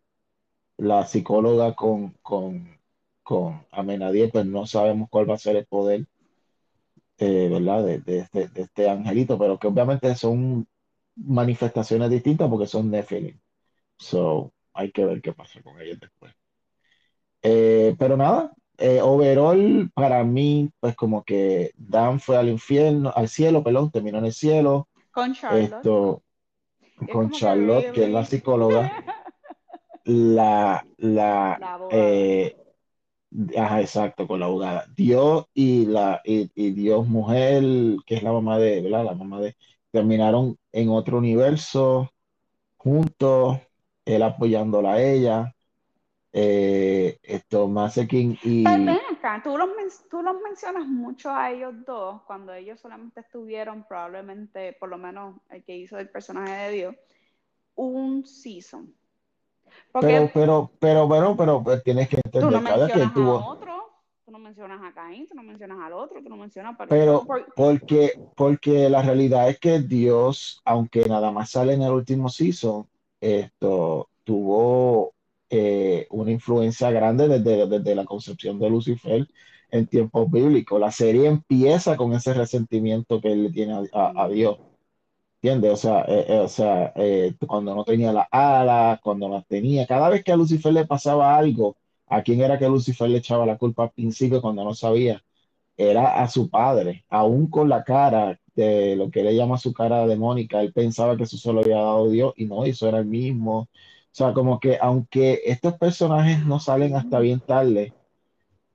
la 0.79 1.07
psicóloga 1.07 1.75
con, 1.75 2.13
con, 2.23 2.81
con 3.25 3.67
Amenadiel, 3.73 4.31
pues 4.33 4.47
no 4.47 4.67
sabemos 4.67 5.09
cuál 5.11 5.31
va 5.31 5.35
a 5.37 5.39
ser 5.39 5.57
el 5.57 5.67
poder, 5.67 6.07
eh, 7.19 7.49
¿verdad? 7.51 7.85
De, 7.85 7.99
de 8.01 8.19
este, 8.21 8.49
de 8.49 8.63
este 8.63 8.89
angelito, 8.91 9.39
pero 9.39 9.59
que 9.59 9.69
obviamente 9.69 10.15
son 10.17 10.67
manifestaciones 11.17 12.11
distintas 12.11 12.49
porque 12.51 12.67
son 12.67 12.91
Nephilim. 12.91 13.39
So, 13.99 14.53
hay 14.75 14.93
que 14.93 15.07
ver 15.07 15.23
qué 15.23 15.35
pasa 15.35 15.63
con 15.63 15.81
ellos 15.81 16.01
después. 16.01 16.35
Eh, 17.43 17.95
pero 17.99 18.17
nada, 18.17 18.53
eh, 18.83 19.01
overall, 19.03 19.91
para 19.95 20.25
mí, 20.25 20.71
pues 20.81 20.97
como 20.97 21.25
que 21.25 21.73
Dan 21.77 22.21
fue 22.21 22.37
al 22.37 22.49
infierno, 22.49 23.13
al 23.15 23.29
cielo, 23.29 23.63
perdón, 23.63 23.91
terminó 23.91 24.19
en 24.19 24.27
el 24.27 24.33
cielo. 24.33 24.89
Con 25.13 25.33
Charlotte. 25.35 25.75
Esto, 25.79 26.23
Es 27.01 27.09
con 27.09 27.31
que 27.31 27.37
Charlotte, 27.39 27.93
que 27.93 28.05
es 28.05 28.11
la 28.11 28.25
psicóloga, 28.25 28.93
la, 30.05 30.85
la, 30.99 31.59
La 31.61 31.79
eh, 31.91 32.57
ajá, 33.57 33.81
exacto, 33.81 34.27
con 34.27 34.41
la 34.41 34.47
abogada. 34.47 34.87
Dios 34.97 35.47
y 35.55 35.87
la, 35.87 36.21
y, 36.25 36.51
y 36.55 36.71
Dios 36.73 37.07
mujer, 37.07 37.63
que 38.07 38.17
es 38.17 38.23
la 38.23 38.33
mamá 38.33 38.59
de, 38.59 38.81
¿verdad? 38.83 39.05
La 39.05 39.15
mamá 39.15 39.41
de, 39.41 39.57
terminaron 39.91 40.59
en 40.73 40.89
otro 40.91 41.19
universo, 41.19 42.11
juntos, 42.77 43.59
él 44.05 44.23
apoyándola 44.23 44.95
a 44.95 45.03
ella. 45.03 45.55
Eh, 46.33 47.19
esto, 47.23 47.69
Masekin 47.69 48.39
Pero 48.41 48.85
y 48.85 48.87
ven 48.87 48.99
acá, 49.11 49.41
tú 49.43 49.57
los, 49.59 49.69
tú 50.09 50.23
los 50.23 50.41
mencionas 50.41 50.87
mucho 50.87 51.31
a 51.31 51.51
ellos 51.51 51.75
dos 51.85 52.23
cuando 52.23 52.53
ellos 52.55 52.81
solamente 52.81 53.21
estuvieron 53.21 53.85
probablemente, 53.87 54.73
por 54.75 54.89
lo 54.89 54.99
menos 54.99 55.37
el 55.51 55.63
que 55.65 55.77
hizo 55.77 55.99
el 55.99 56.09
personaje 56.09 56.53
de 56.69 56.71
Dios, 56.73 56.97
un 57.75 58.25
season. 58.27 58.95
pero, 59.93 59.93
Porque 59.93 60.31
pero, 60.35 60.71
pero, 60.81 61.07
bueno, 61.07 61.37
pero 61.37 61.63
pues, 61.63 61.83
tienes 61.83 62.09
que 62.09 62.17
tú 62.17 62.23
no 62.51 62.51
entender, 62.51 62.65
cada 62.65 62.91
quien 62.91 63.11
a 63.11 63.15
tuvo, 63.15 63.39
otro, 63.49 63.91
tú 64.25 64.33
no 64.33 64.39
mencionas 64.39 64.81
a 64.83 64.93
Caín, 64.95 65.27
tú 65.29 65.35
no 65.35 65.43
mencionas 65.43 65.79
al 65.81 65.93
otro, 65.93 66.23
tú 66.23 66.29
no 66.29 66.37
mencionas 66.37 66.75
a 66.79 66.87
pero 66.87 67.25
por- 67.27 67.47
porque, 67.55 68.13
porque 68.37 68.89
la 68.89 69.03
realidad 69.03 69.49
es 69.49 69.59
que 69.59 69.81
Dios, 69.81 70.61
aunque 70.65 71.05
nada 71.07 71.31
más 71.31 71.51
sale 71.51 71.75
en 71.75 71.83
el 71.83 71.93
último 71.93 72.29
season, 72.29 72.89
esto 73.21 74.09
tuvo 74.25 75.15
eh, 75.53 76.09
una 76.11 76.33
influencia 76.33 76.91
grande 76.93 77.29
desde, 77.29 77.69
desde 77.69 77.97
la 77.97 78.07
concepción 78.07 78.59
de 78.61 78.71
Lucifer 78.71 79.29
en 79.71 79.89
tiempos 79.89 80.31
bíblicos. 80.33 80.81
La 80.81 80.93
serie 80.93 81.29
empieza 81.29 81.97
con 81.99 82.15
ese 82.15 82.35
resentimiento 82.35 83.21
que 83.23 83.33
él 83.33 83.45
le 83.45 83.51
tiene 83.53 83.75
a, 83.95 84.13
a- 84.25 84.29
Dios. 84.31 84.59
¿Entiendes? 85.43 85.73
O 85.73 85.77
sea, 85.77 86.03
eh, 86.09 86.27
eh, 86.29 86.39
o 86.41 86.49
sea 86.49 86.93
cuando 87.49 87.75
no 87.75 87.85
tenía 87.85 88.13
las 88.13 88.27
alas, 88.31 89.01
cuando 89.03 89.29
las 89.29 89.47
tenía, 89.47 89.87
cada 89.87 90.09
vez 90.09 90.23
que 90.25 90.33
a 90.33 90.37
Lucifer 90.37 90.73
le 90.73 90.87
pasaba 90.87 91.37
algo, 91.37 91.77
¿a 92.07 92.23
quién 92.23 92.41
era 92.41 92.59
que 92.59 92.69
Lucifer 92.69 93.09
le 93.11 93.19
echaba 93.19 93.45
la 93.47 93.59
culpa 93.59 93.85
al 93.85 93.91
principio 93.93 94.41
cuando 94.41 94.63
no 94.65 94.75
sabía? 94.75 95.23
Era 95.77 96.23
a 96.23 96.29
su 96.29 96.51
padre, 96.51 97.05
aún 97.11 97.49
con 97.51 97.69
la 97.69 97.85
cara 97.85 98.41
de 98.57 98.97
lo 98.97 99.11
que 99.11 99.21
él 99.23 99.37
llama 99.37 99.59
su 99.59 99.73
cara 99.75 100.07
demónica, 100.07 100.61
él 100.63 100.73
pensaba 100.73 101.17
que 101.17 101.25
eso 101.25 101.37
se 101.39 101.53
lo 101.53 101.61
había 101.61 101.77
dado 101.79 102.11
Dios 102.11 102.35
y 102.37 102.47
no, 102.47 102.65
eso 102.65 102.89
era 102.89 102.99
el 103.01 103.07
mismo. 103.07 103.69
O 104.13 104.15
sea, 104.15 104.33
como 104.35 104.61
que 104.61 104.79
aunque 104.81 105.41
estos 105.47 105.75
personajes 105.79 106.45
no 106.47 106.61
salen 106.61 106.95
hasta 106.97 107.19
bien 107.21 107.41
tarde, 107.41 107.95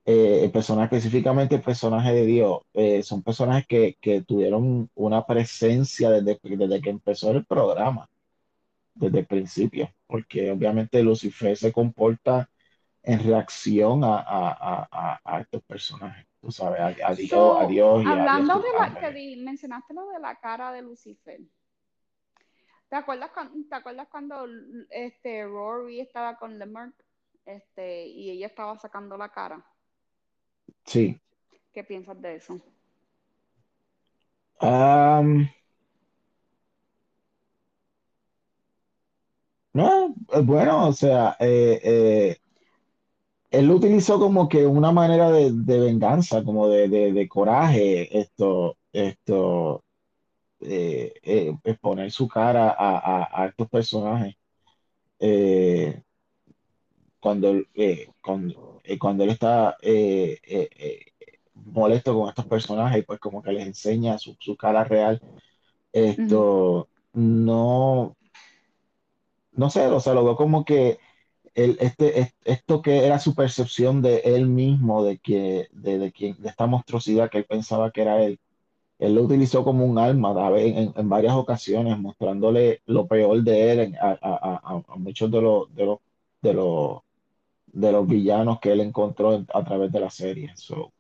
eh, 0.05 0.41
el 0.45 0.51
personaje, 0.51 0.97
específicamente 0.97 1.55
el 1.55 1.61
personaje 1.61 2.14
de 2.14 2.26
Dios, 2.26 2.59
eh, 2.73 3.03
son 3.03 3.23
personajes 3.23 3.68
que, 3.68 3.97
que 4.01 4.22
tuvieron 4.23 4.89
una 4.95 5.26
presencia 5.26 6.09
desde, 6.11 6.39
desde 6.43 6.81
que 6.81 6.89
empezó 6.91 7.31
el 7.31 7.45
programa, 7.45 8.09
desde 8.95 9.19
el 9.19 9.27
principio, 9.27 9.89
porque 10.07 10.51
obviamente 10.51 11.03
Lucifer 11.03 11.57
se 11.57 11.72
comporta 11.73 12.49
en 13.03 13.19
reacción 13.23 14.03
a, 14.05 14.18
a, 14.19 14.51
a, 14.51 14.89
a- 14.91 15.22
a 15.26 15.41
estos 15.41 15.64
personajes, 15.64 16.26
tú 16.41 16.51
sabes, 16.51 16.81
a, 16.81 17.09
a 17.09 17.15
Dios, 17.15 17.55
a 17.59 17.65
So, 17.65 17.68
Dios 17.68 18.05
y 18.05 18.15
a, 18.15 18.27
y 18.30 18.39
a 18.39 18.43
hablando 18.43 18.43
sus 18.45 18.64
de 18.64 18.73
la 18.73 18.97
que 18.99 19.38
mencionaste 19.43 19.93
lo 19.93 20.07
de 20.09 20.19
la 20.19 20.39
cara 20.39 20.72
de 20.72 20.81
Lucifer. 20.81 21.41
¿Te 22.89 22.95
acuerdas 22.95 23.31
cuando, 23.34 23.68
te 23.69 23.76
acuerdas 23.76 24.07
cuando 24.09 24.45
este 24.89 25.43
Rory 25.45 25.99
estaba 25.99 26.38
con 26.38 26.57
Lemark 26.57 26.95
este, 27.45 28.07
y 28.07 28.30
ella 28.31 28.47
estaba 28.47 28.77
sacando 28.80 29.18
la 29.18 29.30
cara? 29.31 29.65
Sí. 30.85 31.19
¿Qué 31.73 31.84
piensas 31.84 32.22
de 32.22 32.35
eso? 32.35 32.61
Am, 34.61 35.49
no, 39.73 40.14
eh, 40.34 40.41
bueno, 40.41 40.88
o 40.88 40.93
sea, 40.93 41.35
eh, 41.39 41.80
eh, 41.84 42.38
él 43.51 43.68
lo 43.68 43.76
utilizó 43.76 44.19
como 44.19 44.47
que 44.49 44.65
una 44.65 44.91
manera 44.91 45.31
de, 45.31 45.51
de 45.51 45.80
venganza, 45.80 46.43
como 46.43 46.68
de, 46.69 46.89
de, 46.89 47.14
de 47.14 47.27
coraje, 47.27 48.18
esto, 48.19 48.77
esto, 48.91 49.84
eh, 50.61 51.13
eh, 51.23 51.53
exponer 51.63 52.11
su 52.11 52.27
cara 52.27 52.69
a, 52.71 52.97
a- 53.23 53.43
a 53.43 53.47
estos 53.47 53.69
personajes. 53.69 54.35
Eh, 55.19 56.01
cuando, 57.19 57.53
eh, 57.75 58.07
cuando, 58.21 58.81
eh, 58.84 58.97
cuando 58.99 59.23
él 59.23 59.31
está 59.31 59.75
eh, 59.81 60.39
molesto 61.53 62.13
con 62.17 62.29
estos 62.29 62.45
personajes, 62.45 63.05
pues 63.05 63.19
como 63.19 63.41
que 63.41 63.51
les 63.51 63.65
enseña 63.67 64.17
su, 64.17 64.35
su 64.39 64.55
cara 64.55 64.84
real. 64.84 65.21
Esto 65.93 66.89
no, 67.13 68.15
no 69.51 69.69
sé, 69.69 69.85
o 69.88 69.99
sea, 69.99 70.13
lo 70.13 70.23
veo 70.23 70.35
como 70.35 70.65
que 70.65 70.99
él, 71.55 71.77
este, 71.81 72.21
es- 72.21 72.35
esto 72.45 72.81
que 72.81 73.05
era 73.05 73.19
su 73.19 73.35
percepción 73.35 74.01
de 74.01 74.19
él 74.25 74.47
mismo, 74.47 75.03
de 75.03 75.19
que, 75.19 75.67
de, 75.73 75.99
de, 75.99 76.11
quien, 76.11 76.38
de 76.41 76.49
esta 76.49 76.67
monstruosidad 76.67 77.29
que 77.29 77.39
él 77.39 77.45
pensaba 77.45 77.91
que 77.91 78.01
era 78.03 78.23
él, 78.23 78.39
él 78.99 79.15
lo 79.15 79.24
utilizó 79.24 79.64
como 79.64 79.86
un 79.86 79.98
arma 79.99 80.34
en, 80.60 80.94
en 80.95 81.10
varias 81.10 81.34
ocasiones, 81.36 81.98
mostrándole 81.99 82.82
lo 82.86 83.07
peor 83.07 83.44
de 83.44 83.72
él 83.74 83.95
a, 84.02 84.10
a- 84.22 84.72
a- 84.78 84.84
a 84.88 84.95
muchos 84.98 85.32
de 85.32 85.41
los, 85.41 85.74
de 85.76 85.86
los, 85.86 85.99
de 86.41 86.53
los, 86.53 86.99
de 87.68 87.91
los 87.94 88.07
villanos 88.07 88.60
que 88.61 88.72
él 88.74 88.82
encontró 88.82 89.34
en- 89.36 89.48
a 89.53 89.64
través 89.65 89.91
de 89.91 89.99
la 90.02 90.10
serie. 90.11 90.52
So, 90.57 90.94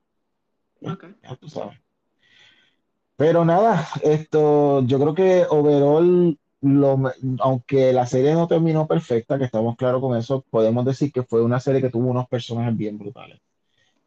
pues, 0.81 0.93
Ok. 0.93 1.03
ya 1.23 1.35
tú 1.37 1.49
sabes. 1.49 1.79
Pero 3.15 3.45
nada, 3.45 3.87
esto, 4.03 4.83
yo 4.85 4.99
creo 4.99 5.15
que 5.15 5.45
overall, 5.49 6.37
lo, 6.61 6.99
aunque 7.39 7.91
la 7.93 8.05
serie 8.05 8.33
no 8.33 8.47
terminó 8.47 8.85
perfecta, 8.87 9.37
que 9.39 9.45
estamos 9.45 9.75
claros 9.75 10.01
con 10.01 10.15
eso, 10.17 10.45
podemos 10.51 10.85
decir 10.85 11.11
que 11.11 11.23
fue 11.23 11.41
una 11.43 11.59
serie 11.59 11.81
que 11.81 11.89
tuvo 11.89 12.09
unos 12.11 12.27
personajes 12.27 12.77
bien 12.77 12.97
brutales. 12.99 13.39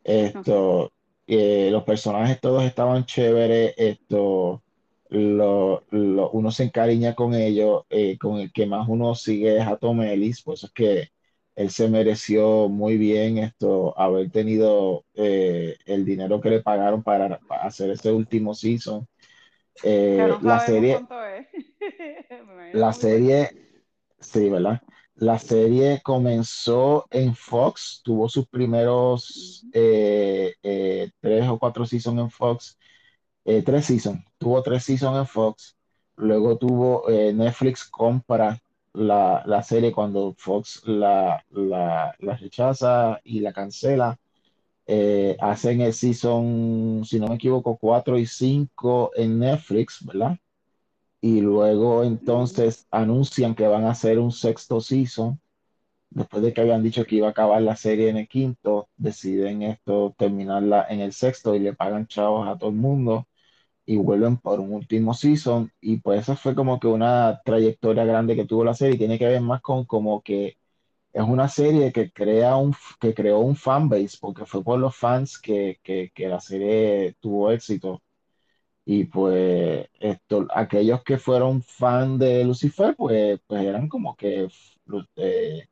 Esto, 0.05 0.93
eh, 1.31 1.70
los 1.73 1.85
personajes 1.85 2.40
todos 2.40 2.65
estaban 2.65 3.07
chéveres, 3.07 3.74
esto, 3.78 4.62
lo, 5.11 5.85
lo- 5.90 6.31
uno 6.32 6.51
se 6.52 6.65
encariña 6.65 7.15
con 7.15 7.35
ellos, 7.35 7.85
eh, 7.90 8.19
con 8.19 8.39
el 8.40 8.52
que 8.52 8.66
más 8.66 8.89
uno 8.89 9.15
sigue 9.15 9.59
es 9.59 9.66
a 9.66 9.77
Tom 9.78 10.02
Ellis, 10.02 10.43
por 10.43 10.55
eso 10.55 10.66
es 10.69 10.73
que 10.73 11.09
él 11.57 11.70
se 11.70 11.89
mereció 11.89 12.69
muy 12.69 12.97
bien 12.98 13.39
esto, 13.39 13.98
haber 13.98 14.31
tenido 14.31 15.05
eh, 15.15 15.77
el 15.86 16.05
dinero 16.05 16.40
que 16.40 16.51
le 16.51 16.62
pagaron 16.62 17.02
para, 17.02 17.39
para 17.40 17.65
hacer 17.65 17.90
ese 17.90 18.12
último 18.12 18.55
season. 18.55 19.07
Eh, 19.82 20.39
no 20.40 20.40
la 20.40 20.61
serie, 20.61 21.05
la 22.73 22.93
serie, 22.93 23.51
sí, 24.20 24.48
¿verdad? 24.51 24.82
La 25.21 25.39
serie 25.39 26.01
comenzó 26.03 27.07
en 27.11 27.35
Fox, 27.35 28.01
tuvo 28.03 28.27
sus 28.31 28.47
primeros 28.49 29.67
eh, 29.71 30.55
eh, 30.63 31.11
tres 31.21 31.47
o 31.47 31.59
cuatro 31.59 31.85
seasons 31.85 32.21
en 32.21 32.31
Fox, 32.31 32.79
eh, 33.45 33.63
tres 33.63 33.85
seasons, 33.85 34.25
tuvo 34.39 34.63
tres 34.63 34.83
seasons 34.85 35.19
en 35.19 35.27
Fox, 35.27 35.77
luego 36.17 36.57
tuvo 36.57 37.05
Netflix 37.09 37.85
compra 37.85 38.59
la, 38.95 39.43
la 39.47 39.63
serie 39.63 39.93
cuando 39.93 40.35
Fox 40.39 40.83
la, 40.87 41.45
la, 41.51 42.15
la 42.19 42.37
rechaza 42.37 43.21
y 43.23 43.41
la 43.41 43.53
cancela, 43.53 44.19
hacen 45.41 45.83
el 45.83 45.93
season, 45.93 47.03
si 47.05 47.21
no 47.21 47.29
me 47.29 47.35
equivoco, 47.35 47.77
cuatro 47.77 48.19
y 48.19 48.25
cinco 48.27 49.11
en 49.15 49.39
Netflix, 49.39 50.03
¿verdad? 50.03 50.39
Y 51.21 51.41
luego 51.41 52.05
entonces 52.05 52.87
anuncian 52.91 53.55
que 53.55 53.67
van 53.67 53.85
a 53.85 53.91
hacer 53.93 54.19
un 54.19 54.33
sexto 54.33 54.81
season 54.81 55.41
Después 56.11 56.43
de 56.43 56.53
que 56.55 56.61
habían 56.63 56.83
dicho 56.83 57.05
que 57.05 57.17
iba 57.17 57.29
a 57.29 57.31
acabar 57.31 57.63
la 57.63 57.77
serie 57.77 58.09
en 58.09 58.17
el 58.19 58.29
quinto, 58.29 58.89
deciden 58.97 59.63
esto 59.63 60.15
terminarla 60.19 60.87
en 60.91 61.01
el 61.01 61.13
sexto 61.13 61.55
y 61.55 61.61
le 61.61 61.75
pagan 61.75 62.07
chavos 62.09 62.49
a 62.49 62.59
todo 62.59 62.71
el 62.71 62.77
mundo 62.77 63.29
y 63.87 63.97
vuelven 63.99 64.39
por 64.39 64.61
un 64.61 64.73
último 64.73 65.15
season. 65.15 65.73
Y 65.81 65.99
pues 65.99 66.23
esa 66.23 66.37
fue 66.37 66.55
como 66.55 66.81
que 66.81 66.89
una 66.89 67.41
trayectoria 67.45 68.05
grande 68.05 68.37
que 68.37 68.47
tuvo 68.47 68.65
la 68.65 68.75
serie. 68.75 68.99
Tiene 68.99 69.19
que 69.19 69.27
ver 69.29 69.41
más 69.43 69.63
con 69.63 69.85
como 69.87 70.23
que 70.23 70.59
es 71.13 71.23
una 71.25 71.49
serie 71.49 71.93
que 71.93 72.11
crea 72.13 72.57
un, 72.57 72.75
que 73.01 73.15
creó 73.15 73.41
un 73.41 73.57
fanbase, 73.57 74.19
porque 74.21 74.47
fue 74.47 74.63
por 74.65 74.79
los 74.81 74.97
fans 74.97 75.39
que, 75.41 75.79
que, 75.83 76.11
que 76.15 76.29
la 76.29 76.41
serie 76.41 77.15
tuvo 77.21 77.51
éxito. 77.53 78.03
Y 78.85 79.05
pues 79.05 79.89
esto, 80.01 80.47
aquellos 80.55 81.02
que 81.05 81.19
fueron 81.19 81.62
fan 81.62 82.19
de 82.19 82.44
Lucifer, 82.44 82.97
pues, 82.97 83.40
pues 83.47 83.62
eran 83.65 83.89
como 83.89 84.16
que 84.16 84.48
eh, 85.16 85.69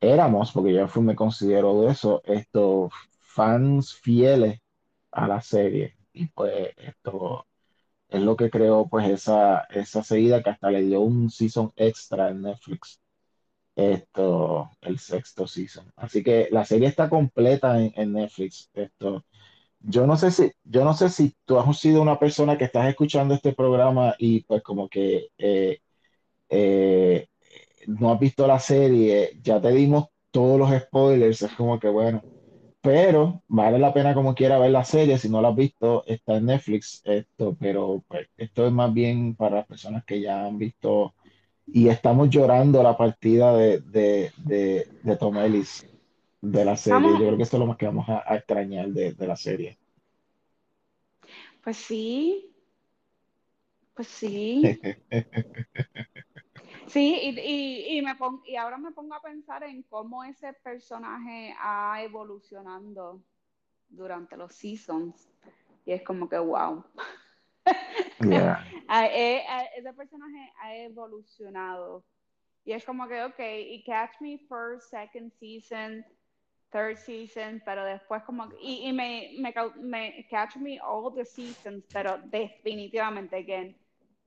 éramos, 0.00 0.52
porque 0.52 0.72
yo 0.74 0.86
me 1.02 1.16
considero 1.16 1.80
de 1.82 1.92
eso, 1.92 2.22
estos 2.24 2.92
fans 3.20 3.94
fieles 3.94 4.60
a 5.12 5.28
la 5.28 5.40
serie. 5.40 5.96
Y 6.12 6.26
pues 6.28 6.70
esto 6.76 7.46
es 8.08 8.22
lo 8.22 8.36
que 8.36 8.50
creó 8.50 8.88
pues 8.88 9.08
esa, 9.10 9.62
esa 9.70 10.02
seguida 10.04 10.42
que 10.42 10.50
hasta 10.50 10.70
le 10.70 10.82
dio 10.82 11.00
un 11.02 11.30
season 11.30 11.72
extra 11.76 12.30
en 12.30 12.42
Netflix. 12.42 13.00
Esto, 13.76 14.70
el 14.82 14.98
sexto 14.98 15.46
season. 15.46 15.92
Así 15.96 16.22
que 16.24 16.48
la 16.52 16.64
serie 16.64 16.88
está 16.88 17.08
completa 17.08 17.80
en, 17.80 17.92
en 17.96 18.12
Netflix. 18.14 18.70
Esto, 18.74 19.24
yo 19.80 20.06
no 20.06 20.16
sé 20.16 20.30
si, 20.30 20.52
yo 20.64 20.84
no 20.84 20.94
sé 20.94 21.08
si 21.10 21.34
tú 21.44 21.58
has 21.58 21.78
sido 21.78 22.02
una 22.02 22.18
persona 22.18 22.58
que 22.58 22.64
estás 22.64 22.88
escuchando 22.88 23.34
este 23.34 23.52
programa 23.54 24.14
y 24.18 24.42
pues 24.44 24.62
como 24.62 24.88
que 24.88 25.28
eh, 25.38 25.80
eh, 26.50 27.28
no 27.86 28.12
has 28.12 28.20
visto 28.20 28.46
la 28.46 28.58
serie, 28.60 29.38
ya 29.42 29.60
te 29.60 29.70
dimos 29.72 30.06
todos 30.30 30.58
los 30.58 30.70
spoilers, 30.82 31.42
es 31.42 31.52
como 31.54 31.78
que 31.78 31.88
bueno, 31.88 32.22
pero 32.80 33.42
vale 33.48 33.78
la 33.78 33.92
pena 33.94 34.14
como 34.14 34.34
quiera 34.34 34.58
ver 34.58 34.70
la 34.70 34.84
serie, 34.84 35.18
si 35.18 35.28
no 35.28 35.40
la 35.42 35.48
has 35.50 35.56
visto, 35.56 36.04
está 36.06 36.36
en 36.36 36.46
Netflix 36.46 37.02
esto, 37.04 37.56
pero 37.58 38.04
pues, 38.08 38.28
esto 38.36 38.66
es 38.66 38.72
más 38.72 38.92
bien 38.92 39.34
para 39.36 39.56
las 39.56 39.66
personas 39.66 40.04
que 40.04 40.20
ya 40.20 40.46
han 40.46 40.58
visto 40.58 41.14
y 41.66 41.88
estamos 41.88 42.30
llorando 42.30 42.82
la 42.82 42.96
partida 42.96 43.54
de, 43.56 43.80
de, 43.80 44.32
de, 44.38 44.88
de 45.02 45.16
Tom 45.16 45.36
Ellis 45.38 45.86
de 46.40 46.64
la 46.64 46.76
serie, 46.76 47.12
Vamos, 47.12 47.18
yo 47.18 47.26
creo 47.26 47.36
que 47.36 47.42
esto 47.44 47.56
es 47.56 47.60
lo 47.60 47.66
más 47.66 47.76
que 47.76 47.86
vamos 47.86 48.08
a, 48.08 48.22
a 48.26 48.36
extrañar 48.36 48.88
de, 48.88 49.12
de 49.14 49.26
la 49.26 49.36
serie. 49.36 49.78
pues 51.62 51.76
sí, 51.76 52.54
pues 53.94 54.08
sí. 54.08 54.80
Sí, 56.86 57.18
y, 57.22 57.40
y, 57.40 57.98
y 57.98 58.02
me 58.02 58.16
pon- 58.16 58.42
y 58.46 58.56
ahora 58.56 58.78
me 58.78 58.92
pongo 58.92 59.14
a 59.14 59.22
pensar 59.22 59.62
en 59.64 59.82
cómo 59.84 60.24
ese 60.24 60.52
personaje 60.54 61.54
ha 61.58 62.02
evolucionando 62.02 63.22
durante 63.88 64.36
los 64.36 64.54
seasons. 64.54 65.28
Y 65.86 65.92
es 65.92 66.02
como 66.04 66.28
que, 66.28 66.38
wow. 66.38 66.84
Yeah. 68.20 68.64
Ah, 68.88 69.06
ese 69.06 69.92
personaje 69.92 70.52
ha 70.62 70.74
evolucionado. 70.76 72.04
Y 72.64 72.72
es 72.72 72.84
como 72.84 73.08
que, 73.08 73.24
ok, 73.24 73.40
y 73.40 73.84
Catch 73.84 74.20
Me 74.20 74.38
First, 74.48 74.90
Second 74.90 75.32
Season, 75.32 76.04
Third 76.70 76.96
Season, 76.98 77.62
pero 77.64 77.84
después 77.84 78.22
como, 78.24 78.48
y, 78.60 78.88
y 78.88 78.92
me, 78.92 79.32
me, 79.38 79.54
me 79.80 80.26
Catch 80.28 80.56
Me 80.56 80.78
All 80.80 81.14
the 81.14 81.24
Seasons, 81.24 81.84
pero 81.92 82.18
definitivamente, 82.24 83.36
again, 83.36 83.76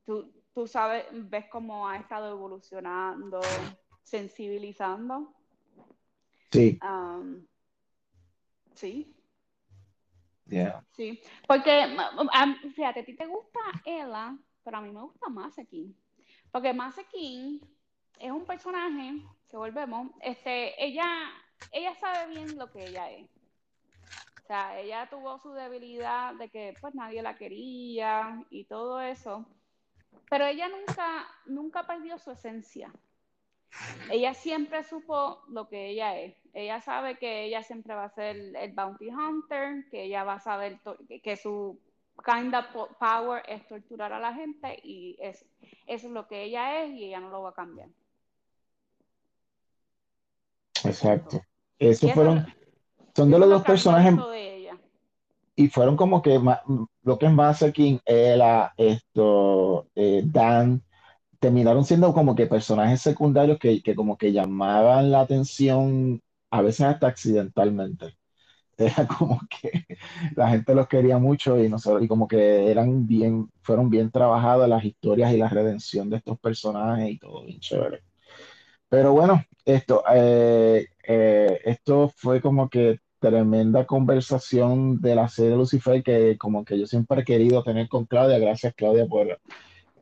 tú, 0.06 0.32
tú 0.54 0.68
sabes, 0.68 1.06
ves 1.12 1.46
cómo 1.52 1.88
ha 1.88 1.98
estado 1.98 2.32
evolucionando, 2.32 3.40
sensibilizando. 4.04 5.34
Sí, 6.52 6.78
Um, 6.84 7.46
sí, 8.74 9.16
yeah. 10.48 10.84
sí. 10.92 11.22
Porque, 11.48 11.96
um, 12.20 12.72
fíjate, 12.74 13.00
a 13.02 13.06
ti 13.06 13.16
te 13.16 13.26
gusta 13.26 13.60
Ella, 13.86 14.38
pero 14.64 14.78
a 14.78 14.82
mí 14.82 14.92
me 14.92 15.02
gusta 15.02 15.30
Masekin. 15.30 15.96
Porque 16.52 16.74
Masekin 16.74 17.62
es 18.20 18.32
un 18.32 18.44
personaje 18.46 19.22
que 19.48 19.56
volvemos, 19.56 20.12
este, 20.22 20.74
ella, 20.84 21.08
ella 21.72 21.96
sabe 21.96 22.34
bien 22.34 22.58
lo 22.58 22.72
que 22.72 22.86
ella 22.86 23.12
es. 23.12 23.30
O 24.44 24.48
sea, 24.48 24.80
ella 24.80 25.08
tuvo 25.10 25.40
su 25.40 25.52
debilidad 25.54 26.34
de 26.36 26.50
que 26.50 26.74
pues 26.82 26.94
nadie 26.94 27.22
la 27.22 27.38
quería 27.38 28.44
y 28.50 28.66
todo 28.66 29.00
eso, 29.00 29.46
pero 30.30 30.46
ella 30.46 30.68
nunca, 30.68 31.28
nunca 31.46 31.88
perdió 31.88 32.18
su 32.18 32.32
esencia. 32.32 32.92
Ella 34.10 34.34
siempre 34.34 34.84
supo 34.84 35.44
lo 35.48 35.70
que 35.70 35.90
ella 35.90 36.18
es. 36.18 36.36
Ella 36.54 36.82
sabe 36.82 37.18
que 37.18 37.46
ella 37.46 37.64
siempre 37.64 37.96
va 37.96 38.06
a 38.06 38.10
ser 38.10 38.36
el 38.36 38.74
bounty 38.74 39.10
hunter, 39.10 39.86
que 39.90 40.04
ella 40.04 40.26
va 40.26 40.34
a 40.34 40.40
saber 40.40 40.80
que 41.24 41.38
su 41.38 41.80
kind 42.26 42.54
of 42.54 42.66
power 43.00 43.44
es 43.48 43.66
torturar 43.68 44.12
a 44.12 44.20
la 44.20 44.34
gente 44.34 44.80
y 44.84 45.16
es, 45.20 45.46
eso 45.88 46.08
es 46.08 46.14
lo 46.14 46.28
que 46.28 46.44
ella 46.44 46.84
es 46.84 46.92
y 46.92 47.06
ella 47.06 47.20
no 47.20 47.30
lo 47.30 47.44
va 47.44 47.50
a 47.52 47.54
cambiar. 47.54 47.88
Exacto. 50.84 51.42
Esos 51.82 52.04
eso, 52.04 52.14
fueron, 52.14 52.46
son 53.16 53.32
de 53.32 53.40
los 53.40 53.50
dos 53.50 53.66
personajes 53.66 54.14
y 55.56 55.68
fueron 55.70 55.96
como 55.98 56.22
que 56.22 56.40
ma- 56.40 56.62
lo 57.04 57.18
que 57.20 57.26
es 57.28 57.32
Masakin, 57.34 58.00
Ella, 58.06 58.74
esto, 58.78 59.88
eh, 59.96 60.24
Dan, 60.26 60.84
terminaron 61.40 61.86
siendo 61.86 62.14
como 62.14 62.36
que 62.36 62.48
personajes 62.48 63.02
secundarios 63.02 63.60
que, 63.60 63.82
que 63.84 63.96
como 63.96 64.18
que 64.18 64.32
llamaban 64.34 65.12
la 65.12 65.22
atención, 65.22 66.22
a 66.52 66.62
veces 66.62 66.82
hasta 66.88 67.08
accidentalmente. 67.08 68.18
Era 68.78 69.08
como 69.08 69.40
que 69.50 69.86
la 70.36 70.50
gente 70.50 70.76
los 70.76 70.88
quería 70.88 71.18
mucho 71.20 71.64
y 71.64 71.70
nosotros, 71.70 72.04
y 72.04 72.08
como 72.10 72.28
que 72.28 72.72
eran 72.72 73.08
bien, 73.08 73.50
fueron 73.64 73.90
bien 73.90 74.12
trabajadas 74.12 74.70
las 74.70 74.86
historias 74.86 75.34
y 75.34 75.38
la 75.38 75.50
redención 75.50 76.10
de 76.10 76.18
estos 76.18 76.40
personajes 76.40 77.10
y 77.12 77.20
todo 77.20 77.44
bien 77.46 77.60
chévere. 77.60 78.04
Pero 78.92 79.14
bueno, 79.14 79.42
esto, 79.64 80.04
eh, 80.14 80.86
eh, 81.08 81.62
esto 81.64 82.12
fue 82.14 82.42
como 82.42 82.68
que 82.68 83.00
tremenda 83.20 83.86
conversación 83.86 85.00
de 85.00 85.16
la 85.16 85.30
serie 85.30 85.56
Lucifer 85.56 86.04
que 86.04 86.38
como 86.38 86.66
que 86.66 86.78
yo 86.78 86.86
siempre 86.86 87.22
he 87.22 87.24
querido 87.24 87.64
tener 87.64 87.88
con 87.88 88.06
Claudia. 88.06 88.38
Gracias, 88.38 88.74
Claudia, 88.76 89.06
por 89.06 89.40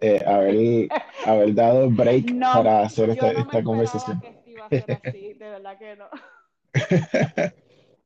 eh, 0.02 0.24
haber, 0.26 0.88
haber 1.28 1.54
dado 1.54 1.84
el 1.84 1.94
break 1.94 2.32
No, 2.32 2.52
para 2.52 2.82
hacer 2.82 3.12
esta, 3.12 3.32
no 3.32 3.40
esta 3.42 3.64
conversación. 3.64 4.20
que 4.22 4.30
esto 4.30 4.50
iba 4.50 4.66
a 4.66 4.70
ser 4.70 5.00
así, 5.06 5.34
de 5.34 5.50
verdad 5.52 5.78
que 5.78 5.96
no. 5.96 6.06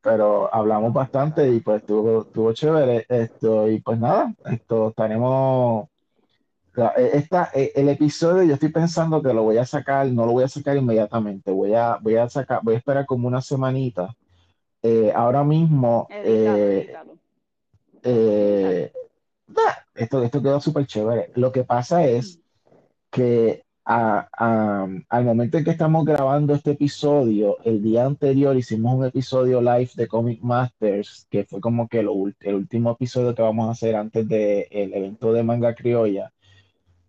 Pero 0.02 0.54
hablamos 0.54 0.92
bastante 0.92 1.50
y 1.50 1.62
pues 1.62 1.80
estuvo, 1.80 2.24
estuvo 2.24 2.52
chévere 2.52 3.06
esto 3.08 3.70
y 3.70 3.80
pues 3.80 3.98
nada, 3.98 4.34
esto 4.52 4.90
estaremos 4.90 5.88
Esta, 6.98 7.52
e- 7.54 7.72
el 7.76 7.90
episodio 7.90 8.44
yo 8.44 8.54
estoy 8.56 8.70
pensando 8.70 9.22
que 9.22 9.34
lo 9.34 9.44
voy 9.44 9.58
a 9.58 9.66
sacar, 9.66 10.08
no 10.08 10.26
lo 10.26 10.32
voy 10.34 10.44
a 10.44 10.48
sacar 10.48 10.76
inmediatamente, 10.76 11.52
voy 11.52 11.74
a, 11.76 11.98
voy 12.02 12.16
a 12.16 12.28
sacar, 12.30 12.62
voy 12.64 12.76
a 12.76 12.78
esperar 12.78 13.06
como 13.06 13.28
una 13.28 13.42
semanita. 13.42 14.16
Eh, 14.82 15.12
ahora 15.16 15.44
mismo, 15.44 16.08
eh, 16.26 16.88
eh, 18.04 18.92
nah, 19.48 19.74
esto, 19.96 20.24
esto 20.24 20.42
quedó 20.42 20.60
súper 20.60 20.86
chévere. 20.86 21.32
Lo 21.36 21.52
que 21.52 21.64
pasa 21.64 22.06
es 22.06 22.40
que 23.12 23.64
a- 23.86 24.28
a- 24.32 24.88
al 25.10 25.26
momento 25.26 25.58
en 25.58 25.64
que 25.64 25.72
estamos 25.72 26.06
grabando 26.06 26.54
este 26.54 26.72
episodio, 26.72 27.58
el 27.64 27.84
día 27.84 28.06
anterior 28.06 28.56
hicimos 28.58 28.96
un 28.96 29.06
episodio 29.06 29.62
live 29.62 29.92
de 29.96 30.08
Comic 30.08 30.42
Masters, 30.42 31.28
que 31.30 31.44
fue 31.46 31.60
como 31.62 31.88
que 31.88 32.02
lo 32.02 32.14
el 32.40 32.56
último 32.56 32.92
episodio 32.92 33.36
que 33.36 33.42
vamos 33.42 33.68
a 33.68 33.72
hacer 33.72 33.96
antes 33.96 34.28
del 34.28 34.66
evento 34.72 35.32
de 35.34 35.44
Manga 35.44 35.76
Criolla. 35.76 36.32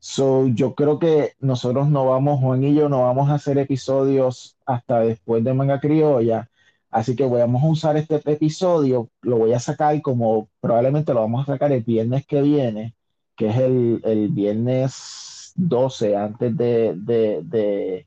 So, 0.07 0.49
yo 0.49 0.75
creo 0.75 0.99
que 0.99 1.33
nosotros 1.41 1.89
no 1.89 2.05
vamos, 2.05 2.39
Juan 2.41 2.63
y 2.63 2.75
yo, 2.75 2.91
no 2.91 3.05
vamos 3.05 3.31
a 3.31 3.35
hacer 3.37 3.57
episodios 3.57 4.55
hasta 4.67 5.01
después 5.01 5.43
de 5.43 5.55
Manga 5.55 5.81
Criolla. 5.81 6.51
Así 6.91 7.17
que 7.17 7.25
vamos 7.27 7.63
a 7.65 7.69
usar 7.69 7.97
este 7.97 8.17
episodio, 8.17 9.09
lo 9.23 9.39
voy 9.39 9.55
a 9.55 9.61
sacar 9.61 10.01
como 10.03 10.49
probablemente 10.61 11.15
lo 11.15 11.21
vamos 11.23 11.49
a 11.49 11.53
sacar 11.55 11.73
el 11.73 11.83
viernes 11.83 12.27
que 12.27 12.43
viene, 12.43 12.95
que 13.35 13.49
es 13.49 13.57
el, 13.57 14.03
el 14.05 14.29
viernes 14.29 15.53
12 15.57 16.17
antes 16.17 16.55
de, 16.57 16.95
de, 16.97 17.41
de, 17.43 18.07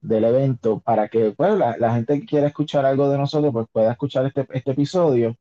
del 0.00 0.24
evento 0.24 0.80
para 0.80 1.08
que 1.08 1.32
pues, 1.32 1.58
la, 1.58 1.94
gente 1.94 2.20
que 2.20 2.26
quiera 2.26 2.46
escuchar 2.46 2.86
algo 2.86 3.10
de 3.10 3.18
nosotros 3.18 3.52
pues 3.52 3.66
pueda 3.70 3.92
escuchar 3.92 4.24
este, 4.26 4.46
este 4.50 4.70
episodio 4.72 5.36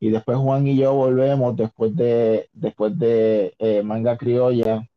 y 0.00 0.10
después 0.10 0.36
Juan 0.38 0.66
y 0.66 0.76
yo 0.76 0.94
volvemos 0.94 1.56
después 1.56 1.94
de, 1.96 2.48
después 2.52 2.98
de 2.98 3.54
eh, 3.58 3.82
Manga 3.84 4.16
Criolla. 4.18 4.88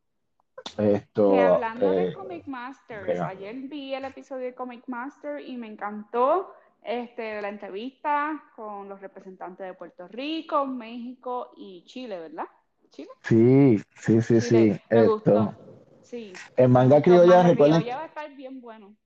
Esto, 0.76 1.32
Que 1.32 1.40
hablando 1.40 1.90
de 1.90 2.04
eh, 2.08 2.12
Comic 2.12 2.46
Masters, 2.46 3.08
venga. 3.08 3.28
ayer 3.28 3.54
vi 3.68 3.94
el 3.94 4.04
episodio 4.04 4.46
de 4.46 4.54
Comic 4.54 4.84
Master 4.86 5.40
y 5.40 5.56
me 5.56 5.66
encantó 5.66 6.52
este, 6.82 7.40
la 7.42 7.48
entrevista 7.48 8.42
con 8.56 8.88
los 8.88 9.00
representantes 9.00 9.66
de 9.66 9.74
Puerto 9.74 10.08
Rico, 10.08 10.64
México 10.66 11.50
y 11.56 11.84
Chile, 11.84 12.18
¿verdad? 12.18 12.46
Chile. 12.90 13.10
sí, 13.22 13.78
sí, 14.00 14.22
sí, 14.22 14.40
sí. 14.40 14.80
Me 14.90 15.04
Esto, 15.04 15.12
gustó. 15.14 15.54
Sí. 16.02 16.32
en 16.56 16.70
Manga 16.70 17.02
Criolla, 17.02 17.42
recuerden, 17.42 17.82
va 17.88 18.02
a 18.02 18.06
estar 18.06 18.34
bien 18.34 18.60
bueno. 18.60 18.96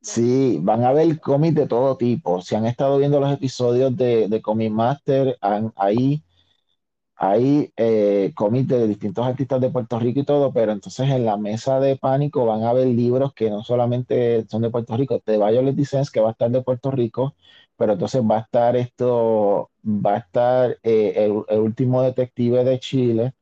Sí, 0.00 0.58
van 0.62 0.84
a 0.84 0.92
ver 0.92 1.20
cómics 1.20 1.54
de 1.56 1.66
todo 1.66 1.96
tipo. 1.96 2.40
Si 2.40 2.54
han 2.54 2.64
estado 2.66 2.98
viendo 2.98 3.18
los 3.20 3.32
episodios 3.32 3.96
de, 3.96 4.28
de 4.28 4.40
Comic 4.40 4.70
Master, 4.70 5.36
han- 5.40 5.72
ahí 5.76 6.22
hay 7.16 7.72
eh, 7.76 8.32
cómics 8.36 8.68
de 8.68 8.88
distintos 8.88 9.26
artistas 9.26 9.60
de 9.60 9.70
Puerto 9.70 9.98
Rico 9.98 10.20
y 10.20 10.24
todo, 10.24 10.52
pero 10.52 10.72
entonces 10.72 11.08
en 11.10 11.24
la 11.24 11.36
mesa 11.38 11.80
de 11.80 11.96
Pánico 11.96 12.44
van 12.46 12.64
a 12.64 12.72
ver 12.74 12.86
libros 12.88 13.32
que 13.34 13.50
no 13.50 13.62
solamente 13.64 14.46
son 14.48 14.62
de 14.62 14.70
Puerto 14.70 14.96
Rico, 14.96 15.22
de 15.24 15.36
Violet 15.38 15.74
Descents, 15.74 16.10
que 16.10 16.20
va 16.20 16.28
a 16.28 16.32
estar 16.32 16.50
de 16.50 16.62
Puerto 16.62 16.90
Rico, 16.90 17.34
pero 17.76 17.94
entonces 17.94 18.22
va 18.22 18.38
a 18.38 18.40
estar 18.40 18.76
esto, 18.76 19.70
va 19.84 20.14
a 20.14 20.18
estar 20.18 20.78
eh, 20.82 21.14
el, 21.16 21.42
el 21.48 21.60
último 21.60 22.02
detective 22.02 22.64
de 22.64 22.78
Chile, 22.80 23.34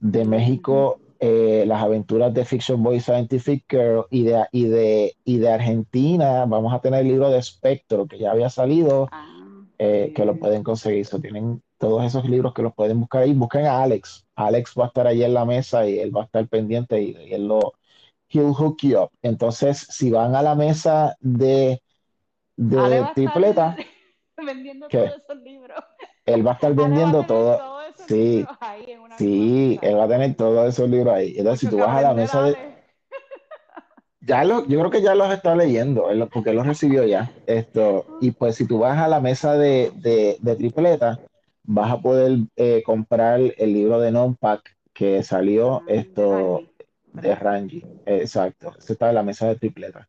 de 0.00 0.24
México, 0.24 1.00
eh, 1.20 1.64
las 1.66 1.82
aventuras 1.82 2.32
de 2.34 2.44
Fiction 2.44 2.82
Boy 2.82 3.00
Scientific 3.00 3.64
Girl, 3.68 4.06
y 4.10 4.24
de, 4.24 4.46
y 4.52 4.64
de, 4.66 5.16
y 5.24 5.38
de 5.38 5.50
Argentina 5.50 6.44
vamos 6.46 6.72
a 6.72 6.80
tener 6.80 7.00
el 7.00 7.08
libro 7.08 7.30
de 7.30 7.42
Spectro, 7.42 8.06
que 8.06 8.18
ya 8.18 8.30
había 8.32 8.50
salido, 8.50 9.08
Ah, 9.10 9.26
eh, 9.78 10.12
que 10.14 10.24
lo 10.24 10.38
pueden 10.38 10.62
conseguir. 10.62 11.06
So, 11.06 11.20
tienen 11.20 11.62
todos 11.78 12.04
esos 12.04 12.28
libros 12.28 12.52
que 12.52 12.62
los 12.62 12.74
pueden 12.74 13.00
buscar 13.00 13.22
ahí. 13.22 13.32
Busquen 13.32 13.66
a 13.66 13.82
Alex. 13.82 14.26
Alex 14.34 14.74
va 14.78 14.84
a 14.84 14.88
estar 14.88 15.06
ahí 15.06 15.22
en 15.22 15.34
la 15.34 15.44
mesa 15.44 15.88
y 15.88 15.98
él 15.98 16.14
va 16.14 16.22
a 16.22 16.24
estar 16.24 16.46
pendiente 16.48 17.00
y, 17.00 17.16
y 17.16 17.32
él 17.34 17.48
lo, 17.48 17.74
he'll 18.28 18.52
hook 18.52 18.78
you 18.82 18.98
up. 18.98 19.10
Entonces, 19.22 19.86
si 19.90 20.10
van 20.10 20.34
a 20.34 20.42
la 20.42 20.54
mesa 20.54 21.16
de, 21.20 21.82
Ale 22.56 22.66
de 22.66 22.76
va 22.76 22.84
a 22.84 22.96
estar 22.96 23.14
tripleta, 23.14 23.76
vendiendo 24.36 24.88
¿Qué? 24.88 24.98
todos 24.98 25.20
esos 25.22 25.42
libros. 25.42 25.78
él 26.26 26.46
va 26.46 26.52
a 26.52 26.54
estar 26.54 26.72
Ale 26.72 26.82
vendiendo 26.82 27.24
todo. 27.24 27.78
Sí, 28.06 28.46
sí, 29.16 29.78
él 29.82 29.98
va 29.98 30.04
a 30.04 30.08
tener 30.08 30.34
todos 30.34 30.68
esos 30.68 30.88
libros 30.88 31.14
ahí. 31.14 31.34
Entonces, 31.36 31.60
si 31.60 31.68
tú 31.68 31.78
vas 31.78 31.96
a 31.96 32.02
la 32.02 32.14
mesa 32.14 32.42
de, 32.42 32.56
Ale. 32.56 32.78
Ya 34.20 34.44
lo, 34.44 34.66
yo 34.66 34.78
creo 34.80 34.90
que 34.90 35.00
ya 35.00 35.14
los 35.14 35.32
está 35.32 35.56
leyendo, 35.56 36.06
porque 36.30 36.50
él 36.50 36.56
los 36.56 36.66
recibió 36.66 37.04
ya. 37.04 37.32
Esto, 37.46 38.18
y 38.20 38.32
pues 38.32 38.56
si 38.56 38.66
tú 38.66 38.80
vas 38.80 38.98
a 38.98 39.08
la 39.08 39.20
mesa 39.20 39.56
de, 39.56 39.90
de, 39.94 40.36
de 40.40 40.56
tripleta, 40.56 41.18
vas 41.68 41.92
a 41.92 42.02
poder 42.02 42.40
eh, 42.56 42.82
comprar 42.84 43.40
el 43.40 43.74
libro 43.74 44.00
de 44.00 44.12
non-pack 44.12 44.76
que 44.94 45.22
salió 45.24 45.84
esto 45.86 46.66
de. 47.12 47.34
Rangi. 47.36 47.88
Exacto, 48.06 48.74
ese 48.78 48.94
está 48.94 49.10
en 49.10 49.16
la 49.16 49.24
mesa 49.24 49.48
de 49.48 49.56
tripleta. 49.56 50.08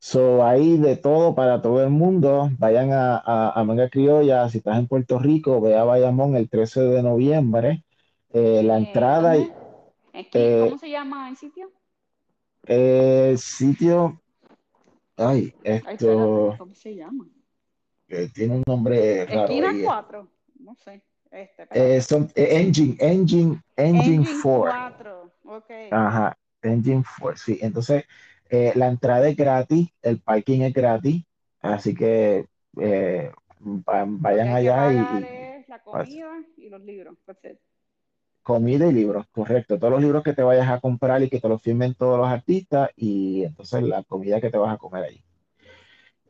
So, 0.00 0.44
hay 0.44 0.78
de 0.78 0.96
todo 0.96 1.34
para 1.34 1.62
todo 1.62 1.82
el 1.84 1.90
mundo. 1.90 2.50
Vayan 2.58 2.92
a, 2.92 3.16
a, 3.18 3.52
a 3.60 3.64
Manga 3.64 3.88
Criolla. 3.90 4.48
Si 4.50 4.58
estás 4.58 4.78
en 4.78 4.88
Puerto 4.88 5.18
Rico, 5.20 5.60
ve 5.60 5.76
a 5.76 5.84
Bayamón 5.84 6.36
el 6.36 6.48
13 6.50 6.82
de 6.82 7.02
noviembre. 7.02 7.84
Eh, 8.32 8.62
la 8.64 8.76
Eh, 8.76 8.78
entrada, 8.78 9.36
¿dónde? 9.36 9.54
Aquí, 10.12 10.54
eh, 10.54 10.56
¿cómo 10.58 10.78
se 10.78 10.90
llama 10.90 11.28
el 11.28 11.36
sitio? 11.36 11.72
el 12.64 13.38
sitio, 13.38 14.20
ay, 15.16 15.54
Ay, 15.82 15.96
espérate, 15.96 16.40
esto. 16.40 16.56
¿cómo 16.56 16.74
se 16.74 16.94
llama? 16.94 17.28
que 18.08 18.28
tiene 18.28 18.54
un 18.56 18.62
nombre 18.66 19.26
raro 19.26 19.58
Esquina 19.58 19.66
ahí. 19.66 19.82
4, 19.82 20.30
no 20.62 20.74
sé. 20.76 21.02
Este. 21.30 21.66
Eh, 21.72 22.00
son, 22.02 22.30
eh, 22.34 22.60
Engine, 22.60 22.96
Engine, 23.00 23.60
Engine 23.76 24.16
Engine 24.16 24.40
4. 24.42 24.72
4, 24.72 25.32
ok. 25.44 25.70
Ajá, 25.90 26.36
Engine 26.62 27.02
4, 27.20 27.36
sí. 27.38 27.58
Entonces, 27.62 28.04
eh, 28.50 28.72
la 28.74 28.88
entrada 28.88 29.28
es 29.28 29.36
gratis, 29.36 29.88
el 30.02 30.20
parking 30.20 30.60
es 30.60 30.74
gratis, 30.74 31.24
así 31.60 31.94
que 31.94 32.46
eh, 32.80 33.32
vayan 33.58 34.46
que 34.48 34.52
allá 34.52 34.92
y, 34.92 34.96
y 34.96 35.64
la 35.68 35.78
comida 35.82 36.44
y 36.56 36.68
los 36.68 36.80
libros. 36.82 37.16
it. 37.44 37.58
comida 38.42 38.86
y 38.86 38.92
libros, 38.92 39.26
correcto. 39.32 39.78
Todos 39.78 39.92
los 39.92 40.02
libros 40.02 40.22
que 40.22 40.34
te 40.34 40.42
vayas 40.42 40.68
a 40.68 40.80
comprar 40.80 41.22
y 41.22 41.30
que 41.30 41.40
te 41.40 41.48
los 41.48 41.62
firmen 41.62 41.94
todos 41.94 42.18
los 42.18 42.28
artistas 42.28 42.90
y 42.96 43.44
entonces 43.44 43.82
la 43.82 44.02
comida 44.02 44.40
que 44.40 44.50
te 44.50 44.58
vas 44.58 44.74
a 44.74 44.78
comer 44.78 45.04
ahí. 45.04 45.24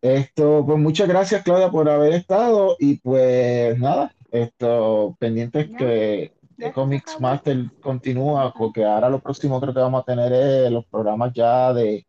Esto, 0.00 0.64
pues 0.66 0.78
muchas 0.78 1.08
gracias, 1.08 1.42
Claudia, 1.44 1.70
por 1.70 1.88
haber 1.88 2.12
estado 2.12 2.76
y 2.78 2.96
pues 2.98 3.78
nada, 3.78 4.12
esto 4.32 5.16
pendientes 5.20 5.70
que 5.76 6.32
se 6.58 6.72
Comics. 6.72 7.20
Master 7.20 7.58
continúa, 7.80 8.52
porque 8.56 8.84
ahora 8.84 9.10
lo 9.10 9.20
próximo 9.20 9.60
creo 9.60 9.74
que 9.74 9.80
vamos 9.80 10.02
a 10.02 10.04
tener 10.04 10.32
es 10.32 10.70
los 10.72 10.86
programas 10.86 11.32
ya 11.34 11.72
de, 11.72 12.06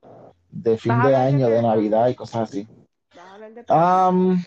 de 0.49 0.77
fin 0.77 0.97
¿Vas 0.97 1.07
a 1.07 1.09
de 1.09 1.15
año, 1.15 1.49
de? 1.49 1.61
Navidad 1.61 2.07
y 2.09 2.15
cosas 2.15 2.49
así. 2.49 2.69
Am, 3.69 4.43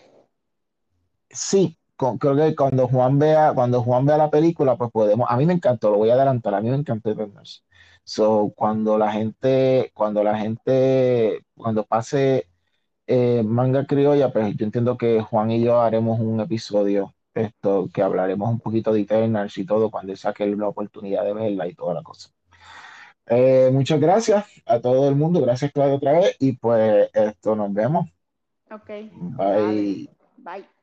sí, 1.29 1.77
con- 1.95 2.17
creo 2.17 2.35
que 2.35 2.55
cuando 2.55 2.87
Juan 2.87 3.19
vea, 3.19 3.53
cuando 3.53 3.81
Juan 3.83 4.05
vea 4.05 4.17
la 4.17 4.29
película, 4.29 4.77
pues 4.77 4.91
podemos, 4.91 5.27
a 5.29 5.37
mí 5.37 5.45
me 5.45 5.53
encantó, 5.53 5.91
lo 5.91 5.97
voy 5.97 6.09
a 6.09 6.13
adelantar, 6.15 6.53
a 6.55 6.61
mí 6.61 6.69
me 6.69 6.75
encantó 6.77 7.11
Eternals. 7.11 7.65
So, 8.03 8.53
cuando 8.55 8.97
la 8.97 9.11
gente, 9.11 9.91
cuando 9.93 10.23
la 10.23 10.37
gente, 10.37 11.41
cuando 11.55 11.85
pase 11.85 12.47
eh, 13.07 13.43
Manga 13.45 13.85
Criolla, 13.87 14.33
pues 14.33 14.55
yo 14.57 14.65
entiendo 14.65 14.97
que 14.97 15.21
Juan 15.21 15.51
y 15.51 15.63
yo 15.63 15.81
haremos 15.81 16.19
un 16.21 16.41
episodio, 16.41 17.15
esto, 17.37 17.89
que 17.93 18.01
hablaremos 18.01 18.49
un 18.49 18.59
poquito 18.59 18.93
de 18.93 19.01
Eternals 19.01 19.57
y 19.57 19.65
todo, 19.65 19.89
cuando 19.89 20.11
él 20.11 20.17
saque 20.17 20.45
la 20.47 20.67
oportunidad 20.67 21.23
de 21.23 21.33
verla 21.33 21.67
y 21.67 21.73
toda 21.73 21.93
la 21.93 22.03
cosa. 22.03 22.29
Eh, 23.25 23.69
muchas 23.73 23.99
gracias 23.99 24.45
a 24.65 24.79
todo 24.79 25.09
el 25.09 25.15
mundo, 25.15 25.41
gracias 25.41 25.71
Claudio 25.71 25.95
otra 25.95 26.13
vez, 26.13 26.35
y 26.39 26.53
pues 26.53 27.09
esto, 27.13 27.55
nos 27.55 27.73
vemos. 27.73 28.07
Ok, 28.71 28.89
Bye. 29.11 30.09
Bye. 30.37 30.76